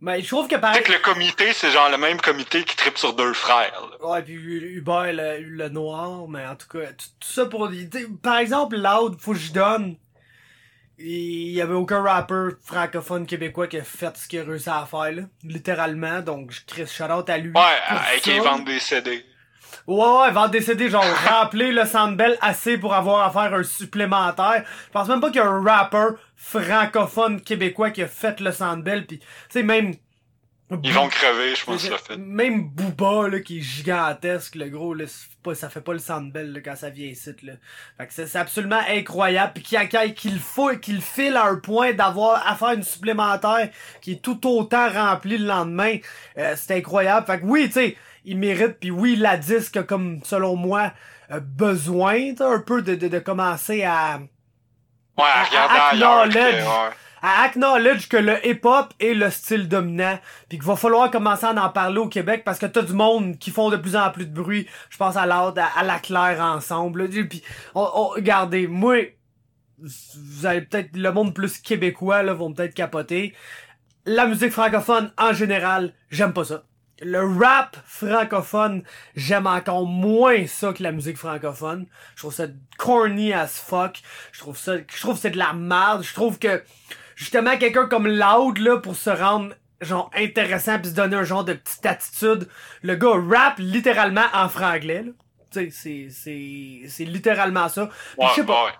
Mais 0.00 0.20
je 0.20 0.26
trouve 0.26 0.46
que 0.46 0.56
pareil. 0.56 0.82
que 0.82 0.92
le 0.92 0.98
comité, 0.98 1.52
c'est 1.52 1.70
genre 1.70 1.90
le 1.90 1.96
même 1.96 2.20
comité 2.20 2.64
qui 2.64 2.76
tripe 2.76 2.98
sur 2.98 3.14
deux 3.14 3.32
frères. 3.32 3.72
Ouais, 4.02 4.22
puis 4.22 4.34
Hubert 4.34 5.12
le, 5.12 5.40
le, 5.40 5.68
noir, 5.68 6.28
mais 6.28 6.46
en 6.46 6.54
tout 6.54 6.68
cas, 6.68 6.86
tout, 6.92 7.06
ça 7.20 7.46
pour 7.46 7.70
Par 8.22 8.38
exemple, 8.38 8.76
Loud, 8.76 9.18
faut 9.18 9.32
que 9.32 9.38
je 9.38 9.52
donne. 9.52 9.96
Il 10.98 11.50
y 11.52 11.60
avait 11.60 11.74
aucun 11.74 12.02
rappeur 12.02 12.52
francophone 12.62 13.26
québécois 13.26 13.66
qui 13.66 13.78
a 13.78 13.84
fait 13.84 14.16
ce 14.16 14.28
qu'il 14.28 14.40
a 14.40 14.44
réussi 14.44 14.70
à 14.70 14.86
faire, 14.90 15.12
là. 15.12 15.22
Littéralement. 15.42 16.20
Donc, 16.20 16.52
je 16.52 16.60
crée 16.66 16.86
shout 16.86 17.04
à 17.04 17.38
lui. 17.38 17.50
Ouais, 17.50 17.78
avec 17.88 18.24
les 18.26 18.38
ventes 18.38 18.64
des 18.64 18.78
CD. 18.78 19.24
Ouais, 19.86 19.94
ouais, 19.96 20.32
vendre 20.32 20.50
des 20.50 20.60
CD, 20.60 20.90
genre, 20.90 21.04
remplir 21.28 21.72
le 21.72 21.84
Sandbell 21.86 22.36
assez 22.40 22.76
pour 22.76 22.92
avoir 22.92 23.24
à 23.24 23.30
faire 23.30 23.56
un 23.56 23.62
supplémentaire. 23.62 24.64
Je 24.86 24.92
pense 24.92 25.06
même 25.06 25.20
pas 25.20 25.28
qu'il 25.28 25.36
y 25.36 25.44
a 25.44 25.46
un 25.46 25.62
rappeur 25.62 26.14
francophone 26.34 27.40
québécois 27.40 27.90
qui 27.90 28.02
a 28.02 28.08
fait 28.08 28.40
le 28.40 28.50
Sandbell, 28.50 29.06
pis, 29.06 29.20
tu 29.20 29.26
sais, 29.50 29.62
même... 29.62 29.94
Ils 30.82 30.92
vont 30.92 31.06
crever, 31.06 31.54
je 31.54 31.64
pense, 31.64 31.88
le 31.88 31.96
fait. 31.96 32.16
Même 32.16 32.68
Booba, 32.70 33.28
là, 33.28 33.38
qui 33.38 33.58
est 33.58 33.62
gigantesque, 33.62 34.56
le 34.56 34.68
gros, 34.68 34.94
là, 34.94 35.04
pas, 35.44 35.54
ça 35.54 35.68
fait 35.68 35.80
pas 35.80 35.92
le 35.92 36.00
Sandbell, 36.00 36.52
là, 36.52 36.60
quand 36.60 36.74
ça 36.74 36.90
vient 36.90 37.06
ici, 37.06 37.30
là. 37.44 37.52
Fait 37.96 38.06
que 38.08 38.12
c'est 38.12 38.36
absolument 38.36 38.82
incroyable, 38.88 39.52
pis 39.52 39.62
qu'il 39.62 40.40
faut, 40.40 40.70
qu'il 40.70 41.00
file 41.00 41.36
à 41.36 41.46
un 41.46 41.56
point 41.56 41.92
d'avoir 41.92 42.44
à 42.44 42.56
faire 42.56 42.72
une 42.72 42.82
supplémentaire 42.82 43.70
qui 44.02 44.12
est 44.12 44.22
tout 44.22 44.44
autant 44.48 44.90
remplie 44.90 45.38
le 45.38 45.46
lendemain, 45.46 45.98
euh, 46.38 46.54
c'est 46.56 46.74
incroyable. 46.74 47.24
Fait 47.26 47.38
que 47.38 47.44
oui, 47.44 47.66
tu 47.66 47.74
sais, 47.74 47.96
il 48.26 48.38
mérite. 48.38 48.78
Puis 48.78 48.90
oui, 48.90 49.16
la 49.16 49.38
disque 49.38 49.86
comme, 49.86 50.20
selon 50.24 50.56
moi, 50.56 50.92
besoin 51.30 52.34
un 52.40 52.60
peu 52.60 52.82
de, 52.82 52.94
de, 52.94 53.08
de, 53.08 53.18
commencer 53.18 53.84
à... 53.84 54.18
Ouais, 55.16 55.24
à, 55.24 55.88
acknowledge, 55.88 56.64
à 57.22 57.44
acknowledge 57.44 58.08
que 58.08 58.18
le 58.18 58.46
hip-hop 58.46 58.92
est 59.00 59.14
le 59.14 59.30
style 59.30 59.66
dominant, 59.66 60.18
puis 60.48 60.58
qu'il 60.58 60.66
va 60.66 60.76
falloir 60.76 61.10
commencer 61.10 61.46
à 61.46 61.54
en 61.54 61.70
parler 61.70 61.98
au 61.98 62.08
Québec 62.08 62.42
parce 62.44 62.58
que 62.58 62.66
t'as 62.66 62.82
du 62.82 62.92
monde 62.92 63.38
qui 63.38 63.50
font 63.50 63.70
de 63.70 63.78
plus 63.78 63.96
en 63.96 64.10
plus 64.10 64.26
de 64.26 64.34
bruit. 64.34 64.66
Je 64.90 64.98
pense 64.98 65.16
à 65.16 65.24
l'ordre, 65.24 65.62
à, 65.74 65.84
la 65.84 65.98
claire 65.98 66.40
ensemble. 66.40 67.08
Puis, 67.08 67.42
regardez, 67.74 68.66
moi, 68.66 68.96
vous 69.78 70.46
avez 70.46 70.62
peut-être 70.62 70.94
le 70.94 71.12
monde 71.12 71.34
plus 71.34 71.58
québécois 71.58 72.22
là 72.22 72.34
vont 72.34 72.52
peut-être 72.52 72.74
capoter. 72.74 73.34
La 74.04 74.26
musique 74.26 74.52
francophone 74.52 75.12
en 75.18 75.32
général, 75.32 75.92
j'aime 76.10 76.32
pas 76.32 76.44
ça 76.44 76.62
le 77.00 77.20
rap 77.38 77.76
francophone, 77.86 78.82
j'aime 79.14 79.46
encore 79.46 79.86
moins 79.86 80.46
ça 80.46 80.72
que 80.72 80.82
la 80.82 80.92
musique 80.92 81.18
francophone. 81.18 81.86
Je 82.14 82.22
trouve 82.22 82.34
ça 82.34 82.46
corny 82.78 83.32
as 83.32 83.60
fuck. 83.60 84.00
Je 84.32 84.40
trouve 84.40 84.56
ça, 84.56 84.76
je 84.78 85.00
trouve 85.00 85.18
c'est 85.18 85.30
de 85.30 85.38
la 85.38 85.52
merde. 85.52 86.02
Je 86.02 86.14
trouve 86.14 86.38
que, 86.38 86.62
justement, 87.14 87.56
quelqu'un 87.58 87.86
comme 87.86 88.06
Loud, 88.08 88.58
là, 88.58 88.78
pour 88.78 88.96
se 88.96 89.10
rendre, 89.10 89.54
genre, 89.80 90.10
intéressant 90.14 90.78
puis 90.78 90.90
se 90.90 90.94
donner 90.94 91.16
un 91.16 91.24
genre 91.24 91.44
de 91.44 91.52
petite 91.52 91.84
attitude, 91.84 92.48
le 92.82 92.96
gars 92.96 93.14
rap 93.30 93.54
littéralement 93.58 94.26
en 94.32 94.48
franglais, 94.48 95.02
là. 95.02 95.12
Tu 95.52 95.70
sais, 95.70 95.70
c'est, 95.70 96.08
c'est, 96.10 96.88
c'est 96.88 97.04
littéralement 97.04 97.68
ça. 97.68 97.88
je 98.20 98.34
sais 98.34 98.44
pas. 98.44 98.72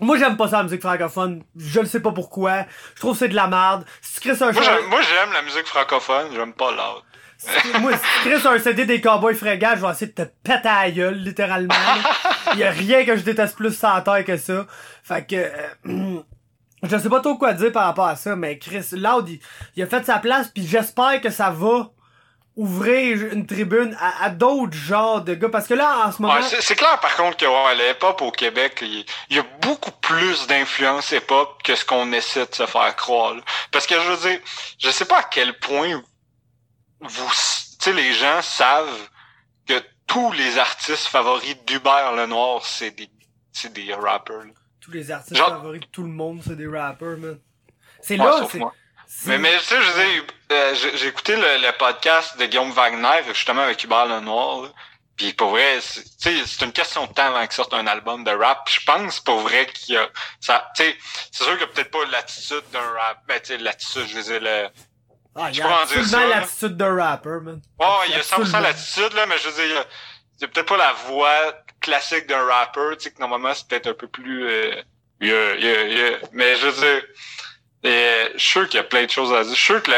Moi, 0.00 0.16
j'aime 0.16 0.38
pas 0.38 0.48
ça, 0.48 0.58
la 0.58 0.62
musique 0.62 0.80
francophone. 0.80 1.44
Je 1.56 1.80
ne 1.80 1.84
sais 1.84 2.00
pas 2.00 2.12
pourquoi. 2.12 2.64
Je 2.94 3.00
trouve 3.00 3.12
que 3.12 3.18
c'est 3.18 3.28
de 3.28 3.34
la 3.34 3.46
merde. 3.48 3.84
Si 4.00 4.18
tu 4.18 4.32
crées 4.32 4.42
un 4.42 4.52
Moi, 4.52 5.02
j'aime 5.02 5.32
la 5.34 5.42
musique 5.42 5.66
francophone. 5.66 6.28
J'aime 6.34 6.54
pas 6.54 6.70
Loud. 6.70 7.02
Moi, 7.80 7.92
si 7.96 8.30
tu 8.40 8.46
un 8.46 8.58
CD 8.58 8.84
des 8.84 9.00
Cowboys 9.00 9.34
fringants, 9.34 9.74
je 9.76 9.84
vais 9.84 9.92
essayer 9.92 10.12
de 10.12 10.24
te 10.24 10.28
péter 10.42 10.68
à 10.68 10.84
la 10.84 10.90
gueule, 10.90 11.14
littéralement. 11.14 11.74
Il 12.54 12.58
y 12.58 12.64
a 12.64 12.70
rien 12.70 13.04
que 13.04 13.16
je 13.16 13.22
déteste 13.22 13.56
plus 13.56 13.76
sans 13.76 14.00
terre 14.02 14.24
que 14.24 14.36
ça. 14.36 14.66
Fait 15.02 15.26
que... 15.26 15.36
Euh, 15.36 16.22
je 16.82 16.96
sais 16.96 17.08
pas 17.08 17.20
trop 17.20 17.36
quoi 17.36 17.52
dire 17.52 17.72
par 17.72 17.84
rapport 17.84 18.06
à 18.06 18.16
ça, 18.16 18.36
mais 18.36 18.58
Chris 18.58 18.86
Loud, 18.92 19.28
il, 19.76 19.82
a 19.82 19.86
fait 19.86 20.04
sa 20.04 20.18
place, 20.18 20.48
puis 20.48 20.66
j'espère 20.66 21.20
que 21.20 21.30
ça 21.30 21.50
va 21.50 21.90
ouvrir 22.56 23.32
une 23.32 23.46
tribune 23.46 23.96
à, 24.00 24.28
d'autres 24.28 24.76
genres 24.76 25.22
de 25.22 25.34
gars 25.34 25.48
parce 25.48 25.68
que 25.68 25.72
là 25.72 26.06
en 26.06 26.12
ce 26.12 26.20
moment 26.20 26.42
c'est 26.42 26.74
clair 26.74 26.98
par 27.00 27.16
contre 27.16 27.36
que 27.36 27.46
ouais, 27.46 27.74
l'hip-hop 27.76 28.20
au 28.22 28.32
Québec 28.32 28.80
il, 28.82 29.06
y 29.30 29.38
a 29.38 29.44
beaucoup 29.62 29.92
plus 29.92 30.46
d'influence 30.48 31.12
hip-hop 31.12 31.62
que 31.62 31.76
ce 31.76 31.84
qu'on 31.84 32.12
essaie 32.12 32.44
de 32.44 32.54
se 32.54 32.66
faire 32.66 32.94
croire 32.96 33.36
parce 33.70 33.86
que 33.86 33.94
je 33.94 34.10
veux 34.10 34.28
dire 34.28 34.40
je 34.78 34.90
sais 34.90 35.04
pas 35.04 35.20
à 35.20 35.22
quel 35.22 35.58
point 35.60 36.02
vous, 37.00 37.28
tu 37.28 37.84
sais, 37.84 37.92
les 37.92 38.12
gens 38.12 38.42
savent 38.42 39.08
que 39.66 39.82
tous 40.06 40.32
les 40.32 40.58
artistes 40.58 41.06
favoris 41.06 41.56
d'Hubert 41.66 42.12
Lenoir, 42.12 42.64
c'est 42.64 42.90
des, 42.90 43.08
c'est 43.52 43.72
des 43.72 43.94
rappers. 43.94 44.44
Tous 44.80 44.90
les 44.90 45.10
artistes 45.10 45.36
favoris 45.36 45.80
de 45.80 45.86
tout 45.86 46.02
le 46.02 46.10
monde, 46.10 46.42
c'est 46.44 46.56
des 46.56 46.66
rappers, 46.66 47.16
man. 47.16 47.38
C'est 48.02 48.16
là, 48.16 48.46
c'est... 48.50 48.60
Mais, 49.26 49.38
mais 49.38 49.58
tu 49.58 49.64
sais, 49.64 49.82
je 49.82 50.22
euh, 50.52 50.74
j'ai 50.74 51.08
écouté 51.08 51.34
le, 51.36 51.76
podcast 51.78 52.38
de 52.38 52.46
Guillaume 52.46 52.70
Wagner, 52.70 53.24
justement, 53.26 53.62
avec 53.62 53.82
Hubert 53.82 54.06
Lenoir, 54.06 54.62
là. 54.62 54.68
Puis 55.20 55.34
pour 55.34 55.50
vrai, 55.50 55.80
c'est 55.82 56.62
une 56.62 56.72
question 56.72 57.06
de 57.06 57.12
temps 57.12 57.26
avant 57.26 57.42
qu'il 57.42 57.52
sorte 57.52 57.74
un 57.74 57.86
album 57.86 58.24
de 58.24 58.30
rap. 58.30 58.66
Je 58.72 58.80
pense 58.86 59.20
pour 59.20 59.40
vrai 59.40 59.66
qu'il 59.66 59.96
y 59.96 59.98
a 59.98 60.08
ça. 60.40 60.70
Tu 60.74 60.82
sais, 60.82 60.96
c'est 61.30 61.44
sûr 61.44 61.52
qu'il 61.58 61.60
y 61.60 61.64
a 61.64 61.66
peut-être 61.66 61.90
pas 61.90 62.06
l'attitude 62.10 62.62
d'un 62.72 62.80
rap. 62.80 63.18
Ben 63.28 63.38
tu 63.38 63.48
sais, 63.48 63.58
l'attitude, 63.58 64.06
je 64.06 64.16
veux 64.16 64.22
dire 64.22 64.40
le, 64.40 64.68
ah, 65.36 65.48
il 65.50 65.58
y 65.58 65.62
a 65.62 65.80
absolument 65.82 66.26
l'attitude 66.26 66.76
de 66.76 66.84
rapper, 66.84 67.38
man. 67.42 67.60
Ouais, 67.78 67.86
il 68.08 68.12
y 68.12 68.14
a 68.14 68.20
100% 68.20 68.60
l'attitude, 68.62 69.12
là, 69.14 69.26
mais 69.26 69.38
je 69.38 69.48
veux 69.48 69.54
dire, 69.54 69.86
il 70.38 70.40
y 70.40 70.44
a, 70.44 70.48
peut-être 70.48 70.66
pas 70.66 70.76
la 70.76 70.92
voix 71.08 71.54
classique 71.80 72.26
d'un 72.26 72.44
rapper, 72.44 72.96
tu 72.98 73.04
sais, 73.04 73.10
que 73.12 73.20
normalement, 73.20 73.54
c'est 73.54 73.68
peut-être 73.68 73.86
un 73.88 73.94
peu 73.94 74.08
plus, 74.08 74.44
euh, 74.44 74.82
yeah, 75.20 75.54
yeah, 75.56 75.84
yeah. 75.84 76.18
Mais 76.32 76.56
je 76.56 76.66
veux 76.66 76.80
dire, 76.80 77.02
euh, 77.86 78.28
je 78.34 78.38
suis 78.38 78.50
sûr 78.50 78.68
qu'il 78.68 78.76
y 78.76 78.80
a 78.80 78.84
plein 78.84 79.04
de 79.04 79.10
choses 79.10 79.32
à 79.32 79.42
dire. 79.42 79.54
Je 79.54 79.56
suis 79.56 79.66
sûr 79.66 79.82
que 79.82 79.90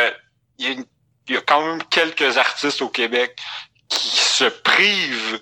il 0.58 0.84
y, 1.28 1.36
a 1.36 1.40
quand 1.40 1.66
même 1.66 1.82
quelques 1.84 2.36
artistes 2.36 2.82
au 2.82 2.88
Québec 2.88 3.40
qui 3.88 4.08
se 4.16 4.44
privent 4.44 5.40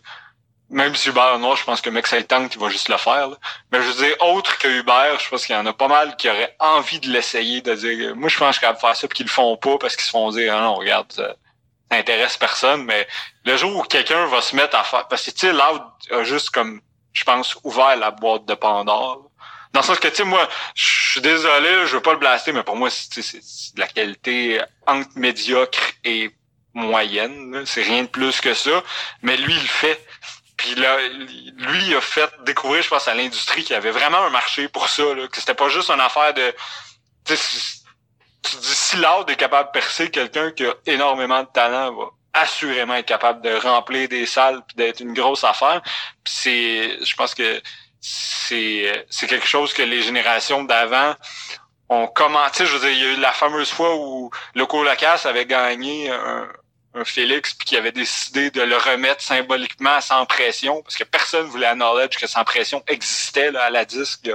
même 0.71 0.95
si 0.95 1.09
Uber 1.09 1.37
Noir, 1.39 1.57
je 1.57 1.65
pense 1.65 1.81
que 1.81 1.91
mec 1.91 2.07
ça 2.07 2.23
tente, 2.23 2.55
il 2.55 2.61
va 2.61 2.69
juste 2.69 2.89
le 2.89 2.97
faire. 2.97 3.29
Mais 3.73 3.83
je 3.83 3.89
veux 3.89 4.07
dire, 4.07 4.17
autre 4.21 4.57
que 4.59 4.69
Uber, 4.69 5.17
je 5.19 5.29
pense 5.29 5.45
qu'il 5.45 5.55
y 5.55 5.59
en 5.59 5.67
a 5.67 5.73
pas 5.73 5.89
mal 5.89 6.17
qui 6.17 6.31
auraient 6.31 6.57
envie 6.61 7.01
de 7.01 7.09
l'essayer, 7.11 7.61
de 7.61 7.75
dire 7.75 8.17
moi 8.17 8.29
je 8.29 8.39
pense 8.39 8.51
que 8.51 8.55
je 8.57 8.61
capable 8.61 8.79
de 8.79 8.81
faire 8.81 8.97
ça 8.97 9.09
puis 9.09 9.17
qu'ils 9.17 9.27
le 9.27 9.31
font 9.31 9.57
pas 9.57 9.79
parce 9.79 9.97
qu'ils 9.97 10.07
se 10.07 10.11
font 10.11 10.31
dire 10.31 10.55
ah 10.57 10.61
non, 10.63 10.77
regarde, 10.77 11.11
ça, 11.13 11.35
intéresse 11.91 12.37
personne, 12.37 12.85
mais 12.85 13.07
le 13.45 13.57
jour 13.57 13.77
où 13.77 13.83
quelqu'un 13.83 14.27
va 14.27 14.41
se 14.41 14.55
mettre 14.55 14.77
à 14.77 14.85
faire. 14.85 15.09
Parce 15.09 15.25
que 15.25 15.31
tu 15.31 15.51
sais, 15.51 15.53
a 15.53 16.25
juste 16.25 16.51
comme 16.51 16.81
je 17.13 17.25
pense 17.25 17.59
ouvert 17.65 17.97
la 17.97 18.11
boîte 18.11 18.45
de 18.47 18.55
Pandore. 18.55 19.31
Dans 19.73 19.81
le 19.81 19.87
sens 19.87 19.99
que, 19.99 20.09
tu 20.09 20.17
sais, 20.17 20.25
moi, 20.25 20.49
je 20.75 21.11
suis 21.13 21.21
désolé, 21.21 21.87
je 21.87 21.97
veux 21.97 22.03
pas 22.03 22.13
le 22.13 22.19
blaster, 22.19 22.53
mais 22.53 22.65
pour 22.65 22.77
moi, 22.77 22.91
c'est 22.91 23.75
de 23.75 23.81
la 23.81 23.87
qualité 23.87 24.61
entre 24.87 25.09
médiocre 25.17 25.93
et 26.05 26.31
moyenne. 26.75 27.63
C'est 27.67 27.83
rien 27.83 28.03
de 28.03 28.09
plus 28.09 28.41
que 28.41 28.55
ça. 28.55 28.83
Mais 29.23 29.37
lui, 29.37 29.53
il 29.53 29.63
le 29.63 29.69
fait. 29.69 30.05
Puis 30.61 30.75
là, 30.75 30.99
lui, 31.09 31.95
a 31.95 32.03
fait 32.03 32.31
découvrir, 32.45 32.83
je 32.83 32.89
pense, 32.91 33.09
à 33.09 33.15
l'industrie 33.15 33.63
qu'il 33.63 33.73
y 33.73 33.77
avait 33.77 33.93
vraiment 33.93 34.19
un 34.19 34.29
marché 34.29 34.69
pour 34.69 34.91
ça, 34.91 35.15
là, 35.15 35.27
que 35.27 35.41
c'était 35.41 35.55
pas 35.55 35.71
juste 35.71 35.89
une 35.91 36.03
affaire 36.03 36.35
de... 36.35 36.55
Tu 37.25 37.33
dis, 37.33 37.83
si 38.43 38.97
l'autre 38.97 39.33
est 39.33 39.37
capable 39.37 39.69
de 39.69 39.73
percer, 39.73 40.11
quelqu'un 40.11 40.51
qui 40.51 40.67
a 40.67 40.75
énormément 40.85 41.43
de 41.43 41.49
talent 41.49 41.95
va 41.95 42.11
assurément 42.35 42.95
être 42.95 43.07
capable 43.07 43.41
de 43.41 43.55
remplir 43.55 44.07
des 44.11 44.27
salles 44.27 44.61
puis 44.67 44.77
d'être 44.77 45.01
une 45.01 45.15
grosse 45.15 45.45
affaire. 45.45 45.81
C'est, 46.27 47.03
je 47.03 47.15
pense 47.17 47.35
que 47.35 47.63
c'est 48.03 49.07
c'est 49.09 49.27
quelque 49.29 49.47
chose 49.47 49.73
que 49.73 49.83
les 49.83 50.03
générations 50.03 50.65
d'avant 50.65 51.15
ont 51.89 52.07
commenté. 52.07 52.67
Je 52.67 52.77
veux 52.77 52.81
dire, 52.81 52.91
il 52.91 52.99
y 52.99 53.07
a 53.07 53.13
eu 53.15 53.17
la 53.17 53.33
fameuse 53.33 53.71
fois 53.71 53.97
où 53.97 54.31
Loco 54.55 54.85
Lacasse 54.85 55.25
avait 55.25 55.47
gagné 55.47 56.11
un, 56.11 56.49
un 56.95 57.05
Félix 57.05 57.55
puis 57.55 57.67
qui 57.67 57.77
avait 57.77 57.93
décidé 57.93 58.51
de 58.51 58.63
le 58.63 58.77
remettre 58.77 59.23
symboliquement 59.23 60.01
sans 60.01 60.27
pression 60.27 60.83
parce 60.83 60.97
que 60.97 61.05
personne 61.05 61.47
voulait 61.47 61.67
acknowledge 61.67 62.17
que 62.17 62.27
sans 62.27 62.45
pression 62.45 62.83
existait 62.89 63.51
là, 63.53 63.65
à 63.65 63.71
la 63.71 63.85
disque 63.85 64.31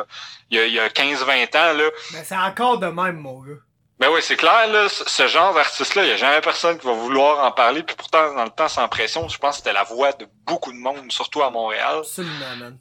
il 0.49 0.59
y 0.59 0.79
a, 0.79 0.83
a, 0.83 0.87
15-20 0.87 1.57
ans 1.57 1.73
là. 1.73 1.89
Mais 2.13 2.23
c'est 2.23 2.37
encore 2.37 2.77
de 2.77 2.87
même 2.87 3.17
mon 3.17 3.41
gars. 3.41 3.59
Ben 3.99 4.09
oui, 4.11 4.19
c'est 4.21 4.35
clair 4.35 4.67
là, 4.67 4.87
ce 4.89 5.27
genre 5.27 5.53
d'artiste 5.53 5.95
là, 5.95 6.03
il 6.03 6.09
y 6.09 6.13
a 6.13 6.17
jamais 6.17 6.41
personne 6.41 6.77
qui 6.77 6.85
va 6.85 6.93
vouloir 6.93 7.45
en 7.45 7.51
parler 7.51 7.83
puis 7.83 7.95
pourtant 7.95 8.33
dans 8.33 8.43
le 8.43 8.49
temps 8.49 8.67
sans 8.67 8.87
pression, 8.87 9.27
je 9.27 9.37
pense 9.37 9.55
que 9.55 9.57
c'était 9.57 9.73
la 9.73 9.83
voix 9.83 10.13
de 10.13 10.27
beaucoup 10.45 10.71
de 10.71 10.77
monde 10.77 11.11
surtout 11.11 11.43
à 11.43 11.49
Montréal. 11.49 11.99
Absolument. 11.99 12.55
Man. 12.57 12.77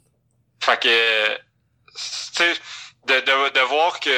Fait 0.61 0.79
que 0.81 1.35
tu 1.35 1.41
sais 1.95 2.53
de, 3.07 3.13
de, 3.13 3.53
de 3.53 3.59
voir 3.61 3.99
que 3.99 4.09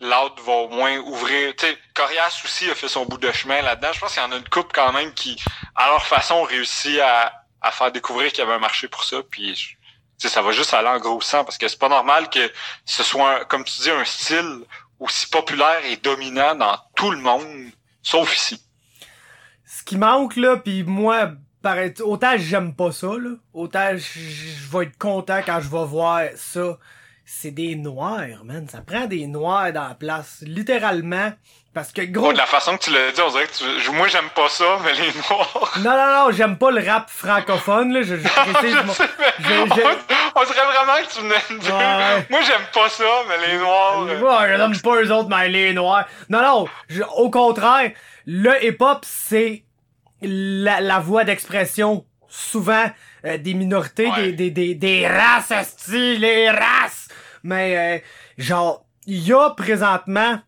l'autre 0.00 0.42
va 0.42 0.52
au 0.52 0.68
moins 0.68 0.96
ouvrir. 0.98 1.54
Tu 1.56 1.66
Corias 1.94 2.40
aussi 2.44 2.70
a 2.70 2.74
fait 2.74 2.88
son 2.88 3.06
bout 3.06 3.18
de 3.18 3.30
chemin 3.32 3.62
là-dedans. 3.62 3.92
Je 3.92 4.00
pense 4.00 4.14
qu'il 4.14 4.22
y 4.22 4.26
en 4.26 4.32
a 4.32 4.36
une 4.36 4.48
couple 4.48 4.72
quand 4.74 4.92
même 4.92 5.12
qui, 5.14 5.40
à 5.74 5.88
leur 5.88 6.06
façon, 6.06 6.34
ont 6.34 6.42
réussi 6.44 7.00
à, 7.00 7.32
à 7.60 7.70
faire 7.70 7.92
découvrir 7.92 8.30
qu'il 8.30 8.40
y 8.40 8.42
avait 8.42 8.54
un 8.54 8.58
marché 8.58 8.88
pour 8.88 9.04
ça. 9.04 9.18
Puis 9.28 9.76
ça 10.18 10.42
va 10.42 10.52
juste 10.52 10.74
aller 10.74 10.88
en 10.88 10.98
grossissant 10.98 11.44
parce 11.44 11.58
que 11.58 11.68
c'est 11.68 11.78
pas 11.78 11.88
normal 11.88 12.28
que 12.30 12.52
ce 12.84 13.02
soit, 13.02 13.44
comme 13.44 13.64
tu 13.64 13.80
dis, 13.82 13.90
un 13.90 14.04
style 14.04 14.64
aussi 14.98 15.28
populaire 15.28 15.84
et 15.84 15.96
dominant 15.96 16.54
dans 16.54 16.76
tout 16.96 17.10
le 17.10 17.18
monde, 17.18 17.70
sauf 18.02 18.34
ici. 18.36 18.60
Ce 19.64 19.84
qui 19.84 19.96
manque, 19.96 20.36
là, 20.36 20.56
puis 20.56 20.82
moi, 20.82 21.30
autant 22.00 22.36
j'aime 22.36 22.74
pas 22.74 22.90
ça, 22.90 23.06
là, 23.06 23.30
autant 23.52 23.96
je 23.96 24.70
vais 24.70 24.86
être 24.86 24.98
content 24.98 25.40
quand 25.44 25.60
je 25.60 25.68
vais 25.68 25.84
voir 25.84 26.22
ça. 26.36 26.78
C'est 27.30 27.50
des 27.50 27.76
noirs, 27.76 28.42
man. 28.42 28.66
Ça 28.72 28.80
prend 28.80 29.04
des 29.04 29.26
noirs 29.26 29.70
dans 29.70 29.86
la 29.86 29.94
place. 29.94 30.38
Littéralement. 30.46 31.30
Parce 31.74 31.92
que 31.92 32.00
gros. 32.00 32.32
de 32.32 32.38
la 32.38 32.46
façon 32.46 32.78
que 32.78 32.84
tu 32.84 32.90
l'as 32.90 33.12
dit, 33.12 33.20
on 33.20 33.28
dirait 33.30 33.46
que 33.46 33.84
tu... 33.84 33.90
moi 33.90 34.08
j'aime 34.08 34.30
pas 34.34 34.48
ça, 34.48 34.78
mais 34.82 34.94
les 34.94 35.12
noirs. 35.12 35.72
Non, 35.80 35.90
non, 35.90 36.24
non, 36.24 36.32
j'aime 36.32 36.56
pas 36.56 36.70
le 36.70 36.82
rap 36.82 37.10
francophone, 37.10 37.92
là. 37.92 38.00
Je, 38.00 38.16
je, 38.16 38.22
on 38.26 38.52
dirait 40.44 40.64
vraiment 40.64 41.06
que 41.06 41.12
tu 41.12 41.20
venais 41.20 41.34
de 41.50 41.58
dire. 41.58 42.24
Moi 42.30 42.40
j'aime 42.40 42.66
pas 42.72 42.88
ça, 42.88 43.04
mais 43.28 43.46
les 43.46 43.58
noirs. 43.58 44.06
Ouais, 44.06 44.48
je 44.50 44.56
n'aime 44.56 44.78
pas 44.78 45.02
eux 45.02 45.12
autres, 45.12 45.28
mais 45.28 45.50
les 45.50 45.74
noirs. 45.74 46.06
Non, 46.30 46.40
non, 46.42 46.66
au 47.16 47.30
contraire, 47.30 47.92
le 48.24 48.64
hip-hop, 48.64 49.00
c'est 49.02 49.64
la, 50.22 50.80
la 50.80 50.98
voie 50.98 51.24
d'expression, 51.24 52.06
souvent, 52.26 52.86
euh, 53.26 53.36
des 53.36 53.52
minorités, 53.52 54.10
des, 54.12 54.32
des, 54.32 54.50
des, 54.50 54.74
des 54.74 55.06
races, 55.06 55.88
les 55.88 56.48
races. 56.50 57.07
Mais, 57.42 57.76
euh, 57.76 57.98
genre, 58.38 58.84
il 59.06 59.26
y 59.26 59.32
a 59.32 59.50
présentement 59.50 60.40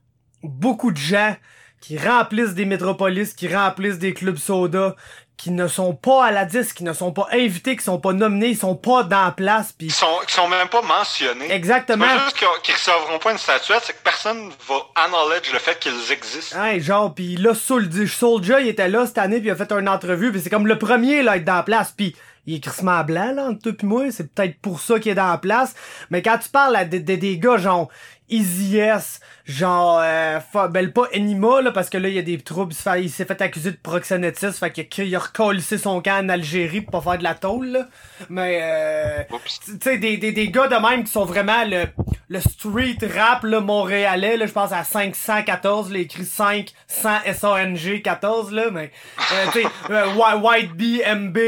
beaucoup 0.43 0.93
de 0.93 0.99
gens 0.99 1.36
qui 1.80 1.97
remplissent 1.99 2.55
des 2.55 2.66
métropolis, 2.66 3.32
qui 3.34 3.49
remplissent 3.49 3.99
des 3.99 4.12
clubs 4.12 4.36
soda, 4.36 4.95
qui 5.41 5.51
ne 5.53 5.68
sont 5.68 5.95
pas 5.95 6.26
à 6.26 6.30
la 6.30 6.45
disque, 6.45 6.76
qui 6.76 6.84
ne 6.84 6.93
sont 6.93 7.12
pas 7.12 7.26
invités, 7.32 7.74
qui 7.74 7.82
sont 7.82 7.99
pas 7.99 8.12
nominés, 8.12 8.49
ils 8.49 8.59
sont 8.59 8.76
pas 8.76 9.05
dans 9.05 9.24
la 9.24 9.30
place. 9.30 9.72
Pis... 9.72 9.86
Ils 9.86 9.93
sont, 9.93 10.18
ils 10.28 10.30
sont 10.30 10.47
même 10.49 10.68
pas 10.68 10.82
mentionnés. 10.82 11.51
Exactement. 11.51 12.05
C'est 12.07 12.24
juste 12.24 12.36
qu'ils 12.36 12.74
recevront 12.74 13.18
pas 13.18 13.32
une 13.32 13.38
statuette, 13.38 13.82
c'est 13.82 13.95
que 13.95 14.03
personne 14.05 14.51
va 14.68 14.74
acknowledge 15.03 15.51
le 15.51 15.59
fait 15.59 15.78
qu'ils 15.78 16.12
existent. 16.12 16.61
Ouais, 16.61 16.78
genre, 16.78 17.14
pis 17.14 17.36
là, 17.36 17.55
Soulja, 17.55 18.61
il 18.61 18.68
était 18.68 18.88
là 18.88 19.07
cette 19.07 19.16
année, 19.16 19.38
puis 19.38 19.49
il 19.49 19.53
a 19.53 19.57
fait 19.57 19.72
une 19.72 19.88
entrevue, 19.88 20.30
puis 20.30 20.43
c'est 20.43 20.51
comme 20.51 20.66
le 20.66 20.78
premier 20.78 21.22
là, 21.22 21.32
à 21.32 21.36
être 21.38 21.45
dans 21.47 21.55
la 21.55 21.62
place, 21.62 21.95
puis 21.97 22.14
il 22.47 22.57
est 22.57 22.61
crissement 22.61 23.03
blanc, 23.05 23.32
là, 23.34 23.49
entre 23.49 23.62
toi 23.62 23.72
pis 23.72 23.86
moi, 23.86 24.11
c'est 24.11 24.32
peut-être 24.32 24.59
pour 24.61 24.80
ça 24.80 24.99
qu'il 24.99 25.12
est 25.12 25.16
dans 25.16 25.28
la 25.28 25.38
place. 25.38 25.74
Mais 26.11 26.22
quand 26.22 26.38
tu 26.38 26.49
parles 26.49 26.76
à 26.76 26.84
des, 26.84 27.01
des, 27.01 27.16
des 27.16 27.38
gars, 27.38 27.59
genre, 27.59 27.88
Easy 28.31 28.78
S, 28.78 29.20
genre 29.45 30.01
euh, 30.03 30.39
ben 30.70 30.91
pas 30.93 31.09
Enima 31.14 31.61
là 31.61 31.72
parce 31.72 31.91
que 31.91 31.99
là 31.99 32.09
il 32.09 32.14
y 32.14 32.18
a 32.18 32.22
des 32.22 32.39
troubles 32.39 32.74
il 32.99 33.11
s'est 33.11 33.24
fait 33.24 33.41
accuser 33.43 33.72
de 33.72 33.76
proxénétisme 33.76 34.53
fait 34.53 34.89
qu'il 34.89 35.14
a 35.14 35.18
recollissé 35.18 35.78
son 35.78 36.01
camp 36.01 36.24
en 36.24 36.28
Algérie 36.28 36.81
pour 36.81 37.03
pas 37.03 37.11
faire 37.11 37.18
de 37.18 37.24
la 37.24 37.35
tôle 37.35 37.66
là. 37.68 37.89
mais 38.28 38.61
euh, 38.62 39.22
tu 39.64 39.72
sais 39.83 39.99
des, 39.99 40.16
des, 40.16 40.33
des 40.33 40.49
gars 40.51 40.68
de 40.68 40.76
même 40.76 41.05
qui 41.05 41.12
sont 41.12 41.24
vraiment 41.24 41.64
le 41.64 41.87
le 42.31 42.41
street 42.41 42.99
rap 43.14 43.43
là 43.43 43.61
montréalais 43.61 44.37
là 44.37 44.47
je 44.47 44.53
pense 44.53 44.72
à 44.72 44.85
514 44.85 45.93
là 45.93 45.99
écrit 45.99 46.24
5 46.24 46.72
100 46.87 47.09
SANG 47.35 48.03
14 48.03 48.53
là 48.53 48.70
mais 48.70 48.93
euh, 49.33 49.47
tu 49.53 49.62
sais 49.62 49.68
euh, 49.91 50.37
White 50.37 50.72
B 50.72 51.03
MB 51.05 51.39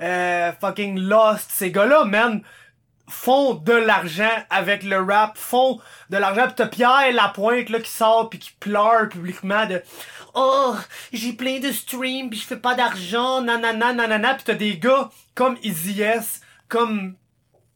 euh, 0.00 0.52
fucking 0.58 0.98
Lost 0.98 1.50
ces 1.50 1.70
gars 1.70 1.84
là 1.84 2.04
man 2.04 2.40
font 3.08 3.54
de 3.54 3.72
l'argent 3.72 4.30
avec 4.50 4.82
le 4.82 5.00
rap, 5.00 5.36
font 5.36 5.80
de 6.10 6.16
l'argent 6.16 6.48
pis 6.48 6.54
t'as 6.56 6.66
Pierre 6.66 7.12
Lapointe 7.12 7.68
là 7.68 7.80
qui 7.80 7.90
sort 7.90 8.30
puis 8.30 8.38
qui 8.38 8.52
pleure 8.58 9.08
publiquement 9.08 9.66
de 9.66 9.82
Oh, 10.34 10.74
j'ai 11.12 11.32
plein 11.32 11.58
de 11.58 11.70
streams 11.72 12.30
pis 12.30 12.38
je 12.38 12.46
fais 12.46 12.56
pas 12.56 12.74
d'argent, 12.74 13.42
nanana 13.42 13.92
nanana 13.92 14.34
pis 14.34 14.44
t'as 14.44 14.54
des 14.54 14.78
gars 14.78 15.10
comme 15.34 15.56
Easy 15.62 16.02
S, 16.02 16.40
comme 16.68 17.16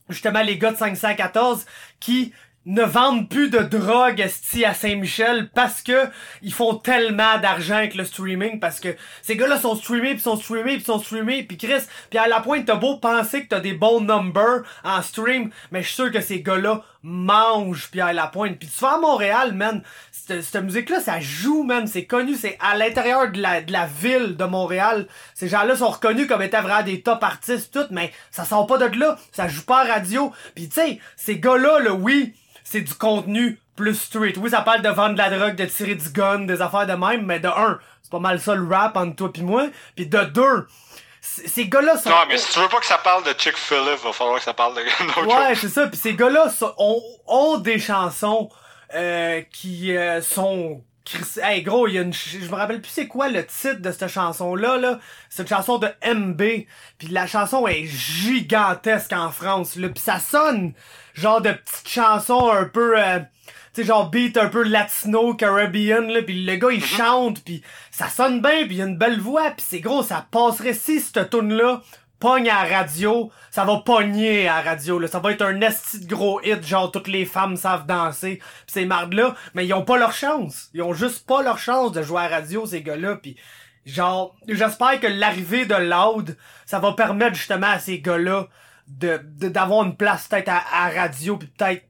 justement 0.09 0.43
les 0.43 0.59
gars 0.59 0.72
de 0.72 0.77
514 0.77 1.66
qui 2.01 2.33
ne 2.67 2.83
vendent 2.83 3.29
plus 3.29 3.49
de 3.49 3.61
drogue 3.61 4.19
esti 4.19 4.64
à 4.64 4.75
Saint-Michel 4.75 5.49
parce 5.55 5.83
que 5.83 6.09
ils 6.43 6.53
font 6.53 6.75
tellement 6.75 7.39
d'argent 7.39 7.77
avec 7.77 7.95
le 7.95 8.05
streaming 8.05 8.59
parce 8.59 8.81
que 8.81 8.89
ces 9.23 9.37
gars-là 9.37 9.59
sont 9.59 9.77
streamés 9.77 10.14
puis 10.14 10.21
sont 10.21 10.37
streamés 10.37 10.75
puis 10.75 10.85
sont 10.85 10.99
streamés 10.99 11.45
puis 11.45 11.57
Chris 11.57 11.85
puis 12.11 12.19
à 12.19 12.27
la 12.27 12.41
pointe 12.41 12.67
t'as 12.67 12.75
beau 12.75 12.97
penser 12.97 13.45
que 13.45 13.49
t'as 13.51 13.61
des 13.61 13.73
bons 13.73 14.01
numbers 14.01 14.62
en 14.83 15.01
stream 15.01 15.51
mais 15.71 15.83
je 15.83 15.87
suis 15.87 15.95
sûr 15.95 16.11
que 16.11 16.21
ces 16.21 16.43
gars-là 16.43 16.83
mangent 17.05 17.89
puis 17.89 18.01
à 18.01 18.12
la 18.12 18.27
pointe. 18.27 18.59
Puis 18.59 18.69
tu 18.69 18.81
vas 18.81 18.95
à 18.95 18.99
Montréal 18.99 19.55
man 19.55 19.83
cette, 20.11 20.57
musique-là 20.57 20.99
ça 20.99 21.21
joue 21.21 21.62
man 21.62 21.87
c'est 21.87 22.07
connu 22.07 22.35
c'est 22.35 22.59
à 22.59 22.77
l'intérieur 22.77 23.31
de 23.31 23.41
la, 23.41 23.61
de 23.61 23.71
la 23.71 23.87
ville 23.87 24.37
de 24.37 24.45
Montréal. 24.45 25.07
Ces 25.35 25.47
gens-là 25.47 25.77
sont 25.77 25.91
reconnus 25.91 26.27
comme 26.27 26.43
étant 26.43 26.62
vraiment 26.62 26.83
des 26.83 27.01
top 27.01 27.23
artistes 27.23 27.73
tout 27.73 27.87
mais 27.93 28.11
ça 28.33 28.45
sort 28.45 28.67
pas 28.67 28.79
de 28.79 28.99
là 28.99 29.17
ça 29.31 29.47
joue 29.47 29.62
pas 29.62 29.83
à 29.83 29.85
radio. 29.85 30.33
Puis 30.57 30.69
tu 30.69 30.81
sais 30.81 30.99
ces 31.14 31.39
gars-là 31.39 31.79
là 31.79 31.93
oui 31.93 32.35
c'est 32.69 32.81
du 32.81 32.95
contenu 32.95 33.61
plus 33.77 33.95
street. 33.95 34.35
Oui, 34.39 34.51
ça 34.51 34.61
parle 34.61 34.83
de 34.83 34.89
vendre 34.89 35.12
de 35.12 35.19
la 35.19 35.31
drogue, 35.31 35.55
de 35.55 35.67
tirer 35.67 35.95
du 35.95 36.09
gun, 36.11 36.41
des 36.41 36.61
affaires 36.61 36.87
de 36.87 36.95
même, 36.95 37.25
mais 37.25 37.39
de 37.39 37.47
un, 37.47 37.79
c'est 38.03 38.11
pas 38.11 38.19
mal 38.19 38.41
ça 38.41 38.57
le 38.57 38.67
rap 38.67 38.97
entre 38.97 39.14
toi 39.14 39.33
pis 39.33 39.43
moi. 39.43 39.69
Puis 39.95 40.07
de 40.07 40.19
deux, 40.25 40.67
ces 41.21 41.69
gars-là 41.69 41.97
sont. 41.97 42.11
Non, 42.11 42.17
mais 42.29 42.37
si 42.37 42.53
tu 42.53 42.59
veux 42.59 42.69
pas 42.69 42.81
que 42.81 42.87
ça 42.87 42.99
parle 42.99 43.23
de 43.23 43.35
Chick-fil-A, 43.39 43.95
va 43.97 44.12
falloir 44.12 44.39
que 44.39 44.45
ça 44.45 44.53
parle 44.53 44.75
de 44.75 44.81
Ouais, 45.27 45.55
c'est 45.55 45.69
ça. 45.69 45.87
Puis 45.87 45.97
ces 45.97 46.14
gars-là 46.14 46.49
ont, 46.79 47.03
ont, 47.29 47.59
des 47.59 47.79
chansons 47.79 48.49
euh, 48.95 49.43
qui 49.53 49.97
euh, 49.97 50.21
sont 50.21 50.83
Hey 51.41 51.62
gros, 51.62 51.87
il 51.87 51.95
y 51.95 51.99
a 51.99 52.03
une 52.03 52.12
je 52.12 52.51
me 52.51 52.57
rappelle 52.57 52.81
plus 52.81 52.91
c'est 52.91 53.07
quoi 53.07 53.29
le 53.29 53.47
titre 53.47 53.81
de 53.81 53.93
cette 53.93 54.09
chanson 54.09 54.57
là 54.57 54.77
là, 54.77 54.99
c'est 55.31 55.43
une 55.43 55.49
chanson 55.49 55.79
de 55.79 55.89
MB, 56.05 56.43
puis 56.99 57.09
la 57.11 57.29
chanson 57.29 57.69
est 57.69 57.85
gigantesque 57.85 59.12
en 59.12 59.31
France 59.31 59.77
là, 59.77 59.89
puis 59.89 60.03
ça 60.03 60.19
sonne 60.19 60.75
genre 61.17 61.41
de 61.41 61.53
petite 61.53 61.89
chanson 61.89 62.51
un 62.51 62.64
peu 62.64 62.99
euh, 62.99 63.19
tu 63.75 63.83
sais 63.83 63.85
genre 63.85 64.11
beat 64.11 64.37
un 64.37 64.49
peu 64.49 64.62
latino 64.62 65.35
caribbean 65.35 66.09
là, 66.09 66.23
puis 66.23 66.45
le 66.45 66.57
gars 66.57 66.71
il 66.71 66.81
mm-hmm. 66.81 66.97
chante 66.97 67.45
puis 67.45 67.62
ça 67.91 68.09
sonne 68.09 68.41
bien 68.41 68.67
puis 68.67 68.77
il 68.77 68.83
a 68.83 68.87
une 68.87 68.99
belle 68.99 69.21
voix 69.21 69.51
puis 69.51 69.64
c'est 69.67 69.81
gros, 69.81 70.03
ça 70.03 70.27
passerait 70.31 70.75
si 70.75 71.01
cette 71.01 71.31
tune 71.31 71.55
là 71.55 71.83
pogne 72.19 72.49
à 72.49 72.67
la 72.67 72.79
radio, 72.79 73.31
ça 73.51 73.64
va 73.64 73.79
pogner 73.79 74.49
à 74.49 74.57
la 74.57 74.71
radio, 74.71 74.99
là. 74.99 75.09
Ça 75.09 75.19
va 75.19 75.33
être 75.33 75.43
un 75.43 75.61
esti 75.61 76.01
de 76.01 76.14
gros 76.14 76.41
hit, 76.43 76.67
genre 76.67 76.91
toutes 76.91 77.09
les 77.09 77.25
femmes 77.25 77.57
savent 77.57 77.87
danser, 77.87 78.41
pis 78.67 78.73
ces 78.73 78.87
mardes 78.87 79.12
là, 79.12 79.35
mais 79.55 79.67
ils 79.67 79.75
ont 79.75 79.85
pas 79.85 79.99
leur 79.99 80.12
chance. 80.12 80.71
Ils 80.75 80.83
ont 80.83 80.95
juste 80.95 81.27
pas 81.27 81.43
leur 81.43 81.59
chance 81.59 81.93
de 81.93 82.03
jouer 82.03 82.23
à 82.23 82.29
la 82.29 82.37
radio, 82.37 82.67
ces 82.67 82.83
gars-là, 82.83 83.17
pis 83.17 83.37
genre, 83.85 84.35
j'espère 84.49 84.99
que 84.99 85.07
l'arrivée 85.07 85.67
de 85.67 85.75
Loud, 85.75 86.37
ça 86.64 86.79
va 86.79 86.93
permettre 86.93 87.37
justement 87.37 87.69
à 87.69 87.79
ces 87.79 88.01
gars-là 88.01 88.49
de, 88.89 89.20
d'avoir 89.49 89.84
une 89.84 89.97
place 89.97 90.28
peut-être 90.28 90.49
à, 90.49 90.89
radio, 90.91 91.37
puis 91.37 91.49
peut-être 91.49 91.84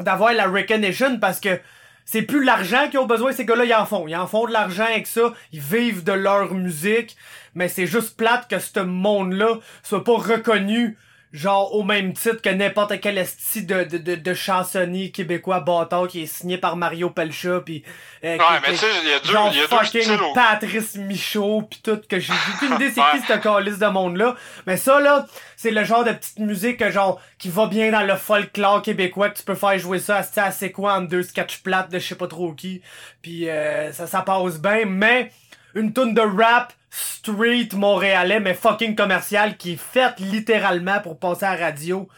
d'avoir 0.00 0.32
la 0.32 0.46
recognition, 0.46 1.18
parce 1.18 1.40
que 1.40 1.60
c'est 2.04 2.22
plus 2.22 2.44
l'argent 2.44 2.88
qu'ils 2.88 3.00
ont 3.00 3.06
besoin, 3.06 3.32
ces 3.32 3.44
gars-là, 3.44 3.64
ils 3.64 3.74
en 3.74 3.84
font. 3.84 4.06
Ils 4.06 4.14
en 4.14 4.28
font 4.28 4.46
de 4.46 4.52
l'argent 4.52 4.84
avec 4.84 5.08
ça. 5.08 5.32
Ils 5.52 5.60
vivent 5.60 6.04
de 6.04 6.12
leur 6.12 6.54
musique. 6.54 7.16
Mais 7.54 7.66
c'est 7.66 7.86
juste 7.86 8.16
plate 8.16 8.48
que 8.48 8.60
ce 8.60 8.78
monde-là 8.78 9.58
soit 9.82 10.04
pas 10.04 10.16
reconnu 10.16 10.96
genre 11.36 11.74
au 11.74 11.82
même 11.82 12.14
titre 12.14 12.40
que 12.40 12.48
n'importe 12.48 12.98
quel 13.00 13.18
esti 13.18 13.62
de, 13.64 13.84
de, 13.84 13.98
de, 13.98 14.14
de 14.14 14.34
chansonnier 14.34 15.10
québécois 15.10 15.60
bâtard 15.60 16.08
qui 16.08 16.22
est 16.22 16.26
signé 16.26 16.56
par 16.56 16.76
Mario 16.76 17.10
Pelcha 17.10 17.60
pis 17.60 17.82
euh, 18.24 18.38
ouais 18.38 18.44
mais 18.62 18.72
tu 18.72 18.78
sais 18.78 18.86
il 19.02 19.10
y 19.10 19.12
a 19.12 19.20
deux 19.20 19.32
genre 19.32 19.50
il 19.52 19.58
y 19.58 19.62
a 19.62 19.68
fucking 19.68 20.16
deux 20.16 20.34
Patrice 20.34 20.96
Michaud 20.96 21.62
pis 21.62 21.82
tout 21.82 22.00
que 22.08 22.18
j'ai 22.18 22.32
aucune 22.54 22.76
idée 22.76 22.90
c'est 22.90 23.02
qui 23.12 23.26
cette 23.26 23.42
calice 23.42 23.78
de 23.78 23.86
monde 23.86 24.16
là 24.16 24.34
mais 24.66 24.78
ça 24.78 24.98
là 24.98 25.26
c'est 25.56 25.70
le 25.70 25.84
genre 25.84 26.04
de 26.04 26.12
petite 26.12 26.38
musique 26.38 26.88
genre 26.88 27.20
qui 27.38 27.50
va 27.50 27.66
bien 27.66 27.90
dans 27.92 28.02
le 28.02 28.16
folklore 28.16 28.80
québécois 28.80 29.28
que 29.28 29.36
tu 29.36 29.44
peux 29.44 29.54
faire 29.54 29.78
jouer 29.78 29.98
ça 29.98 30.22
à 30.36 30.50
c'est 30.50 30.72
quoi 30.72 30.94
en 30.94 31.02
deux 31.02 31.22
sketch 31.22 31.58
plates 31.58 31.90
de 31.90 31.98
je 31.98 32.06
sais 32.06 32.14
pas 32.14 32.28
trop 32.28 32.52
qui 32.54 32.80
puis 33.20 33.48
euh, 33.50 33.92
ça 33.92 34.06
ça 34.06 34.22
passe 34.22 34.58
bien 34.58 34.86
mais 34.86 35.30
une 35.74 35.92
tonne 35.92 36.14
de 36.14 36.22
rap 36.22 36.72
street 36.96 37.68
montréalais, 37.74 38.40
mais 38.40 38.54
fucking 38.54 38.96
commercial, 38.96 39.56
qui 39.56 39.72
est 39.72 39.76
faite 39.76 40.18
littéralement 40.18 41.00
pour 41.00 41.18
passer 41.18 41.44
à 41.44 41.56
la 41.56 41.66
radio. 41.66 42.08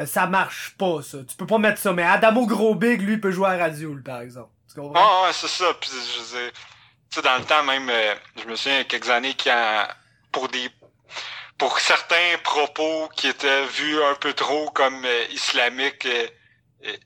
Euh, 0.00 0.06
ça 0.06 0.26
marche 0.26 0.74
pas, 0.76 1.00
ça. 1.02 1.18
Tu 1.28 1.36
peux 1.36 1.46
pas 1.46 1.58
mettre 1.58 1.80
ça. 1.80 1.92
Mais 1.92 2.02
Adamo 2.02 2.46
Gros 2.46 2.74
Big, 2.74 3.00
lui, 3.00 3.18
peut 3.18 3.30
jouer 3.30 3.48
à 3.48 3.56
la 3.56 3.64
radio, 3.64 3.96
par 4.04 4.20
exemple. 4.20 4.50
Tu? 4.72 4.80
Ah, 4.94 5.30
c'est 5.32 5.48
ça. 5.48 5.66
Puis, 5.80 5.90
je 5.90 6.22
sais, 6.22 6.52
tu 7.10 7.16
sais, 7.16 7.22
dans 7.22 7.36
le 7.36 7.44
temps, 7.44 7.62
même, 7.62 7.88
euh, 7.88 8.14
je 8.42 8.48
me 8.48 8.56
souviens, 8.56 8.74
il 8.74 8.78
y 8.78 8.82
a 8.82 8.84
quelques 8.84 9.08
années, 9.08 9.36
a, 9.46 9.88
pour 10.32 10.48
des, 10.48 10.68
pour 11.56 11.78
certains 11.78 12.36
propos 12.42 13.08
qui 13.16 13.28
étaient 13.28 13.64
vus 13.66 14.02
un 14.02 14.14
peu 14.16 14.32
trop 14.32 14.70
comme 14.70 15.04
euh, 15.04 15.24
islamiques, 15.30 16.06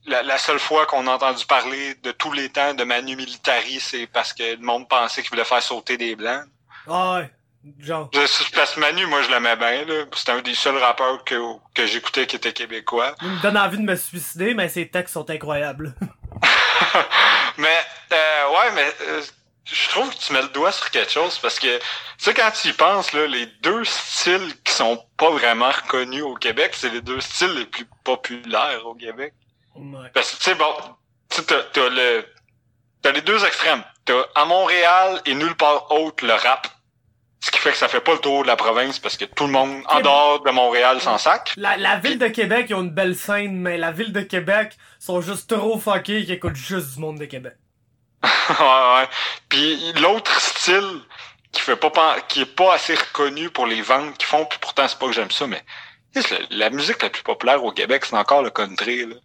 la, 0.07 0.23
la, 0.23 0.37
seule 0.37 0.59
fois 0.59 0.85
qu'on 0.87 1.07
a 1.07 1.13
entendu 1.13 1.47
parler 1.47 1.95
de 2.03 2.13
tous 2.13 2.33
les 2.33 2.51
temps 2.51 2.75
de 2.75 2.85
Manu 2.85 3.17
Militari, 3.17 3.81
c'est 3.81 4.07
parce 4.07 4.33
que 4.35 4.57
le 4.57 4.63
monde 4.63 4.89
pensait 4.89 5.23
qu'il 5.23 5.31
voulait 5.31 5.45
faire 5.45 5.63
sauter 5.63 5.97
des 5.97 6.17
blancs. 6.17 6.45
Ah 6.91 7.15
ouais. 7.15 7.31
Genre. 7.79 8.09
Je, 8.13 8.51
place 8.53 8.77
Manu, 8.79 9.07
moi 9.07 9.23
je 9.23 9.31
l'aimais 9.31 9.57
bien, 9.57 9.85
là. 9.85 10.05
C'était 10.15 10.33
un 10.33 10.41
des 10.41 10.55
seuls 10.55 10.79
rappeurs 10.79 11.23
que, 11.25 11.35
que 11.75 11.87
j'écoutais 11.87 12.27
qui 12.27 12.37
était 12.37 12.53
québécois. 12.53 13.15
Il 13.21 13.29
me 13.29 13.43
donne 13.43 13.59
envie 13.59 13.77
de 13.77 13.83
me 13.83 13.97
suicider, 13.97 14.55
mais 14.55 14.69
ses 14.69 14.89
textes 14.89 15.13
sont 15.13 15.29
incroyables. 15.29 15.95
mais, 17.59 17.79
euh, 18.13 18.51
ouais, 18.51 18.73
mais 18.75 18.95
euh, 19.09 19.23
je 19.65 19.89
trouve 19.91 20.11
que 20.11 20.19
tu 20.19 20.33
mets 20.33 20.41
le 20.41 20.49
doigt 20.49 20.73
sur 20.73 20.91
quelque 20.91 21.13
chose 21.13 21.39
parce 21.39 21.59
que, 21.59 21.79
tu 21.79 21.85
sais, 22.19 22.33
quand 22.33 22.51
tu 22.51 22.69
y 22.69 22.73
penses, 22.73 23.13
là, 23.13 23.27
les 23.27 23.47
deux 23.63 23.85
styles 23.85 24.55
qui 24.65 24.73
sont 24.73 25.05
pas 25.19 25.31
vraiment 25.31 25.71
reconnus 25.71 26.23
au 26.23 26.35
Québec. 26.35 26.73
C'est 26.75 26.91
les 26.91 27.03
deux 27.03 27.21
styles 27.21 27.55
les 27.55 27.67
plus 27.67 27.87
populaires 28.05 28.87
au 28.87 28.95
Québec. 28.95 29.35
Ouais. 29.77 30.09
Parce 30.15 30.33
que, 30.33 30.37
tu 30.39 30.45
sais, 30.45 30.55
bon, 30.55 30.75
tu 31.29 31.43
t'as 31.45 31.89
le, 31.89 32.25
t'as 33.03 33.13
les 33.13 33.21
deux 33.21 33.45
extrêmes. 33.45 33.85
T'as 34.07 34.25
à 34.35 34.47
Montréal 34.47 35.21
et 35.27 35.35
nulle 35.35 35.57
part 35.57 35.91
autre 35.93 36.25
le 36.27 36.33
rap. 36.33 36.67
Ce 37.41 37.51
qui 37.51 37.59
fait 37.59 37.71
que 37.71 37.77
ça 37.77 37.89
fait 37.89 38.01
pas 38.01 38.13
le 38.13 38.19
tour 38.19 38.43
de 38.43 38.49
la 38.49 38.57
province 38.57 38.99
parce 38.99 39.17
que 39.17 39.25
tout 39.25 39.47
le 39.47 39.53
monde, 39.53 39.83
en 39.87 40.01
dehors 40.01 40.43
de 40.43 40.51
Montréal, 40.51 41.01
s'en 41.01 41.17
sac. 41.17 41.53
La, 41.57 41.79
la 41.79 41.97
ville 41.97 42.19
de 42.19 42.29
Québec, 42.29 42.67
ils 42.69 42.75
ont 42.75 42.83
une 42.83 42.91
belle 42.91 43.17
scène, 43.17 43.57
mais 43.57 43.79
la 43.79 43.93
ville 43.93 44.13
de 44.13 44.21
Québec 44.21 44.77
sont 44.99 45.23
juste 45.23 45.49
trop 45.49 45.79
fuckés 45.79 46.25
qui 46.27 46.33
écoutent 46.33 46.57
juste 46.57 46.95
du 46.95 47.01
monde 47.01 47.19
de 47.19 47.25
Québec. 47.25 47.55
ouais, 48.23 48.57
ouais. 48.59 49.09
Puis 49.49 49.93
l'autre 49.95 50.39
style 50.39 51.01
qui 51.53 51.63
fait 51.63 51.77
pas 51.77 52.17
qui 52.29 52.43
est 52.43 52.57
pas 52.57 52.75
assez 52.75 52.95
reconnu 52.95 53.51
pour 53.51 53.67
les 53.67 53.81
ventes 53.81 54.19
qu'ils 54.19 54.29
font, 54.29 54.45
puis 54.45 54.59
pourtant 54.61 54.87
c'est 54.87 54.99
pas 54.99 55.07
que 55.07 55.13
j'aime 55.13 55.31
ça, 55.31 55.47
mais 55.47 55.65
la, 56.15 56.23
la 56.51 56.71
musique 56.71 57.03
la 57.03 57.11
plus 57.11 57.23
populaire 57.23 57.65
au 57.65 57.73
Québec, 57.73 58.05
c'est 58.05 58.17
encore 58.17 58.43
le 58.43 58.51
country. 58.51 59.07
Là. 59.07 59.17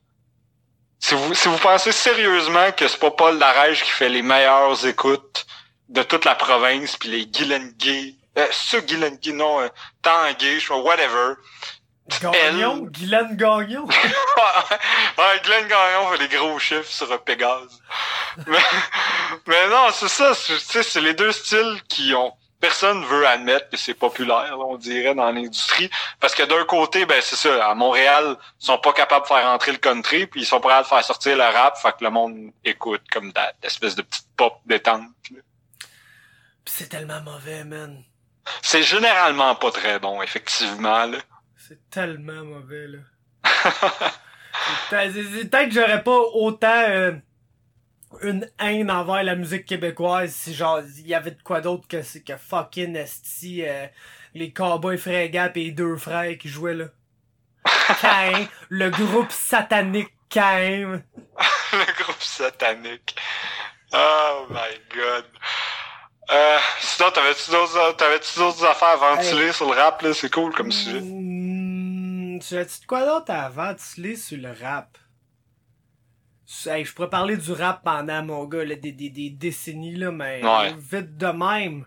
Si 1.00 1.16
vous 1.16 1.34
si 1.34 1.50
vous 1.50 1.58
pensez 1.58 1.92
sérieusement 1.92 2.72
que 2.72 2.88
c'est 2.88 3.00
pas 3.00 3.12
Paul 3.12 3.38
Darèche 3.38 3.84
qui 3.84 3.92
fait 3.92 4.10
les 4.10 4.22
meilleures 4.22 4.86
écoutes 4.88 5.46
de 5.90 6.04
toute 6.04 6.26
la 6.26 6.36
province, 6.36 6.98
puis 6.98 7.10
les 7.10 7.26
Gay, 7.78 8.16
euh, 8.38 8.48
ce 8.52 8.78
Gay, 8.78 9.32
non, 9.34 9.62
euh, 9.62 9.70
Tanguay, 10.02 10.60
je 10.60 10.74
whatever. 10.74 11.36
Gagnon? 12.22 12.78
Guylaine 12.92 13.36
Gagnon? 13.36 13.86
ouais, 15.18 15.42
Glenn 15.44 15.68
Gagnon 15.68 16.12
fait 16.12 16.28
des 16.28 16.36
gros 16.36 16.60
chiffres 16.60 16.90
sur 16.92 17.24
Pégase. 17.24 17.82
mais, 18.46 18.60
mais 19.48 19.68
non, 19.70 19.88
c'est 19.92 20.08
ça, 20.08 20.34
c'est- 20.36 20.58
tu 20.58 20.66
sais, 20.66 20.84
c'est 20.84 21.02
les 21.02 21.14
deux 21.16 21.32
styles 21.32 21.82
qui 21.88 22.14
ont 22.14 22.34
personne 22.60 23.04
veut 23.06 23.28
admettre 23.28 23.70
que 23.70 23.78
c'est 23.78 23.94
populaire, 23.94 24.58
là, 24.58 24.64
on 24.66 24.78
dirait, 24.78 25.14
dans 25.14 25.30
l'industrie. 25.32 25.90
Parce 26.20 26.34
que 26.34 26.42
d'un 26.44 26.64
côté, 26.66 27.06
ben 27.06 27.22
c'est 27.22 27.36
ça, 27.36 27.68
à 27.68 27.76
Montréal, 27.76 28.38
ils 28.60 28.66
sont 28.66 28.78
pas 28.80 28.94
capables 28.94 29.24
de 29.24 29.28
faire 29.28 29.46
entrer 29.48 29.72
le 29.72 29.78
country, 29.78 30.26
puis 30.26 30.42
ils 30.42 30.46
sont 30.46 30.60
prêts 30.60 30.74
à 30.74 30.84
faire 30.84 31.04
sortir 31.04 31.36
le 31.38 31.44
rap, 31.44 31.78
fait 31.78 31.92
que 31.92 32.04
le 32.04 32.10
monde 32.10 32.52
écoute 32.64 33.04
comme 33.12 33.32
d'espèce 33.62 33.94
de 33.96 34.02
petite 34.02 34.26
pop 34.36 34.60
détente. 34.66 35.04
là. 35.32 35.38
C'est 36.66 36.90
tellement 36.90 37.22
mauvais, 37.22 37.64
man. 37.64 38.04
C'est 38.62 38.84
généralement 38.84 39.56
pas 39.56 39.72
très 39.72 40.00
bon, 40.00 40.22
effectivement. 40.22 41.06
Là. 41.06 41.18
C'est 41.58 41.90
tellement 41.90 42.44
mauvais, 42.44 42.88
là. 42.88 43.00
C'est- 44.90 45.12
Peut-être 45.50 45.70
que 45.70 45.76
j'aurais 45.76 46.04
pas 46.04 46.18
autant 46.34 46.68
euh, 46.90 47.12
une 48.22 48.50
haine 48.60 48.90
envers 48.90 49.24
la 49.24 49.36
musique 49.36 49.66
québécoise 49.66 50.34
si 50.34 50.54
genre 50.54 50.80
il 50.98 51.08
y 51.08 51.14
avait 51.14 51.32
de 51.32 51.42
quoi 51.42 51.62
d'autre 51.62 51.88
que 51.88 52.02
c'est 52.02 52.24
que 52.24 52.38
fucking 52.38 52.96
esti 52.96 53.64
euh, 53.66 53.88
les 54.34 54.54
cowboys 54.54 54.98
fringants 54.98 55.52
et 55.56 55.66
les 55.66 55.72
deux 55.72 55.98
frères 55.98 56.38
qui 56.38 56.48
jouaient 56.50 56.74
là. 56.76 56.86
Cain, 58.02 58.48
le 58.70 58.90
groupe 58.90 59.32
satanique 59.32 60.14
Cain. 60.30 61.02
le 61.74 62.04
groupe 62.04 62.22
satanique. 62.22 63.16
Oh 63.94 64.48
my 64.50 64.80
god. 64.96 65.26
Euh, 66.32 66.58
sinon, 66.80 67.12
t'avais-tu 67.12 67.52
d'autres, 67.52 68.66
affaires 68.66 69.02
à 69.04 69.16
ventiler 69.16 69.52
sur 69.52 69.72
le 69.72 69.80
rap, 69.80 70.02
là? 70.02 70.14
C'est 70.14 70.32
cool 70.34 70.54
comme 70.54 70.72
sujet. 70.72 71.02
Hmm, 71.02 72.40
tu 72.40 72.58
as-tu 72.58 72.82
de 72.82 72.86
quoi 72.86 73.06
d'autre 73.06 73.32
à 73.32 73.50
ventiler 73.50 74.16
sur 74.16 74.38
le 74.38 74.50
rap? 74.50 74.98
Hey, 76.68 76.86
je 76.86 76.94
pourrais 76.94 77.10
parler 77.10 77.38
du 77.38 77.52
rap 77.52 77.84
pendant, 77.84 78.24
mon 78.24 78.46
gars, 78.46 78.66
là, 78.66 78.76
des, 78.76 78.92
des, 78.92 79.10
des 79.10 79.30
décennies, 79.30 79.96
là, 79.96 80.12
mais 80.12 80.44
Ouais. 80.44 80.74
vite 80.78 81.18
de 81.18 81.28
même. 81.28 81.86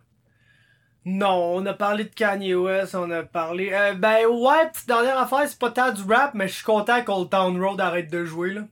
Non, 1.05 1.55
on 1.57 1.64
a 1.66 1.74
parlé 1.74 2.05
de 2.05 2.14
Kanye 2.14 2.55
West, 2.55 2.95
on 2.95 3.11
a 3.11 3.22
parlé... 3.22 3.70
Euh, 3.72 3.95
ben 3.95 4.26
ouais, 4.26 4.68
petite 4.70 4.86
dernière 4.86 5.18
affaire, 5.18 5.49
c'est 5.49 5.59
pas 5.59 5.70
tant 5.70 5.91
du 5.91 6.03
rap, 6.03 6.34
mais 6.34 6.49
je 6.49 6.55
suis 6.55 6.64
content 6.64 7.03
qu'Old 7.03 7.30
Town 7.30 7.61
Road 7.62 7.80
arrête 7.80 8.11
de 8.11 8.24
jouer, 8.24 8.53
là. 8.53 8.62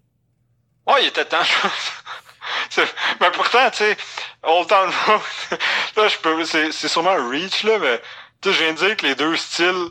Oh, 0.87 0.95
il 1.01 1.07
était 1.09 1.25
temps. 1.25 1.39
Mais 3.21 3.31
pourtant, 3.33 3.71
tu 3.71 3.79
sais, 3.79 3.97
Old 4.43 4.69
Town 4.69 4.91
Road, 5.07 5.21
là, 5.97 6.09
je 6.09 6.19
peux, 6.19 6.45
c'est, 6.45 6.73
c'est 6.73 6.89
sûrement 6.89 7.11
un 7.11 7.29
reach, 7.29 7.63
là, 7.65 7.79
mais, 7.79 8.01
tu 8.41 8.51
sais, 8.51 8.55
je 8.55 8.63
viens 8.65 8.73
de 8.73 8.79
dire 8.79 8.97
que 8.97 9.07
les 9.07 9.15
deux 9.15 9.37
styles 9.37 9.91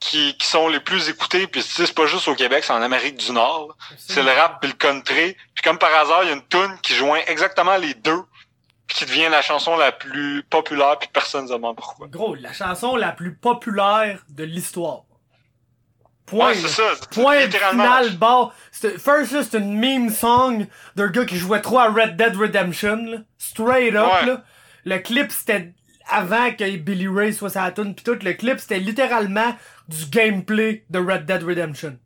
qui, 0.00 0.36
qui 0.36 0.46
sont 0.46 0.68
les 0.68 0.80
plus 0.80 1.08
écoutés, 1.08 1.46
puis 1.46 1.62
tu 1.62 1.68
sais, 1.68 1.86
c'est 1.86 1.94
pas 1.94 2.06
juste 2.06 2.28
au 2.28 2.34
Québec, 2.34 2.64
c'est 2.64 2.72
en 2.72 2.82
Amérique 2.82 3.16
du 3.16 3.32
Nord, 3.32 3.76
c'est 3.98 4.22
le 4.22 4.30
rap 4.30 4.60
puis 4.60 4.70
le 4.70 4.76
country. 4.76 5.36
Puis 5.54 5.62
comme 5.64 5.78
par 5.78 5.94
hasard, 5.94 6.22
il 6.22 6.28
y 6.28 6.30
a 6.30 6.34
une 6.34 6.46
tune 6.48 6.78
qui 6.82 6.94
joint 6.94 7.20
exactement 7.26 7.76
les 7.76 7.94
deux, 7.94 8.22
puis 8.86 8.98
qui 8.98 9.06
devient 9.06 9.28
la 9.30 9.42
chanson 9.42 9.76
la 9.76 9.92
plus 9.92 10.42
populaire, 10.44 10.98
puis 10.98 11.08
personne 11.12 11.46
ne 11.46 11.50
demande 11.50 11.76
pourquoi. 11.76 12.06
Gros, 12.08 12.34
la 12.34 12.52
chanson 12.52 12.96
la 12.96 13.12
plus 13.12 13.34
populaire 13.34 14.22
de 14.28 14.44
l'histoire. 14.44 15.02
Point. 16.26 16.48
Ouais, 16.48 16.54
c'est 16.54 16.68
ça. 16.68 16.82
Point 17.12 17.48
final. 17.50 18.10
C'était- 18.72 18.98
First, 18.98 19.32
là, 19.32 19.42
c'est 19.48 19.58
une 19.58 19.78
meme 19.78 20.10
song 20.10 20.66
d'un 20.96 21.06
gars 21.08 21.24
qui 21.24 21.36
jouait 21.36 21.60
trop 21.62 21.78
à 21.78 21.86
Red 21.88 22.16
Dead 22.16 22.36
Redemption, 22.36 22.96
là. 23.06 23.18
Straight 23.38 23.94
up, 23.94 24.08
Ouais. 24.22 24.26
là. 24.26 24.42
Le 24.84 24.98
clip, 24.98 25.30
c'était 25.30 25.72
avant 26.08 26.50
que 26.52 26.76
Billy 26.76 27.08
Ray 27.08 27.32
soit 27.32 27.50
sa 27.50 27.70
tune 27.70 27.94
pis 27.94 28.04
tout. 28.04 28.18
Le 28.22 28.32
clip, 28.34 28.58
c'était 28.58 28.78
littéralement 28.78 29.56
du 29.88 30.04
gameplay 30.06 30.84
de 30.90 30.98
Red 30.98 31.26
Dead 31.26 31.42
Redemption. 31.44 31.96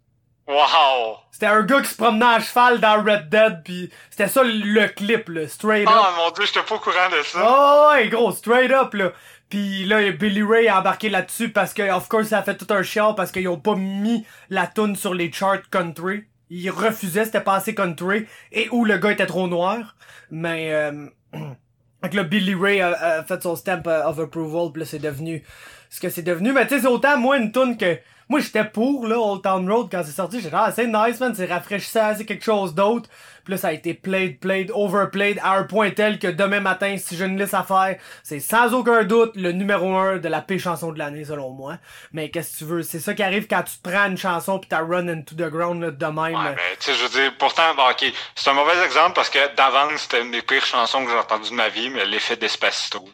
Wow! 0.47 1.17
C'était 1.31 1.47
un 1.47 1.63
gars 1.63 1.81
qui 1.81 1.89
se 1.91 1.97
promenait 1.97 2.25
à 2.27 2.41
cheval 2.41 2.81
dans 2.81 3.03
Red 3.03 3.29
Dead 3.31 3.63
pis 3.65 3.91
c'était 4.11 4.29
ça 4.29 4.43
le- 4.43 4.89
clip, 4.89 5.29
là. 5.29 5.47
Straight 5.49 5.87
up. 5.89 5.95
Oh 5.97 6.07
mon 6.17 6.31
dieu, 6.33 6.45
j'étais 6.45 6.63
pas 6.63 6.75
au 6.75 6.79
courant 6.79 7.09
de 7.11 7.23
ça. 7.23 7.39
Oh 7.43 7.91
ouais, 7.93 8.09
gros, 8.09 8.33
straight 8.33 8.71
up, 8.73 8.93
là. 8.95 9.13
Pis 9.51 9.85
là, 9.85 10.13
Billy 10.13 10.45
Ray 10.45 10.69
a 10.69 10.79
embarqué 10.79 11.11
là-dessus 11.11 11.49
parce 11.51 11.75
que, 11.75 11.93
of 11.93 12.09
course, 12.09 12.29
ça 12.29 12.39
a 12.39 12.43
fait 12.43 12.57
tout 12.57 12.73
un 12.73 12.85
chiant 12.85 13.15
parce 13.15 13.33
qu'ils 13.33 13.49
ont 13.49 13.59
pas 13.59 13.75
mis 13.75 14.25
la 14.49 14.69
tune 14.69 14.95
sur 14.95 15.13
les 15.13 15.31
charts 15.33 15.69
country. 15.71 16.25
Ils 16.51 16.71
refusaient, 16.71 17.25
c'était 17.25 17.41
pas 17.41 17.57
assez 17.57 17.75
country. 17.75 18.27
Et 18.53 18.69
où 18.71 18.85
le 18.85 18.97
gars 18.99 19.11
était 19.11 19.27
trop 19.27 19.49
noir. 19.49 19.97
Mais, 20.31 20.73
euh... 20.73 21.07
Donc 22.03 22.15
là, 22.15 22.23
Billy 22.23 22.55
Ray 22.55 22.81
a, 22.81 22.93
a 22.93 23.23
fait 23.25 23.43
son 23.43 23.57
stamp 23.57 23.83
euh, 23.87 24.05
of 24.05 24.19
approval, 24.21 24.73
pis 24.73 24.81
là, 24.81 24.87
c'est 24.87 25.01
devenu 25.01 25.45
ce 25.91 26.01
que 26.01 26.09
c'est 26.09 26.23
devenu. 26.23 26.53
Mais 26.53 26.67
tu 26.67 26.77
sais, 26.77 26.83
c'est 26.83 26.87
autant, 26.87 27.19
moi, 27.19 27.37
une 27.37 27.53
tune 27.53 27.77
que... 27.77 27.99
Moi, 28.29 28.39
j'étais 28.39 28.65
pour, 28.65 29.09
là, 29.09 29.19
Old 29.19 29.43
Town 29.43 29.69
Road, 29.69 29.89
quand 29.91 30.03
c'est 30.05 30.13
sorti. 30.13 30.41
J'étais 30.41 30.55
ah, 30.57 30.71
c'est 30.73 30.87
nice, 30.87 31.19
man, 31.19 31.35
c'est 31.35 31.47
rafraîchissant, 31.47 32.15
c'est 32.17 32.25
quelque 32.25 32.45
chose 32.45 32.77
d'autre. 32.77 33.11
Là, 33.51 33.57
ça 33.57 33.69
a 33.69 33.73
été 33.73 33.95
played, 33.95 34.39
played, 34.39 34.71
overplayed, 34.73 35.41
à 35.43 35.57
un 35.57 35.65
point 35.65 35.91
tel 35.91 36.21
que 36.21 36.29
demain 36.29 36.61
matin, 36.61 36.97
si 36.99 37.17
j'ai 37.17 37.25
une 37.25 37.37
liste 37.37 37.53
à 37.53 37.65
faire, 37.65 37.97
c'est 38.23 38.39
sans 38.39 38.73
aucun 38.75 39.03
doute 39.03 39.33
le 39.35 39.51
numéro 39.51 39.97
un 39.97 40.19
de 40.19 40.29
la 40.29 40.41
pire 40.41 40.61
chanson 40.61 40.93
de 40.93 41.01
l'année, 41.01 41.25
selon 41.25 41.51
moi. 41.51 41.79
Mais 42.13 42.31
qu'est-ce 42.31 42.53
que 42.53 42.59
tu 42.59 42.65
veux? 42.67 42.83
C'est 42.85 43.01
ça 43.01 43.13
qui 43.13 43.25
arrive 43.25 43.49
quand 43.49 43.65
tu 43.65 43.75
prends 43.83 44.07
une 44.07 44.17
chanson 44.17 44.61
pis 44.61 44.69
t'as 44.69 44.85
run 44.85 45.09
into 45.09 45.35
the 45.35 45.51
ground, 45.51 45.83
là, 45.83 45.91
de 45.91 46.07
même. 46.07 46.17
Ouais, 46.17 46.55
mais 46.55 46.77
tu 46.79 46.93
sais, 46.93 46.95
je 46.95 47.03
veux 47.03 47.09
dire, 47.09 47.33
pourtant, 47.39 47.75
bon, 47.75 47.91
ok, 47.91 48.05
c'est 48.37 48.51
un 48.51 48.55
mauvais 48.55 48.85
exemple 48.85 49.15
parce 49.17 49.31
que 49.31 49.57
d'avance, 49.57 50.03
c'était 50.03 50.23
une 50.23 50.31
des 50.31 50.43
pires 50.43 50.65
chansons 50.65 51.05
que 51.05 51.11
j'ai 51.11 51.19
entendues 51.19 51.51
de 51.51 51.55
ma 51.57 51.71
vie, 51.71 51.91
mais 51.91 52.05
l'effet 52.05 52.37
Despacito. 52.37 53.05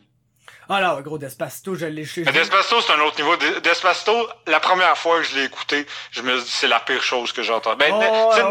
Ah 0.69 0.81
là, 0.81 0.99
gros, 1.03 1.17
Despacito, 1.19 1.75
je 1.77 1.87
l'ai 1.87 2.05
chez 2.05 2.23
Despacito, 2.25 2.81
c'est 2.81 2.93
un 2.93 3.01
autre 3.01 3.17
niveau. 3.23 3.37
Des- 3.37 3.61
Despacito, 3.61 4.29
la 4.47 4.59
première 4.61 4.97
fois 4.99 5.19
que 5.19 5.23
je 5.25 5.37
l'ai 5.37 5.45
écouté, 5.45 5.87
je 6.11 6.23
me 6.23 6.37
dis 6.41 6.45
c'est 6.51 6.67
la 6.69 6.81
pire 6.81 7.03
chose 7.03 7.33
que 7.33 7.43
j'ai 7.43 7.53
entendue. 7.53 7.79
Ben, 7.79 7.93
Oh, 7.93 8.33
tu 8.35 8.43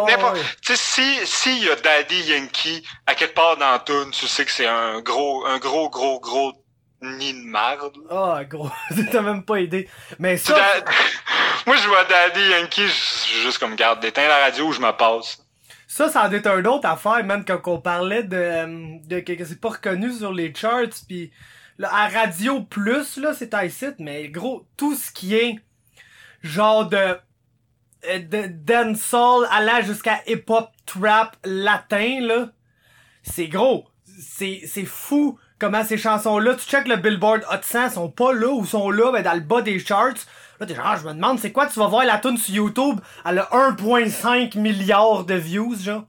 tu 0.62 0.76
sais, 0.76 0.78
si, 0.78 1.28
s'il 1.28 1.64
y 1.66 1.70
a 1.70 1.76
Daddy 1.76 2.22
Yankee 2.22 2.84
à 3.06 3.16
quelque 3.16 3.36
part 3.36 3.58
dans 3.58 3.78
tune, 3.80 4.12
tu 4.12 4.28
sais 4.28 4.46
que 4.46 4.52
c'est 4.52 4.66
un 4.68 5.02
gros, 5.02 5.46
un 5.46 5.58
gros, 5.60 5.90
gros, 5.90 6.20
gros 6.22 6.54
nid 7.02 7.34
de 7.34 7.46
merde. 7.46 7.94
Ah, 8.10 8.44
gros, 8.46 8.72
t'as 9.12 9.22
même 9.22 9.44
pas 9.44 9.56
aidé. 9.58 9.90
Mais 10.18 10.38
ça, 10.38 10.54
Da- 10.54 10.86
Moi, 11.68 11.76
je 11.78 11.88
vois 11.88 12.04
Daddy 12.06 12.48
Yankee, 12.50 12.88
je 12.88 12.94
je- 12.94 13.42
juste 13.42 13.58
comme 13.58 13.76
garde, 13.76 14.00
d'éteindre 14.00 14.30
la 14.30 14.40
radio, 14.46 14.72
je 14.72 14.80
me 14.80 14.92
passe. 14.92 15.40
Ça, 15.88 16.10
ça 16.10 16.24
en 16.24 16.32
est 16.32 16.46
un 16.48 16.64
autre 16.66 16.88
affaire, 16.88 17.24
man, 17.24 17.44
quand 17.46 17.62
on 17.68 17.80
parlait 17.80 18.24
de, 18.24 18.36
euh, 18.38 18.98
de 19.06 19.20
que, 19.20 19.34
que 19.34 19.46
c'est 19.46 19.60
pas 19.62 19.70
reconnu 19.70 20.12
sur 20.12 20.32
les 20.34 20.54
charts, 20.54 20.88
pis 21.08 21.32
là, 21.78 21.90
à 21.94 22.08
Radio 22.08 22.62
Plus, 22.62 23.18
là, 23.18 23.34
c'est 23.34 23.54
un 23.54 23.68
mais 24.00 24.30
gros, 24.30 24.66
tout 24.78 24.96
ce 24.96 25.12
qui 25.12 25.36
est 25.36 25.60
genre 26.42 26.88
de, 26.88 26.98
euh, 26.98 28.20
de 28.20 28.48
dancehall 28.48 29.48
allant 29.52 29.82
jusqu'à 29.82 30.22
hip-hop 30.28 30.70
trap 30.86 31.38
latin, 31.44 32.22
là, 32.22 32.50
c'est 33.24 33.48
gros. 33.48 33.86
C'est, 34.18 34.62
c'est 34.66 34.86
fou 34.86 35.38
comment 35.60 35.84
ces 35.84 35.98
chansons-là, 35.98 36.56
tu 36.56 36.66
check 36.66 36.88
le 36.88 36.96
Billboard 36.98 37.44
Hot 37.52 37.62
100, 37.62 37.90
sont 37.92 38.10
pas 38.10 38.34
là 38.34 38.50
ou 38.50 38.66
sont 38.66 38.92
là, 38.92 39.12
mais 39.12 39.24
dans 39.24 39.34
le 39.34 39.40
bas 39.42 39.62
des 39.62 39.80
charts. 39.80 40.14
Là, 40.60 40.66
t'es 40.66 40.76
genre, 40.76 40.96
je 40.98 41.08
me 41.08 41.14
demande, 41.14 41.40
c'est 41.40 41.52
quoi, 41.52 41.68
tu 41.68 41.80
vas 41.80 41.88
voir 41.88 42.06
la 42.06 42.18
tune 42.18 42.38
sur 42.38 42.54
YouTube, 42.54 43.00
elle 43.26 43.40
a 43.40 43.50
1.5 43.52 44.58
milliard 44.58 45.26
de 45.26 45.36
views, 45.36 45.76
genre. 45.76 46.06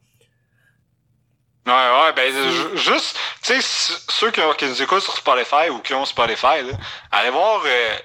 Ouais, 1.66 1.72
ouais, 1.72 2.12
ben, 2.14 2.32
ju- 2.32 2.76
juste, 2.76 3.18
tu 3.42 3.60
sais, 3.60 3.98
ceux 4.08 4.30
qui, 4.30 4.40
ont- 4.40 4.52
qui 4.54 4.66
nous 4.66 4.82
écoutent 4.82 5.02
sur 5.02 5.16
Spotify 5.16 5.68
ou 5.70 5.78
qui 5.80 5.94
ont 5.94 6.04
Spotify, 6.04 6.62
là, 6.62 6.74
allez 7.10 7.30
voir, 7.30 7.60
euh, 7.66 7.96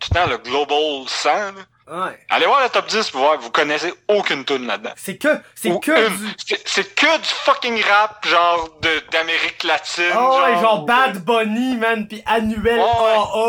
tout 0.00 0.08
le 0.10 0.14
temps, 0.14 0.26
le 0.30 0.38
Global 0.38 1.06
100, 1.06 1.28
là. 1.30 1.52
Ouais. 1.86 2.18
Allez 2.30 2.46
voir 2.46 2.62
le 2.62 2.70
top 2.70 2.86
10 2.86 3.10
pour 3.10 3.20
voir, 3.20 3.38
vous 3.38 3.50
connaissez 3.50 3.92
aucune 4.08 4.42
tune 4.46 4.66
là-dedans. 4.66 4.92
C'est 4.96 5.18
que, 5.18 5.28
c'est 5.54 5.78
que 5.80 6.08
une. 6.08 6.16
du... 6.16 6.34
C'est- 6.64 6.94
que 6.94 7.18
du 7.18 7.28
fucking 7.44 7.78
rap, 7.84 8.26
genre, 8.26 8.70
de- 8.80 9.02
d'Amérique 9.12 9.62
latine. 9.64 10.04
Oh, 10.18 10.40
ouais, 10.42 10.58
genre 10.62 10.86
Bad 10.86 11.22
Bunny, 11.22 11.76
man, 11.76 12.08
pis 12.08 12.22
Annuel 12.24 12.78
Ouais. 12.78 12.84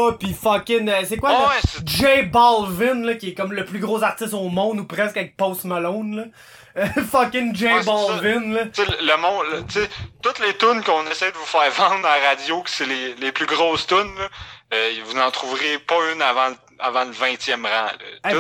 AA, 0.10 0.18
pis 0.19 0.34
fucking, 0.34 0.90
euh, 0.90 1.02
c'est 1.07 1.15
quoi, 1.15 1.30
ouais, 1.32 1.56
c'est- 1.65 1.88
J 1.88 2.23
Balvin, 2.23 3.06
là, 3.06 3.14
qui 3.15 3.30
est 3.30 3.34
comme 3.36 3.53
le 3.53 3.64
plus 3.64 3.80
gros 3.80 4.03
artiste 4.03 4.34
au 4.34 4.49
monde, 4.49 4.82
ou 4.82 4.86
presque 4.86 5.15
avec 5.15 5.38
Post 5.38 5.64
Malone, 5.64 6.18
là? 6.18 6.23
Fucking 7.11 7.56
J 7.56 7.65
Ouais, 7.68 7.84
Balvin, 7.84 8.52
là. 8.53 8.65
Tu 8.65 8.84
sais, 8.84 8.91
le 9.02 9.18
monde, 9.22 9.45
le- 9.52 9.64
tu 9.65 9.80
sais, 9.80 9.89
toutes 10.22 10.39
les 10.39 10.56
tunes 10.57 10.84
qu'on 10.84 11.06
essaie 11.07 11.31
de 11.31 11.38
vous 11.38 11.45
faire 11.45 11.72
vendre 11.72 12.06
à 12.06 12.19
la 12.19 12.30
radio, 12.30 12.61
que 12.61 12.69
c'est 12.69 12.85
les, 12.85 13.15
les 13.15 13.31
plus 13.31 13.45
grosses 13.45 13.88
tunes, 13.88 14.14
là, 14.18 14.27
euh, 14.73 14.91
vous 15.06 15.14
n'en 15.14 15.31
trouverez 15.31 15.77
pas 15.80 15.95
une 16.14 16.22
avant, 16.22 16.49
avant 16.80 17.06
le 17.06 17.11
20e 17.11 17.64
rang. 17.64 17.69
là. 17.69 17.91
Hey, 18.26 18.35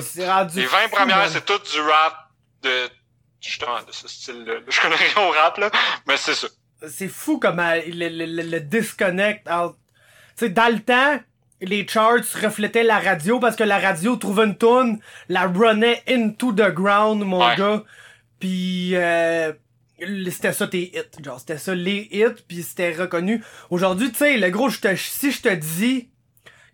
les 0.55 0.65
20 0.65 0.79
fou, 0.89 0.95
premières, 0.95 1.29
c'est 1.29 1.45
tout 1.45 1.59
du 1.59 1.79
rap 1.79 2.29
de, 2.63 2.89
justement, 3.39 3.81
de 3.87 3.91
ce 3.91 4.07
style-là. 4.07 4.55
Je 4.67 4.81
connais 4.81 4.95
rien 4.95 5.27
au 5.27 5.31
rap, 5.31 5.57
là, 5.57 5.69
mais 6.07 6.17
c'est 6.17 6.35
ça. 6.35 6.47
c'est 6.89 7.07
fou 7.07 7.39
comment 7.39 7.73
le, 7.87 8.09
le, 8.09 8.25
le, 8.25 8.41
le 8.43 8.59
disconnect 8.59 9.49
entre... 9.49 9.75
Tu 10.37 10.45
sais, 10.47 10.49
dans 10.49 10.73
le 10.73 10.81
temps, 10.81 11.19
les 11.61 11.87
charts 11.87 12.17
reflétaient 12.43 12.83
la 12.83 12.99
radio 12.99 13.39
parce 13.39 13.55
que 13.55 13.63
la 13.63 13.79
radio 13.79 14.17
trouvait 14.17 14.43
une 14.43 14.57
tune, 14.57 14.99
la 15.29 15.43
runnait 15.47 16.03
into 16.09 16.51
the 16.51 16.69
ground, 16.73 17.23
mon 17.23 17.39
Ouais. 17.47 17.55
gars. 17.55 17.81
Puis 18.39 18.95
euh, 18.95 19.53
c'était 20.29 20.53
ça 20.53 20.67
tes 20.67 20.95
hits, 20.95 21.23
genre 21.23 21.39
c'était 21.39 21.57
ça 21.57 21.73
les 21.73 22.07
hits, 22.11 22.43
puis 22.47 22.63
c'était 22.63 22.93
reconnu. 22.93 23.43
Aujourd'hui, 23.69 24.11
tu 24.11 24.17
sais, 24.17 24.37
le 24.37 24.49
gros, 24.49 24.69
si 24.69 25.31
je 25.31 25.41
te 25.41 25.53
dis 25.53 26.09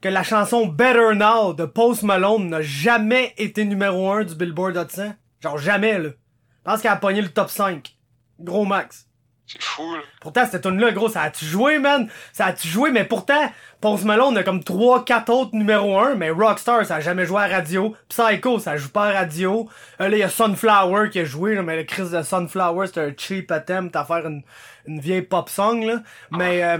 que 0.01 0.09
la 0.09 0.23
chanson 0.23 0.65
Better 0.65 1.15
Now 1.15 1.53
de 1.53 1.65
Post 1.65 2.03
Malone 2.03 2.49
n'a 2.49 2.61
jamais 2.61 3.33
été 3.37 3.65
numéro 3.65 4.11
1 4.11 4.23
du 4.23 4.35
Billboard 4.35 4.75
Hot 4.77 4.89
100, 4.89 5.13
genre 5.41 5.57
jamais, 5.57 5.99
là. 5.99 6.09
Je 6.09 6.71
pense 6.71 6.81
qu'elle 6.81 6.91
a 6.91 6.97
pogné 6.97 7.21
le 7.21 7.29
top 7.29 7.49
5. 7.49 7.95
Gros 8.39 8.65
max. 8.65 9.07
C'est 9.53 9.61
fou, 9.61 9.95
là. 9.95 10.01
Pourtant, 10.21 10.45
cette 10.49 10.61
tune 10.61 10.79
là 10.79 10.91
gros, 10.91 11.09
ça 11.09 11.23
a-tu 11.23 11.43
joué, 11.45 11.77
man? 11.79 12.07
Ça 12.31 12.45
a-tu 12.45 12.67
joué, 12.67 12.91
mais 12.91 13.03
pourtant, 13.03 13.51
Post 13.81 14.05
Malone 14.05 14.37
a 14.37 14.43
comme 14.43 14.61
3-4 14.61 15.29
autres 15.31 15.55
numéro 15.55 15.99
1, 15.99 16.15
mais 16.15 16.29
Rockstar, 16.29 16.85
ça 16.85 16.95
a 16.95 16.99
jamais 17.01 17.25
joué 17.25 17.41
à 17.41 17.47
radio. 17.47 17.95
Psycho, 18.07 18.59
ça 18.59 18.77
joue 18.77 18.89
pas 18.89 19.07
à 19.09 19.11
radio. 19.11 19.67
Euh, 19.99 20.07
là, 20.07 20.15
il 20.15 20.19
y 20.19 20.23
a 20.23 20.29
Sunflower 20.29 21.09
qui 21.09 21.19
a 21.19 21.25
joué, 21.25 21.55
là, 21.55 21.63
mais 21.63 21.75
le 21.75 21.83
Chris 21.83 22.09
de 22.11 22.21
Sunflower, 22.21 22.87
c'est 22.87 22.99
un 23.01 23.11
cheap 23.17 23.51
attempt 23.51 23.95
à 23.95 24.05
faire 24.05 24.25
une, 24.27 24.43
une 24.85 24.99
vieille 25.01 25.21
pop 25.23 25.49
song, 25.49 25.83
là. 25.83 26.01
Mais, 26.31 26.63
euh, 26.63 26.77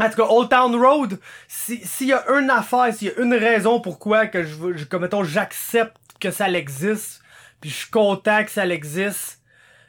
en 0.00 0.08
tout 0.08 0.16
cas, 0.16 0.26
Old 0.30 0.48
Town 0.50 0.76
Road, 0.76 1.18
si- 1.48 1.84
s'il 1.84 2.08
y 2.08 2.12
a 2.12 2.22
une 2.38 2.50
affaire, 2.50 2.94
s'il 2.94 3.08
y 3.08 3.10
a 3.10 3.18
une 3.20 3.34
raison 3.34 3.80
pourquoi 3.80 4.26
que 4.26 4.44
je 4.44 4.54
veux, 4.54 4.76
je- 4.76 4.84
comme 4.84 5.02
mettons, 5.02 5.24
j'accepte 5.24 5.96
que 6.20 6.30
ça 6.30 6.46
l'existe, 6.46 7.22
puis 7.60 7.70
je 7.70 7.74
suis 7.74 7.90
content 7.90 8.44
que 8.44 8.50
ça 8.52 8.64
l'existe, 8.64 9.37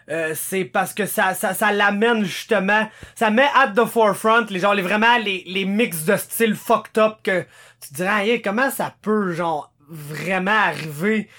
euh, 0.10 0.34
c'est 0.34 0.65
parce 0.65 0.94
que 0.94 1.06
ça, 1.06 1.36
ça, 1.36 1.53
ça 1.53 1.72
l'amène 1.72 2.23
justement, 2.23 2.90
ça 3.14 3.30
met 3.30 3.48
at 3.53 3.73
the 3.76 3.86
forefront 3.86 4.45
les 4.49 4.60
genre 4.60 4.73
les 4.73 4.81
vraiment 4.81 5.18
les, 5.18 5.44
les 5.45 5.65
mix 5.65 6.03
de 6.03 6.15
style 6.15 6.56
fucked 6.56 6.98
up 6.98 7.18
que 7.23 7.45
tu 7.80 7.90
te 7.90 7.95
dirais 7.95 8.27
hey, 8.27 8.41
comment 8.41 8.72
ça 8.72 8.95
peut 9.02 9.34
genre 9.34 9.72
vraiment 9.88 10.52
arriver 10.52 11.30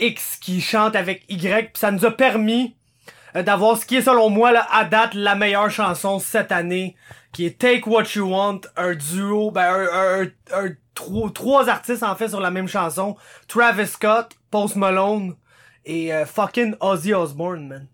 X 0.00 0.38
qui 0.40 0.60
chante 0.60 0.96
avec 0.96 1.24
Y 1.28 1.72
puis 1.72 1.80
ça 1.80 1.92
nous 1.92 2.04
a 2.04 2.10
permis 2.10 2.74
euh, 3.36 3.44
d'avoir 3.44 3.76
ce 3.76 3.86
qui 3.86 3.96
est 3.96 4.02
selon 4.02 4.28
moi 4.28 4.50
là, 4.50 4.66
à 4.72 4.84
date 4.84 5.14
la 5.14 5.36
meilleure 5.36 5.70
chanson 5.70 6.18
cette 6.18 6.50
année 6.50 6.96
qui 7.32 7.46
est 7.46 7.60
Take 7.60 7.88
What 7.88 8.06
You 8.16 8.28
Want 8.28 8.62
un 8.76 8.94
duo 8.94 9.52
ben 9.52 9.86
un, 10.52 10.68
trois, 10.94 11.68
artistes 11.68 12.02
en 12.02 12.16
fait 12.16 12.30
sur 12.30 12.40
la 12.40 12.50
même 12.50 12.66
chanson 12.66 13.16
Travis 13.46 13.86
Scott 13.86 14.32
Post 14.50 14.74
Malone 14.74 15.36
et 15.84 16.12
euh, 16.12 16.26
fucking 16.26 16.74
Ozzy 16.80 17.14
Osbourne 17.14 17.68
man 17.68 17.86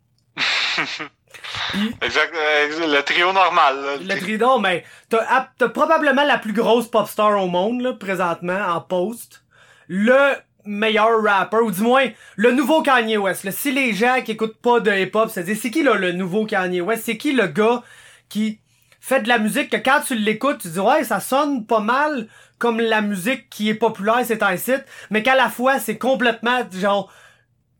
Exact, 2.02 2.32
euh, 2.34 2.96
le 2.96 3.02
trio 3.02 3.32
normal, 3.32 3.76
là. 3.80 4.14
le 4.14 4.20
tridon, 4.20 4.58
mais 4.58 4.84
t'as, 5.08 5.48
t'as 5.58 5.68
probablement 5.68 6.24
la 6.24 6.38
plus 6.38 6.52
grosse 6.52 6.88
pop 6.88 7.08
star 7.08 7.42
au 7.42 7.46
monde, 7.46 7.82
là, 7.82 7.92
présentement, 7.92 8.58
en 8.68 8.80
post. 8.80 9.44
Le 9.88 10.34
meilleur 10.64 11.22
rapper, 11.22 11.58
ou 11.58 11.70
du 11.70 11.80
moins, 11.80 12.06
le 12.36 12.52
nouveau 12.52 12.82
Kanye 12.82 13.16
West. 13.16 13.44
Là. 13.44 13.52
Si 13.52 13.70
les 13.70 13.92
gens 13.92 14.20
qui 14.24 14.32
écoutent 14.32 14.60
pas 14.60 14.80
de 14.80 14.90
hip-hop, 14.90 15.30
c'est 15.32 15.44
dire 15.44 15.56
c'est 15.60 15.70
qui 15.70 15.82
là, 15.82 15.94
le 15.94 16.12
nouveau 16.12 16.44
Kanye 16.44 16.80
West? 16.80 17.04
C'est 17.04 17.16
qui 17.16 17.32
le 17.32 17.46
gars 17.46 17.82
qui 18.28 18.58
fait 19.00 19.20
de 19.20 19.28
la 19.28 19.38
musique 19.38 19.70
que 19.70 19.76
quand 19.76 20.00
tu 20.04 20.16
l'écoutes, 20.16 20.58
tu 20.58 20.68
dis 20.68 20.80
ouais, 20.80 21.04
ça 21.04 21.20
sonne 21.20 21.64
pas 21.64 21.80
mal 21.80 22.26
comme 22.58 22.80
la 22.80 23.02
musique 23.02 23.48
qui 23.50 23.68
est 23.68 23.74
populaire 23.74 24.22
c'est 24.24 24.42
un 24.42 24.56
site, 24.56 24.84
mais 25.10 25.22
qu'à 25.22 25.36
la 25.36 25.48
fois 25.48 25.78
c'est 25.78 25.98
complètement 25.98 26.62
genre 26.72 27.12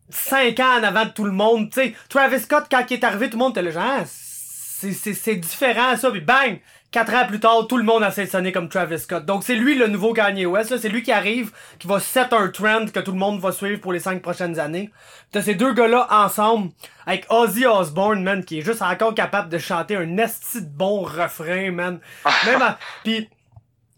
5 0.09 0.59
ans 0.59 0.79
en 0.79 0.83
avant 0.83 1.05
de 1.05 1.11
tout 1.11 1.25
le 1.25 1.31
monde. 1.31 1.69
Tu 1.69 1.81
sais, 1.81 1.93
Travis 2.09 2.39
Scott, 2.39 2.65
quand 2.69 2.83
il 2.89 2.93
est 2.93 3.03
arrivé, 3.03 3.29
tout 3.29 3.37
le 3.37 3.43
monde 3.43 3.51
était 3.51 3.61
là, 3.61 3.71
genre, 3.71 3.83
Ah, 3.85 4.03
c'est, 4.05 4.93
c'est, 4.93 5.13
c'est 5.13 5.35
différent 5.35 5.95
ça, 5.97 6.11
puis 6.11 6.21
bang! 6.21 6.59
4 6.91 7.13
ans 7.15 7.27
plus 7.27 7.39
tard, 7.41 7.67
tout 7.67 7.75
le 7.75 7.83
monde 7.83 8.01
essaie 8.03 8.25
de 8.25 8.29
sonner 8.29 8.53
comme 8.53 8.69
Travis 8.69 8.99
Scott. 8.99 9.25
Donc 9.25 9.43
c'est 9.43 9.55
lui 9.55 9.75
le 9.75 9.87
nouveau 9.87 10.13
Kanye 10.13 10.45
West, 10.45 10.77
c'est 10.77 10.87
lui 10.87 11.03
qui 11.03 11.11
arrive, 11.11 11.51
qui 11.79 11.87
va 11.87 11.99
set 11.99 12.31
un 12.31 12.47
trend 12.47 12.85
que 12.85 13.01
tout 13.01 13.11
le 13.11 13.17
monde 13.17 13.41
va 13.41 13.51
suivre 13.51 13.81
pour 13.81 13.91
les 13.91 13.99
5 13.99 14.21
prochaines 14.21 14.57
années. 14.57 14.89
T'as 15.31 15.41
ces 15.41 15.55
deux 15.55 15.73
gars-là 15.73 16.07
ensemble, 16.09 16.71
avec 17.05 17.25
Ozzy 17.29 17.65
Osbourne, 17.65 18.23
man, 18.23 18.43
qui 18.43 18.59
est 18.59 18.61
juste 18.61 18.81
encore 18.81 19.13
capable 19.13 19.49
de 19.49 19.57
chanter 19.57 19.97
un 19.97 20.17
esti 20.17 20.61
de 20.61 20.69
bon 20.69 21.01
refrain, 21.01 21.71
man. 21.71 21.99
Même 22.45 22.61
à... 22.61 22.79
Puis, 23.03 23.29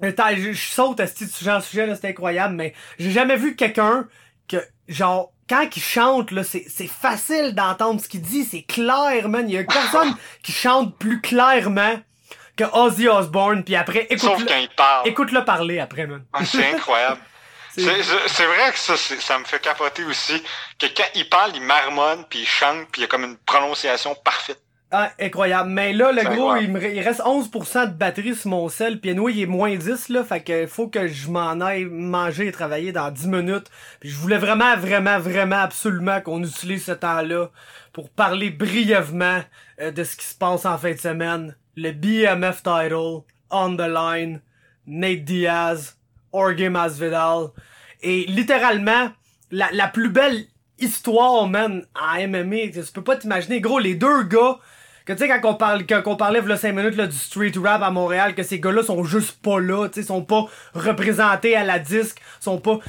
Attends, 0.02 0.34
je, 0.36 0.54
saute 0.54 1.02
à 1.02 1.08
ce 1.08 1.44
genre 1.44 1.60
de 1.60 1.64
sujet 1.64 1.86
là, 1.86 1.94
c'est 1.96 2.08
incroyable, 2.08 2.56
mais 2.56 2.74
j'ai 3.00 3.12
jamais 3.12 3.36
vu 3.36 3.56
quelqu'un 3.58 4.08
que 4.48 4.58
genre 4.88 5.34
quand 5.50 5.68
il 5.76 5.82
chante 5.82 6.32
là, 6.32 6.44
c'est 6.44 6.66
c'est 6.70 6.88
facile 6.88 7.56
d'entendre 7.56 8.00
ce 8.00 8.08
qu'il 8.08 8.22
dit, 8.22 8.44
c'est 8.46 8.62
clair, 8.64 9.28
man. 9.30 9.50
Il 9.50 9.56
y 9.56 9.58
a 9.58 9.64
personne 9.64 10.16
qui 10.44 10.52
chante 10.52 10.98
plus 10.98 11.20
clairement 11.22 12.00
que 12.56 12.64
Ozzy 12.74 13.08
Osbourne, 13.08 13.64
puis 13.64 13.76
après 13.76 14.08
Sauf 14.18 14.32
écoute-le 14.34 14.46
quand 14.48 14.58
il 14.60 14.70
parle. 14.70 15.08
écoute-le 15.08 15.46
parler 15.46 15.80
après, 15.80 16.06
man. 16.08 16.24
Ah, 16.34 16.46
C'est 16.46 16.66
incroyable. 16.76 17.20
C'est- 17.74 17.82
C'est 17.82 18.04
c'est- 18.04 18.28
c'est 18.28 18.46
vrai 18.46 18.72
que 18.74 18.80
ça, 18.80 18.98
c'est- 18.98 19.22
ça 19.22 19.38
me 19.40 19.46
fait 19.46 19.60
capoter 19.62 20.04
aussi. 20.04 20.44
Que 20.78 20.88
quand 20.88 21.04
il 21.16 21.30
parle, 21.30 21.52
il 21.56 21.62
marmonne, 21.62 22.26
puis 22.30 22.40
il 22.40 22.48
chante, 22.48 22.88
puis 22.92 23.02
il 23.02 23.02
y 23.02 23.06
a 23.06 23.08
comme 23.08 23.24
une 23.24 23.38
prononciation 23.38 24.16
parfaite. 24.24 24.60
Ah, 24.92 25.12
incroyable. 25.20 25.70
Mais 25.70 25.94
là, 25.94 26.12
le 26.12 26.24
gros, 26.24 26.56
il, 26.56 26.72
me, 26.72 26.84
il 26.84 27.00
reste 27.02 27.22
11% 27.22 27.92
de 27.92 27.94
batterie 27.94 28.34
sur 28.34 28.50
mon 28.50 28.70
sel. 28.70 29.00
Puis 29.00 29.12
anyway, 29.12 29.34
il 29.34 29.42
est 29.42 29.46
moins 29.46 29.76
10, 29.76 30.10
là. 30.10 30.24
Fait 30.24 30.42
que 30.42 30.66
faut 30.66 30.88
que 30.88 31.08
je 31.08 31.30
m'en 31.30 31.62
aille 31.62 31.86
manger 31.86 32.48
et 32.48 32.52
travailler 32.52 32.92
dans 32.92 33.12
10 33.12 33.28
minutes. 33.28 33.68
Puis 34.00 34.10
je 34.10 34.16
voulais 34.16 34.40
vraiment, 34.40 34.76
vraiment, 34.78 35.20
vraiment, 35.20 35.58
absolument 35.58 36.22
qu'on 36.22 36.44
utilise 36.44 36.86
ce 36.86 36.94
temps-là 36.94 37.52
pour 37.94 38.10
parler 38.10 38.50
brièvement 38.50 39.42
euh, 39.80 39.92
de 39.92 40.04
ce 40.04 40.16
qui 40.16 40.26
se 40.26 40.36
passe 40.36 40.66
en 40.66 40.78
fin 40.80 40.92
de 40.94 40.98
semaine. 40.98 41.56
Le 41.76 41.92
BMF 41.92 42.64
title, 42.64 43.24
On 43.52 43.76
the 43.76 43.82
Line, 43.82 44.42
Nate 44.88 45.24
Diaz, 45.24 45.98
Jorge 46.34 46.64
Masvidal. 46.64 47.50
Et 48.02 48.26
littéralement, 48.28 49.12
la, 49.52 49.70
la 49.72 49.88
plus 49.88 50.10
belle 50.10 50.46
histoire, 50.80 51.48
man, 51.48 51.86
en 51.94 52.28
MMA, 52.28 52.72
tu 52.74 52.92
peux 52.92 53.04
pas 53.04 53.18
t'imaginer. 53.18 53.62
Gros, 53.62 53.78
les 53.78 53.94
deux 53.94 54.24
gars, 54.24 54.58
que 55.10 55.20
tu 55.20 55.28
sais, 55.28 55.40
quand 55.40 55.50
on 55.50 55.56
parle, 55.56 55.86
quand 55.88 56.04
on 56.06 56.16
parlait, 56.16 56.40
v'là 56.40 56.56
5 56.56 56.74
minutes, 56.74 56.96
là, 56.96 57.08
du 57.08 57.18
street 57.18 57.54
rap 57.62 57.82
à 57.82 57.90
Montréal, 57.90 58.36
que 58.36 58.44
ces 58.44 58.60
gars-là 58.60 58.84
sont 58.84 59.04
juste 59.04 59.42
pas 59.42 59.60
là, 59.60 59.88
tu 59.88 60.02
sais, 60.02 60.08
sont 60.08 60.24
pas 60.24 60.46
représentés 60.74 61.56
à 61.56 61.64
la 61.64 61.80
disque, 61.80 62.20
sont 62.40 62.60
pas, 62.60 62.80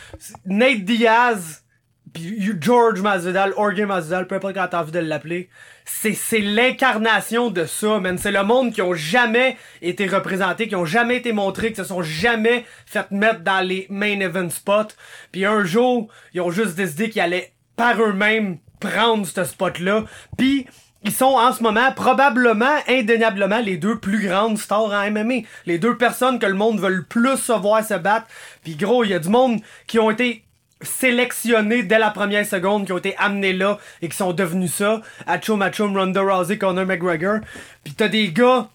Nate 0.44 0.84
Diaz, 0.84 1.64
puis 2.12 2.52
George 2.60 3.00
Masvidal, 3.00 3.54
Jorge 3.56 3.80
Masvidal, 3.82 4.26
peu 4.26 4.34
importe 4.34 4.54
quand 4.54 4.68
t'as 4.68 4.80
envie 4.80 4.92
de 4.92 4.98
l'appeler, 4.98 5.48
c'est, 5.84 6.12
c'est 6.12 6.40
l'incarnation 6.40 7.50
de 7.50 7.64
ça, 7.64 7.98
man. 8.00 8.18
C'est 8.18 8.32
le 8.32 8.42
monde 8.42 8.72
qui 8.72 8.82
ont 8.82 8.94
jamais 8.94 9.56
été 9.80 10.06
représentés, 10.06 10.68
qui 10.68 10.76
ont 10.76 10.84
jamais 10.84 11.16
été 11.16 11.32
montrés, 11.32 11.70
qui 11.70 11.76
se 11.76 11.84
sont 11.84 12.02
jamais 12.02 12.66
fait 12.84 13.10
mettre 13.10 13.40
dans 13.40 13.66
les 13.66 13.86
main 13.88 14.20
event 14.20 14.50
spots. 14.50 14.94
Puis 15.32 15.46
un 15.46 15.64
jour, 15.64 16.08
ils 16.34 16.40
ont 16.40 16.50
juste 16.50 16.74
décidé 16.74 17.10
qu'ils 17.10 17.22
allaient 17.22 17.52
par 17.76 18.00
eux-mêmes 18.02 18.58
prendre 18.78 19.26
ce 19.26 19.44
spot-là. 19.44 20.04
Puis 20.36 20.66
ils 21.02 21.12
sont 21.12 21.24
en 21.24 21.52
ce 21.52 21.62
moment 21.62 21.92
probablement, 21.92 22.76
indéniablement, 22.86 23.60
les 23.60 23.76
deux 23.76 23.98
plus 23.98 24.26
grandes 24.26 24.58
stars 24.58 24.92
en 24.92 25.10
MMA. 25.10 25.46
Les 25.66 25.78
deux 25.78 25.96
personnes 25.96 26.38
que 26.38 26.46
le 26.46 26.54
monde 26.54 26.78
veut 26.80 26.90
le 26.90 27.02
plus 27.02 27.38
se 27.38 27.52
voir 27.52 27.84
se 27.84 27.94
battre. 27.94 28.26
Puis 28.62 28.76
gros, 28.76 29.04
il 29.04 29.10
y 29.10 29.14
a 29.14 29.18
du 29.18 29.30
monde 29.30 29.60
qui 29.86 29.98
ont 29.98 30.10
été 30.10 30.44
sélectionnés 30.82 31.82
dès 31.82 31.98
la 31.98 32.10
première 32.10 32.44
seconde, 32.44 32.86
qui 32.86 32.92
ont 32.92 32.98
été 32.98 33.16
amenés 33.18 33.52
là 33.52 33.78
et 34.02 34.08
qui 34.08 34.16
sont 34.16 34.32
devenus 34.32 34.74
ça. 34.74 35.00
Hacho 35.26 35.56
Machum, 35.56 35.96
Ronda 35.96 36.20
Rousey, 36.20 36.58
Conor 36.58 36.86
McGregor. 36.86 37.38
Puis 37.84 37.94
t'as 37.94 38.08
des 38.08 38.30
gars 38.30 38.68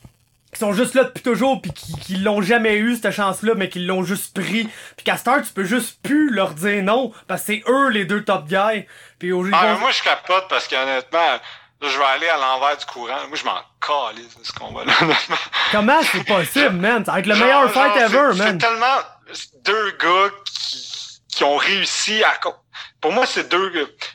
qui 0.51 0.59
sont 0.59 0.73
juste 0.73 0.95
là 0.95 1.03
depuis 1.03 1.21
toujours 1.21 1.61
puis 1.61 1.71
qui, 1.73 1.93
qui 1.99 2.15
l'ont 2.15 2.41
jamais 2.41 2.77
eu 2.77 2.95
cette 2.95 3.11
chance 3.11 3.43
là 3.43 3.55
mais 3.57 3.67
qui 3.67 3.79
l'ont 3.79 4.03
juste 4.03 4.33
pris 4.33 4.69
puis 4.95 5.03
qu'à 5.03 5.17
tu 5.17 5.53
peux 5.53 5.65
juste 5.65 5.99
plus 6.01 6.29
leur 6.29 6.53
dire 6.53 6.81
non 6.81 7.11
parce 7.27 7.41
que 7.41 7.47
c'est 7.47 7.63
eux 7.67 7.89
les 7.89 8.05
deux 8.05 8.23
top 8.23 8.47
guys 8.47 8.85
puis 9.19 9.33
au 9.33 9.45
Ah, 9.51 9.75
moi, 9.79 9.91
je 9.91 10.01
capote 10.01 10.45
parce 10.49 10.67
qu'honnêtement, 10.69 11.39
là, 11.81 11.87
je 11.89 11.97
vais 11.97 12.03
aller 12.05 12.27
à 12.29 12.37
l'envers 12.37 12.77
du 12.77 12.85
courant. 12.85 13.27
Moi, 13.27 13.37
je 13.37 13.43
m'en 13.45 13.59
calisse 13.79 14.37
de 14.37 14.43
ce 14.43 14.51
combat-là, 14.53 14.93
comment 15.71 16.01
c'est 16.11 16.23
possible 16.25 16.71
man? 16.75 17.03
Ça 17.05 17.11
va 17.13 17.19
être 17.19 17.25
le 17.27 17.35
Genre- 17.35 17.45
meilleur 17.45 17.61
genre, 17.73 17.83
fight 17.83 17.93
c'est- 17.95 18.03
ever 18.15 18.29
C'est 18.31 18.37
man. 18.43 18.57
tellement 18.57 18.97
deux 19.63 19.91
gars 19.91 20.29
qui, 20.45 21.21
qui 21.35 21.43
ont 21.43 21.57
réussi 21.57 22.23
à 22.23 22.33
pour 23.01 23.11
moi 23.11 23.25
c'est 23.25 23.49
deux 23.49 23.71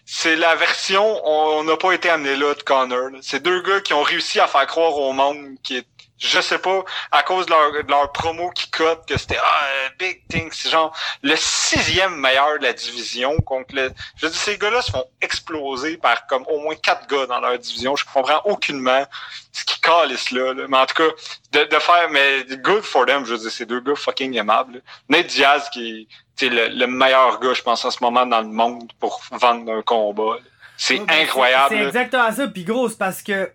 c'est 0.07 0.37
la 0.37 0.55
version 0.55 1.21
on 1.27 1.63
n'a 1.65 1.77
pas 1.77 1.93
été 1.93 2.09
amené 2.11 2.35
là 2.37 2.55
de 2.55 2.63
Connor 2.63 3.11
c'est 3.23 3.43
deux 3.43 3.61
gars 3.63 3.81
qui 3.81 3.93
ont 3.93 4.03
réussi 4.03 4.41
à 4.41 4.47
faire 4.47 4.67
croire 4.67 4.97
au 4.97 5.13
monde 5.13 5.37
qui 5.63 5.77
est 5.77 5.87
je 6.21 6.41
sais 6.41 6.59
pas, 6.59 6.85
à 7.11 7.23
cause 7.23 7.47
de 7.47 7.51
leur, 7.51 7.73
de 7.73 7.91
leur 7.91 8.13
promo 8.13 8.51
qui 8.51 8.71
cote, 8.71 9.07
que 9.07 9.19
c'était 9.19 9.39
ah, 9.43 9.67
Big 9.99 10.21
Thing, 10.29 10.51
c'est 10.53 10.69
genre 10.69 10.95
le 11.23 11.35
sixième 11.37 12.15
meilleur 12.17 12.59
de 12.59 12.65
la 12.65 12.75
division. 12.75 13.37
contre 13.39 13.75
le, 13.75 13.91
je 14.17 14.27
dis, 14.27 14.37
ces 14.37 14.59
gars-là 14.59 14.83
se 14.83 14.91
font 14.91 15.05
exploser 15.23 15.97
par 15.97 16.27
comme 16.27 16.45
au 16.49 16.61
moins 16.61 16.75
quatre 16.75 17.09
gars 17.09 17.27
dans 17.27 17.41
leur 17.41 17.59
division. 17.59 17.97
Je 17.97 18.05
comprends 18.05 18.43
aucunement 18.45 19.05
ce 19.53 19.65
qui 19.65 19.81
calisse 19.81 20.31
là, 20.31 20.53
là. 20.53 20.67
Mais 20.69 20.77
en 20.77 20.87
tout 20.87 20.95
cas, 20.95 21.09
de, 21.53 21.65
de 21.65 21.79
faire, 21.79 22.11
mais 22.11 22.45
good 22.57 22.83
for 22.83 23.07
them, 23.07 23.25
je 23.25 23.33
veux 23.33 23.39
dire, 23.39 23.51
c'est 23.51 23.67
deux 23.67 23.81
gars 23.81 23.97
fucking 23.97 24.37
aimables. 24.37 24.83
Nate 25.09 25.27
Diaz 25.27 25.71
qui 25.71 26.07
est 26.43 26.49
le, 26.49 26.69
le 26.69 26.87
meilleur 26.87 27.41
gars, 27.41 27.55
je 27.55 27.63
pense, 27.63 27.83
en 27.85 27.91
ce 27.91 27.99
moment 28.03 28.27
dans 28.27 28.41
le 28.43 28.49
monde 28.49 28.93
pour 29.01 29.23
vendre 29.33 29.73
un 29.73 29.83
combat. 29.83 30.37
C'est 30.77 31.01
incroyable. 31.11 31.77
C'est 31.77 31.87
exactement 31.87 32.33
ça. 32.33 32.47
Puis 32.49 32.65
gros, 32.65 32.89
c'est 32.89 32.99
parce 32.99 33.23
que 33.23 33.51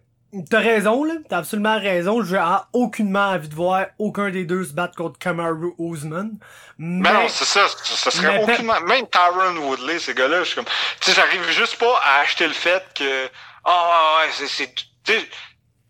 T'as 0.49 0.59
raison, 0.59 1.03
là. 1.03 1.13
T'as 1.29 1.37
absolument 1.37 1.79
raison. 1.79 2.23
J'ai 2.23 2.43
aucunement 2.73 3.29
envie 3.29 3.47
de 3.47 3.55
voir 3.55 3.85
aucun 3.99 4.29
des 4.29 4.43
deux 4.43 4.65
se 4.65 4.73
battre 4.73 4.95
contre 4.95 5.17
Kamaru 5.17 5.73
Ousmane. 5.77 6.37
Mais, 6.77 7.13
non, 7.13 7.27
c'est 7.29 7.45
ça. 7.45 7.67
Ça 7.83 8.11
serait 8.11 8.43
aucunement... 8.43 8.79
Même 8.81 9.07
Tyron 9.07 9.55
Woodley, 9.57 9.97
ces 9.99 10.13
gars-là, 10.13 10.39
je 10.39 10.47
suis 10.47 10.55
comme... 10.55 10.65
Tu 10.99 11.11
sais, 11.11 11.13
j'arrive 11.13 11.49
juste 11.51 11.77
pas 11.77 11.99
à 12.03 12.19
acheter 12.21 12.47
le 12.47 12.53
fait 12.53 12.83
que... 12.93 13.29
Ah, 13.63 14.19
oh, 14.23 14.41
ouais, 14.41 14.47
c'est... 14.47 14.75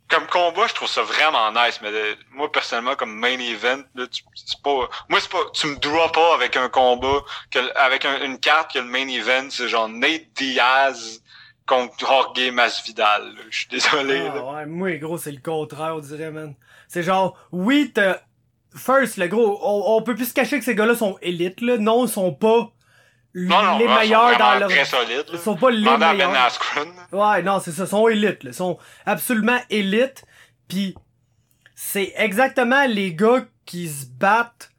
Comme 0.08 0.28
combat, 0.28 0.68
je 0.68 0.76
trouve 0.76 0.88
ça 0.88 1.02
vraiment 1.02 1.52
nice, 1.52 1.80
mais 1.82 1.90
euh, 1.90 2.14
moi, 2.30 2.52
personnellement, 2.52 2.96
comme 2.96 3.16
main 3.16 3.40
event, 3.40 3.82
là, 3.96 4.06
c'est 4.36 4.62
pas... 4.62 4.88
Moi, 5.10 5.20
c'est 5.20 5.32
pas... 5.32 5.40
Tu 5.56 5.66
me 5.66 5.78
dois 5.78 6.12
pas 6.12 6.36
avec 6.36 6.56
un 6.56 6.70
combat, 6.70 7.24
que, 7.50 7.76
avec 7.76 8.06
une 8.06 8.40
carte 8.40 8.74
que 8.74 8.78
le 8.78 8.86
main 8.86 9.08
event, 9.08 9.48
c'est 9.50 9.68
genre 9.68 9.90
Nate 9.90 10.32
Diaz 10.36 11.24
contre 11.66 11.98
Jorge 12.00 12.52
Masvidal. 12.52 13.34
Je 13.50 13.60
suis 13.60 13.68
désolé. 13.68 14.28
Ah, 14.34 14.54
ouais, 14.54 14.66
moi, 14.66 14.98
gros, 14.98 15.18
c'est 15.18 15.32
le 15.32 15.42
contraire, 15.42 15.96
on 15.96 16.00
dirait, 16.00 16.32
man. 16.32 16.56
C'est 16.88 17.04
genre, 17.04 17.38
oui, 17.52 17.92
t'as... 17.94 18.20
First, 18.76 19.16
le 19.18 19.28
gros, 19.28 19.60
on, 19.64 20.02
peut 20.02 20.16
plus 20.16 20.26
se 20.26 20.34
cacher 20.34 20.60
que 20.60 20.66
ces 20.66 20.76
gars-là 20.76 20.96
sont 20.96 21.18
élites, 21.22 21.62
là. 21.62 21.78
Non, 21.78 22.06
ils 22.06 22.12
sont 22.12 22.34
pas 22.34 22.74
les 23.34 23.48
meilleurs 23.48 24.38
dans 24.38 24.60
leur... 24.60 24.70
Très 24.70 24.84
solides, 24.84 25.26
Ils 25.32 25.40
sont 25.40 25.56
pas 25.56 25.72
les 25.72 25.86
ben 25.86 25.98
meilleurs. 25.98 26.58
ouais, 27.14 27.42
non, 27.42 27.60
c'est 27.60 27.72
ça. 27.72 27.84
Ils 27.84 27.90
sont 27.90 28.08
élites, 28.10 28.44
là. 28.44 28.52
Ils 28.52 28.54
sont 28.54 28.78
absolument 29.06 29.60
élites. 29.70 30.26
Puis 30.68 30.94
c'est 31.74 32.14
exactement 32.18 32.86
les 32.86 33.14
gars 33.14 33.46
qui 33.66 33.88
se 33.88 34.06
battent 34.06 34.72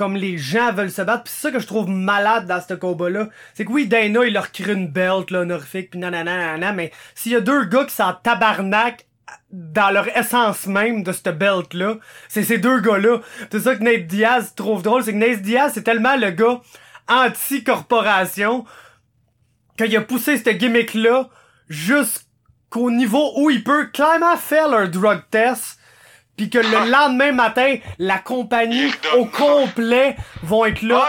comme 0.00 0.16
les 0.16 0.38
gens 0.38 0.72
veulent 0.72 0.90
se 0.90 1.02
battre. 1.02 1.24
Puis 1.24 1.34
c'est 1.36 1.48
ça 1.48 1.52
que 1.52 1.58
je 1.58 1.66
trouve 1.66 1.86
malade 1.86 2.46
dans 2.46 2.58
ce 2.66 2.72
combat-là. 2.72 3.28
C'est 3.52 3.66
que 3.66 3.70
oui, 3.70 3.86
Dana, 3.86 4.24
il 4.24 4.32
leur 4.32 4.50
crée 4.50 4.72
une 4.72 4.88
belt, 4.88 5.30
là, 5.30 5.40
honorifique, 5.40 5.90
pis 5.90 5.98
nanana, 5.98 6.72
mais 6.72 6.90
s'il 7.14 7.32
y 7.32 7.36
a 7.36 7.42
deux 7.42 7.66
gars 7.66 7.84
qui 7.84 7.94
sont 7.94 8.14
tabarnak 8.22 9.06
dans 9.50 9.90
leur 9.90 10.08
essence 10.16 10.66
même 10.66 11.02
de 11.02 11.12
cette 11.12 11.36
belt-là, 11.36 11.96
c'est 12.28 12.44
ces 12.44 12.56
deux 12.56 12.80
gars-là. 12.80 13.20
C'est 13.52 13.60
ça 13.60 13.76
que 13.76 13.84
Nate 13.84 14.06
Diaz 14.06 14.54
trouve 14.54 14.82
drôle, 14.82 15.04
c'est 15.04 15.12
que 15.12 15.18
Nate 15.18 15.42
Diaz, 15.42 15.72
c'est 15.74 15.82
tellement 15.82 16.16
le 16.16 16.30
gars 16.30 16.62
anti-corporation 17.06 18.64
qu'il 19.76 19.94
a 19.98 20.00
poussé 20.00 20.38
cette 20.38 20.56
gimmick-là 20.56 21.28
jusqu'au 21.68 22.90
niveau 22.90 23.32
où 23.36 23.50
il 23.50 23.62
peut 23.62 23.88
clairement 23.88 24.38
faire 24.38 24.70
leur 24.70 24.88
drug 24.88 25.20
test 25.30 25.78
puis 26.40 26.48
que 26.48 26.56
le 26.56 26.74
ah. 26.74 26.86
lendemain 26.86 27.32
matin, 27.32 27.76
la 27.98 28.16
compagnie 28.16 28.90
au 29.18 29.26
complet 29.26 30.16
vont 30.42 30.64
être 30.64 30.80
là 30.80 31.06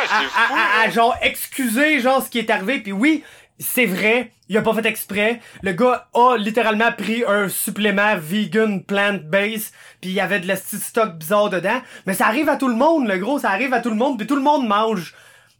à, 0.83 0.89
genre 0.89 1.15
excuser 1.21 2.01
genre 2.01 2.21
ce 2.21 2.29
qui 2.29 2.37
est 2.37 2.49
arrivé. 2.49 2.79
Puis 2.79 2.91
oui, 2.91 3.23
c'est 3.57 3.85
vrai, 3.85 4.31
il 4.49 4.57
a 4.57 4.61
pas 4.61 4.73
fait 4.73 4.85
exprès. 4.85 5.39
Le 5.61 5.71
gars 5.71 6.09
a 6.13 6.35
littéralement 6.35 6.91
pris 6.91 7.23
un 7.25 7.47
supplément 7.47 8.17
vegan 8.17 8.83
plant-based, 8.83 9.71
puis 10.01 10.09
il 10.09 10.15
y 10.15 10.19
avait 10.19 10.41
de 10.41 10.49
la 10.49 10.57
stock 10.57 11.15
bizarre 11.17 11.49
dedans. 11.49 11.81
Mais 12.05 12.13
ça 12.13 12.27
arrive 12.27 12.49
à 12.49 12.57
tout 12.57 12.67
le 12.67 12.75
monde, 12.75 13.07
le 13.07 13.17
gros, 13.17 13.39
ça 13.39 13.51
arrive 13.51 13.73
à 13.73 13.79
tout 13.79 13.89
le 13.89 13.95
monde, 13.95 14.17
puis 14.17 14.27
tout 14.27 14.35
le 14.35 14.41
monde 14.41 14.67
mange. 14.67 15.15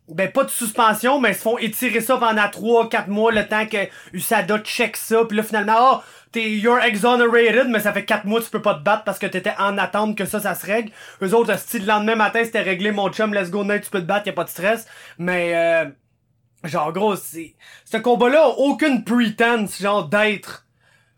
Ben 0.10 0.30
pas 0.30 0.44
de 0.44 0.50
suspension, 0.50 1.22
mais 1.22 1.30
ils 1.30 1.36
se 1.36 1.42
font 1.44 1.58
étirer 1.58 2.02
ça 2.02 2.18
pendant 2.18 2.42
3-4 2.42 3.08
mois 3.08 3.32
le 3.32 3.48
temps 3.48 3.66
que 3.66 3.88
USADA 4.12 4.60
check 4.60 4.98
ça, 4.98 5.24
puis 5.24 5.38
là 5.38 5.44
finalement, 5.44 5.78
ah, 5.78 6.04
t'es 6.32 6.52
you're 6.52 6.80
exonerated, 6.80 7.68
mais 7.68 7.80
ça 7.80 7.94
fait 7.94 8.06
4 8.06 8.26
mois 8.26 8.40
que 8.40 8.46
tu 8.46 8.52
peux 8.52 8.62
pas 8.62 8.76
te 8.76 8.84
battre 8.84 9.04
parce 9.04 9.20
que 9.20 9.28
t'étais 9.28 9.54
en 9.60 9.78
attente 9.78 10.18
que 10.18 10.26
ça, 10.26 10.40
ça 10.40 10.56
se 10.56 10.66
règle. 10.66 10.92
Eux 11.22 11.34
autres, 11.34 11.58
style, 11.58 11.82
le 11.82 11.88
lendemain 11.88 12.16
matin, 12.16 12.42
c'était 12.44 12.62
réglé, 12.62 12.92
mon 12.92 13.10
chum, 13.10 13.34
let's 13.34 13.50
go, 13.50 13.64
night, 13.64 13.84
tu 13.84 13.90
peux 13.90 14.02
te 14.02 14.06
battre, 14.06 14.28
y 14.28 14.30
a 14.30 14.34
pas 14.34 14.44
de 14.44 14.50
stress. 14.50 14.88
Mais, 15.18 15.54
euh, 15.56 15.86
genre, 16.64 16.94
gros, 16.94 17.16
c'est, 17.16 17.56
ce 17.86 17.98
combat-là 17.98 18.44
a 18.44 18.50
aucune 18.50 19.04
pretense, 19.04 19.82
genre, 19.82 20.08
d'être, 20.08 20.66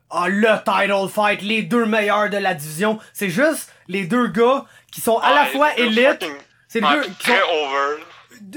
ah, 0.10 0.30
le 0.30 0.48
title 0.64 1.10
fight, 1.10 1.41
les 1.41 1.64
deux 1.64 1.85
meilleurs 1.85 2.30
de 2.30 2.38
la 2.38 2.53
division. 2.53 2.99
C'est 3.14 3.30
juste 3.30 3.72
les 3.88 4.06
deux 4.06 4.27
gars 4.27 4.65
qui 4.91 5.02
sont 5.02 5.18
à 5.18 5.34
la 5.34 5.45
fois 5.45 5.76
élites. 5.77 6.26
C'est 6.68 6.81
les 6.81 6.88
deux 6.88 7.02
qui 7.19 7.26
sont 7.26 7.34
over. 7.34 8.03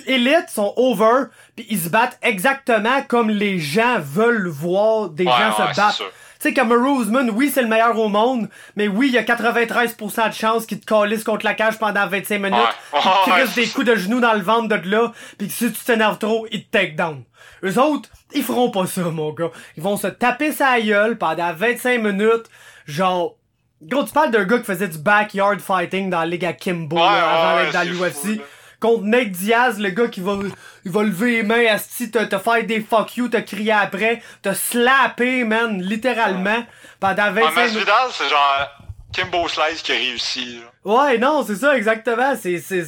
Élites 0.06 0.48
sont 0.48 0.72
over, 0.76 1.24
puis 1.54 1.66
ils 1.70 1.78
se 1.78 1.88
battent 1.88 2.18
exactement 2.22 3.02
comme 3.02 3.30
les 3.30 3.58
gens 3.58 3.98
veulent 4.00 4.48
voir 4.48 5.10
des 5.10 5.24
gens 5.24 5.52
se 5.52 5.76
battre. 5.76 6.02
Tu 6.40 6.48
sais, 6.48 6.54
comme 6.54 6.72
Roseman, 6.72 7.30
oui, 7.30 7.50
c'est 7.52 7.62
le 7.62 7.68
meilleur 7.68 7.98
au 7.98 8.08
monde, 8.08 8.48
mais 8.76 8.88
oui, 8.88 9.08
il 9.08 9.14
y 9.14 9.18
a 9.18 9.22
93% 9.22 10.28
de 10.28 10.34
chances 10.34 10.66
qu'il 10.66 10.80
te 10.80 10.86
calisse 10.86 11.24
contre 11.24 11.44
la 11.44 11.54
cage 11.54 11.78
pendant 11.78 12.06
25 12.06 12.38
minutes, 12.38 12.58
ouais. 12.92 13.00
qu'il 13.24 13.54
des 13.54 13.68
coups 13.70 13.86
de 13.86 13.96
genoux 13.96 14.20
dans 14.20 14.34
le 14.34 14.42
ventre 14.42 14.68
de 14.68 14.90
là, 14.90 15.12
pis 15.38 15.48
que 15.48 15.52
si 15.52 15.72
tu 15.72 15.84
t'énerves 15.84 16.18
trop, 16.18 16.46
il 16.52 16.64
te 16.64 16.70
take 16.70 16.92
down. 16.92 17.22
Eux 17.64 17.78
autres, 17.78 18.10
ils 18.34 18.42
feront 18.42 18.70
pas 18.70 18.86
ça, 18.86 19.02
mon 19.02 19.32
gars. 19.32 19.50
Ils 19.76 19.82
vont 19.82 19.96
se 19.96 20.08
taper 20.08 20.52
sa 20.52 20.80
gueule 20.80 21.16
pendant 21.16 21.52
25 21.52 22.02
minutes, 22.02 22.50
genre... 22.86 23.36
Gros, 23.82 24.04
tu 24.04 24.12
parles 24.12 24.30
d'un 24.30 24.44
gars 24.44 24.58
qui 24.58 24.64
faisait 24.64 24.88
du 24.88 24.96
backyard 24.96 25.60
fighting 25.60 26.08
dans 26.08 26.20
la 26.20 26.26
Ligue 26.26 26.46
à 26.46 26.54
Kimbo, 26.54 26.98
avant 26.98 27.62
d'être 27.62 27.72
dans 27.74 27.82
l'UFC 27.82 28.40
contre 28.80 29.04
Nate 29.04 29.30
Diaz, 29.30 29.78
le 29.78 29.90
gars 29.90 30.08
qui 30.08 30.20
va, 30.20 30.38
il 30.84 30.90
va 30.90 31.02
lever 31.02 31.32
les 31.32 31.42
mains, 31.42 31.66
à 31.66 31.78
te, 31.78 32.24
te 32.24 32.38
faire 32.38 32.64
des 32.64 32.80
fuck 32.80 33.16
you, 33.16 33.28
te 33.28 33.38
crier 33.38 33.72
après, 33.72 34.22
te 34.42 34.52
slapper, 34.52 35.44
man, 35.44 35.80
littéralement, 35.80 36.64
pendant 37.00 37.32
25 37.32 37.66
minutes. 37.66 37.78
Vidal, 37.78 38.08
c'est 38.12 38.28
genre 38.28 38.68
Kimbo 39.12 39.48
Slice 39.48 39.82
qui 39.82 39.92
a 39.92 39.96
réussi. 39.96 40.60
Ouais, 40.84 41.18
non, 41.18 41.44
c'est 41.44 41.56
ça, 41.56 41.76
exactement. 41.76 42.36
C'est, 42.36 42.58
c'est, 42.58 42.84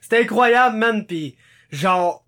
c'est 0.00 0.20
incroyable, 0.20 0.76
man, 0.76 1.06
pis 1.06 1.36
genre, 1.70 2.24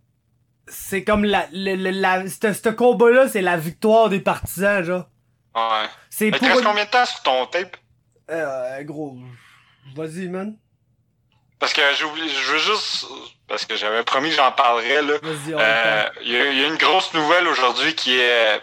c'est 0.67 1.05
comme 1.05 1.25
la, 1.25 1.47
la, 1.53 1.77
la, 1.77 2.29
ce 2.29 2.69
combat-là, 2.69 3.29
c'est 3.29 3.43
la 3.43 3.57
victoire 3.57 4.09
des 4.09 4.21
partisans, 4.21 4.83
genre. 4.83 5.09
Ouais. 5.55 5.89
C'est 6.11 6.31
pour... 6.31 6.63
combien 6.63 6.85
de 6.85 6.91
temps 6.91 7.07
sur 7.07 7.23
ton 7.23 7.47
tape? 7.47 7.77
Euh, 8.31 8.83
gros, 8.83 9.17
vas-y, 9.97 10.29
man. 10.29 10.57
Parce 11.59 11.73
que 11.73 11.83
je 11.95 12.05
veux 12.05 12.59
juste 12.59 13.07
parce 13.49 13.65
que 13.65 13.77
j'avais 13.77 14.03
promis 14.03 14.29
que 14.29 14.37
j'en 14.37 14.53
parlerais 14.53 15.03
là. 15.03 15.15
Euh, 15.25 16.05
il 16.23 16.33
y, 16.33 16.37
a 16.37 16.67
une 16.67 16.77
grosse 16.77 17.15
nouvelle 17.15 17.49
aujourd'hui 17.49 17.95
qui 17.95 18.19
est 18.19 18.61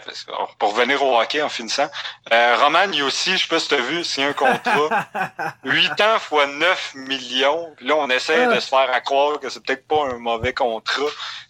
pour 0.58 0.74
revenir 0.74 1.02
au 1.02 1.20
hockey 1.20 1.42
en 1.42 1.48
finissant. 1.48 1.88
Euh, 2.32 2.56
Roman 2.56 2.86
aussi, 3.04 3.32
je 3.32 3.42
sais 3.42 3.48
pas 3.48 3.58
si 3.58 3.68
t'as 3.68 3.80
vu, 3.80 4.04
c'est 4.04 4.22
un 4.22 4.32
contrat. 4.32 5.08
8 5.64 6.00
ans 6.00 6.18
fois 6.20 6.46
9 6.46 6.92
millions. 6.94 7.74
Puis 7.76 7.88
là, 7.88 7.96
on 7.96 8.08
essaie 8.08 8.46
de 8.46 8.60
se 8.60 8.68
faire 8.68 8.88
à 8.92 9.00
croire 9.00 9.40
que 9.40 9.50
c'est 9.50 9.64
peut-être 9.64 9.88
pas 9.88 10.04
un 10.04 10.18
mauvais 10.18 10.54
contrat. 10.54 11.02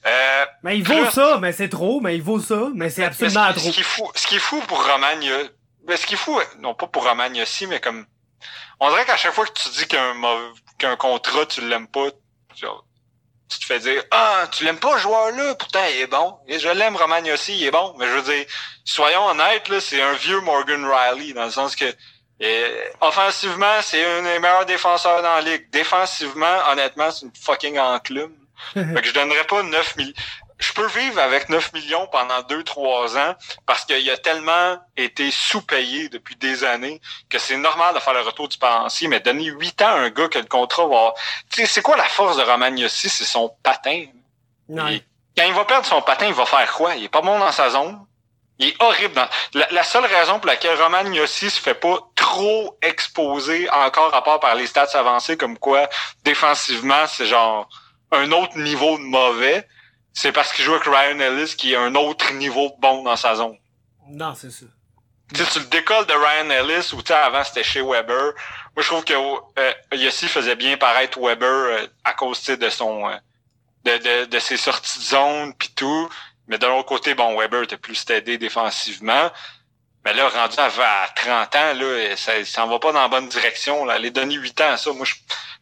Euh, 0.06 0.44
mais 0.62 0.78
il 0.78 0.84
vaut 0.84 1.10
ça, 1.10 1.38
mais 1.38 1.52
c'est 1.52 1.68
trop, 1.68 2.00
mais 2.00 2.16
il 2.16 2.22
vaut 2.22 2.40
ça, 2.40 2.68
mais 2.74 2.88
c'est 2.88 3.04
absolument 3.04 3.52
trop. 3.52 3.60
Ce 3.60 3.70
qui 3.70 3.80
est 3.80 3.84
fou, 3.84 4.10
ce 4.14 4.26
qui 4.26 4.36
est 4.36 4.40
fou 4.40 4.60
pour 4.66 4.82
Roman, 4.82 5.20
mais 5.86 5.96
ce 5.98 6.06
qui 6.06 6.14
est 6.14 6.18
fou, 6.18 6.40
non 6.60 6.74
pas 6.74 6.86
pour 6.86 7.06
Roman 7.06 7.28
aussi, 7.42 7.66
mais 7.66 7.80
comme 7.80 8.06
on 8.80 8.90
dirait 8.90 9.04
qu'à 9.04 9.16
chaque 9.16 9.32
fois 9.32 9.46
que 9.46 9.52
tu 9.52 9.68
dis 9.70 9.86
qu'un 9.86 10.14
qu'un 10.78 10.96
contrat, 10.96 11.46
tu 11.46 11.66
l'aimes 11.68 11.88
pas, 11.88 12.08
genre, 12.54 12.84
tu 13.48 13.58
te 13.60 13.64
fais 13.64 13.78
dire 13.78 14.02
Ah, 14.10 14.48
tu 14.50 14.64
l'aimes 14.64 14.78
pas 14.78 14.96
ce 14.96 15.02
joueur-là, 15.02 15.54
pourtant 15.54 15.84
il 15.90 16.00
est 16.00 16.06
bon. 16.06 16.36
Et 16.48 16.58
je 16.58 16.68
l'aime 16.68 16.96
Romagna 16.96 17.34
aussi, 17.34 17.56
il 17.56 17.64
est 17.64 17.70
bon. 17.70 17.94
Mais 17.98 18.06
je 18.06 18.12
veux 18.12 18.22
dire, 18.22 18.46
soyons 18.84 19.26
honnêtes, 19.26 19.68
là, 19.68 19.80
c'est 19.80 20.02
un 20.02 20.14
vieux 20.14 20.40
Morgan 20.40 20.84
Riley, 20.84 21.32
dans 21.32 21.44
le 21.44 21.50
sens 21.50 21.76
que 21.76 21.84
offensivement, 23.00 23.80
c'est 23.82 24.04
un 24.04 24.22
des 24.22 24.38
meilleurs 24.38 24.66
défenseurs 24.66 25.22
dans 25.22 25.36
la 25.36 25.40
ligue. 25.42 25.70
Défensivement, 25.70 26.58
honnêtement, 26.70 27.10
c'est 27.10 27.26
une 27.26 27.32
fucking 27.34 27.78
enclume. 27.78 28.34
fait 28.74 29.02
que 29.02 29.06
je 29.06 29.12
donnerais 29.12 29.44
pas 29.44 29.62
9 29.62 29.94
000 29.98 30.08
je 30.08 30.45
peux 30.76 30.86
vivre 30.86 31.20
avec 31.20 31.48
9 31.48 31.72
millions 31.72 32.06
pendant 32.06 32.40
2-3 32.42 33.18
ans 33.18 33.34
parce 33.64 33.84
qu'il 33.84 34.08
a 34.10 34.16
tellement 34.18 34.78
été 34.96 35.30
sous-payé 35.30 36.08
depuis 36.10 36.36
des 36.36 36.64
années 36.64 37.00
que 37.28 37.38
c'est 37.38 37.56
normal 37.56 37.94
de 37.94 38.00
faire 38.00 38.14
le 38.14 38.20
retour 38.20 38.48
du 38.48 38.58
pensier, 38.58 39.08
mais 39.08 39.20
donner 39.20 39.46
8 39.46 39.82
ans 39.82 39.86
à 39.86 39.92
un 39.92 40.10
gars 40.10 40.28
que 40.28 40.38
le 40.38 40.44
contrat 40.44 40.86
va... 40.86 41.14
Tu 41.50 41.62
sais, 41.62 41.66
c'est 41.66 41.82
quoi 41.82 41.96
la 41.96 42.04
force 42.04 42.36
de 42.36 42.42
Romagnosi? 42.42 43.08
C'est 43.08 43.24
son 43.24 43.50
patin. 43.62 44.04
quand 45.36 45.44
il 45.44 45.54
va 45.54 45.64
perdre 45.64 45.86
son 45.86 46.02
patin, 46.02 46.26
il 46.26 46.34
va 46.34 46.46
faire 46.46 46.72
quoi? 46.72 46.94
Il 46.94 47.04
est 47.04 47.08
pas 47.08 47.22
bon 47.22 47.38
dans 47.38 47.52
sa 47.52 47.70
zone. 47.70 47.98
Il 48.58 48.68
est 48.68 48.82
horrible. 48.82 49.14
Dans... 49.14 49.28
La, 49.70 49.82
seule 49.82 50.04
raison 50.04 50.38
pour 50.38 50.46
laquelle 50.46 50.80
Romagnosi 50.80 51.50
se 51.50 51.60
fait 51.60 51.74
pas 51.74 51.98
trop 52.14 52.76
exposer 52.82 53.68
encore 53.70 54.14
à 54.14 54.22
part 54.22 54.40
par 54.40 54.54
les 54.54 54.66
stats 54.66 54.88
avancés 54.94 55.36
comme 55.36 55.58
quoi 55.58 55.88
défensivement 56.24 57.06
c'est 57.06 57.26
genre 57.26 57.68
un 58.12 58.30
autre 58.32 58.56
niveau 58.58 58.98
de 58.98 59.02
mauvais, 59.02 59.66
c'est 60.16 60.32
parce 60.32 60.50
qu'il 60.54 60.64
joue 60.64 60.72
avec 60.72 60.86
Ryan 60.86 61.20
Ellis 61.20 61.54
qui 61.56 61.74
est 61.74 61.76
un 61.76 61.94
autre 61.94 62.32
niveau 62.32 62.74
bon 62.78 63.02
dans 63.02 63.16
sa 63.16 63.34
zone. 63.34 63.58
Non, 64.08 64.34
c'est 64.34 64.50
ça. 64.50 64.64
Tu 65.34 65.58
le 65.58 65.66
décolles 65.66 66.06
de 66.06 66.14
Ryan 66.14 66.48
Ellis 66.48 66.94
ou 66.94 67.02
tu 67.02 67.08
sais, 67.08 67.14
avant 67.14 67.44
c'était 67.44 67.62
chez 67.62 67.82
Weber. 67.82 68.32
Moi, 68.74 68.82
je 68.82 68.86
trouve 68.86 69.04
que 69.04 69.12
euh, 69.12 69.72
Yossi 69.92 70.26
faisait 70.26 70.56
bien 70.56 70.78
paraître 70.78 71.20
Weber 71.20 71.48
euh, 71.48 71.86
à 72.02 72.14
cause 72.14 72.42
de 72.44 72.70
son 72.70 73.06
euh, 73.10 73.16
de, 73.84 73.98
de, 73.98 74.24
de, 74.24 74.38
ses 74.38 74.56
sorties 74.56 75.00
de 75.00 75.04
zone 75.04 75.54
puis 75.54 75.68
tout. 75.76 76.08
Mais 76.48 76.56
de 76.56 76.66
l'autre 76.66 76.88
côté, 76.88 77.14
bon, 77.14 77.38
Weber 77.38 77.64
était 77.64 77.76
plus 77.76 77.96
stédé 77.96 78.38
défensivement. 78.38 79.30
Mais 80.06 80.14
là, 80.14 80.30
rendu 80.30 80.56
à, 80.58 81.02
à 81.02 81.08
30 81.08 81.56
ans, 81.56 81.74
là, 81.74 82.16
ça 82.16 82.42
s'en 82.46 82.68
va 82.68 82.78
pas 82.78 82.92
dans 82.92 83.02
la 83.02 83.08
bonne 83.08 83.28
direction. 83.28 83.84
Là. 83.84 83.98
Les 83.98 84.10
donner 84.10 84.36
8 84.36 84.60
ans 84.62 84.72
à 84.72 84.76
ça, 84.78 84.92
moi 84.94 85.04
je. 85.04 85.14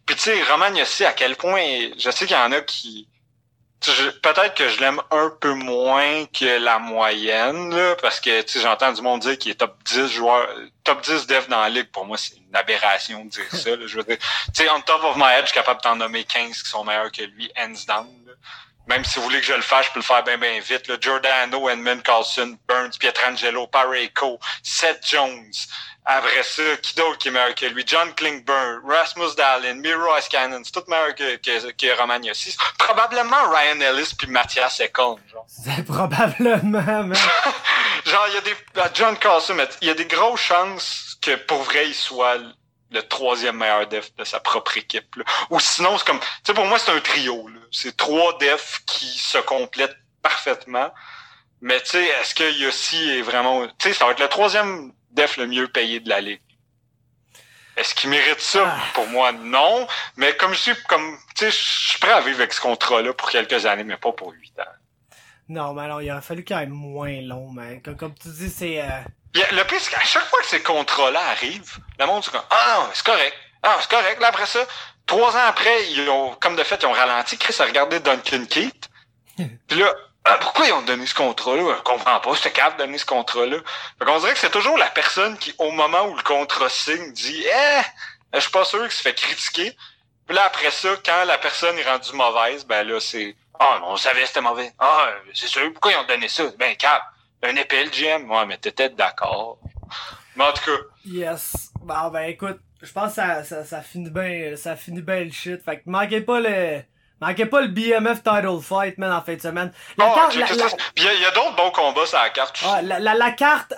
Puis 0.06 0.14
tu 0.14 0.22
sais, 0.22 0.42
Roman 0.44 0.72
Yossi, 0.76 1.04
à 1.04 1.12
quel 1.12 1.34
point. 1.34 1.64
Je 1.98 2.10
sais 2.12 2.26
qu'il 2.26 2.36
y 2.36 2.38
en 2.38 2.52
a 2.52 2.60
qui 2.60 3.08
peut-être 4.22 4.54
que 4.54 4.68
je 4.68 4.80
l'aime 4.80 5.00
un 5.10 5.30
peu 5.40 5.52
moins 5.52 6.26
que 6.26 6.58
la 6.58 6.78
moyenne, 6.78 7.74
là, 7.74 7.96
parce 8.00 8.20
que 8.20 8.42
tu 8.42 8.52
sais, 8.52 8.60
j'entends 8.60 8.92
du 8.92 9.02
monde 9.02 9.20
dire 9.20 9.38
qu'il 9.38 9.52
est 9.52 9.56
top 9.56 9.76
10 9.84 10.06
joueur, 10.08 10.48
top 10.82 11.02
10 11.02 11.26
dev 11.26 11.48
dans 11.48 11.60
la 11.60 11.68
ligue. 11.68 11.90
Pour 11.90 12.04
moi, 12.04 12.16
c'est 12.16 12.36
une 12.36 12.54
aberration 12.54 13.24
de 13.24 13.30
dire 13.30 13.44
ça. 13.52 13.70
Là. 13.70 13.86
Je 13.86 13.96
veux 13.96 14.04
dire, 14.04 14.18
tu 14.18 14.62
sais, 14.62 14.70
on 14.70 14.80
top 14.80 15.04
of 15.04 15.16
my 15.16 15.32
head, 15.32 15.42
je 15.42 15.50
suis 15.50 15.54
capable 15.54 15.80
d'en 15.82 15.96
nommer 15.96 16.24
15 16.24 16.62
qui 16.62 16.68
sont 16.68 16.84
meilleurs 16.84 17.12
que 17.12 17.22
lui, 17.22 17.50
hands 17.56 17.84
down. 17.86 18.23
Même 18.86 19.04
si 19.04 19.18
vous 19.18 19.24
voulez 19.24 19.40
que 19.40 19.46
je 19.46 19.54
le 19.54 19.62
fasse, 19.62 19.86
je 19.86 19.92
peux 19.92 20.00
le 20.00 20.04
faire 20.04 20.22
bien 20.22 20.36
bien 20.36 20.60
vite. 20.60 20.88
Là. 20.88 20.96
Giordano, 21.00 21.68
Edmund 21.68 22.02
Carlson, 22.02 22.56
Burns, 22.68 22.98
Pietrangelo, 22.98 23.66
Pareco, 23.66 24.38
Seth 24.62 25.06
Jones. 25.08 25.52
Après 26.06 26.42
ça, 26.42 26.62
qui 26.82 26.94
d'autre 26.96 27.16
qui 27.16 27.28
est 27.28 27.30
meilleur 27.30 27.54
que 27.54 27.64
lui? 27.64 27.82
John 27.86 28.12
Klingburn, 28.14 28.82
Rasmus 28.86 29.34
Dahlin, 29.38 29.74
Miro 29.76 30.14
Iskanen, 30.18 30.62
c'est 30.62 30.72
tout 30.72 30.84
meilleur 30.86 31.14
que, 31.14 31.36
que, 31.36 31.70
que 31.70 31.98
Roman 31.98 32.20
Yossi. 32.22 32.54
Probablement 32.78 33.48
Ryan 33.48 33.80
Ellis 33.80 34.14
puis 34.18 34.28
Mathias 34.28 34.80
Ekholm, 34.80 35.18
genre. 35.32 35.46
C'est 35.48 35.82
probablement, 35.86 37.04
mais... 37.04 37.16
genre, 38.04 38.26
il 38.28 38.34
y 38.34 38.36
a 38.36 38.40
des... 38.42 38.54
John 38.92 39.16
Carlson, 39.16 39.56
il 39.80 39.88
y 39.88 39.90
a 39.90 39.94
des 39.94 40.04
grosses 40.04 40.40
chances 40.40 41.16
que 41.22 41.36
pour 41.36 41.62
vrai, 41.62 41.88
il 41.88 41.94
soit 41.94 42.38
le 42.94 43.02
troisième 43.02 43.58
meilleur 43.58 43.86
def 43.86 44.14
de 44.16 44.24
sa 44.24 44.40
propre 44.40 44.76
équipe. 44.76 45.16
Là. 45.16 45.24
Ou 45.50 45.60
sinon, 45.60 45.98
c'est 45.98 46.06
comme... 46.06 46.20
Tu 46.20 46.26
sais, 46.46 46.54
pour 46.54 46.64
moi, 46.64 46.78
c'est 46.78 46.92
un 46.92 47.00
trio. 47.00 47.48
C'est 47.70 47.96
trois 47.96 48.38
defs 48.38 48.80
qui 48.86 49.06
se 49.06 49.38
complètent 49.38 49.96
parfaitement. 50.22 50.92
Mais 51.60 51.80
tu 51.82 51.90
sais, 51.90 52.04
est-ce 52.04 52.34
que 52.34 52.50
Yossi 52.58 53.18
est 53.18 53.22
vraiment... 53.22 53.66
Tu 53.66 53.88
sais, 53.88 53.92
ça 53.92 54.06
va 54.06 54.12
être 54.12 54.20
le 54.20 54.28
troisième 54.28 54.92
def 55.10 55.36
le 55.36 55.46
mieux 55.46 55.68
payé 55.68 56.00
de 56.00 56.08
la 56.08 56.20
ligue. 56.20 56.40
Est-ce 57.76 57.94
qu'il 57.94 58.10
mérite 58.10 58.40
ça? 58.40 58.64
Ah. 58.66 58.80
Pour 58.94 59.06
moi, 59.08 59.32
non. 59.32 59.86
Mais 60.16 60.36
comme 60.36 60.54
je 60.54 60.60
suis, 60.60 60.82
comme, 60.88 61.18
tu 61.34 61.44
sais, 61.44 61.50
je 61.50 61.90
suis 61.90 61.98
prêt 61.98 62.12
à 62.12 62.20
vivre 62.20 62.38
avec 62.38 62.52
ce 62.52 62.60
contrat-là 62.60 63.12
pour 63.12 63.30
quelques 63.30 63.66
années, 63.66 63.84
mais 63.84 63.96
pas 63.96 64.12
pour 64.12 64.32
huit 64.32 64.58
ans. 64.60 64.64
Non, 65.48 65.74
mais 65.74 65.82
alors, 65.82 66.02
il 66.02 66.10
aurait 66.10 66.22
fallu 66.22 66.44
quand 66.44 66.56
même 66.56 66.70
moins 66.70 67.20
long, 67.20 67.50
mais 67.52 67.80
comme, 67.80 67.96
comme 67.96 68.14
tu 68.14 68.28
dis, 68.28 68.50
c'est, 68.50 68.80
euh... 68.80 69.02
Le 69.34 69.62
pire, 69.64 69.80
c'est 69.80 69.90
qu'à 69.90 70.04
chaque 70.04 70.26
fois 70.26 70.38
que 70.40 70.46
ces 70.46 70.62
contrats-là 70.62 71.20
arrivent, 71.30 71.78
le 71.98 72.06
monde, 72.06 72.24
comme, 72.26 72.40
ah 72.50 72.78
non, 72.78 72.88
c'est 72.94 73.04
correct. 73.04 73.34
Ah, 73.62 73.76
c'est 73.80 73.90
correct. 73.90 74.20
Là, 74.20 74.28
après 74.28 74.46
ça, 74.46 74.60
trois 75.06 75.34
ans 75.36 75.46
après, 75.48 75.90
ils 75.90 76.08
ont, 76.08 76.34
comme 76.36 76.56
de 76.56 76.62
fait, 76.62 76.82
ils 76.82 76.86
ont 76.86 76.92
ralenti. 76.92 77.36
Chris 77.36 77.56
a 77.58 77.64
regardé 77.64 78.00
Duncan 78.00 78.44
Keith. 78.48 78.88
Puis 79.36 79.78
là, 79.78 79.92
ah, 80.24 80.38
pourquoi 80.40 80.66
ils 80.66 80.72
ont 80.72 80.82
donné 80.82 81.06
ce 81.06 81.14
contrat-là? 81.14 81.74
Je 81.76 81.82
comprends 81.82 82.20
pas, 82.20 82.36
c'était 82.36 82.52
capable 82.52 82.78
de 82.78 82.84
donner 82.84 82.98
ce 82.98 83.04
contrat-là. 83.04 83.58
Fait 83.98 84.04
qu'on 84.04 84.18
dirait 84.18 84.32
que 84.32 84.38
c'est 84.38 84.50
toujours 84.50 84.78
la 84.78 84.88
personne 84.90 85.36
qui, 85.36 85.54
au 85.58 85.70
moment 85.70 86.06
où 86.06 86.16
le 86.16 86.22
contrat 86.22 86.68
signe, 86.68 87.12
dit 87.12 87.44
Eh, 87.44 87.82
je 88.32 88.40
suis 88.40 88.50
pas 88.50 88.64
sûr 88.64 88.80
qu'il 88.82 88.92
se 88.92 89.02
fait 89.02 89.14
critiquer. 89.14 89.76
Puis 90.26 90.34
là, 90.34 90.44
après 90.46 90.70
ça, 90.70 90.88
quand 91.04 91.24
la 91.24 91.36
personne 91.36 91.78
est 91.78 91.88
rendue 91.88 92.12
mauvaise, 92.14 92.64
ben 92.64 92.86
là, 92.88 93.00
c'est 93.00 93.36
Ah, 93.66 93.80
on 93.84 93.96
savait 93.96 94.22
que 94.22 94.26
c'était 94.28 94.42
mauvais. 94.42 94.72
Ah, 94.78 95.08
c'est 95.32 95.46
sûr, 95.46 95.72
pourquoi 95.72 95.92
ils 95.92 95.96
ont 95.96 96.06
donné 96.06 96.28
ça? 96.28 96.44
Ben 96.58 96.76
cap. 96.76 97.02
Un 97.42 97.56
épée 97.56 97.88
GM. 97.90 98.30
Ouais, 98.30 98.46
mais 98.46 98.58
t'étais 98.58 98.90
d'accord. 98.90 99.58
Mais 100.36 100.44
en 100.44 100.52
tout 100.52 100.64
cas. 100.64 100.82
Yes. 101.06 101.70
Bon 101.80 102.08
ben 102.10 102.28
écoute, 102.28 102.58
je 102.82 102.92
pense 102.92 103.10
que 103.10 103.14
ça, 103.14 103.44
ça, 103.44 103.64
ça 103.64 103.80
finit 103.80 104.10
bien. 104.10 104.54
Ça 104.56 104.76
finit 104.76 105.02
bien 105.02 105.24
le 105.24 105.30
shit. 105.30 105.62
Fait 105.64 105.78
que 105.78 105.82
manquez 105.86 106.20
pas 106.20 106.40
le. 106.40 106.82
Manquez 107.20 107.46
pas 107.46 107.62
le 107.62 107.68
BMF 107.68 108.22
Title 108.22 108.60
Fight, 108.60 108.98
man, 108.98 109.12
en 109.12 109.22
fin 109.22 109.34
de 109.34 109.40
semaine. 109.40 109.72
La 109.96 110.10
oh, 110.10 110.14
carte, 110.14 110.32
Puis 110.94 111.04
il 111.04 111.20
y 111.20 111.24
a, 111.24 111.30
d'autres 111.30 111.56
bons 111.56 111.70
combats 111.70 112.04
sur 112.04 112.18
la 112.18 112.28
carte. 112.30 112.62
Ah, 112.66 112.82
la, 112.82 112.98
la, 112.98 113.14
la, 113.14 113.30
carte 113.30 113.72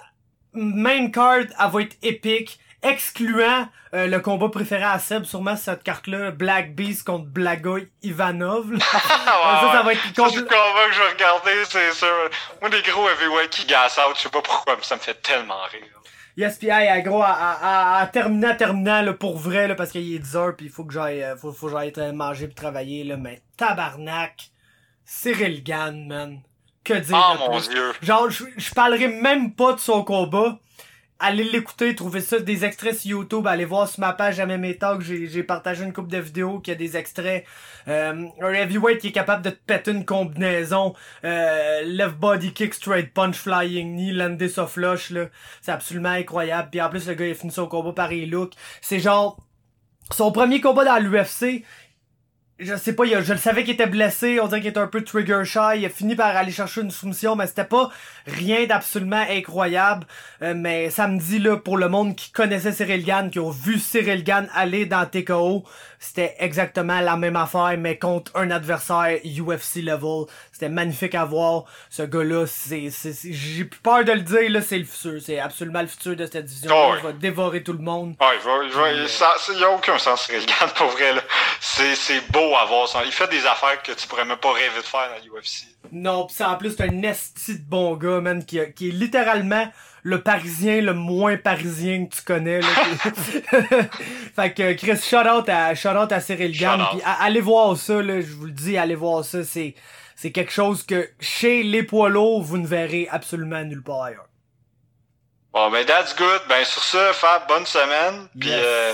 main 0.53 1.11
card, 1.11 1.45
elle 1.59 1.71
va 1.71 1.83
être 1.83 1.97
épique, 2.03 2.59
excluant 2.87 3.69
euh, 3.95 4.07
le 4.07 4.21
combat 4.21 4.49
préféré 4.49 4.85
à 4.85 4.99
Seb, 4.99 5.25
sûrement 5.25 5.57
cette 5.57 5.83
carte-là, 5.83 6.31
Black 6.31 6.75
Beast 6.75 7.05
contre 7.07 7.27
Blagoy 7.27 7.89
Ivanov. 8.03 8.79
ça, 8.81 9.01
ça 9.01 9.83
va 9.83 9.93
être 9.93 10.15
contre... 10.15 10.31
C'est 10.31 10.41
le 10.41 10.43
combat 10.43 10.89
que 10.89 10.95
je 10.95 11.01
vais 11.01 11.09
regarder, 11.11 11.65
c'est 11.69 11.93
sûr. 11.93 12.31
Moi, 12.61 12.71
les 12.71 12.83
gros 12.83 13.09
heavyweight 13.09 13.51
qui 13.51 13.67
gassent 13.67 13.99
out, 13.99 14.17
je 14.17 14.23
sais 14.23 14.29
pas 14.29 14.43
pourquoi, 14.43 14.77
mais 14.77 14.83
ça 14.83 14.97
me 14.97 15.01
fait 15.01 15.21
tellement 15.23 15.63
rire. 15.71 15.97
Yes, 16.37 16.59
pis 16.59 16.69
hey, 16.69 17.03
gros, 17.03 17.23
à, 17.23 17.31
à, 17.31 18.01
à, 18.01 18.07
terminant, 18.09 18.55
terminant, 18.55 19.01
là, 19.01 19.15
pour 19.15 19.39
vrai, 19.39 19.69
là, 19.69 19.75
parce 19.75 19.91
qu'il 19.91 20.15
est 20.15 20.19
10 20.19 20.37
heures, 20.37 20.55
pis 20.55 20.65
il 20.65 20.71
faut 20.71 20.85
que 20.85 20.93
j'aille, 20.93 21.23
euh, 21.23 21.37
faut, 21.37 21.51
faut 21.53 21.69
que 21.69 21.73
j'aille 21.73 21.93
manger 22.13 22.49
pis 22.49 22.55
travailler, 22.55 23.05
là, 23.05 23.17
mais 23.17 23.41
tabarnak, 23.57 24.51
Cyril 25.07 25.63
Gann, 25.65 26.07
man. 26.07 26.41
Que 26.85 26.95
dire 26.95 27.17
Oh 27.17 27.51
mon 27.51 27.59
dieu. 27.59 27.93
Genre, 28.03 28.29
je 28.31 28.75
parlerai 28.75 29.09
même 29.09 29.55
pas 29.55 29.73
de 29.73 29.81
son 29.81 30.05
combat, 30.05 30.59
allez 31.19 31.45
l'écouter, 31.45 31.95
trouvez 31.95 32.21
ça 32.21 32.39
des 32.39 32.65
extraits 32.65 32.95
sur 32.95 33.11
YouTube, 33.11 33.47
allez 33.47 33.65
voir 33.65 33.89
sur 33.89 34.01
ma 34.01 34.13
page 34.13 34.41
MMA 34.41 34.75
Talk, 34.75 35.01
j'ai, 35.01 35.27
j'ai 35.27 35.43
partagé 35.43 35.85
une 35.85 35.93
coupe 35.93 36.09
de 36.09 36.19
vidéos 36.19 36.61
qui 36.61 36.71
a 36.71 36.75
des 36.75 36.97
extraits. 36.97 37.45
Euh, 37.89 38.27
un 38.41 38.53
heavyweight 38.53 39.01
qui 39.01 39.09
est 39.09 39.13
capable 39.13 39.43
de 39.43 39.51
te 39.51 39.59
péter 39.67 39.93
une 39.93 40.05
combinaison, 40.05 40.95
euh, 41.25 41.83
left 41.85 42.17
body 42.17 42.53
kick, 42.53 42.75
straight 42.75 43.13
punch, 43.15 43.37
flying 43.37 43.95
knee, 43.95 44.13
landé 44.13 44.49
soft 44.49 44.75
flush, 44.75 45.11
là. 45.11 45.27
C'est 45.63 45.73
absolument 45.73 46.11
incroyable. 46.11 46.69
Puis 46.71 46.81
en 46.83 46.91
plus, 46.91 47.07
le 47.07 47.15
gars, 47.15 47.27
il 47.27 47.33
a 47.33 47.35
fini 47.35 47.53
son 47.53 47.67
combat 47.67 47.93
par 47.93 48.11
look. 48.13 48.53
C'est 48.81 49.01
genre, 49.01 49.39
son 50.11 50.33
premier 50.33 50.61
combat 50.61 50.85
dans 50.85 50.99
l'UFC, 50.99 51.65
je 52.59 52.75
sais 52.75 52.95
pas, 52.95 53.05
je 53.05 53.33
le 53.33 53.39
savais 53.39 53.65
qu'il 53.65 53.75
était 53.75 53.87
blessé, 53.87 54.41
on 54.41 54.47
dirait 54.47 54.61
qu'il 54.61 54.71
était 54.71 54.81
un 54.81 54.87
peu 54.87 55.05
trigger 55.05 55.43
shy, 55.45 55.77
il 55.77 55.85
a 55.85 55.91
fini 55.91 56.17
par 56.17 56.35
aller 56.35 56.51
chercher 56.51 56.81
une 56.81 56.91
soumission, 56.91 57.37
mais 57.37 57.47
c'était 57.47 57.65
pas 57.65 57.91
rien 58.27 58.65
d'absolument 58.65 59.25
incroyable. 59.29 60.07
Euh, 60.41 60.55
mais 60.57 60.89
samedi, 60.89 61.39
là, 61.39 61.59
pour 61.59 61.77
le 61.77 61.91
monde 61.91 62.17
qui 62.17 62.33
connaissait 62.33 62.73
Cyril 62.73 63.05
Gann, 63.05 63.29
qui 63.31 63.41
ont 63.41 63.51
vu 63.51 63.79
Cyril 63.79 64.25
Gann 64.25 64.49
aller 64.55 64.87
dans 64.87 65.05
TKO, 65.05 65.65
c'était 65.99 66.35
exactement 66.39 67.01
la 67.01 67.17
même 67.17 67.37
affaire, 67.37 67.77
mais 67.79 67.99
contre 67.99 68.33
un 68.35 68.51
adversaire 68.51 69.19
UFC 69.25 69.83
level. 69.83 70.25
C'était 70.57 70.71
magnifique 70.71 71.15
à 71.15 71.27
voir. 71.27 71.65
Ce 71.91 72.03
gars-là, 72.03 72.47
c'est, 72.47 72.89
j'ai 73.31 73.67
plus 73.67 73.79
peur 73.79 74.07
de 74.07 74.13
le 74.13 74.23
dire, 74.23 74.51
là, 74.51 74.63
c'est 74.63 74.79
le 74.79 74.87
futur. 74.87 75.21
C'est 75.23 75.39
absolument 75.39 75.83
le 75.83 75.87
futur 75.87 76.17
de 76.17 76.25
cette 76.25 76.47
division. 76.47 76.71
Oh, 76.75 76.95
Il 76.97 77.03
va 77.03 77.13
dévorer 77.13 77.63
tout 77.63 77.75
le 77.75 77.81
monde. 77.81 78.15
Oh, 78.19 78.25
il 78.33 78.43
va, 78.43 78.65
il 78.65 79.03
va, 79.03 79.07
ça, 79.07 79.35
y 79.53 79.63
a 79.63 79.69
aucun 79.69 79.99
sens, 79.99 80.25
Cyril 80.25 80.47
Gann, 80.47 80.71
pour 80.75 80.87
vrai, 80.87 81.13
là. 81.13 81.21
C'est, 81.61 81.95
c'est 81.95 82.23
beau 82.33 82.57
à 82.57 82.65
voir 82.65 82.89
ça. 82.89 83.03
Il 83.05 83.13
fait 83.13 83.29
des 83.29 83.45
affaires 83.45 83.83
que 83.83 83.93
tu 83.93 84.09
pourrais 84.09 84.25
même 84.25 84.39
pas 84.39 84.55
rêver 84.55 84.79
de 84.79 84.87
faire 84.87 85.11
dans 85.11 85.23
l'UFC. 85.27 85.67
Non, 85.93 86.25
pis 86.25 86.33
c'est 86.33 86.45
en 86.45 86.57
plus, 86.57 86.75
c'est 86.75 86.85
un 86.85 87.03
esti 87.03 87.59
de 87.59 87.69
bon 87.69 87.95
gars, 87.97 88.23
man, 88.23 88.43
qui, 88.43 88.59
qui 88.75 88.89
est 88.89 88.93
littéralement 88.93 89.71
le 90.05 90.23
parisien 90.23 90.81
le 90.81 90.95
moins 90.95 91.37
parisien 91.37 92.07
que 92.07 92.15
tu 92.15 92.23
connais. 92.23 92.61
Là, 92.61 92.69
fait 94.37 94.55
que 94.55 94.73
Chris, 94.75 94.97
shout 95.03 95.29
out 95.29 95.49
à, 95.49 95.75
shout 95.75 95.89
out 95.89 96.13
à 96.13 96.21
Cyril 96.21 96.57
Gann. 96.57 96.81
Allez 97.21 97.43
voir 97.43 97.77
ça, 97.77 98.01
là, 98.01 98.23
je 98.23 98.33
vous 98.33 98.47
le 98.47 98.53
dis, 98.53 98.79
allez 98.79 98.95
voir 98.95 99.23
ça. 99.23 99.45
C'est, 99.45 99.75
c'est 100.17 100.33
quelque 100.33 100.53
chose 100.53 100.83
que 100.83 101.09
chez 101.21 101.63
les 101.63 101.83
poids 101.83 102.09
lourds, 102.09 102.43
vous 102.43 102.57
ne 102.59 102.67
verrez 102.67 103.07
absolument 103.11 103.63
nulle 103.63 103.83
part 103.83 104.05
ailleurs. 104.05 104.29
Bon, 105.53 105.71
ben 105.71 105.85
that's 105.87 106.17
good. 106.17 106.41
Ben 106.49 106.65
sur 106.65 106.83
ça, 106.83 107.13
Fab, 107.13 107.47
bonne 107.47 107.67
semaine. 107.67 108.29
Puis 108.39 108.51
euh, 108.53 108.93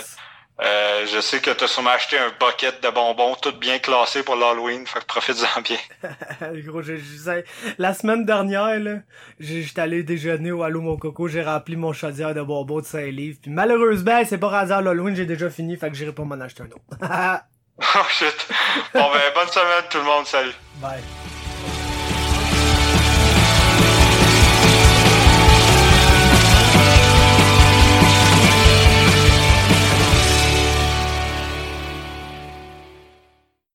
euh, 0.61 1.07
je 1.07 1.20
sais 1.20 1.40
que 1.40 1.51
tu 1.51 1.65
as 1.65 1.66
sûrement 1.66 1.90
acheté 1.90 2.19
un 2.19 2.31
bucket 2.39 2.82
de 2.82 2.90
bonbons, 2.90 3.35
tout 3.36 3.53
bien 3.53 3.78
classé 3.78 4.23
pour 4.23 4.36
l'Halloween, 4.36 4.86
fait 4.86 5.01
que 5.01 5.07
profite-en 5.07 5.61
bien. 5.62 5.78
Gros, 6.62 6.82
je, 6.82 6.97
je, 6.97 7.43
la 7.78 7.94
semaine 7.94 8.24
dernière, 8.24 8.78
là, 8.78 8.99
j'étais 9.40 9.81
allé 9.81 10.03
déjeuner 10.03 10.53
au 10.53 10.62
Halo 10.62 10.81
Mon 10.81 10.97
Coco, 10.97 11.27
j'ai 11.27 11.43
rempli 11.43 11.74
mon 11.74 11.93
chaudière 11.93 12.35
de 12.35 12.43
bonbons 12.43 12.81
de 12.81 12.85
5 12.85 13.07
livres, 13.07 13.39
puis 13.43 13.51
malheureusement, 13.51 14.23
c'est 14.24 14.39
pas 14.39 14.49
rasé 14.49 14.73
à 14.73 14.81
l'Halloween, 14.81 15.16
j'ai 15.16 15.27
déjà 15.27 15.51
fini, 15.51 15.77
fait 15.77 15.90
que 15.90 15.97
j'irai 15.97 16.12
pas 16.12 16.24
m'en 16.24 16.40
acheter 16.40 16.62
un 16.62 16.66
autre. 16.66 17.43
oh 17.97 18.07
shit. 18.09 18.47
Bon 18.95 19.11
ben, 19.13 19.21
bonne 19.35 19.49
semaine 19.49 19.85
tout 19.91 19.99
le 19.99 20.05
monde, 20.05 20.27
salut. 20.27 20.55
Bye. 20.81 21.03